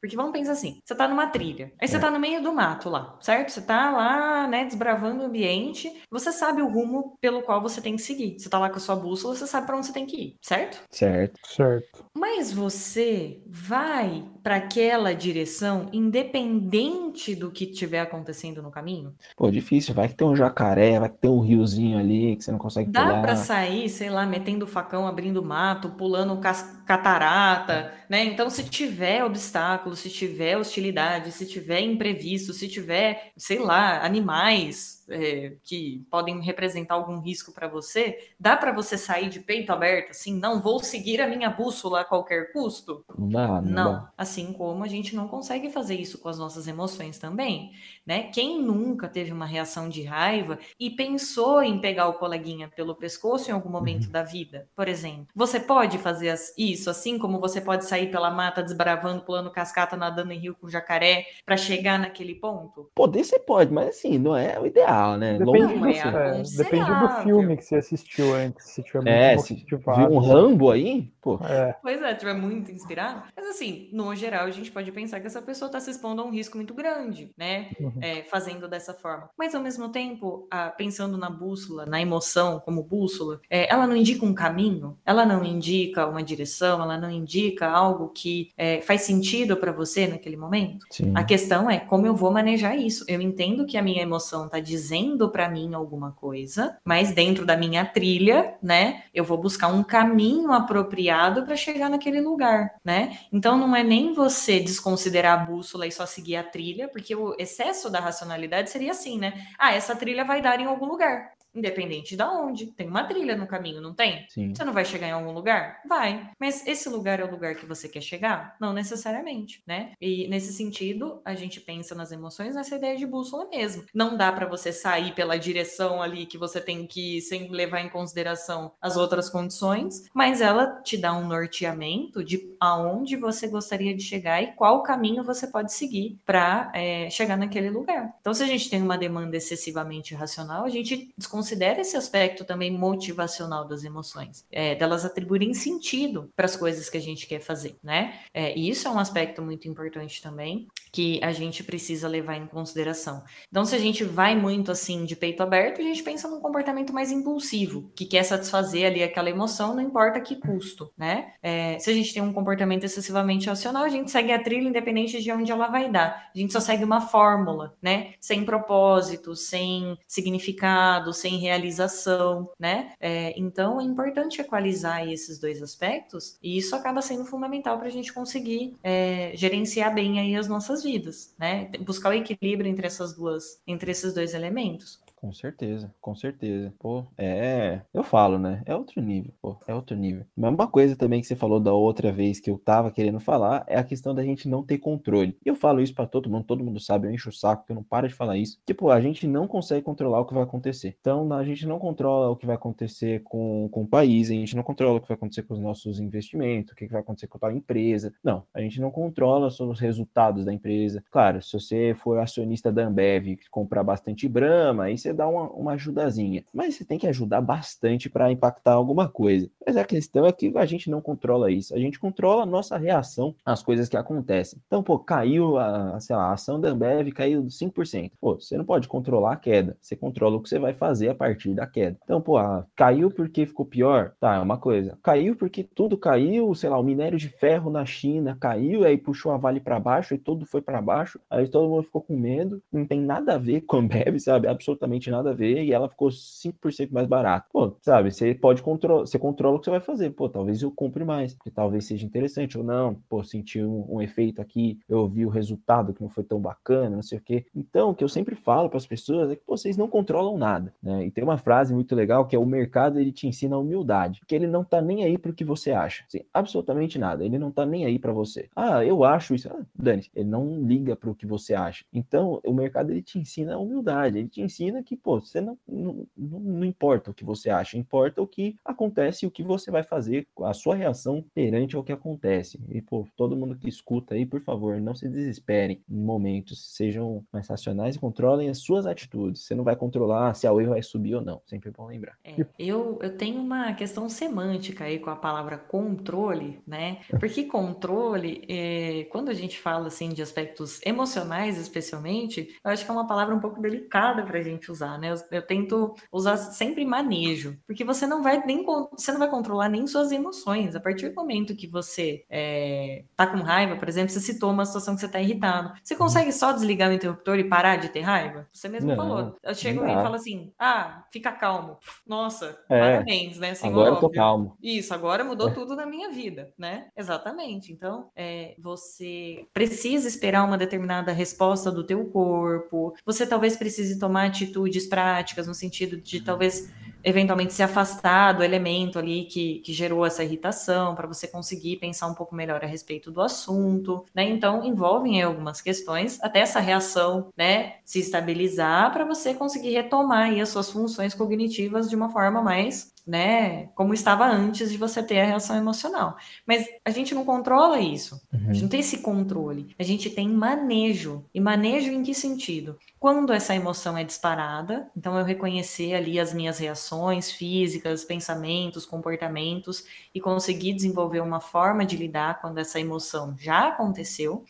Porque 0.00 0.16
vamos 0.16 0.32
pensar 0.32 0.52
assim: 0.52 0.80
você 0.84 0.94
tá 0.94 1.08
numa 1.08 1.26
trilha, 1.26 1.72
aí 1.80 1.88
você 1.88 1.96
é. 1.96 2.00
tá 2.00 2.10
no 2.10 2.20
meio 2.20 2.42
do 2.42 2.52
mato 2.52 2.88
lá, 2.88 3.18
certo? 3.20 3.50
Você 3.50 3.60
tá 3.60 3.90
lá, 3.90 4.46
né, 4.46 4.64
desbravando 4.64 5.22
o 5.22 5.26
ambiente, 5.26 5.92
você 6.10 6.30
sabe 6.32 6.62
o 6.62 6.68
rumo 6.68 7.18
pelo 7.20 7.42
qual 7.42 7.60
você 7.60 7.80
tem 7.80 7.96
que 7.96 8.02
seguir. 8.02 8.38
Você 8.38 8.48
tá 8.48 8.58
lá 8.58 8.70
com 8.70 8.76
a 8.76 8.80
sua 8.80 8.96
bússola, 8.96 9.34
você 9.34 9.46
sabe 9.46 9.66
para 9.66 9.76
onde 9.76 9.86
você 9.86 9.92
tem 9.92 10.06
que 10.06 10.16
ir, 10.16 10.36
certo? 10.40 10.82
Certo. 10.90 11.40
Certo. 11.44 12.04
Mas 12.16 12.52
você 12.52 13.42
vai 13.46 14.24
para 14.42 14.56
aquela 14.56 15.14
direção 15.14 15.88
independente 15.92 17.34
do 17.34 17.50
que 17.50 17.64
estiver 17.64 18.00
acontecendo 18.00 18.62
no 18.62 18.70
caminho? 18.70 19.14
Pô, 19.36 19.50
difícil. 19.50 19.94
Vai 19.94 20.08
que 20.08 20.14
tem 20.14 20.26
um 20.26 20.36
jacaré, 20.36 20.98
vai 20.98 21.08
que 21.08 21.18
tem 21.18 21.30
um 21.30 21.40
riozinho 21.40 21.98
ali 21.98 22.36
que 22.36 22.44
você 22.44 22.52
não 22.52 22.58
consegue 22.58 22.90
Dá 22.90 23.04
pular. 23.06 23.22
para 23.22 23.36
sair, 23.36 23.88
sei 23.88 24.10
lá, 24.10 24.26
metendo 24.26 24.66
facão, 24.66 25.06
abrindo 25.06 25.42
mato, 25.42 25.90
pulando 25.90 26.38
catarata, 26.86 27.92
né? 28.08 28.24
Então, 28.24 28.50
se 28.50 28.64
tiver 28.64 29.24
obstáculo, 29.24 29.94
se 29.96 30.10
tiver 30.10 30.56
hostilidade, 30.56 31.32
se 31.32 31.46
tiver 31.46 31.80
imprevisto, 31.80 32.52
se 32.52 32.68
tiver, 32.68 33.32
sei 33.36 33.58
lá, 33.58 34.04
animais 34.04 34.97
é, 35.10 35.56
que 35.62 36.06
podem 36.10 36.40
representar 36.40 36.94
algum 36.94 37.18
risco 37.18 37.52
para 37.52 37.68
você, 37.68 38.32
dá 38.38 38.56
para 38.56 38.72
você 38.72 38.96
sair 38.96 39.28
de 39.28 39.40
peito 39.40 39.72
aberto, 39.72 40.10
assim, 40.10 40.38
não 40.38 40.60
vou 40.60 40.78
seguir 40.80 41.20
a 41.20 41.26
minha 41.26 41.50
bússola 41.50 42.00
a 42.00 42.04
qualquer 42.04 42.52
custo? 42.52 43.04
Não 43.16 43.28
dá, 43.28 43.60
não, 43.60 43.62
não. 43.62 43.92
Dá. 43.92 44.12
Assim 44.16 44.52
como 44.52 44.84
a 44.84 44.88
gente 44.88 45.14
não 45.14 45.28
consegue 45.28 45.70
fazer 45.70 45.94
isso 45.94 46.18
com 46.18 46.28
as 46.28 46.38
nossas 46.38 46.66
emoções 46.66 47.18
também, 47.18 47.72
né? 48.08 48.30
Quem 48.32 48.62
nunca 48.62 49.06
teve 49.06 49.30
uma 49.30 49.44
reação 49.44 49.86
de 49.88 50.02
raiva 50.02 50.58
e 50.80 50.88
pensou 50.88 51.62
em 51.62 51.78
pegar 51.78 52.08
o 52.08 52.14
coleguinha 52.14 52.70
pelo 52.74 52.94
pescoço 52.94 53.50
em 53.50 53.52
algum 53.52 53.68
momento 53.68 54.06
uhum. 54.06 54.12
da 54.12 54.22
vida, 54.22 54.66
por 54.74 54.88
exemplo? 54.88 55.26
Você 55.34 55.60
pode 55.60 55.98
fazer 55.98 56.34
isso, 56.56 56.88
assim 56.88 57.18
como 57.18 57.38
você 57.38 57.60
pode 57.60 57.84
sair 57.84 58.10
pela 58.10 58.30
mata 58.30 58.62
desbravando, 58.62 59.22
pulando 59.22 59.50
cascata, 59.50 59.94
nadando 59.94 60.32
em 60.32 60.38
rio 60.38 60.56
com 60.58 60.70
jacaré 60.70 61.26
para 61.44 61.58
chegar 61.58 61.98
naquele 61.98 62.34
ponto? 62.34 62.90
Poder 62.94 63.22
você 63.22 63.38
pode, 63.38 63.70
mas 63.70 63.88
assim, 63.88 64.16
não 64.16 64.34
é 64.34 64.58
o 64.58 64.64
ideal 64.64 65.18
né? 65.18 65.38
Depende, 65.38 65.78
do, 65.78 65.86
é, 65.88 66.42
depende 66.56 67.00
do 67.00 67.08
filme 67.22 67.56
que 67.56 67.64
você 67.64 67.76
assistiu 67.76 68.34
antes. 68.34 68.66
Se 68.66 68.82
tiver 68.82 69.00
muito 69.00 69.08
é, 69.10 69.38
se 69.38 69.54
viu 69.54 69.80
um 69.86 70.18
Rambo 70.18 70.70
aí, 70.70 71.12
pô. 71.20 71.38
É. 71.44 71.74
Pois 71.82 72.00
é, 72.00 72.14
tiver 72.14 72.34
muito 72.34 72.72
inspirado. 72.72 73.22
Mas 73.36 73.46
assim, 73.46 73.88
no 73.92 74.14
geral, 74.14 74.46
a 74.46 74.50
gente 74.50 74.70
pode 74.70 74.90
pensar 74.92 75.20
que 75.20 75.26
essa 75.26 75.42
pessoa 75.42 75.68
está 75.68 75.80
se 75.80 75.90
expondo 75.90 76.22
a 76.22 76.24
um 76.24 76.30
risco 76.30 76.56
muito 76.56 76.72
grande, 76.72 77.32
né? 77.36 77.70
Uhum. 77.78 77.97
É, 78.02 78.22
fazendo 78.24 78.68
dessa 78.68 78.94
forma. 78.94 79.30
Mas 79.38 79.54
ao 79.54 79.62
mesmo 79.62 79.88
tempo, 79.90 80.46
a, 80.50 80.68
pensando 80.68 81.16
na 81.16 81.30
bússola, 81.30 81.86
na 81.86 82.00
emoção 82.00 82.60
como 82.60 82.82
bússola, 82.82 83.40
é, 83.48 83.72
ela 83.72 83.86
não 83.86 83.96
indica 83.96 84.24
um 84.24 84.34
caminho, 84.34 84.98
ela 85.04 85.24
não 85.24 85.44
indica 85.44 86.06
uma 86.06 86.22
direção, 86.22 86.82
ela 86.82 86.98
não 86.98 87.10
indica 87.10 87.68
algo 87.68 88.08
que 88.08 88.50
é, 88.56 88.80
faz 88.80 89.02
sentido 89.02 89.56
para 89.56 89.72
você 89.72 90.06
naquele 90.06 90.36
momento. 90.36 90.86
Sim. 90.90 91.12
A 91.14 91.24
questão 91.24 91.70
é 91.70 91.78
como 91.78 92.06
eu 92.06 92.14
vou 92.14 92.30
manejar 92.30 92.76
isso. 92.76 93.04
Eu 93.08 93.20
entendo 93.20 93.66
que 93.66 93.76
a 93.76 93.82
minha 93.82 94.02
emoção 94.02 94.46
está 94.46 94.58
dizendo 94.58 94.78
dizendo 94.78 95.28
para 95.28 95.48
mim 95.48 95.74
alguma 95.74 96.12
coisa, 96.12 96.78
mas 96.84 97.12
dentro 97.12 97.44
da 97.44 97.56
minha 97.56 97.84
trilha, 97.84 98.54
né, 98.62 99.02
eu 99.12 99.24
vou 99.24 99.36
buscar 99.36 99.68
um 99.68 99.82
caminho 99.82 100.52
apropriado 100.52 101.44
para 101.44 101.56
chegar 101.56 101.90
naquele 101.90 102.20
lugar, 102.20 102.74
né? 102.84 103.18
Então 103.32 103.58
não 103.58 103.74
é 103.74 103.82
nem 103.82 104.14
você 104.14 104.60
desconsiderar 104.60 105.40
a 105.40 105.44
bússola 105.44 105.86
e 105.86 105.92
só 105.92 106.06
seguir 106.06 106.36
a 106.36 106.42
trilha, 106.42 106.88
porque 106.88 107.14
o 107.14 107.34
excesso 107.38 107.87
da 107.90 108.00
racionalidade 108.00 108.70
seria 108.70 108.92
assim, 108.92 109.18
né? 109.18 109.32
Ah, 109.58 109.72
essa 109.72 109.96
trilha 109.96 110.24
vai 110.24 110.40
dar 110.42 110.60
em 110.60 110.66
algum 110.66 110.86
lugar. 110.86 111.37
Independente 111.54 112.16
de 112.16 112.22
onde. 112.22 112.66
Tem 112.66 112.88
uma 112.88 113.04
trilha 113.04 113.36
no 113.36 113.46
caminho, 113.46 113.80
não 113.80 113.94
tem? 113.94 114.26
Sim. 114.28 114.54
Você 114.54 114.64
não 114.64 114.72
vai 114.72 114.84
chegar 114.84 115.08
em 115.08 115.12
algum 115.12 115.32
lugar? 115.32 115.80
Vai. 115.86 116.30
Mas 116.38 116.66
esse 116.66 116.88
lugar 116.88 117.20
é 117.20 117.24
o 117.24 117.30
lugar 117.30 117.54
que 117.54 117.66
você 117.66 117.88
quer 117.88 118.00
chegar? 118.00 118.56
Não 118.60 118.72
necessariamente, 118.72 119.62
né? 119.66 119.92
E 120.00 120.28
nesse 120.28 120.52
sentido, 120.52 121.20
a 121.24 121.34
gente 121.34 121.60
pensa 121.60 121.94
nas 121.94 122.12
emoções 122.12 122.54
nessa 122.54 122.76
ideia 122.76 122.96
de 122.96 123.06
bússola 123.06 123.48
mesmo. 123.48 123.84
Não 123.94 124.16
dá 124.16 124.30
para 124.30 124.46
você 124.46 124.72
sair 124.72 125.14
pela 125.14 125.38
direção 125.38 126.02
ali 126.02 126.26
que 126.26 126.38
você 126.38 126.60
tem 126.60 126.86
que 126.86 127.18
ir 127.18 127.20
sem 127.22 127.50
levar 127.50 127.80
em 127.80 127.88
consideração 127.88 128.72
as 128.80 128.96
outras 128.96 129.28
condições, 129.28 130.04
mas 130.14 130.40
ela 130.40 130.80
te 130.82 130.96
dá 130.96 131.12
um 131.14 131.26
norteamento 131.26 132.22
de 132.22 132.54
aonde 132.60 133.16
você 133.16 133.48
gostaria 133.48 133.94
de 133.94 134.02
chegar 134.02 134.42
e 134.42 134.52
qual 134.52 134.82
caminho 134.82 135.24
você 135.24 135.46
pode 135.46 135.72
seguir 135.72 136.18
para 136.24 136.70
é, 136.74 137.08
chegar 137.10 137.36
naquele 137.36 137.70
lugar. 137.70 138.14
Então, 138.20 138.34
se 138.34 138.42
a 138.42 138.46
gente 138.46 138.68
tem 138.68 138.82
uma 138.82 138.98
demanda 138.98 139.36
excessivamente 139.36 140.14
racional, 140.14 140.64
a 140.64 140.68
gente 140.68 141.12
desconsidera 141.16 141.37
considera 141.38 141.80
esse 141.80 141.96
aspecto 141.96 142.44
também 142.44 142.68
motivacional 142.76 143.64
das 143.64 143.84
emoções, 143.84 144.44
é, 144.50 144.74
delas 144.74 145.04
atribuírem 145.04 145.54
sentido 145.54 146.32
para 146.34 146.46
as 146.46 146.56
coisas 146.56 146.90
que 146.90 146.96
a 146.96 147.00
gente 147.00 147.28
quer 147.28 147.38
fazer, 147.38 147.76
né? 147.80 148.18
É, 148.34 148.58
e 148.58 148.68
isso 148.68 148.88
é 148.88 148.90
um 148.90 148.98
aspecto 148.98 149.40
muito 149.40 149.68
importante 149.68 150.20
também 150.20 150.66
que 150.90 151.20
a 151.22 151.30
gente 151.30 151.62
precisa 151.62 152.08
levar 152.08 152.36
em 152.36 152.46
consideração. 152.46 153.22
Então, 153.48 153.64
se 153.64 153.76
a 153.76 153.78
gente 153.78 154.02
vai 154.02 154.34
muito 154.34 154.72
assim 154.72 155.04
de 155.04 155.14
peito 155.14 155.42
aberto, 155.42 155.80
a 155.80 155.84
gente 155.84 156.02
pensa 156.02 156.26
num 156.28 156.40
comportamento 156.40 156.92
mais 156.92 157.12
impulsivo, 157.12 157.88
que 157.94 158.04
quer 158.04 158.24
satisfazer 158.24 158.86
ali 158.86 159.02
aquela 159.02 159.30
emoção, 159.30 159.76
não 159.76 159.82
importa 159.82 160.20
que 160.20 160.34
custo, 160.34 160.90
né? 160.96 161.34
É, 161.40 161.78
se 161.78 161.88
a 161.88 161.94
gente 161.94 162.12
tem 162.12 162.22
um 162.22 162.32
comportamento 162.32 162.82
excessivamente 162.82 163.48
racional, 163.48 163.84
a 163.84 163.88
gente 163.88 164.10
segue 164.10 164.32
a 164.32 164.42
trilha 164.42 164.66
independente 164.66 165.22
de 165.22 165.30
onde 165.30 165.52
ela 165.52 165.68
vai 165.68 165.88
dar. 165.88 166.30
A 166.34 166.38
gente 166.38 166.52
só 166.52 166.58
segue 166.58 166.82
uma 166.82 167.00
fórmula, 167.00 167.76
né? 167.80 168.14
Sem 168.18 168.44
propósito, 168.44 169.36
sem 169.36 169.96
significado, 170.08 171.12
sem 171.12 171.27
realização, 171.36 172.50
né? 172.58 172.92
É, 173.00 173.38
então 173.38 173.80
é 173.80 173.84
importante 173.84 174.40
equalizar 174.40 175.06
esses 175.06 175.38
dois 175.38 175.62
aspectos 175.62 176.38
e 176.42 176.56
isso 176.56 176.74
acaba 176.74 177.02
sendo 177.02 177.24
fundamental 177.24 177.78
para 177.78 177.88
a 177.88 177.90
gente 177.90 178.12
conseguir 178.12 178.76
é, 178.82 179.32
gerenciar 179.34 179.94
bem 179.94 180.18
aí 180.18 180.34
as 180.34 180.48
nossas 180.48 180.82
vidas, 180.82 181.34
né? 181.38 181.70
Buscar 181.80 182.10
o 182.10 182.14
equilíbrio 182.14 182.70
entre 182.70 182.86
essas 182.86 183.14
duas, 183.14 183.60
entre 183.66 183.90
esses 183.90 184.14
dois 184.14 184.32
elementos. 184.32 185.00
Com 185.20 185.32
certeza, 185.32 185.92
com 186.00 186.14
certeza. 186.14 186.72
Pô, 186.78 187.04
é. 187.18 187.80
Eu 187.92 188.04
falo, 188.04 188.38
né? 188.38 188.62
É 188.64 188.72
outro 188.74 189.02
nível, 189.02 189.32
pô, 189.42 189.58
é 189.66 189.74
outro 189.74 189.96
nível. 189.96 190.24
Mas 190.36 190.54
uma 190.54 190.68
coisa 190.68 190.94
também 190.94 191.20
que 191.20 191.26
você 191.26 191.34
falou 191.34 191.58
da 191.58 191.72
outra 191.72 192.12
vez 192.12 192.38
que 192.38 192.48
eu 192.48 192.56
tava 192.56 192.92
querendo 192.92 193.18
falar 193.18 193.64
é 193.66 193.76
a 193.76 193.82
questão 193.82 194.14
da 194.14 194.22
gente 194.22 194.48
não 194.48 194.62
ter 194.62 194.78
controle. 194.78 195.36
E 195.44 195.48
eu 195.48 195.56
falo 195.56 195.80
isso 195.80 195.92
para 195.92 196.06
todo 196.06 196.30
mundo, 196.30 196.44
todo 196.44 196.62
mundo 196.62 196.78
sabe, 196.78 197.08
eu 197.08 197.12
encho 197.12 197.30
o 197.30 197.32
saco, 197.32 197.66
que 197.66 197.72
eu 197.72 197.76
não 197.76 197.82
paro 197.82 198.06
de 198.06 198.14
falar 198.14 198.36
isso. 198.36 198.60
Tipo, 198.64 198.90
a 198.90 199.00
gente 199.00 199.26
não 199.26 199.48
consegue 199.48 199.82
controlar 199.82 200.20
o 200.20 200.24
que 200.24 200.34
vai 200.34 200.44
acontecer. 200.44 200.96
Então, 201.00 201.32
a 201.32 201.42
gente 201.42 201.66
não 201.66 201.80
controla 201.80 202.30
o 202.30 202.36
que 202.36 202.46
vai 202.46 202.54
acontecer 202.54 203.20
com, 203.24 203.68
com 203.72 203.82
o 203.82 203.88
país, 203.88 204.30
a 204.30 204.34
gente 204.34 204.54
não 204.54 204.62
controla 204.62 204.98
o 204.98 205.00
que 205.00 205.08
vai 205.08 205.16
acontecer 205.16 205.42
com 205.42 205.54
os 205.54 205.60
nossos 205.60 205.98
investimentos, 205.98 206.72
o 206.72 206.76
que 206.76 206.86
vai 206.86 207.00
acontecer 207.00 207.26
com 207.26 207.44
a 207.44 207.52
empresa. 207.52 208.14
Não, 208.22 208.44
a 208.54 208.60
gente 208.60 208.80
não 208.80 208.92
controla 208.92 209.48
os 209.48 209.80
resultados 209.80 210.44
da 210.44 210.54
empresa. 210.54 211.02
Claro, 211.10 211.42
se 211.42 211.52
você 211.52 211.92
for 211.98 212.18
acionista 212.18 212.70
da 212.70 212.86
Ambev, 212.86 213.36
comprar 213.50 213.82
bastante 213.82 214.28
Brahma, 214.28 214.84
aí 214.84 214.96
você 214.96 215.07
você 215.08 215.12
dá 215.12 215.26
uma, 215.26 215.50
uma 215.50 215.72
ajudazinha. 215.72 216.44
Mas 216.52 216.74
você 216.74 216.84
tem 216.84 216.98
que 216.98 217.06
ajudar 217.06 217.40
bastante 217.40 218.10
para 218.10 218.30
impactar 218.30 218.72
alguma 218.72 219.08
coisa. 219.08 219.50
Mas 219.64 219.76
a 219.76 219.84
questão 219.84 220.26
é 220.26 220.32
que 220.32 220.52
a 220.54 220.66
gente 220.66 220.90
não 220.90 221.00
controla 221.00 221.50
isso. 221.50 221.74
A 221.74 221.78
gente 221.78 221.98
controla 221.98 222.42
a 222.42 222.46
nossa 222.46 222.76
reação 222.76 223.34
às 223.44 223.62
coisas 223.62 223.88
que 223.88 223.96
acontecem. 223.96 224.60
Então, 224.66 224.82
pô, 224.82 224.98
caiu 224.98 225.56
a, 225.56 225.98
sei 226.00 226.14
lá, 226.14 226.24
a 226.24 226.32
ação 226.32 226.60
da 226.60 226.70
Ambev 226.70 227.10
caiu 227.12 227.44
5%. 227.44 228.12
Pô, 228.20 228.34
você 228.34 228.56
não 228.56 228.64
pode 228.64 228.88
controlar 228.88 229.32
a 229.32 229.36
queda. 229.36 229.76
Você 229.80 229.96
controla 229.96 230.36
o 230.36 230.42
que 230.42 230.48
você 230.48 230.58
vai 230.58 230.74
fazer 230.74 231.08
a 231.08 231.14
partir 231.14 231.54
da 231.54 231.66
queda. 231.66 231.96
Então, 232.04 232.20
pô, 232.20 232.36
ah, 232.36 232.66
caiu 232.76 233.10
porque 233.10 233.46
ficou 233.46 233.64
pior? 233.64 234.12
Tá, 234.20 234.36
é 234.36 234.40
uma 234.40 234.58
coisa. 234.58 234.98
Caiu 235.02 235.36
porque 235.36 235.62
tudo 235.62 235.96
caiu, 235.96 236.54
sei 236.54 236.68
lá, 236.68 236.78
o 236.78 236.82
minério 236.82 237.18
de 237.18 237.28
ferro 237.28 237.70
na 237.70 237.84
China 237.84 238.36
caiu, 238.40 238.84
aí 238.84 238.96
puxou 238.96 239.32
a 239.32 239.38
Vale 239.38 239.60
para 239.60 239.80
baixo 239.80 240.14
e 240.14 240.18
tudo 240.18 240.44
foi 240.44 240.60
para 240.60 240.82
baixo. 240.82 241.20
Aí 241.30 241.48
todo 241.48 241.68
mundo 241.68 241.84
ficou 241.84 242.02
com 242.02 242.16
medo. 242.16 242.60
Não 242.72 242.84
tem 242.84 243.00
nada 243.00 243.34
a 243.34 243.38
ver 243.38 243.62
com 243.62 243.76
a 243.76 243.80
Ambev, 243.80 244.18
sabe? 244.18 244.48
Absolutamente 244.48 244.97
absolutamente 244.98 245.10
nada 245.10 245.30
a 245.30 245.34
ver 245.34 245.64
e 245.64 245.72
ela 245.72 245.88
ficou 245.88 246.08
5% 246.08 246.90
mais 246.90 247.06
barata. 247.06 247.46
Pô, 247.52 247.76
sabe, 247.80 248.10
você 248.10 248.34
pode 248.34 248.62
controlar, 248.62 249.00
você 249.00 249.18
controla 249.18 249.56
o 249.56 249.58
que 249.58 249.64
você 249.66 249.70
vai 249.70 249.80
fazer. 249.80 250.10
Pô, 250.10 250.28
talvez 250.28 250.62
eu 250.62 250.70
compre 250.70 251.04
mais, 251.04 251.34
porque 251.34 251.50
talvez 251.50 251.86
seja 251.86 252.04
interessante 252.04 252.58
ou 252.58 252.64
não. 252.64 252.94
Pô, 253.08 253.22
senti 253.22 253.62
um, 253.62 253.86
um 253.88 254.02
efeito 254.02 254.42
aqui, 254.42 254.78
eu 254.88 255.08
vi 255.08 255.24
o 255.24 255.28
resultado 255.28 255.94
que 255.94 256.02
não 256.02 256.08
foi 256.08 256.24
tão 256.24 256.40
bacana, 256.40 256.96
não 256.96 257.02
sei 257.02 257.18
o 257.18 257.20
quê. 257.20 257.46
Então, 257.54 257.90
o 257.90 257.94
que 257.94 258.04
eu 258.04 258.08
sempre 258.08 258.34
falo 258.34 258.68
para 258.68 258.78
as 258.78 258.86
pessoas 258.86 259.30
é 259.30 259.36
que 259.36 259.42
vocês 259.46 259.76
não 259.76 259.88
controlam 259.88 260.36
nada, 260.36 260.74
né? 260.82 261.06
E 261.06 261.10
tem 261.10 261.24
uma 261.24 261.38
frase 261.38 261.72
muito 261.72 261.94
legal 261.94 262.26
que 262.26 262.36
é 262.36 262.38
o 262.38 262.46
mercado 262.46 262.98
ele 262.98 263.12
te 263.12 263.26
ensina 263.26 263.56
a 263.56 263.58
humildade, 263.58 264.20
porque 264.20 264.34
ele 264.34 264.46
não 264.46 264.64
tá 264.64 264.80
nem 264.80 265.04
aí 265.04 265.16
para 265.16 265.30
o 265.30 265.34
que 265.34 265.44
você 265.44 265.70
acha. 265.70 266.04
Assim, 266.06 266.20
absolutamente 266.32 266.98
nada. 266.98 267.24
Ele 267.24 267.38
não 267.38 267.50
tá 267.50 267.64
nem 267.64 267.84
aí 267.84 267.98
para 267.98 268.12
você. 268.12 268.48
Ah, 268.54 268.84
eu 268.84 269.04
acho 269.04 269.34
isso. 269.34 269.48
Ah, 269.48 269.62
Dani, 269.74 270.10
ele 270.14 270.28
não 270.28 270.60
liga 270.62 270.96
para 270.96 271.10
o 271.10 271.14
que 271.14 271.26
você 271.26 271.54
acha. 271.54 271.84
Então, 271.92 272.40
o 272.44 272.52
mercado 272.52 272.90
ele 272.90 273.02
te 273.02 273.18
ensina 273.18 273.54
a 273.54 273.58
humildade, 273.58 274.18
ele 274.18 274.28
te 274.28 274.40
ensina 274.40 274.82
que, 274.88 274.96
pô, 274.96 275.20
você 275.20 275.38
não, 275.40 275.58
não, 275.68 276.06
não 276.16 276.64
importa 276.64 277.10
o 277.10 277.14
que 277.14 277.24
você 277.24 277.50
acha, 277.50 277.76
importa 277.76 278.22
o 278.22 278.26
que 278.26 278.56
acontece 278.64 279.24
e 279.24 279.28
o 279.28 279.30
que 279.30 279.42
você 279.42 279.70
vai 279.70 279.82
fazer, 279.82 280.26
a 280.40 280.54
sua 280.54 280.74
reação 280.74 281.22
perante 281.34 281.76
ao 281.76 281.84
que 281.84 281.92
acontece. 281.92 282.58
E, 282.70 282.80
pô, 282.80 283.06
todo 283.14 283.36
mundo 283.36 283.56
que 283.56 283.68
escuta 283.68 284.14
aí, 284.14 284.24
por 284.24 284.40
favor, 284.40 284.80
não 284.80 284.94
se 284.94 285.06
desesperem 285.08 285.82
em 285.88 286.02
momentos, 286.02 286.74
sejam 286.74 287.22
mais 287.30 287.46
racionais 287.48 287.96
e 287.96 287.98
controlem 287.98 288.48
as 288.48 288.58
suas 288.58 288.86
atitudes. 288.86 289.42
Você 289.42 289.54
não 289.54 289.62
vai 289.62 289.76
controlar 289.76 290.32
se 290.34 290.46
a 290.46 290.52
wave 290.52 290.66
vai 290.66 290.82
subir 290.82 291.16
ou 291.16 291.22
não, 291.22 291.42
sempre 291.44 291.68
é 291.68 291.72
bom 291.72 291.86
lembrar. 291.86 292.16
É, 292.24 292.46
eu, 292.58 292.98
eu 293.02 293.16
tenho 293.16 293.40
uma 293.42 293.74
questão 293.74 294.08
semântica 294.08 294.84
aí 294.84 294.98
com 294.98 295.10
a 295.10 295.16
palavra 295.16 295.58
controle, 295.58 296.60
né? 296.66 297.00
Porque 297.20 297.44
controle, 297.44 298.42
é, 298.48 299.06
quando 299.10 299.28
a 299.28 299.34
gente 299.34 299.58
fala 299.58 299.88
assim 299.88 300.08
de 300.10 300.22
aspectos 300.22 300.80
emocionais, 300.84 301.58
especialmente, 301.58 302.56
eu 302.64 302.70
acho 302.70 302.84
que 302.84 302.90
é 302.90 302.94
uma 302.94 303.06
palavra 303.06 303.34
um 303.34 303.40
pouco 303.40 303.60
delicada 303.60 304.22
para 304.22 304.38
a 304.38 304.42
gente 304.42 304.70
usar, 304.70 304.77
né? 304.80 305.12
Eu, 305.12 305.16
eu, 305.38 305.42
tento 305.42 305.94
usar 306.12 306.36
sempre 306.36 306.84
manejo, 306.84 307.58
porque 307.66 307.84
você 307.84 308.06
não 308.06 308.22
vai 308.22 308.44
nem 308.44 308.64
você 308.92 309.10
não 309.10 309.18
vai 309.18 309.28
controlar 309.28 309.68
nem 309.68 309.86
suas 309.86 310.12
emoções. 310.12 310.76
A 310.76 310.80
partir 310.80 311.08
do 311.08 311.14
momento 311.14 311.56
que 311.56 311.66
você 311.66 312.24
é, 312.28 313.04
tá 313.16 313.26
com 313.26 313.38
raiva, 313.38 313.76
por 313.76 313.88
exemplo, 313.88 314.10
você 314.10 314.20
citou 314.20 314.50
uma 314.50 314.64
situação 314.64 314.94
que 314.94 315.00
você 315.00 315.08
tá 315.08 315.20
irritado, 315.20 315.72
você 315.82 315.94
uhum. 315.94 316.00
consegue 316.00 316.32
só 316.32 316.52
desligar 316.52 316.90
o 316.90 316.92
interruptor 316.92 317.38
e 317.38 317.44
parar 317.44 317.76
de 317.76 317.88
ter 317.88 318.00
raiva? 318.00 318.46
Você 318.52 318.68
mesmo 318.68 318.90
não, 318.90 318.96
falou. 318.96 319.36
Eu 319.42 319.54
chego 319.54 319.84
e 319.84 319.94
falo 319.94 320.14
assim: 320.14 320.52
ah, 320.58 321.04
fica 321.10 321.32
calmo. 321.32 321.78
Nossa, 322.06 322.58
é, 322.68 322.78
parabéns, 322.80 323.38
né? 323.38 323.50
Assim, 323.50 323.68
agora 323.68 323.90
eu 323.90 323.96
tô 323.96 324.10
calmo. 324.10 324.56
Isso, 324.62 324.92
agora 324.92 325.24
mudou 325.24 325.48
é. 325.48 325.52
tudo 325.52 325.74
na 325.74 325.86
minha 325.86 326.10
vida, 326.10 326.52
né? 326.58 326.88
Exatamente. 326.96 327.72
Então, 327.72 328.10
é, 328.14 328.54
você 328.58 329.46
precisa 329.52 330.08
esperar 330.08 330.44
uma 330.44 330.58
determinada 330.58 331.12
resposta 331.12 331.70
do 331.70 331.84
teu 331.84 332.04
corpo. 332.06 332.94
Você 333.04 333.26
talvez 333.26 333.56
precise 333.56 333.98
tomar 333.98 334.30
atitudes 334.68 334.86
práticas 334.86 335.46
no 335.46 335.54
sentido 335.54 335.96
de 335.96 336.20
talvez 336.20 336.70
eventualmente 337.02 337.54
se 337.54 337.62
afastar 337.62 338.32
do 338.32 338.42
elemento 338.42 338.98
ali 338.98 339.24
que, 339.24 339.60
que 339.60 339.72
gerou 339.72 340.04
essa 340.04 340.24
irritação, 340.24 340.94
para 340.94 341.06
você 341.06 341.28
conseguir 341.28 341.76
pensar 341.76 342.08
um 342.08 342.14
pouco 342.14 342.34
melhor 342.34 342.62
a 342.62 342.66
respeito 342.66 343.10
do 343.10 343.22
assunto, 343.22 344.04
né? 344.14 344.24
Então, 344.24 344.64
envolvem 344.64 345.22
algumas 345.22 345.60
questões, 345.60 346.18
até 346.22 346.40
essa 346.40 346.58
reação, 346.60 347.28
né, 347.36 347.76
se 347.84 348.00
estabilizar 348.00 348.92
para 348.92 349.04
você 349.04 349.32
conseguir 349.32 349.70
retomar 349.70 350.30
aí 350.30 350.40
as 350.40 350.48
suas 350.48 350.70
funções 350.70 351.14
cognitivas 351.14 351.88
de 351.88 351.94
uma 351.94 352.10
forma 352.10 352.42
mais 352.42 352.92
né, 353.08 353.70
como 353.74 353.94
estava 353.94 354.26
antes 354.26 354.70
de 354.70 354.76
você 354.76 355.02
ter 355.02 355.18
a 355.20 355.24
reação 355.24 355.56
emocional. 355.56 356.18
Mas 356.46 356.68
a 356.84 356.90
gente 356.90 357.14
não 357.14 357.24
controla 357.24 357.80
isso. 357.80 358.20
Uhum. 358.30 358.40
A 358.40 358.52
gente 358.52 358.56
uhum. 358.56 358.62
não 358.62 358.68
tem 358.68 358.80
esse 358.80 358.98
controle. 358.98 359.74
A 359.78 359.82
gente 359.82 360.10
tem 360.10 360.28
manejo. 360.28 361.24
E 361.32 361.40
manejo 361.40 361.90
em 361.90 362.02
que 362.02 362.12
sentido? 362.12 362.78
Quando 363.00 363.32
essa 363.32 363.54
emoção 363.54 363.96
é 363.96 364.04
disparada, 364.04 364.90
então 364.94 365.18
eu 365.18 365.24
reconhecer 365.24 365.94
ali 365.94 366.20
as 366.20 366.34
minhas 366.34 366.58
reações 366.58 367.32
físicas, 367.32 368.04
pensamentos, 368.04 368.84
comportamentos 368.84 369.84
e 370.14 370.20
conseguir 370.20 370.74
desenvolver 370.74 371.20
uma 371.20 371.40
forma 371.40 371.86
de 371.86 371.96
lidar 371.96 372.42
quando 372.42 372.58
essa 372.58 372.78
emoção 372.78 373.34
já 373.38 373.68
aconteceu 373.68 374.44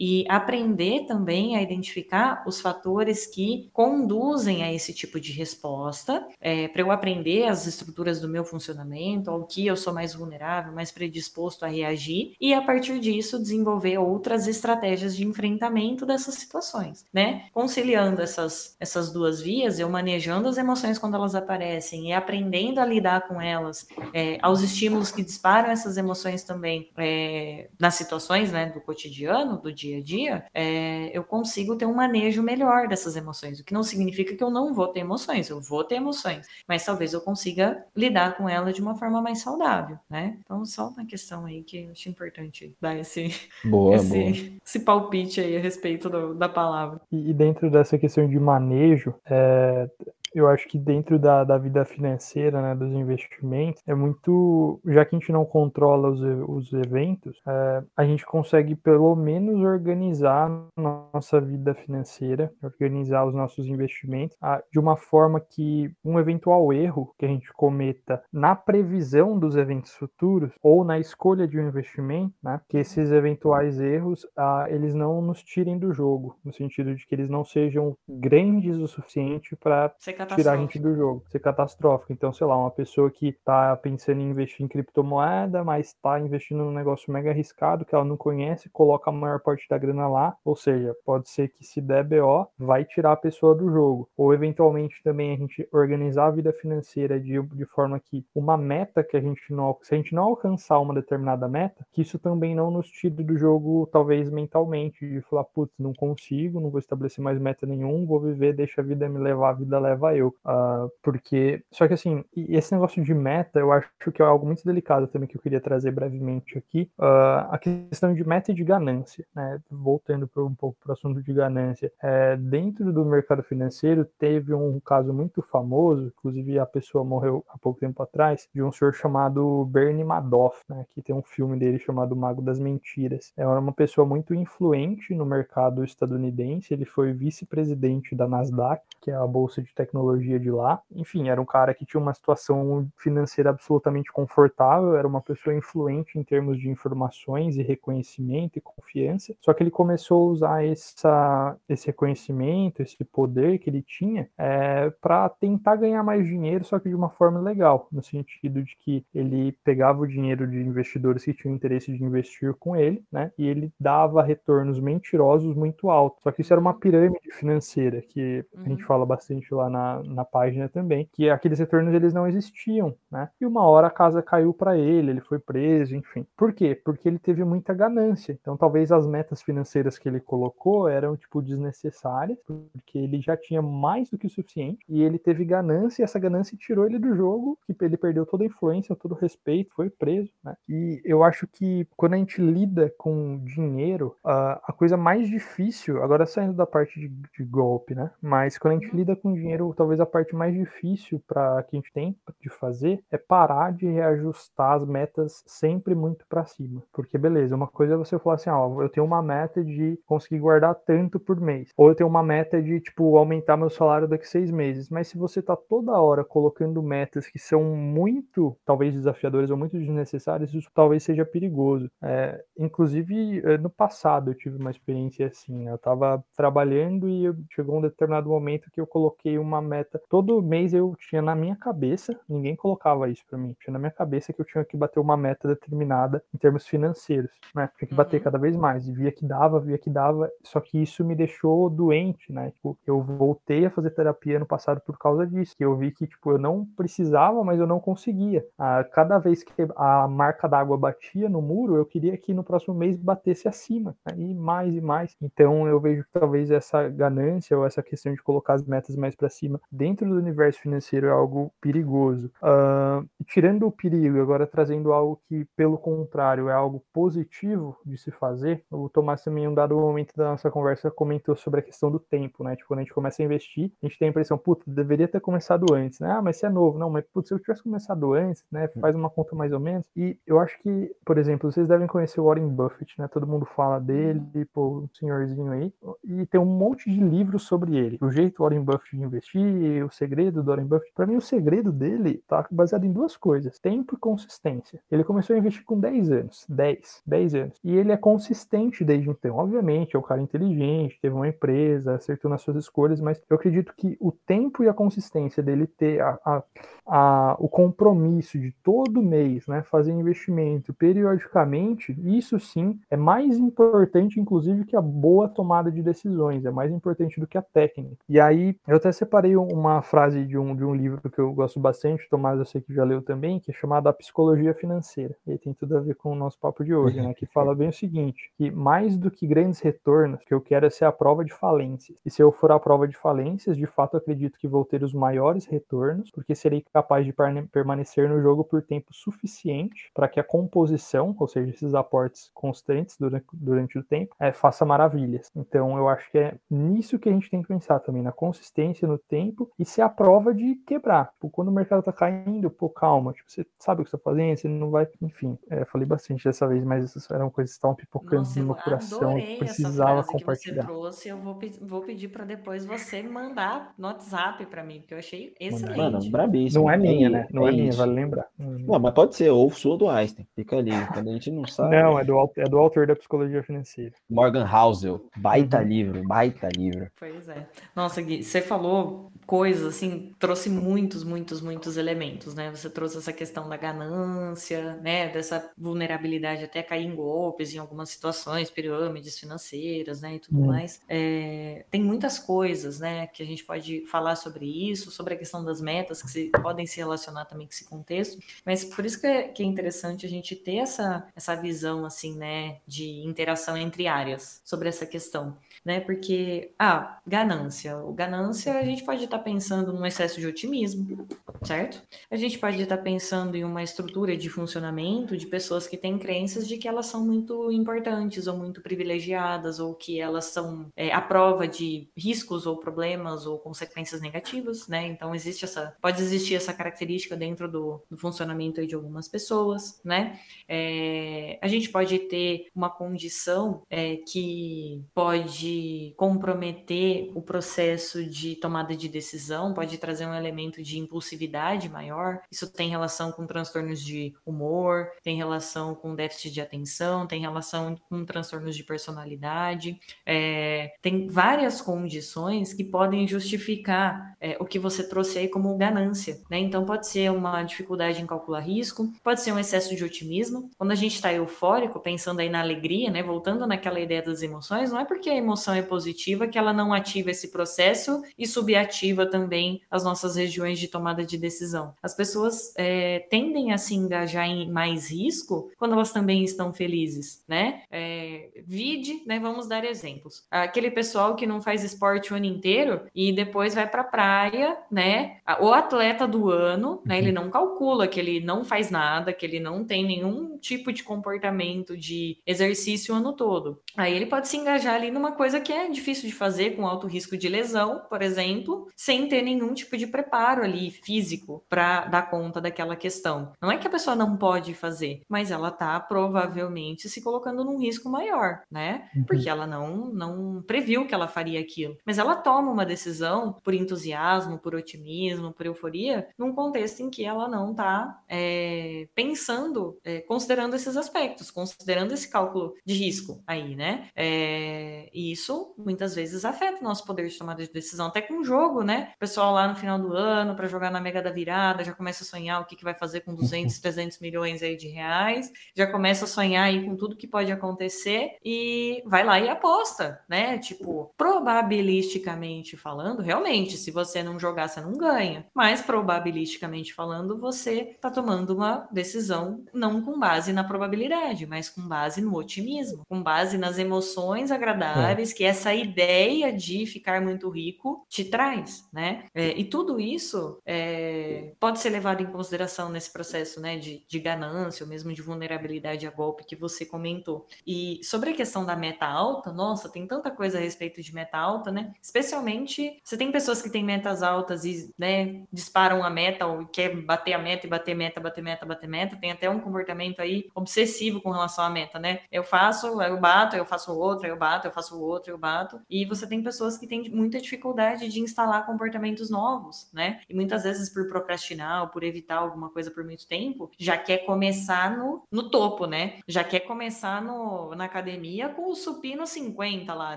e 0.00 0.24
aprender 0.30 1.04
também 1.04 1.56
a 1.56 1.62
identificar 1.62 2.42
os 2.46 2.58
fatores 2.58 3.26
que 3.26 3.68
conduzem 3.70 4.62
a 4.62 4.72
esse 4.72 4.94
tipo 4.94 5.20
de 5.20 5.30
resposta, 5.30 6.26
é, 6.40 6.68
para 6.68 6.80
eu 6.80 6.90
aprender 6.90 7.44
as 7.44 7.66
estruturas 7.66 8.18
do 8.18 8.28
meu 8.28 8.42
funcionamento, 8.42 9.30
ao 9.30 9.46
que 9.46 9.66
eu 9.66 9.76
sou 9.76 9.92
mais 9.92 10.14
vulnerável, 10.14 10.72
mais 10.72 10.90
predisposto 10.90 11.66
a 11.66 11.68
reagir, 11.68 12.34
e 12.40 12.54
a 12.54 12.62
partir 12.62 12.98
disso 12.98 13.38
desenvolver 13.38 13.98
outras 13.98 14.46
estratégias 14.46 15.14
de 15.14 15.26
enfrentamento 15.26 16.06
dessas 16.06 16.36
situações, 16.36 17.04
né? 17.12 17.48
Conciliando 17.52 18.22
essas, 18.22 18.76
essas 18.80 19.12
duas 19.12 19.42
vias, 19.42 19.78
eu 19.78 19.90
manejando 19.90 20.48
as 20.48 20.56
emoções 20.56 20.98
quando 20.98 21.16
elas 21.16 21.34
aparecem 21.34 22.08
e 22.08 22.12
aprendendo 22.14 22.78
a 22.78 22.86
lidar 22.86 23.28
com 23.28 23.38
elas, 23.38 23.86
é, 24.14 24.38
aos 24.40 24.62
estímulos 24.62 25.12
que 25.12 25.22
disparam 25.22 25.70
essas 25.70 25.98
emoções 25.98 26.42
também 26.42 26.90
é, 26.96 27.68
nas 27.78 27.96
situações 27.96 28.50
né, 28.50 28.66
do 28.66 28.80
cotidiano, 28.80 29.60
do 29.60 29.70
dia 29.70 29.89
dia 29.90 29.98
a 29.98 30.02
dia, 30.02 30.44
é, 30.54 31.16
eu 31.16 31.24
consigo 31.24 31.76
ter 31.76 31.86
um 31.86 31.94
manejo 31.94 32.42
melhor 32.42 32.88
dessas 32.88 33.16
emoções. 33.16 33.60
O 33.60 33.64
que 33.64 33.74
não 33.74 33.82
significa 33.82 34.34
que 34.34 34.42
eu 34.42 34.50
não 34.50 34.72
vou 34.72 34.88
ter 34.88 35.00
emoções, 35.00 35.48
eu 35.48 35.60
vou 35.60 35.84
ter 35.84 35.96
emoções, 35.96 36.46
mas 36.66 36.84
talvez 36.84 37.12
eu 37.12 37.20
consiga 37.20 37.84
lidar 37.96 38.36
com 38.36 38.48
ela 38.48 38.72
de 38.72 38.80
uma 38.80 38.94
forma 38.94 39.20
mais 39.20 39.40
saudável, 39.40 39.98
né? 40.08 40.38
Então, 40.44 40.64
só 40.64 40.88
uma 40.88 41.04
questão 41.04 41.46
aí 41.46 41.62
que 41.62 41.84
eu 41.84 41.90
acho 41.90 42.08
importante 42.08 42.74
dar 42.80 42.96
esse, 42.96 43.28
boa, 43.64 43.96
esse, 43.96 44.08
boa. 44.08 44.30
esse 44.64 44.80
palpite 44.80 45.40
aí 45.40 45.56
a 45.56 45.60
respeito 45.60 46.08
do, 46.08 46.34
da 46.34 46.48
palavra. 46.48 47.00
E, 47.10 47.32
dentro 47.32 47.70
dessa 47.70 47.98
questão 47.98 48.28
de 48.28 48.38
manejo, 48.38 49.14
é, 49.24 49.88
eu 50.34 50.48
acho 50.48 50.68
que 50.68 50.78
dentro 50.78 51.18
da, 51.18 51.44
da 51.44 51.58
vida 51.58 51.84
financeira, 51.84 52.60
né, 52.60 52.74
dos 52.74 52.92
investimentos, 52.92 53.82
é 53.86 53.94
muito. 53.94 54.80
Já 54.86 55.04
que 55.04 55.16
a 55.16 55.18
gente 55.18 55.32
não 55.32 55.44
controla 55.44 56.10
os, 56.10 56.20
os 56.48 56.72
eventos, 56.72 57.40
é, 57.46 57.82
a 57.96 58.04
gente 58.04 58.24
consegue 58.24 58.74
pelo 58.74 59.14
menos 59.16 59.60
organizar 59.60 60.50
nossa 60.76 61.40
vida 61.40 61.74
financeira, 61.74 62.52
organizar 62.62 63.26
os 63.26 63.34
nossos 63.34 63.66
investimentos 63.66 64.36
a, 64.40 64.62
de 64.72 64.78
uma 64.78 64.96
forma 64.96 65.40
que 65.40 65.92
um 66.04 66.18
eventual 66.18 66.72
erro 66.72 67.12
que 67.18 67.24
a 67.24 67.28
gente 67.28 67.52
cometa 67.52 68.22
na 68.32 68.54
previsão 68.54 69.38
dos 69.38 69.56
eventos 69.56 69.92
futuros 69.92 70.52
ou 70.62 70.84
na 70.84 70.98
escolha 70.98 71.46
de 71.46 71.58
um 71.58 71.68
investimento, 71.68 72.34
né, 72.42 72.60
que 72.68 72.78
esses 72.78 73.10
eventuais 73.10 73.80
erros 73.80 74.26
a, 74.36 74.66
eles 74.68 74.94
não 74.94 75.20
nos 75.20 75.42
tirem 75.42 75.78
do 75.78 75.92
jogo, 75.92 76.36
no 76.44 76.52
sentido 76.52 76.94
de 76.94 77.06
que 77.06 77.14
eles 77.14 77.28
não 77.28 77.44
sejam 77.44 77.96
grandes 78.08 78.76
o 78.76 78.86
suficiente 78.86 79.56
para 79.56 79.92
tirar 80.26 80.52
a 80.52 80.56
gente 80.56 80.78
do 80.78 80.94
jogo, 80.94 81.22
ser 81.28 81.40
catastrófico. 81.40 82.12
Então, 82.12 82.32
sei 82.32 82.46
lá, 82.46 82.56
uma 82.56 82.70
pessoa 82.70 83.10
que 83.10 83.32
tá 83.44 83.76
pensando 83.76 84.20
em 84.20 84.30
investir 84.30 84.64
em 84.64 84.68
criptomoeda, 84.68 85.64
mas 85.64 85.94
tá 86.02 86.18
investindo 86.18 86.64
num 86.64 86.72
negócio 86.72 87.12
mega 87.12 87.30
arriscado 87.30 87.84
que 87.84 87.94
ela 87.94 88.04
não 88.04 88.16
conhece, 88.16 88.68
coloca 88.70 89.10
a 89.10 89.12
maior 89.12 89.40
parte 89.40 89.68
da 89.68 89.78
grana 89.78 90.08
lá, 90.08 90.36
ou 90.44 90.56
seja, 90.56 90.94
pode 91.04 91.28
ser 91.28 91.48
que 91.48 91.64
se 91.64 91.80
der 91.80 92.04
BO, 92.04 92.46
vai 92.58 92.84
tirar 92.84 93.12
a 93.12 93.16
pessoa 93.16 93.54
do 93.54 93.70
jogo. 93.70 94.08
Ou 94.16 94.32
eventualmente 94.34 95.02
também 95.02 95.34
a 95.34 95.36
gente 95.36 95.68
organizar 95.72 96.26
a 96.26 96.30
vida 96.30 96.52
financeira 96.52 97.20
de, 97.20 97.40
de 97.42 97.64
forma 97.66 97.98
que 98.00 98.24
uma 98.34 98.56
meta 98.56 99.02
que 99.02 99.16
a 99.16 99.20
gente 99.20 99.52
não, 99.52 99.76
se 99.82 99.94
a 99.94 99.96
gente 99.96 100.14
não 100.14 100.24
alcançar 100.24 100.78
uma 100.78 100.94
determinada 100.94 101.48
meta, 101.48 101.86
que 101.92 102.02
isso 102.02 102.18
também 102.18 102.54
não 102.54 102.70
nos 102.70 102.88
tire 102.88 103.22
do 103.22 103.36
jogo, 103.36 103.88
talvez 103.92 104.30
mentalmente, 104.30 105.08
de 105.08 105.20
falar, 105.22 105.44
putz, 105.44 105.74
não 105.78 105.92
consigo, 105.92 106.60
não 106.60 106.70
vou 106.70 106.78
estabelecer 106.78 107.22
mais 107.22 107.38
meta 107.38 107.66
nenhum, 107.66 108.06
vou 108.06 108.20
viver, 108.20 108.52
deixa 108.52 108.80
a 108.80 108.84
vida 108.84 109.08
me 109.08 109.18
levar, 109.18 109.50
a 109.50 109.54
vida 109.54 109.78
leva 109.78 110.09
eu. 110.14 110.28
Uh, 110.44 110.90
porque. 111.02 111.62
Só 111.70 111.86
que 111.86 111.94
assim, 111.94 112.24
esse 112.36 112.72
negócio 112.72 113.02
de 113.02 113.14
meta, 113.14 113.58
eu 113.58 113.72
acho 113.72 113.88
que 114.12 114.22
é 114.22 114.24
algo 114.24 114.46
muito 114.46 114.64
delicado 114.64 115.06
também 115.06 115.28
que 115.28 115.36
eu 115.36 115.40
queria 115.40 115.60
trazer 115.60 115.90
brevemente 115.90 116.58
aqui. 116.58 116.90
Uh, 116.98 117.50
a 117.50 117.58
questão 117.58 118.14
de 118.14 118.26
meta 118.26 118.52
e 118.52 118.54
de 118.54 118.64
ganância, 118.64 119.24
né? 119.34 119.60
Voltando 119.70 120.28
um 120.36 120.54
pouco 120.54 120.76
para 120.82 120.90
o 120.90 120.92
assunto 120.92 121.22
de 121.22 121.32
ganância. 121.32 121.92
É, 122.02 122.36
dentro 122.36 122.92
do 122.92 123.04
mercado 123.04 123.42
financeiro, 123.42 124.04
teve 124.18 124.54
um 124.54 124.80
caso 124.80 125.12
muito 125.12 125.42
famoso, 125.42 126.12
inclusive 126.16 126.58
a 126.58 126.66
pessoa 126.66 127.04
morreu 127.04 127.44
há 127.48 127.58
pouco 127.58 127.80
tempo 127.80 128.02
atrás, 128.02 128.48
de 128.54 128.62
um 128.62 128.72
senhor 128.72 128.94
chamado 128.94 129.64
Bernie 129.66 130.04
Madoff, 130.04 130.60
né? 130.68 130.86
Que 130.90 131.02
tem 131.02 131.14
um 131.14 131.22
filme 131.22 131.58
dele 131.58 131.78
chamado 131.78 132.16
Mago 132.16 132.42
das 132.42 132.58
Mentiras. 132.58 133.32
É 133.36 133.46
uma 133.46 133.72
pessoa 133.72 134.06
muito 134.06 134.34
influente 134.34 135.14
no 135.14 135.24
mercado 135.24 135.84
estadunidense, 135.84 136.72
ele 136.72 136.84
foi 136.84 137.12
vice-presidente 137.12 138.14
da 138.14 138.26
Nasdaq, 138.26 138.82
que 139.00 139.10
é 139.10 139.14
a 139.14 139.26
bolsa 139.26 139.62
de 139.62 139.74
tecnologia 139.74 139.99
tecnologia 140.00 140.40
de 140.40 140.50
lá. 140.50 140.80
Enfim, 140.94 141.28
era 141.28 141.40
um 141.40 141.44
cara 141.44 141.74
que 141.74 141.84
tinha 141.84 142.00
uma 142.00 142.14
situação 142.14 142.88
financeira 142.96 143.50
absolutamente 143.50 144.10
confortável, 144.10 144.96
era 144.96 145.06
uma 145.06 145.20
pessoa 145.20 145.54
influente 145.54 146.18
em 146.18 146.22
termos 146.22 146.58
de 146.58 146.68
informações 146.68 147.56
e 147.56 147.62
reconhecimento 147.62 148.58
e 148.58 148.60
confiança. 148.60 149.34
Só 149.40 149.52
que 149.52 149.62
ele 149.62 149.70
começou 149.70 150.28
a 150.28 150.32
usar 150.32 150.64
essa, 150.64 151.56
esse 151.68 151.86
reconhecimento, 151.86 152.82
esse 152.82 153.04
poder 153.04 153.58
que 153.58 153.68
ele 153.68 153.82
tinha, 153.82 154.28
é, 154.38 154.90
para 155.00 155.28
tentar 155.28 155.76
ganhar 155.76 156.02
mais 156.02 156.26
dinheiro, 156.26 156.64
só 156.64 156.78
que 156.78 156.88
de 156.88 156.94
uma 156.94 157.10
forma 157.10 157.40
legal, 157.40 157.88
no 157.92 158.02
sentido 158.02 158.62
de 158.62 158.76
que 158.76 159.04
ele 159.14 159.52
pegava 159.64 160.00
o 160.00 160.06
dinheiro 160.06 160.46
de 160.46 160.58
investidores 160.58 161.24
que 161.24 161.34
tinham 161.34 161.54
interesse 161.54 161.92
de 161.92 162.02
investir 162.02 162.54
com 162.54 162.74
ele, 162.74 163.02
né? 163.12 163.32
E 163.36 163.46
ele 163.46 163.72
dava 163.78 164.22
retornos 164.22 164.80
mentirosos 164.80 165.54
muito 165.54 165.90
altos. 165.90 166.22
Só 166.22 166.30
que 166.30 166.40
isso 166.40 166.52
era 166.52 166.60
uma 166.60 166.74
pirâmide 166.74 167.30
financeira 167.32 168.02
que 168.02 168.44
a 168.56 168.68
gente 168.68 168.82
uhum. 168.82 168.86
fala 168.86 169.06
bastante 169.06 169.52
lá 169.52 169.68
na, 169.68 169.89
na, 170.04 170.24
página 170.24 170.68
também, 170.68 171.08
que 171.12 171.28
aqueles 171.28 171.58
retornos 171.58 171.92
eles 171.92 172.14
não 172.14 172.26
existiam, 172.26 172.94
né? 173.10 173.28
E 173.40 173.46
uma 173.46 173.66
hora 173.66 173.88
a 173.88 173.90
casa 173.90 174.22
caiu 174.22 174.54
para 174.54 174.76
ele, 174.76 175.10
ele 175.10 175.20
foi 175.20 175.38
preso, 175.38 175.96
enfim. 175.96 176.26
Por 176.36 176.52
quê? 176.52 176.74
Porque 176.74 177.08
ele 177.08 177.18
teve 177.18 177.44
muita 177.44 177.74
ganância. 177.74 178.36
Então 178.40 178.56
talvez 178.56 178.92
as 178.92 179.06
metas 179.06 179.42
financeiras 179.42 179.98
que 179.98 180.08
ele 180.08 180.20
colocou 180.20 180.88
eram 180.88 181.16
tipo 181.16 181.42
desnecessárias, 181.42 182.38
porque 182.46 182.98
ele 182.98 183.20
já 183.20 183.36
tinha 183.36 183.62
mais 183.62 184.10
do 184.10 184.18
que 184.18 184.26
o 184.26 184.30
suficiente 184.30 184.84
e 184.88 185.02
ele 185.02 185.18
teve 185.18 185.44
ganância 185.44 186.02
e 186.02 186.04
essa 186.04 186.18
ganância 186.18 186.56
tirou 186.56 186.86
ele 186.86 186.98
do 186.98 187.14
jogo, 187.14 187.58
que 187.66 187.74
ele 187.84 187.96
perdeu 187.96 188.26
toda 188.26 188.44
a 188.44 188.46
influência, 188.46 188.94
todo 188.96 189.12
o 189.12 189.18
respeito, 189.18 189.74
foi 189.74 189.90
preso, 189.90 190.30
né? 190.44 190.54
E 190.68 191.00
eu 191.04 191.22
acho 191.24 191.46
que 191.46 191.86
quando 191.96 192.14
a 192.14 192.16
gente 192.16 192.40
lida 192.40 192.92
com 192.96 193.42
dinheiro, 193.44 194.16
a 194.24 194.72
coisa 194.76 194.96
mais 194.96 195.28
difícil, 195.28 196.02
agora 196.02 196.26
saindo 196.26 196.54
da 196.54 196.66
parte 196.66 196.98
de, 196.98 197.08
de 197.08 197.44
golpe, 197.44 197.94
né? 197.94 198.10
Mas 198.20 198.58
quando 198.58 198.76
a 198.76 198.80
gente 198.80 198.94
lida 198.94 199.16
com 199.16 199.32
dinheiro, 199.32 199.74
talvez 199.80 199.98
a 199.98 200.04
parte 200.04 200.36
mais 200.36 200.52
difícil 200.52 201.22
para 201.26 201.62
que 201.62 201.74
a 201.74 201.80
gente 201.80 201.90
tem 201.90 202.14
de 202.38 202.50
fazer 202.50 203.02
é 203.10 203.16
parar 203.16 203.72
de 203.72 203.86
reajustar 203.86 204.72
as 204.72 204.84
metas 204.84 205.42
sempre 205.46 205.94
muito 205.94 206.26
para 206.28 206.44
cima. 206.44 206.82
Porque 206.92 207.16
beleza, 207.16 207.56
uma 207.56 207.66
coisa 207.66 207.94
é 207.94 207.96
você 207.96 208.18
falar 208.18 208.34
assim, 208.34 208.50
ó, 208.50 208.82
eu 208.82 208.90
tenho 208.90 209.06
uma 209.06 209.22
meta 209.22 209.64
de 209.64 209.98
conseguir 210.04 210.38
guardar 210.38 210.74
tanto 210.74 211.18
por 211.18 211.40
mês, 211.40 211.70
ou 211.78 211.88
eu 211.88 211.94
tenho 211.94 212.10
uma 212.10 212.22
meta 212.22 212.62
de 212.62 212.78
tipo 212.80 213.16
aumentar 213.16 213.56
meu 213.56 213.70
salário 213.70 214.06
daqui 214.06 214.28
seis 214.28 214.50
meses. 214.50 214.90
Mas 214.90 215.08
se 215.08 215.16
você 215.16 215.40
tá 215.40 215.56
toda 215.56 215.92
hora 215.92 216.22
colocando 216.24 216.82
metas 216.82 217.26
que 217.26 217.38
são 217.38 217.64
muito, 217.64 218.54
talvez 218.66 218.92
desafiadoras 218.92 219.50
ou 219.50 219.56
muito 219.56 219.78
desnecessárias, 219.78 220.52
isso 220.52 220.68
talvez 220.74 221.02
seja 221.02 221.24
perigoso. 221.24 221.90
É, 222.02 222.44
inclusive 222.58 223.38
eh, 223.38 223.56
no 223.56 223.70
passado 223.70 224.30
eu 224.30 224.34
tive 224.34 224.58
uma 224.58 224.70
experiência 224.70 225.26
assim, 225.26 225.68
eu 225.68 225.78
tava 225.78 226.22
trabalhando 226.36 227.08
e 227.08 227.32
chegou 227.50 227.78
um 227.78 227.80
determinado 227.80 228.28
momento 228.28 228.70
que 228.70 228.80
eu 228.80 228.86
coloquei 228.86 229.38
uma 229.38 229.69
meta. 229.70 230.02
Todo 230.08 230.42
mês 230.42 230.74
eu 230.74 230.96
tinha 231.08 231.22
na 231.22 231.34
minha 231.34 231.54
cabeça, 231.54 232.18
ninguém 232.28 232.56
colocava 232.56 233.08
isso 233.08 233.22
para 233.28 233.38
mim, 233.38 233.56
tinha 233.60 233.72
na 233.72 233.78
minha 233.78 233.90
cabeça 233.90 234.32
que 234.32 234.40
eu 234.40 234.44
tinha 234.44 234.64
que 234.64 234.76
bater 234.76 234.98
uma 234.98 235.16
meta 235.16 235.46
determinada 235.46 236.22
em 236.34 236.38
termos 236.38 236.66
financeiros, 236.66 237.30
né? 237.54 237.70
Tinha 237.78 237.88
que 237.88 237.94
bater 237.94 238.16
uhum. 238.16 238.24
cada 238.24 238.38
vez 238.38 238.56
mais, 238.56 238.88
e 238.88 238.92
via 238.92 239.12
que 239.12 239.24
dava, 239.24 239.60
via 239.60 239.78
que 239.78 239.88
dava, 239.88 240.30
só 240.42 240.60
que 240.60 240.82
isso 240.82 241.04
me 241.04 241.14
deixou 241.14 241.70
doente, 241.70 242.32
né? 242.32 242.50
Tipo, 242.50 242.76
eu 242.86 243.00
voltei 243.00 243.66
a 243.66 243.70
fazer 243.70 243.90
terapia 243.90 244.38
no 244.38 244.46
passado 244.46 244.80
por 244.80 244.98
causa 244.98 245.26
disso, 245.26 245.56
que 245.56 245.64
eu 245.64 245.76
vi 245.76 245.92
que, 245.92 246.06
tipo, 246.06 246.32
eu 246.32 246.38
não 246.38 246.66
precisava, 246.76 247.44
mas 247.44 247.60
eu 247.60 247.66
não 247.66 247.78
conseguia. 247.78 248.44
Ah, 248.58 248.84
cada 248.84 249.18
vez 249.18 249.42
que 249.42 249.52
a 249.76 250.08
marca 250.08 250.48
d'água 250.48 250.76
batia 250.76 251.28
no 251.28 251.40
muro, 251.40 251.76
eu 251.76 251.86
queria 251.86 252.16
que 252.16 252.34
no 252.34 252.42
próximo 252.42 252.74
mês 252.74 252.96
batesse 252.96 253.46
acima, 253.46 253.94
né? 254.04 254.14
e 254.16 254.34
mais 254.34 254.74
e 254.74 254.80
mais. 254.80 255.16
Então 255.20 255.68
eu 255.68 255.80
vejo 255.80 256.04
que 256.04 256.10
talvez 256.12 256.50
essa 256.50 256.88
ganância 256.88 257.56
ou 257.56 257.64
essa 257.64 257.82
questão 257.82 258.12
de 258.12 258.22
colocar 258.22 258.54
as 258.54 258.64
metas 258.64 258.96
mais 258.96 259.14
para 259.14 259.28
cima 259.28 259.59
dentro 259.70 260.08
do 260.08 260.16
universo 260.16 260.60
financeiro 260.60 261.06
é 261.06 261.10
algo 261.10 261.52
perigoso. 261.60 262.30
Uh, 262.42 263.06
tirando 263.26 263.66
o 263.66 263.72
perigo, 263.72 264.20
agora 264.20 264.46
trazendo 264.46 264.92
algo 264.92 265.20
que, 265.28 265.46
pelo 265.56 265.78
contrário, 265.78 266.48
é 266.48 266.52
algo 266.52 266.82
positivo 266.92 267.76
de 267.84 267.96
se 267.96 268.10
fazer, 268.10 268.64
o 268.70 268.88
Tomás 268.88 269.22
também, 269.22 269.44
em 269.44 269.48
um 269.48 269.54
dado 269.54 269.76
momento 269.76 270.14
da 270.16 270.30
nossa 270.30 270.50
conversa, 270.50 270.90
comentou 270.90 271.36
sobre 271.36 271.60
a 271.60 271.62
questão 271.62 271.90
do 271.90 271.98
tempo, 271.98 272.44
né? 272.44 272.56
Tipo, 272.56 272.68
quando 272.68 272.80
a 272.80 272.82
gente 272.82 272.94
começa 272.94 273.22
a 273.22 273.24
investir, 273.24 273.72
a 273.82 273.86
gente 273.86 273.98
tem 273.98 274.08
a 274.08 274.10
impressão, 274.10 274.38
puta, 274.38 274.62
deveria 274.66 275.08
ter 275.08 275.20
começado 275.20 275.72
antes, 275.72 276.00
né? 276.00 276.10
Ah, 276.10 276.22
mas 276.22 276.36
você 276.36 276.46
é 276.46 276.50
novo. 276.50 276.78
Não, 276.78 276.90
mas 276.90 277.04
putz, 277.12 277.28
se 277.28 277.34
eu 277.34 277.38
tivesse 277.38 277.62
começado 277.62 278.12
antes, 278.12 278.44
né? 278.50 278.68
Faz 278.80 278.94
uma 278.94 279.10
conta 279.10 279.34
mais 279.34 279.52
ou 279.52 279.60
menos. 279.60 279.86
E 279.96 280.18
eu 280.26 280.38
acho 280.38 280.58
que, 280.60 280.94
por 281.04 281.18
exemplo, 281.18 281.50
vocês 281.50 281.68
devem 281.68 281.86
conhecer 281.86 282.20
o 282.20 282.24
Warren 282.24 282.48
Buffett, 282.48 282.94
né? 282.98 283.08
Todo 283.08 283.26
mundo 283.26 283.44
fala 283.44 283.80
dele, 283.80 284.22
pô, 284.52 284.80
um 284.80 284.88
senhorzinho 284.94 285.52
aí. 285.52 285.72
E 286.04 286.26
tem 286.26 286.40
um 286.40 286.44
monte 286.44 286.90
de 286.90 287.00
livros 287.00 287.42
sobre 287.42 287.76
ele. 287.76 287.98
O 288.00 288.10
jeito 288.10 288.42
Warren 288.42 288.62
Buffett 288.62 288.96
de 288.96 289.02
investir, 289.02 289.39
o 289.84 289.90
segredo 289.90 290.42
do 290.42 290.50
Warren 290.50 290.66
Buffett. 290.66 290.92
Para 290.94 291.06
mim, 291.06 291.16
o 291.16 291.20
segredo 291.20 291.70
dele 291.70 292.22
tá 292.26 292.46
baseado 292.50 292.84
em 292.84 292.92
duas 292.92 293.16
coisas: 293.16 293.58
tempo 293.58 293.94
e 293.94 293.98
consistência. 293.98 294.80
Ele 294.90 295.04
começou 295.04 295.34
a 295.34 295.38
investir 295.38 295.64
com 295.64 295.78
10 295.78 296.10
anos. 296.10 296.46
10, 296.48 297.02
10 297.06 297.34
anos. 297.34 297.60
E 297.62 297.76
ele 297.76 297.92
é 297.92 297.96
consistente 297.96 298.84
desde 298.84 299.10
então. 299.10 299.36
Obviamente, 299.36 299.96
é 299.96 299.98
um 299.98 300.02
cara 300.02 300.20
inteligente, 300.20 300.98
teve 301.00 301.14
uma 301.14 301.28
empresa, 301.28 301.94
acertou 301.94 302.30
nas 302.30 302.42
suas 302.42 302.56
escolhas, 302.56 303.00
mas 303.00 303.20
eu 303.28 303.36
acredito 303.36 303.74
que 303.76 303.96
o 304.00 304.12
tempo 304.12 304.62
e 304.62 304.68
a 304.68 304.74
consistência 304.74 305.42
dele 305.42 305.66
ter 305.66 306.00
a, 306.00 306.18
a, 306.24 306.42
a, 306.86 307.36
o 307.38 307.48
compromisso 307.48 308.38
de 308.38 308.52
todo 308.62 309.02
mês, 309.02 309.46
né, 309.46 309.62
fazer 309.62 309.92
investimento 309.92 310.72
periodicamente, 310.74 311.96
isso 312.04 312.38
sim 312.38 312.78
é 312.90 312.96
mais 312.96 313.38
importante, 313.38 314.20
inclusive, 314.20 314.64
que 314.64 314.76
a 314.76 314.80
boa 314.80 315.28
tomada 315.28 315.70
de 315.70 315.82
decisões, 315.82 316.44
é 316.44 316.50
mais 316.50 316.72
importante 316.72 317.20
do 317.20 317.26
que 317.26 317.38
a 317.38 317.42
técnica. 317.42 317.96
E 318.08 318.20
aí, 318.20 318.56
eu 318.66 318.76
até 318.76 318.92
separei 318.92 319.29
uma 319.36 319.82
frase 319.82 320.24
de 320.24 320.38
um, 320.38 320.54
de 320.54 320.64
um 320.64 320.74
livro 320.74 321.10
que 321.10 321.18
eu 321.18 321.32
gosto 321.32 321.58
bastante, 321.60 322.08
Tomás, 322.08 322.38
eu 322.38 322.44
sei 322.44 322.60
que 322.60 322.72
já 322.72 322.84
leu 322.84 323.02
também, 323.02 323.40
que 323.40 323.50
é 323.50 323.54
chamado 323.54 323.88
A 323.88 323.92
Psicologia 323.92 324.54
Financeira. 324.54 325.16
E 325.26 325.38
tem 325.38 325.52
tudo 325.52 325.76
a 325.76 325.80
ver 325.80 325.94
com 325.94 326.12
o 326.12 326.14
nosso 326.14 326.38
papo 326.38 326.64
de 326.64 326.74
hoje, 326.74 327.00
né, 327.00 327.14
que 327.14 327.26
fala 327.26 327.54
bem 327.54 327.68
o 327.68 327.72
seguinte, 327.72 328.30
que 328.36 328.50
mais 328.50 328.96
do 328.96 329.10
que 329.10 329.26
grandes 329.26 329.60
retornos, 329.60 330.24
que 330.24 330.34
eu 330.34 330.40
quero 330.40 330.66
é 330.66 330.70
ser 330.70 330.84
a 330.84 330.92
prova 330.92 331.24
de 331.24 331.32
falências. 331.32 331.98
E 332.04 332.10
se 332.10 332.22
eu 332.22 332.32
for 332.32 332.52
a 332.52 332.58
prova 332.58 332.86
de 332.86 332.96
falências, 332.96 333.56
de 333.56 333.66
fato 333.66 333.96
acredito 333.96 334.38
que 334.38 334.48
vou 334.48 334.64
ter 334.64 334.82
os 334.82 334.92
maiores 334.92 335.46
retornos, 335.46 336.10
porque 336.10 336.34
serei 336.34 336.64
capaz 336.72 337.04
de 337.04 337.14
permanecer 337.52 338.08
no 338.08 338.20
jogo 338.20 338.44
por 338.44 338.62
tempo 338.62 338.92
suficiente 338.92 339.90
para 339.94 340.08
que 340.08 340.20
a 340.20 340.24
composição, 340.24 341.14
ou 341.18 341.28
seja, 341.28 341.50
esses 341.50 341.74
aportes 341.74 342.30
constantes 342.34 342.96
durante, 342.98 343.26
durante 343.32 343.78
o 343.78 343.84
tempo, 343.84 344.14
é, 344.18 344.32
faça 344.32 344.64
maravilhas. 344.64 345.30
Então 345.34 345.76
eu 345.76 345.88
acho 345.88 346.10
que 346.10 346.18
é 346.18 346.34
nisso 346.50 346.98
que 346.98 347.08
a 347.08 347.12
gente 347.12 347.30
tem 347.30 347.42
que 347.42 347.48
pensar 347.48 347.80
também, 347.80 348.02
na 348.02 348.12
consistência, 348.12 348.86
no 348.86 348.98
tempo 348.98 349.19
e 349.58 349.64
ser 349.64 349.82
a 349.82 349.88
prova 349.88 350.34
de 350.34 350.54
quebrar. 350.66 351.10
Tipo, 351.12 351.30
quando 351.30 351.48
o 351.48 351.52
mercado 351.52 351.82
tá 351.82 351.92
caindo, 351.92 352.50
pô, 352.50 352.68
calma, 352.68 353.12
tipo, 353.12 353.30
você 353.30 353.46
sabe 353.58 353.82
o 353.82 353.84
que 353.84 353.90
você 353.90 353.96
tá 353.96 354.02
fazendo, 354.02 354.36
você 354.36 354.48
não 354.48 354.70
vai. 354.70 354.86
Enfim, 355.02 355.38
é, 355.48 355.64
falei 355.64 355.86
bastante 355.86 356.24
dessa 356.24 356.46
vez, 356.46 356.64
mas 356.64 356.84
essas 356.84 357.10
eram 357.10 357.30
coisas 357.30 357.52
que 357.52 357.58
estavam 357.58 357.76
pipocando 357.76 358.22
Nossa, 358.22 358.40
no 358.40 358.46
meu 358.46 358.54
coração. 358.54 359.18
Eu 359.18 359.38
precisava 359.38 360.04
compartilhar. 360.04 360.62
Que 360.62 360.66
você 360.66 360.66
trouxe, 360.66 361.08
eu 361.08 361.18
vou, 361.18 361.38
vou 361.62 361.82
pedir 361.82 362.08
para 362.08 362.24
depois 362.24 362.64
você 362.64 363.02
mandar 363.02 363.74
no 363.76 363.88
WhatsApp 363.88 364.44
para 364.46 364.62
mim, 364.62 364.80
porque 364.80 364.94
eu 364.94 364.98
achei 364.98 365.34
excelente. 365.38 365.76
Mano, 365.76 366.10
brabíssimo. 366.10 366.64
Não 366.64 366.70
é 366.70 366.76
minha, 366.76 367.10
né? 367.10 367.26
Não 367.30 367.46
é, 367.46 367.50
é 367.50 367.52
minha, 367.52 367.72
vale 367.72 367.92
lembrar. 367.92 368.26
Não, 368.38 368.78
mas 368.78 368.94
pode 368.94 369.14
ser, 369.14 369.30
ou 369.30 369.50
sua 369.50 369.76
do 369.76 369.88
Einstein. 369.88 370.26
Fica 370.34 370.56
ali. 370.56 370.70
Quando 370.92 371.08
a 371.08 371.12
gente 371.12 371.30
não 371.30 371.46
sabe. 371.48 371.76
Não, 371.76 371.98
é 371.98 372.04
do, 372.04 372.30
é 372.36 372.44
do 372.44 372.58
autor 372.58 372.86
da 372.86 372.96
psicologia 372.96 373.42
financeira. 373.42 373.92
Morgan 374.08 374.46
Housel. 374.46 375.06
Baita 375.16 375.58
uhum. 375.58 375.64
livro, 375.64 376.02
baita 376.06 376.48
livro. 376.56 376.90
Pois 376.98 377.28
é. 377.28 377.46
Nossa, 377.74 378.00
Gui, 378.02 378.22
você 378.22 378.40
falou 378.40 379.09
coisas 379.30 379.64
assim, 379.64 380.12
trouxe 380.18 380.50
muitos, 380.50 381.04
muitos, 381.04 381.40
muitos 381.40 381.76
elementos, 381.76 382.34
né? 382.34 382.50
Você 382.50 382.68
trouxe 382.68 382.98
essa 382.98 383.12
questão 383.12 383.48
da 383.48 383.56
ganância, 383.56 384.74
né? 384.82 385.08
Dessa 385.08 385.52
vulnerabilidade 385.56 386.42
até 386.42 386.64
cair 386.64 386.84
em 386.84 386.96
golpes 386.96 387.54
em 387.54 387.58
algumas 387.58 387.90
situações, 387.90 388.50
pirâmides 388.50 389.16
financeiras, 389.20 390.00
né? 390.00 390.16
E 390.16 390.18
tudo 390.18 390.40
uhum. 390.40 390.46
mais. 390.48 390.80
É, 390.88 391.64
tem 391.70 391.80
muitas 391.80 392.18
coisas, 392.18 392.80
né? 392.80 393.06
Que 393.06 393.22
a 393.22 393.26
gente 393.26 393.44
pode 393.44 393.86
falar 393.86 394.16
sobre 394.16 394.46
isso, 394.68 394.90
sobre 394.90 395.14
a 395.14 395.16
questão 395.16 395.44
das 395.44 395.60
metas 395.60 396.02
que 396.02 396.10
se, 396.10 396.30
podem 396.42 396.66
se 396.66 396.78
relacionar 396.78 397.24
também 397.26 397.46
com 397.46 397.52
esse 397.52 397.64
contexto. 397.64 398.20
Mas 398.44 398.64
por 398.64 398.84
isso 398.84 399.00
que 399.00 399.06
é, 399.06 399.28
que 399.28 399.44
é 399.44 399.46
interessante 399.46 400.04
a 400.04 400.08
gente 400.08 400.34
ter 400.34 400.56
essa, 400.56 401.06
essa 401.14 401.36
visão, 401.36 401.84
assim, 401.84 402.16
né? 402.16 402.58
De 402.66 403.06
interação 403.06 403.56
entre 403.56 403.86
áreas 403.86 404.42
sobre 404.44 404.68
essa 404.68 404.84
questão, 404.84 405.36
né? 405.64 405.80
Porque, 405.80 406.52
ah, 406.58 407.00
ganância. 407.06 407.76
O 407.78 407.92
ganância 407.92 408.58
a 408.58 408.64
gente 408.64 408.84
pode 408.84 409.04
estar 409.04 409.18
pensando 409.18 409.72
num 409.72 409.84
excesso 409.84 410.20
de 410.20 410.26
otimismo, 410.26 411.06
certo? 411.42 411.82
A 412.10 412.16
gente 412.16 412.38
pode 412.38 412.60
estar 412.60 412.78
pensando 412.78 413.36
em 413.36 413.44
uma 413.44 413.62
estrutura 413.62 414.16
de 414.16 414.28
funcionamento 414.28 415.16
de 415.16 415.26
pessoas 415.26 415.66
que 415.66 415.76
têm 415.76 415.98
crenças 415.98 416.48
de 416.48 416.56
que 416.56 416.66
elas 416.66 416.86
são 416.86 417.04
muito 417.04 417.50
importantes 417.50 418.26
ou 418.26 418.36
muito 418.36 418.62
privilegiadas 418.62 419.58
ou 419.58 419.74
que 419.74 420.00
elas 420.00 420.26
são 420.26 420.70
é, 420.76 420.92
a 420.92 421.00
prova 421.00 421.46
de 421.46 421.88
riscos 421.96 422.46
ou 422.46 422.56
problemas 422.56 423.26
ou 423.26 423.38
consequências 423.38 424.00
negativas, 424.00 424.66
né? 424.68 424.86
Então 424.86 425.14
existe 425.14 425.44
essa, 425.44 425.76
pode 425.80 426.00
existir 426.00 426.34
essa 426.34 426.54
característica 426.54 427.16
dentro 427.16 427.50
do, 427.50 427.82
do 427.90 427.96
funcionamento 427.96 428.66
de 428.66 428.74
algumas 428.74 429.08
pessoas, 429.08 429.80
né? 429.84 430.18
É, 430.48 431.38
a 431.42 431.48
gente 431.48 431.68
pode 431.68 431.98
ter 431.98 432.46
uma 432.54 432.70
condição 432.70 433.62
é, 433.68 433.96
que 433.96 434.82
pode 434.94 435.49
comprometer 435.96 437.10
o 437.14 437.22
processo 437.22 438.04
de 438.04 438.36
tomada 438.36 438.76
de 438.76 438.88
decisão, 438.88 439.54
pode 439.54 439.78
trazer 439.78 440.06
um 440.06 440.14
elemento 440.14 440.62
de 440.62 440.78
impulsividade 440.78 441.68
maior. 441.68 442.20
Isso 442.30 442.52
tem 442.52 442.68
relação 442.68 443.12
com 443.12 443.26
transtornos 443.26 443.80
de 443.80 444.14
humor, 444.24 444.88
tem 445.02 445.16
relação 445.16 445.74
com 445.74 445.94
déficit 445.94 446.32
de 446.32 446.40
atenção, 446.40 447.06
tem 447.06 447.20
relação 447.20 447.76
com 447.88 448.04
transtornos 448.04 448.56
de 448.56 448.64
personalidade. 448.64 449.78
É, 450.04 450.72
tem 450.82 451.06
várias 451.08 451.60
condições 451.60 452.52
que 452.52 452.64
podem 452.64 453.06
justificar 453.06 454.16
é, 454.20 454.36
o 454.40 454.44
que 454.44 454.58
você 454.58 454.86
trouxe 454.86 455.18
aí 455.18 455.28
como 455.28 455.56
ganância, 455.56 456.20
né? 456.30 456.38
Então 456.38 456.64
pode 456.64 456.86
ser 456.86 457.10
uma 457.10 457.42
dificuldade 457.42 458.02
em 458.02 458.06
calcular 458.06 458.40
risco, 458.40 458.92
pode 459.02 459.20
ser 459.20 459.32
um 459.32 459.38
excesso 459.38 459.74
de 459.74 459.84
otimismo. 459.84 460.50
Quando 460.58 460.72
a 460.72 460.74
gente 460.74 460.94
está 460.94 461.12
eufórico, 461.12 461.80
pensando 461.80 462.20
aí 462.20 462.28
na 462.28 462.40
alegria, 462.40 462.90
né? 462.90 463.02
Voltando 463.02 463.46
naquela 463.46 463.80
ideia 463.80 464.02
das 464.02 464.22
emoções, 464.22 464.72
não 464.72 464.80
é 464.80 464.84
porque 464.84 465.10
a 465.10 465.16
emoção 465.16 465.29
é 465.54 465.62
positiva 465.62 466.26
que 466.26 466.38
ela 466.38 466.52
não 466.52 466.72
ativa 466.72 467.10
esse 467.10 467.28
processo 467.28 468.02
e 468.18 468.26
subativa 468.26 469.06
também 469.06 469.62
as 469.70 469.84
nossas 469.84 470.16
regiões 470.16 470.58
de 470.58 470.68
tomada 470.68 471.04
de 471.04 471.16
decisão. 471.16 471.74
As 471.82 471.94
pessoas 471.94 472.52
é, 472.56 473.00
tendem 473.10 473.52
a 473.52 473.58
se 473.58 473.74
engajar 473.74 474.26
em 474.26 474.50
mais 474.50 474.90
risco 474.90 475.50
quando 475.56 475.74
elas 475.74 475.92
também 475.92 476.24
estão 476.24 476.52
felizes, 476.52 477.22
né? 477.28 477.62
É, 477.70 478.30
vide, 478.46 479.02
né? 479.06 479.18
Vamos 479.18 479.46
dar 479.46 479.64
exemplos. 479.64 480.24
Aquele 480.30 480.70
pessoal 480.70 481.14
que 481.14 481.26
não 481.26 481.40
faz 481.40 481.64
esporte 481.64 482.12
o 482.12 482.16
ano 482.16 482.26
inteiro 482.26 482.82
e 482.94 483.12
depois 483.12 483.54
vai 483.54 483.68
para 483.68 483.82
a 483.82 483.84
praia, 483.84 484.56
né? 484.70 485.18
O 485.40 485.52
atleta 485.52 486.06
do 486.06 486.30
ano, 486.30 486.80
né? 486.84 486.98
Ele 486.98 487.08
uhum. 487.08 487.24
não 487.24 487.30
calcula 487.30 487.88
que 487.88 488.00
ele 488.00 488.20
não 488.20 488.44
faz 488.44 488.70
nada, 488.70 489.12
que 489.12 489.24
ele 489.24 489.40
não 489.40 489.64
tem 489.64 489.84
nenhum 489.84 490.38
tipo 490.38 490.72
de 490.72 490.82
comportamento 490.82 491.76
de 491.76 492.18
exercício 492.26 492.94
o 492.94 492.96
ano 492.96 493.12
todo. 493.12 493.60
Aí 493.76 493.94
ele 493.94 494.06
pode 494.06 494.28
se 494.28 494.36
engajar 494.36 494.74
ali 494.74 494.90
numa 494.90 495.12
coisa 495.20 495.38
que 495.38 495.52
é 495.52 495.68
difícil 495.68 496.08
de 496.08 496.14
fazer 496.14 496.56
com 496.56 496.66
alto 496.66 496.86
risco 496.86 497.14
de 497.14 497.28
lesão, 497.28 497.82
por 497.90 498.00
exemplo, 498.00 498.68
sem 498.74 499.06
ter 499.06 499.20
nenhum 499.20 499.52
tipo 499.52 499.76
de 499.76 499.86
preparo 499.86 500.42
ali 500.42 500.70
físico 500.70 501.44
para 501.46 501.84
dar 501.84 502.08
conta 502.08 502.40
daquela 502.40 502.74
questão. 502.74 503.30
Não 503.38 503.52
é 503.52 503.58
que 503.58 503.66
a 503.66 503.70
pessoa 503.70 503.94
não 503.94 504.16
pode 504.16 504.54
fazer, 504.54 505.02
mas 505.06 505.30
ela 505.30 505.50
tá 505.50 505.78
provavelmente 505.78 506.88
se 506.88 507.02
colocando 507.02 507.44
num 507.44 507.58
risco 507.58 507.90
maior, 507.90 508.40
né? 508.50 508.88
Uhum. 508.96 509.04
Porque 509.04 509.28
ela 509.28 509.46
não 509.46 509.92
não 509.92 510.42
previu 510.42 510.86
que 510.86 510.94
ela 510.94 511.06
faria 511.06 511.38
aquilo. 511.38 511.76
Mas 511.84 511.98
ela 511.98 512.16
toma 512.16 512.50
uma 512.50 512.64
decisão 512.64 513.36
por 513.44 513.52
entusiasmo, 513.52 514.38
por 514.38 514.54
otimismo, 514.54 515.34
por 515.34 515.44
euforia, 515.44 516.08
num 516.16 516.32
contexto 516.32 516.80
em 516.80 516.88
que 516.88 517.04
ela 517.04 517.28
não 517.28 517.54
tá 517.54 518.00
é, 518.08 518.88
pensando, 518.94 519.76
é, 519.84 520.00
considerando 520.00 520.56
esses 520.56 520.78
aspectos, 520.78 521.30
considerando 521.30 521.92
esse 521.92 522.08
cálculo 522.08 522.54
de 522.64 522.72
risco 522.72 523.22
aí, 523.26 523.54
né? 523.54 523.88
É, 523.94 524.88
e 524.94 525.09
isso 525.10 525.54
muitas 525.56 525.94
vezes 525.94 526.24
afeta 526.24 526.60
o 526.60 526.64
nosso 526.64 526.84
poder 526.84 527.08
de 527.08 527.18
tomada 527.18 527.42
de 527.42 527.52
decisão, 527.52 527.86
até 527.86 528.00
com 528.00 528.18
o 528.20 528.24
jogo, 528.24 528.62
né? 528.62 528.92
O 528.96 528.98
pessoal 528.98 529.32
lá 529.32 529.48
no 529.48 529.56
final 529.56 529.78
do 529.78 529.92
ano, 529.92 530.34
para 530.34 530.48
jogar 530.48 530.70
na 530.70 530.80
Mega 530.80 531.02
da 531.02 531.10
Virada, 531.10 531.64
já 531.64 531.72
começa 531.72 532.04
a 532.04 532.06
sonhar 532.06 532.40
o 532.40 532.44
que, 532.44 532.56
que 532.56 532.64
vai 532.64 532.74
fazer 532.74 533.00
com 533.00 533.14
200, 533.14 533.58
300 533.58 533.98
milhões 534.00 534.42
aí 534.42 534.56
de 534.56 534.68
reais, 534.68 535.30
já 535.54 535.66
começa 535.66 536.04
a 536.04 536.08
sonhar 536.08 536.44
aí 536.44 536.64
com 536.64 536.76
tudo 536.76 536.96
que 536.96 537.06
pode 537.06 537.30
acontecer 537.32 538.16
e 538.24 538.82
vai 538.86 539.04
lá 539.04 539.20
e 539.20 539.28
aposta, 539.28 540.00
né? 540.08 540.38
Tipo, 540.38 540.92
probabilisticamente 540.96 542.56
falando, 542.56 543.02
realmente, 543.02 543.56
se 543.56 543.70
você 543.70 544.02
não 544.02 544.18
jogar, 544.18 544.48
você 544.48 544.60
não 544.60 544.72
ganha. 544.72 545.26
Mas 545.34 545.60
probabilisticamente 545.60 546.72
falando, 546.74 547.18
você 547.18 547.76
tá 547.80 547.90
tomando 547.90 548.34
uma 548.34 548.68
decisão 548.70 549.44
não 549.52 549.82
com 549.82 549.98
base 549.98 550.32
na 550.32 550.44
probabilidade, 550.44 551.26
mas 551.26 551.48
com 551.48 551.62
base 551.62 552.00
no 552.00 552.16
otimismo, 552.16 552.82
com 552.88 553.02
base 553.02 553.38
nas 553.38 553.58
emoções 553.58 554.30
agradáveis 554.30 554.99
é. 554.99 554.99
Que 555.12 555.24
essa 555.24 555.54
ideia 555.54 556.32
de 556.32 556.66
ficar 556.66 557.00
muito 557.00 557.28
rico 557.28 557.84
te 557.88 558.04
traz, 558.04 558.68
né? 558.72 559.04
É, 559.14 559.28
e 559.30 559.44
tudo 559.44 559.80
isso 559.80 560.40
é, 560.46 561.32
pode 561.40 561.58
ser 561.58 561.70
levado 561.70 562.02
em 562.02 562.06
consideração 562.06 562.68
nesse 562.68 562.92
processo, 562.92 563.40
né, 563.40 563.58
de, 563.58 563.84
de 563.86 563.98
ganância 563.98 564.64
ou 564.64 564.68
mesmo 564.68 564.92
de 564.92 565.02
vulnerabilidade 565.02 565.86
a 565.86 565.90
golpe 565.90 566.24
que 566.24 566.36
você 566.36 566.64
comentou. 566.64 567.26
E 567.46 567.80
sobre 567.82 568.10
a 568.10 568.14
questão 568.14 568.44
da 568.44 568.56
meta 568.56 568.86
alta, 568.86 569.32
nossa, 569.32 569.68
tem 569.68 569.86
tanta 569.86 570.10
coisa 570.10 570.38
a 570.38 570.40
respeito 570.40 570.82
de 570.82 570.94
meta 570.94 571.18
alta, 571.18 571.50
né? 571.50 571.72
Especialmente, 571.80 572.80
você 572.82 572.96
tem 572.96 573.10
pessoas 573.10 573.42
que 573.42 573.50
têm 573.50 573.64
metas 573.64 574.02
altas 574.02 574.44
e, 574.44 574.72
né, 574.78 575.22
disparam 575.32 575.82
a 575.82 575.90
meta 575.90 576.26
ou 576.26 576.46
quer 576.46 576.74
bater 576.76 577.12
a 577.12 577.18
meta 577.18 577.46
e 577.46 577.50
bater 577.50 577.74
meta, 577.74 578.00
bater 578.00 578.22
meta, 578.22 578.46
bater 578.46 578.68
meta, 578.68 578.96
tem 578.96 579.12
até 579.12 579.28
um 579.28 579.40
comportamento 579.40 580.00
aí 580.00 580.28
obsessivo 580.34 581.00
com 581.00 581.10
relação 581.10 581.44
à 581.44 581.50
meta, 581.50 581.78
né? 581.78 582.00
Eu 582.10 582.24
faço, 582.24 582.80
eu 582.82 582.98
bato, 582.98 583.36
eu 583.36 583.44
faço 583.46 583.72
outra, 583.72 584.08
eu 584.08 584.16
bato, 584.16 584.46
eu 584.46 584.52
faço 584.52 584.78
outro, 584.90 585.12
eu 585.12 585.18
bato. 585.18 585.60
E 585.68 585.84
você 585.84 586.06
tem 586.06 586.22
pessoas 586.22 586.58
que 586.58 586.66
têm 586.66 586.90
muita 586.90 587.20
dificuldade 587.20 587.88
de 587.88 588.00
instalar 588.00 588.46
comportamentos 588.46 589.10
novos, 589.10 589.70
né? 589.72 590.00
E 590.08 590.14
muitas 590.14 590.42
vezes 590.42 590.68
por 590.68 590.88
procrastinar 590.88 591.62
ou 591.62 591.68
por 591.68 591.82
evitar 591.82 592.16
alguma 592.16 592.50
coisa 592.50 592.70
por 592.70 592.84
muito 592.84 593.06
tempo, 593.06 593.50
já 593.58 593.76
quer 593.76 593.98
começar 593.98 594.76
no, 594.76 595.02
no 595.10 595.30
topo, 595.30 595.66
né? 595.66 595.98
Já 596.06 596.24
quer 596.24 596.40
começar 596.40 597.02
no, 597.02 597.54
na 597.54 597.64
academia 597.64 598.28
com 598.28 598.50
o 598.50 598.54
supino 598.54 599.06
50 599.06 599.72
lá, 599.74 599.96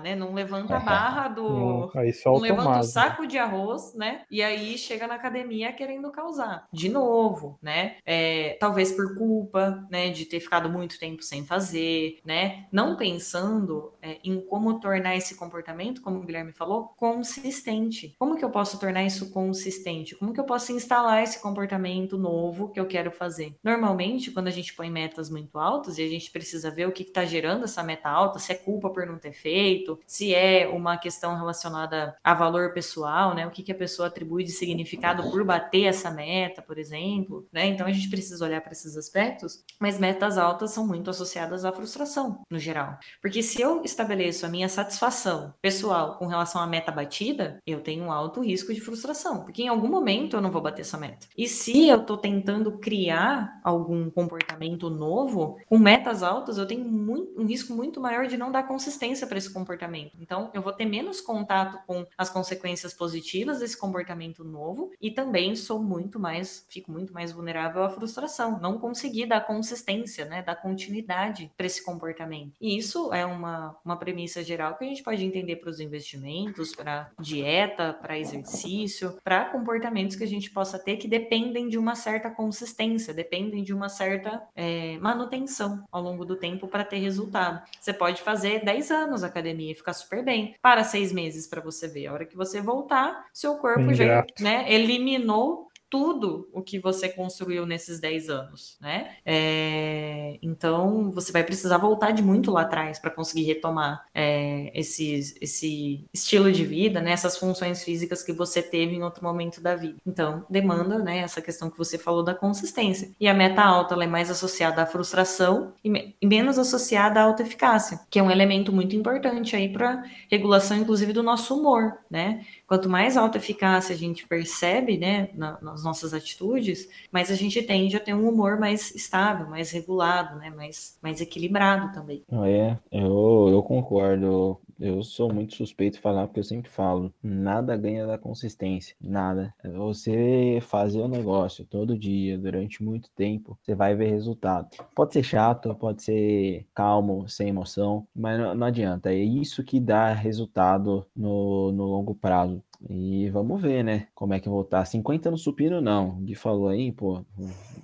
né? 0.00 0.14
Não 0.14 0.34
levanta 0.34 0.76
a 0.76 0.80
barra 0.84 1.28
do. 1.28 1.42
Não, 1.42 1.90
não 2.26 2.38
levanta 2.38 2.80
o 2.80 2.84
saco 2.84 3.26
de 3.26 3.38
arroz, 3.38 3.94
né? 3.94 4.22
E 4.30 4.42
aí 4.42 4.76
chega 4.78 5.06
na 5.06 5.14
academia 5.14 5.72
querendo 5.72 6.10
causar. 6.10 6.66
De 6.72 6.88
novo, 6.88 7.58
né? 7.62 7.96
É, 8.04 8.56
talvez 8.60 8.92
por 8.92 9.16
culpa, 9.16 9.86
né? 9.90 10.10
De 10.10 10.24
ter 10.24 10.40
ficado 10.40 10.68
muito 10.68 10.98
tempo 10.98 11.22
sem 11.22 11.44
fazer, 11.44 12.18
né? 12.24 12.66
Não 12.70 12.96
pensando 12.96 13.92
é, 14.00 14.18
em 14.24 14.40
como 14.40 14.78
tornar 14.84 15.16
esse 15.16 15.34
comportamento, 15.34 16.02
como 16.02 16.18
o 16.18 16.22
Guilherme 16.22 16.52
falou, 16.52 16.88
consistente. 16.98 18.14
Como 18.18 18.36
que 18.36 18.44
eu 18.44 18.50
posso 18.50 18.78
tornar 18.78 19.02
isso 19.02 19.30
consistente? 19.30 20.14
Como 20.14 20.34
que 20.34 20.38
eu 20.38 20.44
posso 20.44 20.72
instalar 20.72 21.22
esse 21.22 21.40
comportamento 21.40 22.18
novo 22.18 22.68
que 22.68 22.78
eu 22.78 22.84
quero 22.84 23.10
fazer? 23.10 23.56
Normalmente, 23.64 24.30
quando 24.30 24.48
a 24.48 24.50
gente 24.50 24.74
põe 24.74 24.90
metas 24.90 25.30
muito 25.30 25.58
altas 25.58 25.96
e 25.96 26.02
a 26.02 26.08
gente 26.08 26.30
precisa 26.30 26.70
ver 26.70 26.86
o 26.86 26.92
que 26.92 27.02
está 27.02 27.24
gerando 27.24 27.64
essa 27.64 27.82
meta 27.82 28.10
alta, 28.10 28.38
se 28.38 28.52
é 28.52 28.54
culpa 28.54 28.90
por 28.90 29.06
não 29.06 29.18
ter 29.18 29.32
feito, 29.32 29.98
se 30.06 30.34
é 30.34 30.68
uma 30.68 30.98
questão 30.98 31.34
relacionada 31.34 32.14
a 32.22 32.34
valor 32.34 32.74
pessoal, 32.74 33.34
né? 33.34 33.46
O 33.46 33.50
que, 33.50 33.62
que 33.62 33.72
a 33.72 33.74
pessoa 33.74 34.08
atribui 34.08 34.44
de 34.44 34.52
significado 34.52 35.30
por 35.30 35.42
bater 35.44 35.84
essa 35.84 36.10
meta, 36.10 36.60
por 36.60 36.76
exemplo, 36.76 37.48
né? 37.50 37.68
Então 37.68 37.86
a 37.86 37.92
gente 37.92 38.10
precisa 38.10 38.44
olhar 38.44 38.60
para 38.60 38.72
esses 38.72 38.98
aspectos, 38.98 39.64
mas 39.80 39.98
metas 39.98 40.36
altas 40.36 40.72
são 40.72 40.86
muito 40.86 41.08
associadas 41.08 41.64
à 41.64 41.72
frustração, 41.72 42.42
no 42.50 42.58
geral. 42.58 42.98
Porque 43.22 43.42
se 43.42 43.62
eu 43.62 43.82
estabeleço 43.82 44.44
a 44.44 44.50
minha 44.50 44.68
satisfação 44.74 45.54
pessoal 45.62 46.16
com 46.18 46.26
relação 46.26 46.60
à 46.60 46.66
meta 46.66 46.90
batida, 46.90 47.58
eu 47.66 47.80
tenho 47.80 48.04
um 48.04 48.12
alto 48.12 48.40
risco 48.40 48.74
de 48.74 48.80
frustração, 48.80 49.44
porque 49.44 49.62
em 49.62 49.68
algum 49.68 49.88
momento 49.88 50.36
eu 50.36 50.40
não 50.40 50.50
vou 50.50 50.60
bater 50.60 50.82
essa 50.82 50.98
meta. 50.98 51.26
E 51.36 51.46
se 51.46 51.88
eu 51.88 52.00
estou 52.00 52.16
tentando 52.16 52.78
criar 52.78 53.60
algum 53.62 54.10
comportamento 54.10 54.90
novo, 54.90 55.58
com 55.66 55.78
metas 55.78 56.22
altas, 56.22 56.58
eu 56.58 56.66
tenho 56.66 56.84
muito, 56.84 57.40
um 57.40 57.46
risco 57.46 57.72
muito 57.72 58.00
maior 58.00 58.26
de 58.26 58.36
não 58.36 58.50
dar 58.50 58.64
consistência 58.64 59.26
para 59.26 59.38
esse 59.38 59.52
comportamento. 59.52 60.12
Então, 60.20 60.50
eu 60.52 60.62
vou 60.62 60.72
ter 60.72 60.84
menos 60.84 61.20
contato 61.20 61.78
com 61.86 62.06
as 62.18 62.28
consequências 62.28 62.92
positivas 62.92 63.60
desse 63.60 63.78
comportamento 63.78 64.42
novo 64.42 64.90
e 65.00 65.10
também 65.10 65.54
sou 65.54 65.82
muito 65.82 66.18
mais, 66.18 66.66
fico 66.68 66.90
muito 66.90 67.12
mais 67.12 67.32
vulnerável 67.32 67.82
à 67.84 67.90
frustração, 67.90 68.58
não 68.60 68.78
conseguir 68.78 69.26
dar 69.26 69.46
consistência, 69.46 70.24
né, 70.24 70.42
dar 70.42 70.56
continuidade 70.56 71.50
para 71.56 71.66
esse 71.66 71.84
comportamento. 71.84 72.52
E 72.60 72.76
isso 72.76 73.12
é 73.12 73.24
uma, 73.24 73.76
uma 73.84 73.96
premissa 73.96 74.42
geral 74.42 74.63
que 74.72 74.84
a 74.84 74.88
gente 74.88 75.02
pode 75.02 75.24
entender 75.24 75.56
para 75.56 75.68
os 75.68 75.80
investimentos, 75.80 76.74
para 76.74 77.10
dieta, 77.20 77.92
para 77.92 78.18
exercício, 78.18 79.18
para 79.22 79.44
comportamentos 79.46 80.16
que 80.16 80.24
a 80.24 80.28
gente 80.28 80.50
possa 80.50 80.78
ter 80.78 80.96
que 80.96 81.06
dependem 81.06 81.68
de 81.68 81.76
uma 81.76 81.94
certa 81.94 82.30
consistência, 82.30 83.12
dependem 83.12 83.62
de 83.62 83.74
uma 83.74 83.88
certa 83.88 84.42
é, 84.56 84.96
manutenção 84.98 85.84
ao 85.92 86.02
longo 86.02 86.24
do 86.24 86.36
tempo 86.36 86.66
para 86.66 86.84
ter 86.84 86.98
resultado. 86.98 87.62
Você 87.80 87.92
pode 87.92 88.22
fazer 88.22 88.64
10 88.64 88.90
anos 88.90 89.22
academia 89.22 89.72
e 89.72 89.74
ficar 89.74 89.92
super 89.92 90.24
bem. 90.24 90.54
Para 90.62 90.84
seis 90.84 91.12
meses 91.12 91.46
para 91.46 91.60
você 91.60 91.88
ver. 91.88 92.06
A 92.06 92.12
hora 92.12 92.26
que 92.26 92.36
você 92.36 92.60
voltar, 92.60 93.26
seu 93.32 93.56
corpo 93.56 93.92
já 93.92 94.24
né, 94.40 94.72
eliminou 94.72 95.68
tudo 95.94 96.48
o 96.52 96.60
que 96.60 96.80
você 96.80 97.08
construiu 97.08 97.64
nesses 97.64 98.00
10 98.00 98.28
anos, 98.28 98.76
né? 98.80 99.12
É, 99.24 100.40
então, 100.42 101.12
você 101.12 101.30
vai 101.30 101.44
precisar 101.44 101.78
voltar 101.78 102.10
de 102.10 102.20
muito 102.20 102.50
lá 102.50 102.62
atrás 102.62 102.98
para 102.98 103.12
conseguir 103.12 103.44
retomar 103.44 104.04
é, 104.12 104.72
esse, 104.74 105.36
esse 105.40 106.04
estilo 106.12 106.50
de 106.50 106.64
vida, 106.64 107.00
né? 107.00 107.12
Essas 107.12 107.38
funções 107.38 107.84
físicas 107.84 108.24
que 108.24 108.32
você 108.32 108.60
teve 108.60 108.96
em 108.96 109.04
outro 109.04 109.22
momento 109.22 109.60
da 109.60 109.76
vida. 109.76 109.94
Então, 110.04 110.44
demanda, 110.50 110.98
né? 110.98 111.18
Essa 111.18 111.40
questão 111.40 111.70
que 111.70 111.78
você 111.78 111.96
falou 111.96 112.24
da 112.24 112.34
consistência. 112.34 113.12
E 113.20 113.28
a 113.28 113.32
meta 113.32 113.62
alta, 113.62 113.94
é 113.94 114.06
mais 114.08 114.32
associada 114.32 114.82
à 114.82 114.86
frustração 114.86 115.74
e, 115.84 115.88
me 115.88 116.16
e 116.20 116.26
menos 116.26 116.58
associada 116.58 117.20
à 117.20 117.22
alta 117.22 117.44
eficácia, 117.44 118.00
que 118.10 118.18
é 118.18 118.22
um 118.22 118.32
elemento 118.32 118.72
muito 118.72 118.96
importante 118.96 119.54
aí 119.54 119.68
para 119.68 120.02
regulação, 120.28 120.76
inclusive, 120.76 121.12
do 121.12 121.22
nosso 121.22 121.56
humor, 121.56 121.98
né? 122.10 122.44
Quanto 122.66 122.88
mais 122.88 123.16
alta 123.16 123.38
eficácia 123.38 123.94
a 123.94 123.98
gente 123.98 124.26
percebe, 124.26 124.96
né, 124.96 125.28
na, 125.34 125.58
nas 125.60 125.84
nossas 125.84 126.14
atitudes, 126.14 126.88
mais 127.12 127.30
a 127.30 127.34
gente 127.34 127.62
tende 127.62 127.96
a 127.96 128.00
ter 128.00 128.14
um 128.14 128.28
humor 128.28 128.58
mais 128.58 128.94
estável, 128.94 129.48
mais 129.48 129.70
regulado, 129.70 130.38
né, 130.38 130.50
mais, 130.50 130.98
mais 131.02 131.20
equilibrado 131.20 131.92
também. 131.92 132.22
É, 132.44 132.76
eu, 132.90 133.48
eu 133.50 133.62
concordo. 133.62 134.58
Eu 134.78 135.02
sou 135.02 135.32
muito 135.32 135.54
suspeito 135.54 135.96
de 135.96 136.02
falar, 136.02 136.26
porque 136.26 136.40
eu 136.40 136.44
sempre 136.44 136.70
falo, 136.70 137.12
nada 137.22 137.76
ganha 137.76 138.06
da 138.06 138.18
consistência, 138.18 138.96
nada. 139.00 139.54
Você 139.64 140.58
fazer 140.62 141.00
o 141.00 141.04
um 141.04 141.08
negócio 141.08 141.64
todo 141.64 141.98
dia, 141.98 142.36
durante 142.38 142.82
muito 142.82 143.10
tempo, 143.10 143.58
você 143.62 143.74
vai 143.74 143.94
ver 143.94 144.10
resultado. 144.10 144.68
Pode 144.94 145.12
ser 145.12 145.22
chato, 145.22 145.74
pode 145.74 146.02
ser 146.02 146.66
calmo, 146.74 147.28
sem 147.28 147.48
emoção, 147.48 148.06
mas 148.14 148.38
não, 148.38 148.54
não 148.54 148.66
adianta. 148.66 149.12
É 149.12 149.18
isso 149.18 149.64
que 149.64 149.80
dá 149.80 150.12
resultado 150.12 151.06
no, 151.14 151.72
no 151.72 151.84
longo 151.84 152.14
prazo. 152.14 152.62
E 152.88 153.30
vamos 153.30 153.60
ver, 153.60 153.82
né? 153.82 154.06
Como 154.14 154.34
é 154.34 154.40
que 154.40 154.48
eu 154.48 154.52
vou 154.52 154.62
estar. 154.62 154.84
50 154.84 155.30
no 155.30 155.38
supino, 155.38 155.80
não. 155.80 156.10
O 156.10 156.12
Gui 156.16 156.34
falou 156.34 156.68
aí, 156.68 156.92
pô, 156.92 157.24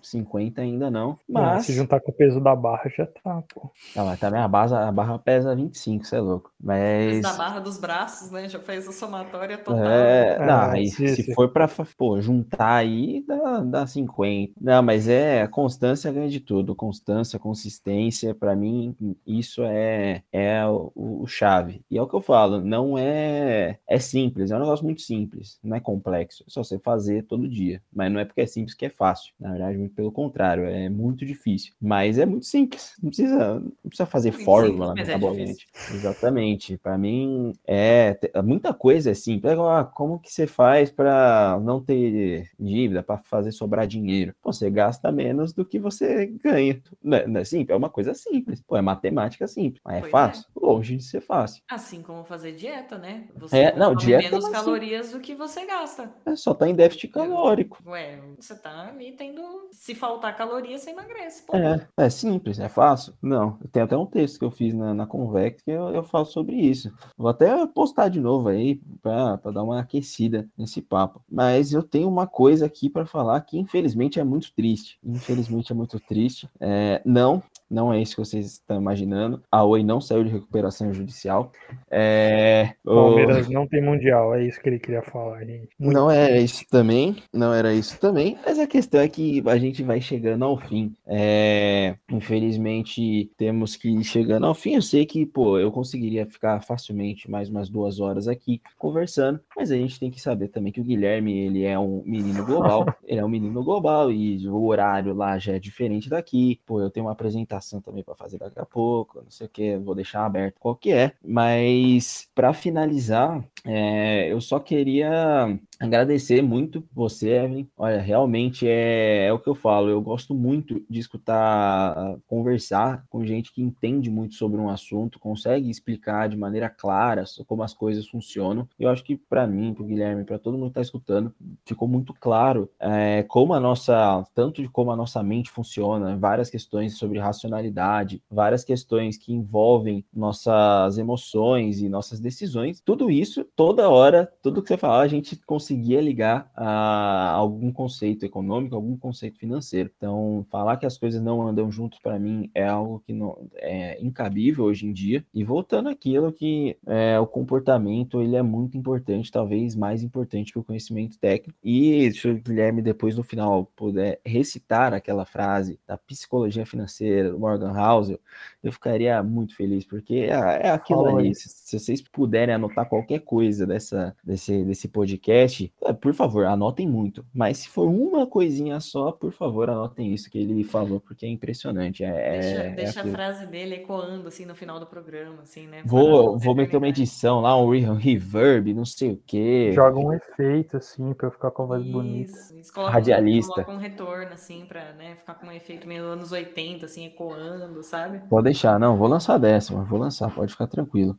50 0.02 0.60
ainda 0.60 0.90
não. 0.90 1.18
Mas. 1.28 1.66
se 1.66 1.72
juntar 1.72 2.00
com 2.00 2.10
o 2.10 2.14
peso 2.14 2.40
da 2.40 2.54
barra, 2.54 2.90
já 2.94 3.06
tá, 3.06 3.42
pô. 3.52 3.70
Não, 3.96 4.04
mas 4.04 4.20
também 4.20 4.40
a, 4.40 4.48
base, 4.48 4.74
a 4.74 4.90
barra 4.92 5.18
pesa 5.18 5.54
25, 5.54 6.04
você 6.04 6.16
é 6.16 6.20
louco. 6.20 6.50
Mas. 6.60 7.22
Da 7.22 7.32
barra 7.32 7.60
dos 7.60 7.78
braços, 7.78 8.30
né? 8.30 8.48
Já 8.48 8.60
fez 8.60 8.86
a 8.88 8.92
somatória 8.92 9.58
total. 9.58 9.84
É, 9.84 10.36
é 10.36 10.46
não, 10.46 10.70
aí 10.70 10.88
se, 10.88 11.08
se 11.08 11.34
for 11.34 11.48
pra 11.48 11.68
pô, 11.96 12.20
juntar 12.20 12.74
aí, 12.74 13.24
dá, 13.26 13.60
dá 13.60 13.86
50. 13.86 14.54
Não, 14.60 14.82
mas 14.82 15.08
é 15.08 15.46
constância 15.46 16.12
ganha 16.12 16.28
de 16.28 16.40
tudo. 16.40 16.74
Constância, 16.74 17.38
consistência, 17.38 18.34
para 18.34 18.54
mim, 18.54 18.94
isso 19.26 19.62
é, 19.64 20.22
é 20.32 20.66
o, 20.66 20.92
o, 20.94 21.26
chave. 21.26 21.82
E 21.90 21.98
é 21.98 22.02
o 22.02 22.06
que 22.06 22.14
eu 22.14 22.20
falo, 22.20 22.60
não 22.60 22.96
é, 22.98 23.78
é 23.88 23.98
simples, 23.98 24.50
é 24.50 24.56
um 24.56 24.60
negócio 24.60 24.84
muito 24.90 25.02
simples, 25.02 25.58
não 25.62 25.76
é 25.76 25.80
complexo, 25.80 26.44
é 26.46 26.50
só 26.50 26.62
você 26.62 26.78
fazer 26.78 27.22
todo 27.24 27.48
dia. 27.48 27.82
Mas 27.92 28.12
não 28.12 28.20
é 28.20 28.24
porque 28.24 28.40
é 28.40 28.46
simples 28.46 28.74
que 28.74 28.86
é 28.86 28.90
fácil. 28.90 29.32
Na 29.38 29.50
verdade, 29.50 29.78
muito 29.78 29.94
pelo 29.94 30.12
contrário, 30.12 30.64
é 30.64 30.88
muito 30.88 31.24
difícil. 31.24 31.72
Mas 31.80 32.18
é 32.18 32.26
muito 32.26 32.46
simples, 32.46 32.94
não 33.02 33.10
precisa, 33.10 33.60
não 33.60 33.72
precisa 33.86 34.06
fazer 34.06 34.32
muito 34.32 34.44
fórmula 34.44 34.88
simples, 34.88 35.06
metabolmente. 35.06 35.68
É 35.90 35.94
Exatamente. 35.94 36.76
Para 36.78 36.98
mim, 36.98 37.52
é 37.66 38.18
muita 38.44 38.74
coisa 38.74 39.10
é 39.10 39.14
simples. 39.14 39.52
Ah, 39.58 39.84
como 39.84 40.18
que 40.18 40.32
você 40.32 40.46
faz 40.46 40.90
para 40.90 41.58
não 41.62 41.80
ter 41.80 42.50
dívida, 42.58 43.02
para 43.02 43.18
fazer 43.18 43.52
sobrar 43.52 43.86
dinheiro? 43.86 44.34
Pô, 44.42 44.52
você 44.52 44.70
gasta 44.70 45.10
menos 45.12 45.52
do 45.52 45.64
que 45.64 45.78
você 45.78 46.26
ganha. 46.26 46.80
Não 47.02 47.16
é, 47.16 47.26
não 47.26 47.40
é 47.40 47.44
simples? 47.44 47.70
É 47.70 47.76
uma 47.76 47.90
coisa 47.90 48.14
simples. 48.14 48.60
Pô, 48.60 48.76
é 48.76 48.82
matemática 48.82 49.46
simples. 49.46 49.80
Mas 49.84 49.96
é 49.96 50.00
pois 50.00 50.10
fácil? 50.10 50.44
É. 50.44 50.60
Longe 50.60 50.96
de 50.96 51.04
ser 51.04 51.20
fácil. 51.20 51.62
Assim 51.68 52.02
como 52.02 52.24
fazer 52.24 52.52
dieta, 52.52 52.98
né? 52.98 53.24
Você 53.36 53.56
é, 53.56 53.76
não, 53.76 53.94
dieta 53.94 54.30
menos 54.30 54.44
é 54.44 54.50
calorias 54.70 55.12
do 55.12 55.20
que 55.20 55.34
você 55.34 55.66
gasta. 55.66 56.10
É 56.24 56.36
só 56.36 56.54
tá 56.54 56.68
em 56.68 56.74
déficit 56.74 57.08
calórico. 57.08 57.78
Ué, 57.86 58.18
você 58.38 58.54
tá 58.54 58.88
ali 58.88 59.12
tendo. 59.12 59.68
Se 59.72 59.94
faltar 59.94 60.36
calorias, 60.36 60.82
você 60.82 60.90
emagrece. 60.90 61.44
Pô. 61.46 61.56
É, 61.56 61.86
é 61.96 62.10
simples, 62.10 62.58
é 62.58 62.68
fácil. 62.68 63.14
Não, 63.20 63.58
tem 63.72 63.82
até 63.82 63.96
um 63.96 64.06
texto 64.06 64.38
que 64.38 64.44
eu 64.44 64.50
fiz 64.50 64.74
na, 64.74 64.94
na 64.94 65.06
Convex 65.06 65.62
que 65.62 65.70
eu, 65.70 65.90
eu 65.90 66.02
falo 66.02 66.24
sobre 66.24 66.56
isso. 66.56 66.92
Vou 67.16 67.28
até 67.28 67.66
postar 67.66 68.08
de 68.08 68.20
novo 68.20 68.48
aí 68.48 68.80
para 69.02 69.36
dar 69.52 69.62
uma 69.62 69.80
aquecida 69.80 70.48
nesse 70.56 70.80
papo. 70.80 71.22
Mas 71.30 71.72
eu 71.72 71.82
tenho 71.82 72.08
uma 72.08 72.26
coisa 72.26 72.66
aqui 72.66 72.88
para 72.88 73.06
falar 73.06 73.40
que 73.40 73.58
infelizmente 73.58 74.20
é 74.20 74.24
muito 74.24 74.52
triste. 74.54 74.98
Infelizmente 75.04 75.72
é 75.72 75.74
muito 75.74 75.98
triste. 76.00 76.48
É, 76.60 77.00
não, 77.04 77.42
não 77.70 77.92
é 77.92 78.00
isso 78.00 78.16
que 78.16 78.20
vocês 78.20 78.46
estão 78.46 78.80
imaginando. 78.80 79.40
A 79.50 79.62
Oi 79.62 79.84
não 79.84 80.00
saiu 80.00 80.24
de 80.24 80.30
recuperação 80.30 80.92
judicial. 80.92 81.52
É, 81.88 82.74
Palmeiras 82.84 83.46
o... 83.46 83.52
não 83.52 83.66
tem 83.66 83.80
mundial, 83.80 84.34
é 84.34 84.44
isso 84.44 84.59
que 84.62 84.68
ele 84.68 84.78
queria 84.78 85.02
falar, 85.02 85.44
gente. 85.44 85.68
Muito 85.78 85.94
não 85.94 86.10
é 86.10 86.40
isso 86.40 86.64
também, 86.70 87.16
não 87.32 87.52
era 87.52 87.72
isso 87.72 87.98
também, 87.98 88.38
mas 88.44 88.58
a 88.58 88.66
questão 88.66 89.00
é 89.00 89.08
que 89.08 89.42
a 89.46 89.58
gente 89.58 89.82
vai 89.82 90.00
chegando 90.00 90.44
ao 90.44 90.58
fim. 90.58 90.94
É, 91.06 91.96
infelizmente, 92.10 93.30
temos 93.36 93.76
que 93.76 93.88
ir 93.88 94.04
chegando 94.04 94.46
ao 94.46 94.54
fim. 94.54 94.74
Eu 94.74 94.82
sei 94.82 95.06
que, 95.06 95.24
pô, 95.26 95.58
eu 95.58 95.70
conseguiria 95.72 96.26
ficar 96.26 96.60
facilmente 96.62 97.30
mais 97.30 97.48
umas 97.48 97.68
duas 97.68 98.00
horas 98.00 98.28
aqui 98.28 98.60
conversando, 98.78 99.40
mas 99.56 99.70
a 99.70 99.76
gente 99.76 99.98
tem 99.98 100.10
que 100.10 100.20
saber 100.20 100.48
também 100.48 100.72
que 100.72 100.80
o 100.80 100.84
Guilherme, 100.84 101.38
ele 101.38 101.64
é 101.64 101.78
um 101.78 102.02
menino 102.04 102.44
global, 102.44 102.86
ele 103.04 103.20
é 103.20 103.24
um 103.24 103.28
menino 103.28 103.62
global 103.62 104.12
e 104.12 104.46
o 104.48 104.64
horário 104.66 105.14
lá 105.14 105.38
já 105.38 105.54
é 105.54 105.58
diferente 105.58 106.08
daqui. 106.08 106.60
Pô, 106.66 106.80
eu 106.80 106.90
tenho 106.90 107.06
uma 107.06 107.12
apresentação 107.12 107.80
também 107.80 108.04
para 108.04 108.14
fazer 108.14 108.38
daqui 108.38 108.58
a 108.58 108.66
pouco, 108.66 109.22
não 109.22 109.30
sei 109.30 109.46
o 109.46 109.50
que, 109.50 109.76
vou 109.78 109.94
deixar 109.94 110.24
aberto 110.24 110.56
qual 110.60 110.76
que 110.76 110.92
é, 110.92 111.12
mas 111.24 112.28
para 112.34 112.52
finalizar, 112.52 113.44
é, 113.64 114.32
eu 114.32 114.40
só 114.50 114.58
queria 114.58 115.60
agradecer 115.80 116.42
muito 116.42 116.84
você, 116.92 117.30
Evelyn. 117.30 117.66
Olha, 117.76 118.00
realmente 118.00 118.68
é, 118.68 119.26
é, 119.26 119.32
o 119.32 119.38
que 119.38 119.48
eu 119.48 119.54
falo. 119.54 119.88
Eu 119.88 120.00
gosto 120.02 120.34
muito 120.34 120.84
de 120.88 121.00
escutar, 121.00 122.18
conversar 122.28 123.04
com 123.08 123.24
gente 123.24 123.50
que 123.50 123.62
entende 123.62 124.10
muito 124.10 124.34
sobre 124.34 124.60
um 124.60 124.68
assunto, 124.68 125.18
consegue 125.18 125.70
explicar 125.70 126.28
de 126.28 126.36
maneira 126.36 126.68
clara 126.68 127.24
como 127.46 127.62
as 127.62 127.72
coisas 127.72 128.06
funcionam. 128.06 128.68
Eu 128.78 128.90
acho 128.90 129.02
que 129.02 129.16
para 129.16 129.46
mim, 129.46 129.72
para 129.72 129.82
o 129.82 129.86
Guilherme, 129.86 130.24
para 130.24 130.38
todo 130.38 130.58
mundo 130.58 130.66
que 130.66 130.78
está 130.78 130.82
escutando, 130.82 131.34
ficou 131.64 131.88
muito 131.88 132.12
claro 132.12 132.70
é, 132.78 133.22
como 133.22 133.54
a 133.54 133.60
nossa, 133.60 134.24
tanto 134.34 134.60
de 134.60 134.68
como 134.68 134.92
a 134.92 134.96
nossa 134.96 135.22
mente 135.22 135.50
funciona, 135.50 136.16
várias 136.16 136.50
questões 136.50 136.98
sobre 136.98 137.18
racionalidade, 137.18 138.22
várias 138.30 138.64
questões 138.64 139.16
que 139.16 139.32
envolvem 139.32 140.04
nossas 140.12 140.98
emoções 140.98 141.80
e 141.80 141.88
nossas 141.88 142.20
decisões. 142.20 142.82
Tudo 142.84 143.10
isso, 143.10 143.46
toda 143.56 143.88
hora, 143.88 144.30
tudo 144.42 144.60
que 144.60 144.68
você 144.68 144.76
falar, 144.76 145.00
a 145.00 145.08
gente 145.08 145.36
consegue 145.46 145.69
conseguia 145.70 146.00
ligar 146.00 146.50
a 146.56 147.30
algum 147.30 147.70
conceito 147.70 148.24
econômico, 148.24 148.74
algum 148.74 148.96
conceito 148.96 149.38
financeiro. 149.38 149.90
Então, 149.96 150.44
falar 150.50 150.76
que 150.76 150.86
as 150.86 150.98
coisas 150.98 151.22
não 151.22 151.46
andam 151.46 151.70
juntos 151.70 152.00
para 152.00 152.18
mim 152.18 152.50
é 152.54 152.66
algo 152.66 153.02
que 153.06 153.12
não 153.12 153.38
é 153.54 154.02
incabível 154.02 154.64
hoje 154.64 154.86
em 154.86 154.92
dia. 154.92 155.24
E 155.32 155.44
voltando 155.44 155.88
àquilo 155.88 156.32
que 156.32 156.76
é, 156.86 157.18
o 157.20 157.26
comportamento 157.26 158.20
ele 158.20 158.34
é 158.34 158.42
muito 158.42 158.76
importante, 158.76 159.30
talvez 159.30 159.76
mais 159.76 160.02
importante 160.02 160.52
que 160.52 160.58
o 160.58 160.64
conhecimento 160.64 161.18
técnico. 161.18 161.58
E 161.62 162.10
se 162.12 162.28
o 162.28 162.34
Guilherme 162.34 162.82
depois 162.82 163.16
no 163.16 163.22
final 163.22 163.70
puder 163.76 164.20
recitar 164.24 164.92
aquela 164.92 165.24
frase 165.24 165.78
da 165.86 165.96
psicologia 165.96 166.66
financeira 166.66 167.30
do 167.30 167.38
Morgan 167.38 167.72
Housel, 167.72 168.18
eu 168.62 168.72
ficaria 168.72 169.22
muito 169.22 169.54
feliz, 169.54 169.84
porque 169.84 170.14
é, 170.14 170.66
é 170.66 170.70
aquilo 170.70 171.06
ali. 171.16 171.34
Se, 171.34 171.48
se 171.48 171.78
vocês 171.78 172.00
puderem 172.00 172.54
anotar 172.54 172.88
qualquer 172.88 173.20
coisa 173.20 173.66
dessa, 173.66 174.16
desse, 174.24 174.64
desse 174.64 174.88
podcast, 174.88 175.59
é, 175.84 175.92
por 175.92 176.14
favor, 176.14 176.46
anotem 176.46 176.88
muito. 176.88 177.24
Mas 177.34 177.58
se 177.58 177.68
for 177.68 177.86
uma 177.86 178.26
coisinha 178.26 178.78
só, 178.80 179.12
por 179.12 179.32
favor, 179.32 179.68
anotem 179.68 180.12
isso 180.12 180.30
que 180.30 180.38
ele 180.38 180.64
falou, 180.64 181.00
porque 181.00 181.26
é 181.26 181.28
impressionante. 181.28 182.04
É, 182.04 182.40
deixa, 182.40 182.62
é 182.62 182.70
deixa 182.70 183.00
a 183.02 183.06
frase 183.06 183.46
dele 183.46 183.76
ecoando 183.76 184.28
assim 184.28 184.44
no 184.44 184.54
final 184.54 184.78
do 184.78 184.86
programa, 184.86 185.42
assim, 185.42 185.66
né? 185.66 185.82
Vou, 185.84 186.38
vou 186.38 186.54
meter 186.54 186.76
uma 186.76 186.88
edição 186.88 187.40
lá, 187.40 187.56
um 187.56 187.94
reverb, 187.94 188.72
não 188.74 188.84
sei 188.84 189.12
o 189.12 189.22
quê. 189.26 189.70
Joga 189.72 189.98
um 189.98 190.12
efeito, 190.12 190.76
assim, 190.76 191.12
pra 191.12 191.30
ficar 191.30 191.50
com 191.50 191.64
a 191.64 191.66
voz 191.66 191.82
isso, 191.82 191.92
bonita. 191.92 192.38
Isso, 192.54 192.72
coloca 192.72 192.92
Radialista. 192.92 193.64
Coloca 193.64 193.72
um 193.72 193.78
retorno, 193.78 194.32
assim, 194.32 194.64
pra 194.66 194.92
né, 194.92 195.16
ficar 195.16 195.34
com 195.34 195.46
um 195.46 195.52
efeito 195.52 195.86
meio 195.86 196.04
anos 196.04 196.32
80, 196.32 196.86
assim, 196.86 197.06
ecoando, 197.06 197.82
sabe? 197.82 198.20
Pode 198.28 198.44
deixar, 198.44 198.78
não, 198.78 198.96
vou 198.96 199.08
lançar 199.08 199.38
décima, 199.38 199.84
vou 199.84 199.98
lançar, 199.98 200.32
pode 200.34 200.52
ficar 200.52 200.66
tranquilo. 200.66 201.18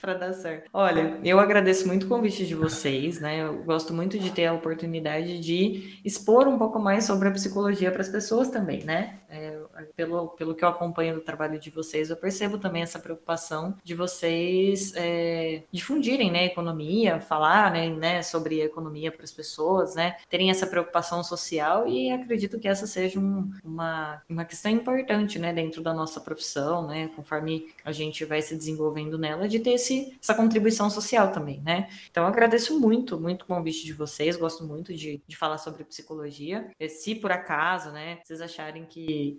pra 0.00 0.14
dar 0.14 0.32
certo. 0.32 0.68
Olha, 0.72 1.18
eu 1.22 1.38
agradeço 1.38 1.86
muito 1.86 2.06
o 2.06 2.08
convite 2.08 2.46
de 2.46 2.54
vocês, 2.54 3.20
né? 3.20 3.42
Eu 3.42 3.69
gosto 3.70 3.94
muito 3.94 4.18
de 4.18 4.32
ter 4.32 4.46
a 4.46 4.52
oportunidade 4.52 5.38
de 5.38 6.00
expor 6.04 6.48
um 6.48 6.58
pouco 6.58 6.80
mais 6.80 7.04
sobre 7.04 7.28
a 7.28 7.32
psicologia 7.32 7.92
para 7.92 8.02
as 8.02 8.08
pessoas 8.08 8.48
também, 8.48 8.84
né? 8.84 9.20
É, 9.28 9.59
pelo, 9.96 10.28
pelo 10.28 10.54
que 10.54 10.64
eu 10.64 10.68
acompanho 10.68 11.14
do 11.14 11.20
trabalho 11.20 11.58
de 11.58 11.70
vocês, 11.70 12.10
eu 12.10 12.16
percebo 12.16 12.58
também 12.58 12.82
essa 12.82 12.98
preocupação 12.98 13.76
de 13.84 13.94
vocês 13.94 14.92
é, 14.96 15.62
difundirem, 15.72 16.30
né, 16.30 16.46
economia, 16.46 17.20
falar, 17.20 17.70
né, 17.72 17.88
né 17.88 18.22
sobre 18.22 18.62
economia 18.62 19.12
para 19.12 19.24
as 19.24 19.32
pessoas, 19.32 19.94
né, 19.94 20.16
terem 20.28 20.50
essa 20.50 20.66
preocupação 20.66 21.22
social 21.22 21.86
e 21.86 22.10
acredito 22.10 22.58
que 22.58 22.68
essa 22.68 22.86
seja 22.86 23.18
um, 23.18 23.50
uma, 23.64 24.22
uma 24.28 24.44
questão 24.44 24.70
importante, 24.70 25.38
né, 25.38 25.52
dentro 25.52 25.82
da 25.82 25.92
nossa 25.92 26.20
profissão, 26.20 26.86
né, 26.86 27.08
conforme 27.14 27.68
a 27.84 27.92
gente 27.92 28.24
vai 28.24 28.42
se 28.42 28.56
desenvolvendo 28.56 29.18
nela, 29.18 29.48
de 29.48 29.58
ter 29.58 29.72
esse, 29.72 30.16
essa 30.22 30.34
contribuição 30.34 30.88
social 30.90 31.32
também, 31.32 31.60
né. 31.60 31.88
Então, 32.10 32.26
agradeço 32.26 32.78
muito, 32.78 33.20
muito 33.20 33.42
o 33.42 33.46
convite 33.46 33.84
de 33.84 33.92
vocês, 33.92 34.36
gosto 34.36 34.64
muito 34.64 34.94
de, 34.94 35.22
de 35.26 35.36
falar 35.36 35.58
sobre 35.58 35.84
psicologia. 35.84 36.70
Se 36.88 37.14
por 37.14 37.32
acaso, 37.32 37.90
né, 37.90 38.18
vocês 38.22 38.40
acharem 38.40 38.84
que 38.84 39.10
que, 39.10 39.38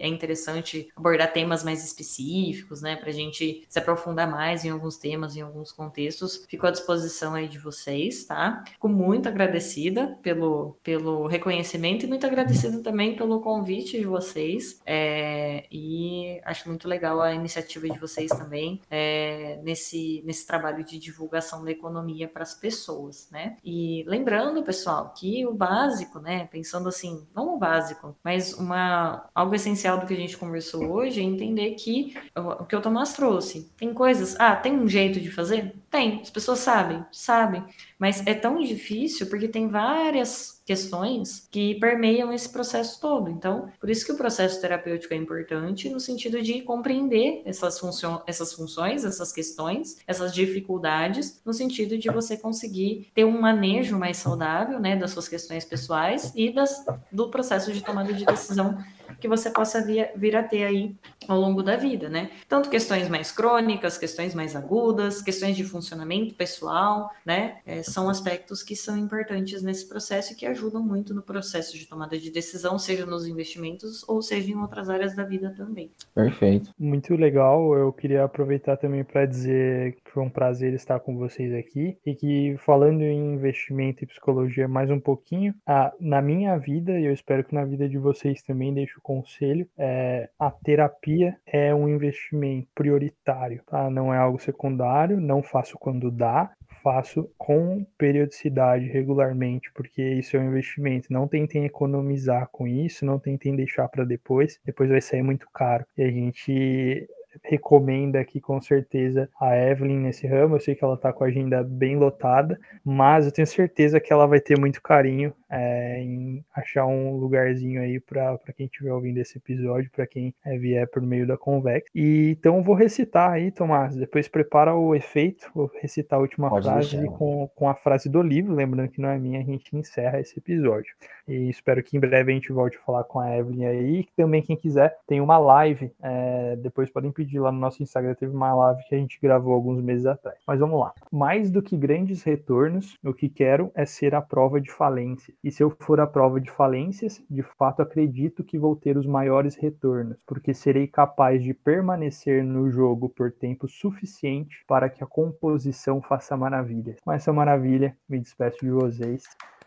é 0.00 0.08
interessante 0.08 0.88
abordar 0.96 1.32
temas 1.32 1.64
mais 1.64 1.84
específicos, 1.84 2.82
né, 2.82 2.96
para 2.96 3.10
a 3.10 3.12
gente 3.12 3.64
se 3.68 3.78
aprofundar 3.78 4.30
mais 4.30 4.64
em 4.64 4.70
alguns 4.70 4.96
temas, 4.96 5.36
em 5.36 5.40
alguns 5.40 5.72
contextos. 5.72 6.44
Fico 6.48 6.66
à 6.66 6.70
disposição 6.70 7.34
aí 7.34 7.48
de 7.48 7.58
vocês, 7.58 8.24
tá? 8.24 8.64
Fico 8.66 8.88
muito 8.88 9.28
agradecida 9.28 10.18
pelo, 10.22 10.76
pelo 10.82 11.26
reconhecimento 11.26 12.04
e 12.04 12.08
muito 12.08 12.26
agradecida 12.26 12.82
também 12.82 13.16
pelo 13.16 13.40
convite 13.40 13.98
de 13.98 14.06
vocês. 14.06 14.80
É, 14.84 15.66
e 15.70 16.40
acho 16.44 16.68
muito 16.68 16.88
legal 16.88 17.20
a 17.20 17.32
iniciativa 17.32 17.88
de 17.88 17.98
vocês 17.98 18.30
também 18.30 18.80
é, 18.90 19.60
nesse, 19.62 20.22
nesse 20.24 20.46
trabalho 20.46 20.84
de 20.84 20.98
divulgação 20.98 21.64
da 21.64 21.70
economia 21.70 22.28
para 22.28 22.42
as 22.42 22.54
pessoas, 22.54 23.28
né? 23.30 23.56
E 23.64 24.04
lembrando, 24.06 24.62
pessoal, 24.62 25.12
que 25.16 25.46
o 25.46 25.54
básico, 25.54 26.18
né, 26.18 26.46
pensando 26.50 26.88
assim, 26.88 27.26
não 27.34 27.54
o 27.54 27.58
básico, 27.58 28.16
mas 28.22 28.52
uma 28.54 29.28
algo 29.34 29.54
essencial 29.54 29.67
do 29.72 30.06
que 30.06 30.14
a 30.14 30.16
gente 30.16 30.36
conversou 30.36 30.90
hoje 30.90 31.20
é 31.20 31.22
entender 31.22 31.70
que 31.72 32.14
o 32.34 32.64
que 32.64 32.76
o 32.76 32.80
Tomás 32.80 33.12
trouxe. 33.12 33.70
Tem 33.76 33.92
coisas, 33.92 34.36
ah, 34.38 34.56
tem 34.56 34.72
um 34.72 34.88
jeito 34.88 35.20
de 35.20 35.30
fazer? 35.30 35.74
Tem, 35.90 36.20
as 36.20 36.30
pessoas 36.30 36.58
sabem, 36.58 37.04
sabem, 37.10 37.64
mas 37.98 38.26
é 38.26 38.34
tão 38.34 38.62
difícil 38.62 39.26
porque 39.26 39.48
tem 39.48 39.68
várias 39.68 40.58
questões 40.68 41.48
que 41.50 41.76
permeiam 41.76 42.30
esse 42.30 42.50
processo 42.50 43.00
todo. 43.00 43.30
Então, 43.30 43.72
por 43.80 43.88
isso 43.88 44.04
que 44.04 44.12
o 44.12 44.16
processo 44.18 44.60
terapêutico 44.60 45.14
é 45.14 45.16
importante 45.16 45.88
no 45.88 45.98
sentido 45.98 46.42
de 46.42 46.60
compreender 46.60 47.40
essas, 47.46 47.78
funcio 47.78 48.20
essas 48.26 48.52
funções, 48.52 49.02
essas 49.02 49.32
questões, 49.32 49.96
essas 50.06 50.34
dificuldades, 50.34 51.40
no 51.42 51.54
sentido 51.54 51.96
de 51.96 52.10
você 52.10 52.36
conseguir 52.36 53.10
ter 53.14 53.24
um 53.24 53.40
manejo 53.40 53.98
mais 53.98 54.18
saudável, 54.18 54.78
né, 54.78 54.94
das 54.94 55.12
suas 55.12 55.26
questões 55.26 55.64
pessoais 55.64 56.32
e 56.36 56.52
das, 56.52 56.84
do 57.10 57.30
processo 57.30 57.72
de 57.72 57.82
tomada 57.82 58.12
de 58.12 58.26
decisão 58.26 58.76
que 59.20 59.28
você 59.28 59.50
possa 59.50 59.84
vir, 59.84 60.10
vir 60.16 60.36
a 60.36 60.42
ter 60.42 60.64
aí 60.64 60.94
ao 61.26 61.38
longo 61.38 61.62
da 61.62 61.76
vida, 61.76 62.08
né? 62.08 62.30
Tanto 62.48 62.70
questões 62.70 63.08
mais 63.08 63.32
crônicas, 63.32 63.98
questões 63.98 64.34
mais 64.34 64.54
agudas, 64.56 65.20
questões 65.20 65.56
de 65.56 65.64
funcionamento 65.64 66.34
pessoal, 66.34 67.10
né? 67.24 67.58
É, 67.66 67.82
são 67.82 68.08
aspectos 68.08 68.62
que 68.62 68.76
são 68.76 68.96
importantes 68.96 69.62
nesse 69.62 69.88
processo 69.88 70.32
e 70.32 70.36
que 70.36 70.46
ajudam 70.46 70.82
muito 70.82 71.12
no 71.14 71.22
processo 71.22 71.76
de 71.76 71.86
tomada 71.86 72.18
de 72.18 72.30
decisão, 72.30 72.78
seja 72.78 73.04
nos 73.04 73.26
investimentos 73.26 74.04
ou 74.08 74.22
seja 74.22 74.50
em 74.50 74.56
outras 74.56 74.88
áreas 74.88 75.14
da 75.14 75.24
vida 75.24 75.52
também. 75.56 75.90
Perfeito. 76.14 76.72
Muito 76.78 77.14
legal. 77.14 77.74
Eu 77.74 77.92
queria 77.92 78.24
aproveitar 78.24 78.76
também 78.76 79.04
para 79.04 79.26
dizer 79.26 79.96
Foi 80.12 80.22
um 80.22 80.30
prazer 80.30 80.72
estar 80.74 81.00
com 81.00 81.16
vocês 81.16 81.52
aqui. 81.54 81.98
E 82.04 82.14
que, 82.14 82.56
falando 82.58 83.02
em 83.02 83.34
investimento 83.34 84.02
e 84.02 84.06
psicologia 84.06 84.66
mais 84.66 84.90
um 84.90 85.00
pouquinho, 85.00 85.54
a, 85.66 85.92
na 86.00 86.22
minha 86.22 86.56
vida, 86.58 86.98
e 86.98 87.06
eu 87.06 87.12
espero 87.12 87.44
que 87.44 87.54
na 87.54 87.64
vida 87.64 87.88
de 87.88 87.98
vocês 87.98 88.42
também, 88.42 88.72
deixo 88.72 88.98
o 88.98 89.02
conselho: 89.02 89.68
é, 89.76 90.28
a 90.38 90.50
terapia 90.50 91.36
é 91.46 91.74
um 91.74 91.88
investimento 91.88 92.68
prioritário, 92.74 93.62
tá? 93.66 93.90
Não 93.90 94.12
é 94.12 94.18
algo 94.18 94.38
secundário, 94.38 95.20
não 95.20 95.42
faço 95.42 95.78
quando 95.78 96.10
dá, 96.10 96.50
faço 96.82 97.30
com 97.36 97.84
periodicidade, 97.96 98.86
regularmente, 98.86 99.70
porque 99.72 100.02
isso 100.02 100.36
é 100.36 100.40
um 100.40 100.48
investimento. 100.48 101.12
Não 101.12 101.28
tentem 101.28 101.64
economizar 101.64 102.48
com 102.50 102.66
isso, 102.66 103.04
não 103.04 103.18
tentem 103.18 103.54
deixar 103.54 103.88
para 103.88 104.04
depois, 104.04 104.58
depois 104.64 104.88
vai 104.88 105.00
sair 105.00 105.22
muito 105.22 105.46
caro. 105.52 105.84
E 105.96 106.02
a 106.02 106.10
gente 106.10 107.08
recomenda 107.42 108.20
aqui 108.20 108.40
com 108.40 108.60
certeza 108.60 109.28
a 109.40 109.56
Evelyn 109.56 109.98
nesse 109.98 110.26
ramo. 110.26 110.56
Eu 110.56 110.60
sei 110.60 110.74
que 110.74 110.84
ela 110.84 110.94
está 110.94 111.12
com 111.12 111.24
a 111.24 111.26
agenda 111.26 111.62
bem 111.62 111.96
lotada, 111.96 112.58
mas 112.84 113.26
eu 113.26 113.32
tenho 113.32 113.46
certeza 113.46 114.00
que 114.00 114.12
ela 114.12 114.26
vai 114.26 114.40
ter 114.40 114.58
muito 114.58 114.82
carinho 114.82 115.32
é, 115.50 116.00
em 116.00 116.44
achar 116.54 116.86
um 116.86 117.16
lugarzinho 117.16 117.80
aí 117.80 117.98
para 118.00 118.38
quem 118.56 118.66
estiver 118.66 118.92
ouvindo 118.92 119.18
esse 119.18 119.38
episódio, 119.38 119.90
para 119.90 120.06
quem 120.06 120.34
é, 120.44 120.58
vier 120.58 120.86
por 120.88 121.02
meio 121.02 121.26
da 121.26 121.36
Convex. 121.36 121.90
E 121.94 122.36
então 122.38 122.62
vou 122.62 122.74
recitar 122.74 123.30
aí, 123.30 123.50
Tomás. 123.50 123.96
Depois 123.96 124.28
prepara 124.28 124.74
o 124.74 124.94
efeito, 124.94 125.50
vou 125.54 125.70
recitar 125.80 126.18
a 126.18 126.22
última 126.22 126.50
Pode 126.50 126.66
frase 126.66 127.06
com, 127.06 127.48
com 127.54 127.68
a 127.68 127.74
frase 127.74 128.08
do 128.08 128.22
livro, 128.22 128.54
lembrando 128.54 128.90
que 128.90 129.00
não 129.00 129.08
é 129.08 129.18
minha, 129.18 129.40
a 129.40 129.44
gente 129.44 129.76
encerra 129.76 130.20
esse 130.20 130.38
episódio. 130.38 130.94
E 131.28 131.50
espero 131.50 131.82
que 131.82 131.94
em 131.94 132.00
breve 132.00 132.32
a 132.32 132.34
gente 132.34 132.50
volte 132.52 132.78
a 132.78 132.80
falar 132.80 133.04
com 133.04 133.20
a 133.20 133.36
Evelyn 133.36 133.66
aí. 133.66 134.00
E 134.00 134.08
também, 134.16 134.40
quem 134.40 134.56
quiser, 134.56 134.96
tem 135.06 135.20
uma 135.20 135.36
live. 135.38 135.92
É, 136.02 136.56
depois 136.56 136.90
podem 136.90 137.12
pedir 137.12 137.27
lá 137.36 137.50
no 137.50 137.58
nosso 137.58 137.82
Instagram. 137.82 138.14
Teve 138.14 138.34
uma 138.34 138.54
live 138.54 138.82
que 138.88 138.94
a 138.94 138.98
gente 138.98 139.18
gravou 139.20 139.52
alguns 139.52 139.82
meses 139.82 140.06
atrás. 140.06 140.38
Mas 140.46 140.60
vamos 140.60 140.78
lá. 140.78 140.92
Mais 141.10 141.50
do 141.50 141.60
que 141.60 141.76
grandes 141.76 142.22
retornos, 142.22 142.96
o 143.04 143.12
que 143.12 143.28
quero 143.28 143.72
é 143.74 143.84
ser 143.84 144.14
a 144.14 144.22
prova 144.22 144.60
de 144.60 144.70
falência. 144.70 145.34
E 145.42 145.50
se 145.50 145.62
eu 145.62 145.70
for 145.80 146.00
a 146.00 146.06
prova 146.06 146.40
de 146.40 146.50
falências, 146.50 147.20
de 147.28 147.42
fato 147.42 147.82
acredito 147.82 148.44
que 148.44 148.58
vou 148.58 148.76
ter 148.76 148.96
os 148.96 149.06
maiores 149.06 149.56
retornos, 149.56 150.22
porque 150.26 150.54
serei 150.54 150.86
capaz 150.86 151.42
de 151.42 151.52
permanecer 151.52 152.44
no 152.44 152.70
jogo 152.70 153.08
por 153.08 153.32
tempo 153.32 153.66
suficiente 153.66 154.64
para 154.66 154.88
que 154.88 155.02
a 155.02 155.06
composição 155.06 156.00
faça 156.00 156.36
maravilha. 156.36 156.96
Com 157.04 157.12
essa 157.12 157.32
maravilha, 157.32 157.96
me 158.08 158.18
despeço 158.20 158.58
de 158.60 158.70
vocês. 158.70 159.24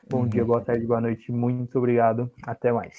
Bom 0.10 0.28
dia, 0.28 0.44
boa 0.44 0.62
tarde, 0.62 0.86
boa 0.86 1.02
noite. 1.02 1.32
Muito 1.32 1.78
obrigado. 1.78 2.30
Até 2.46 2.72
mais. 2.72 2.90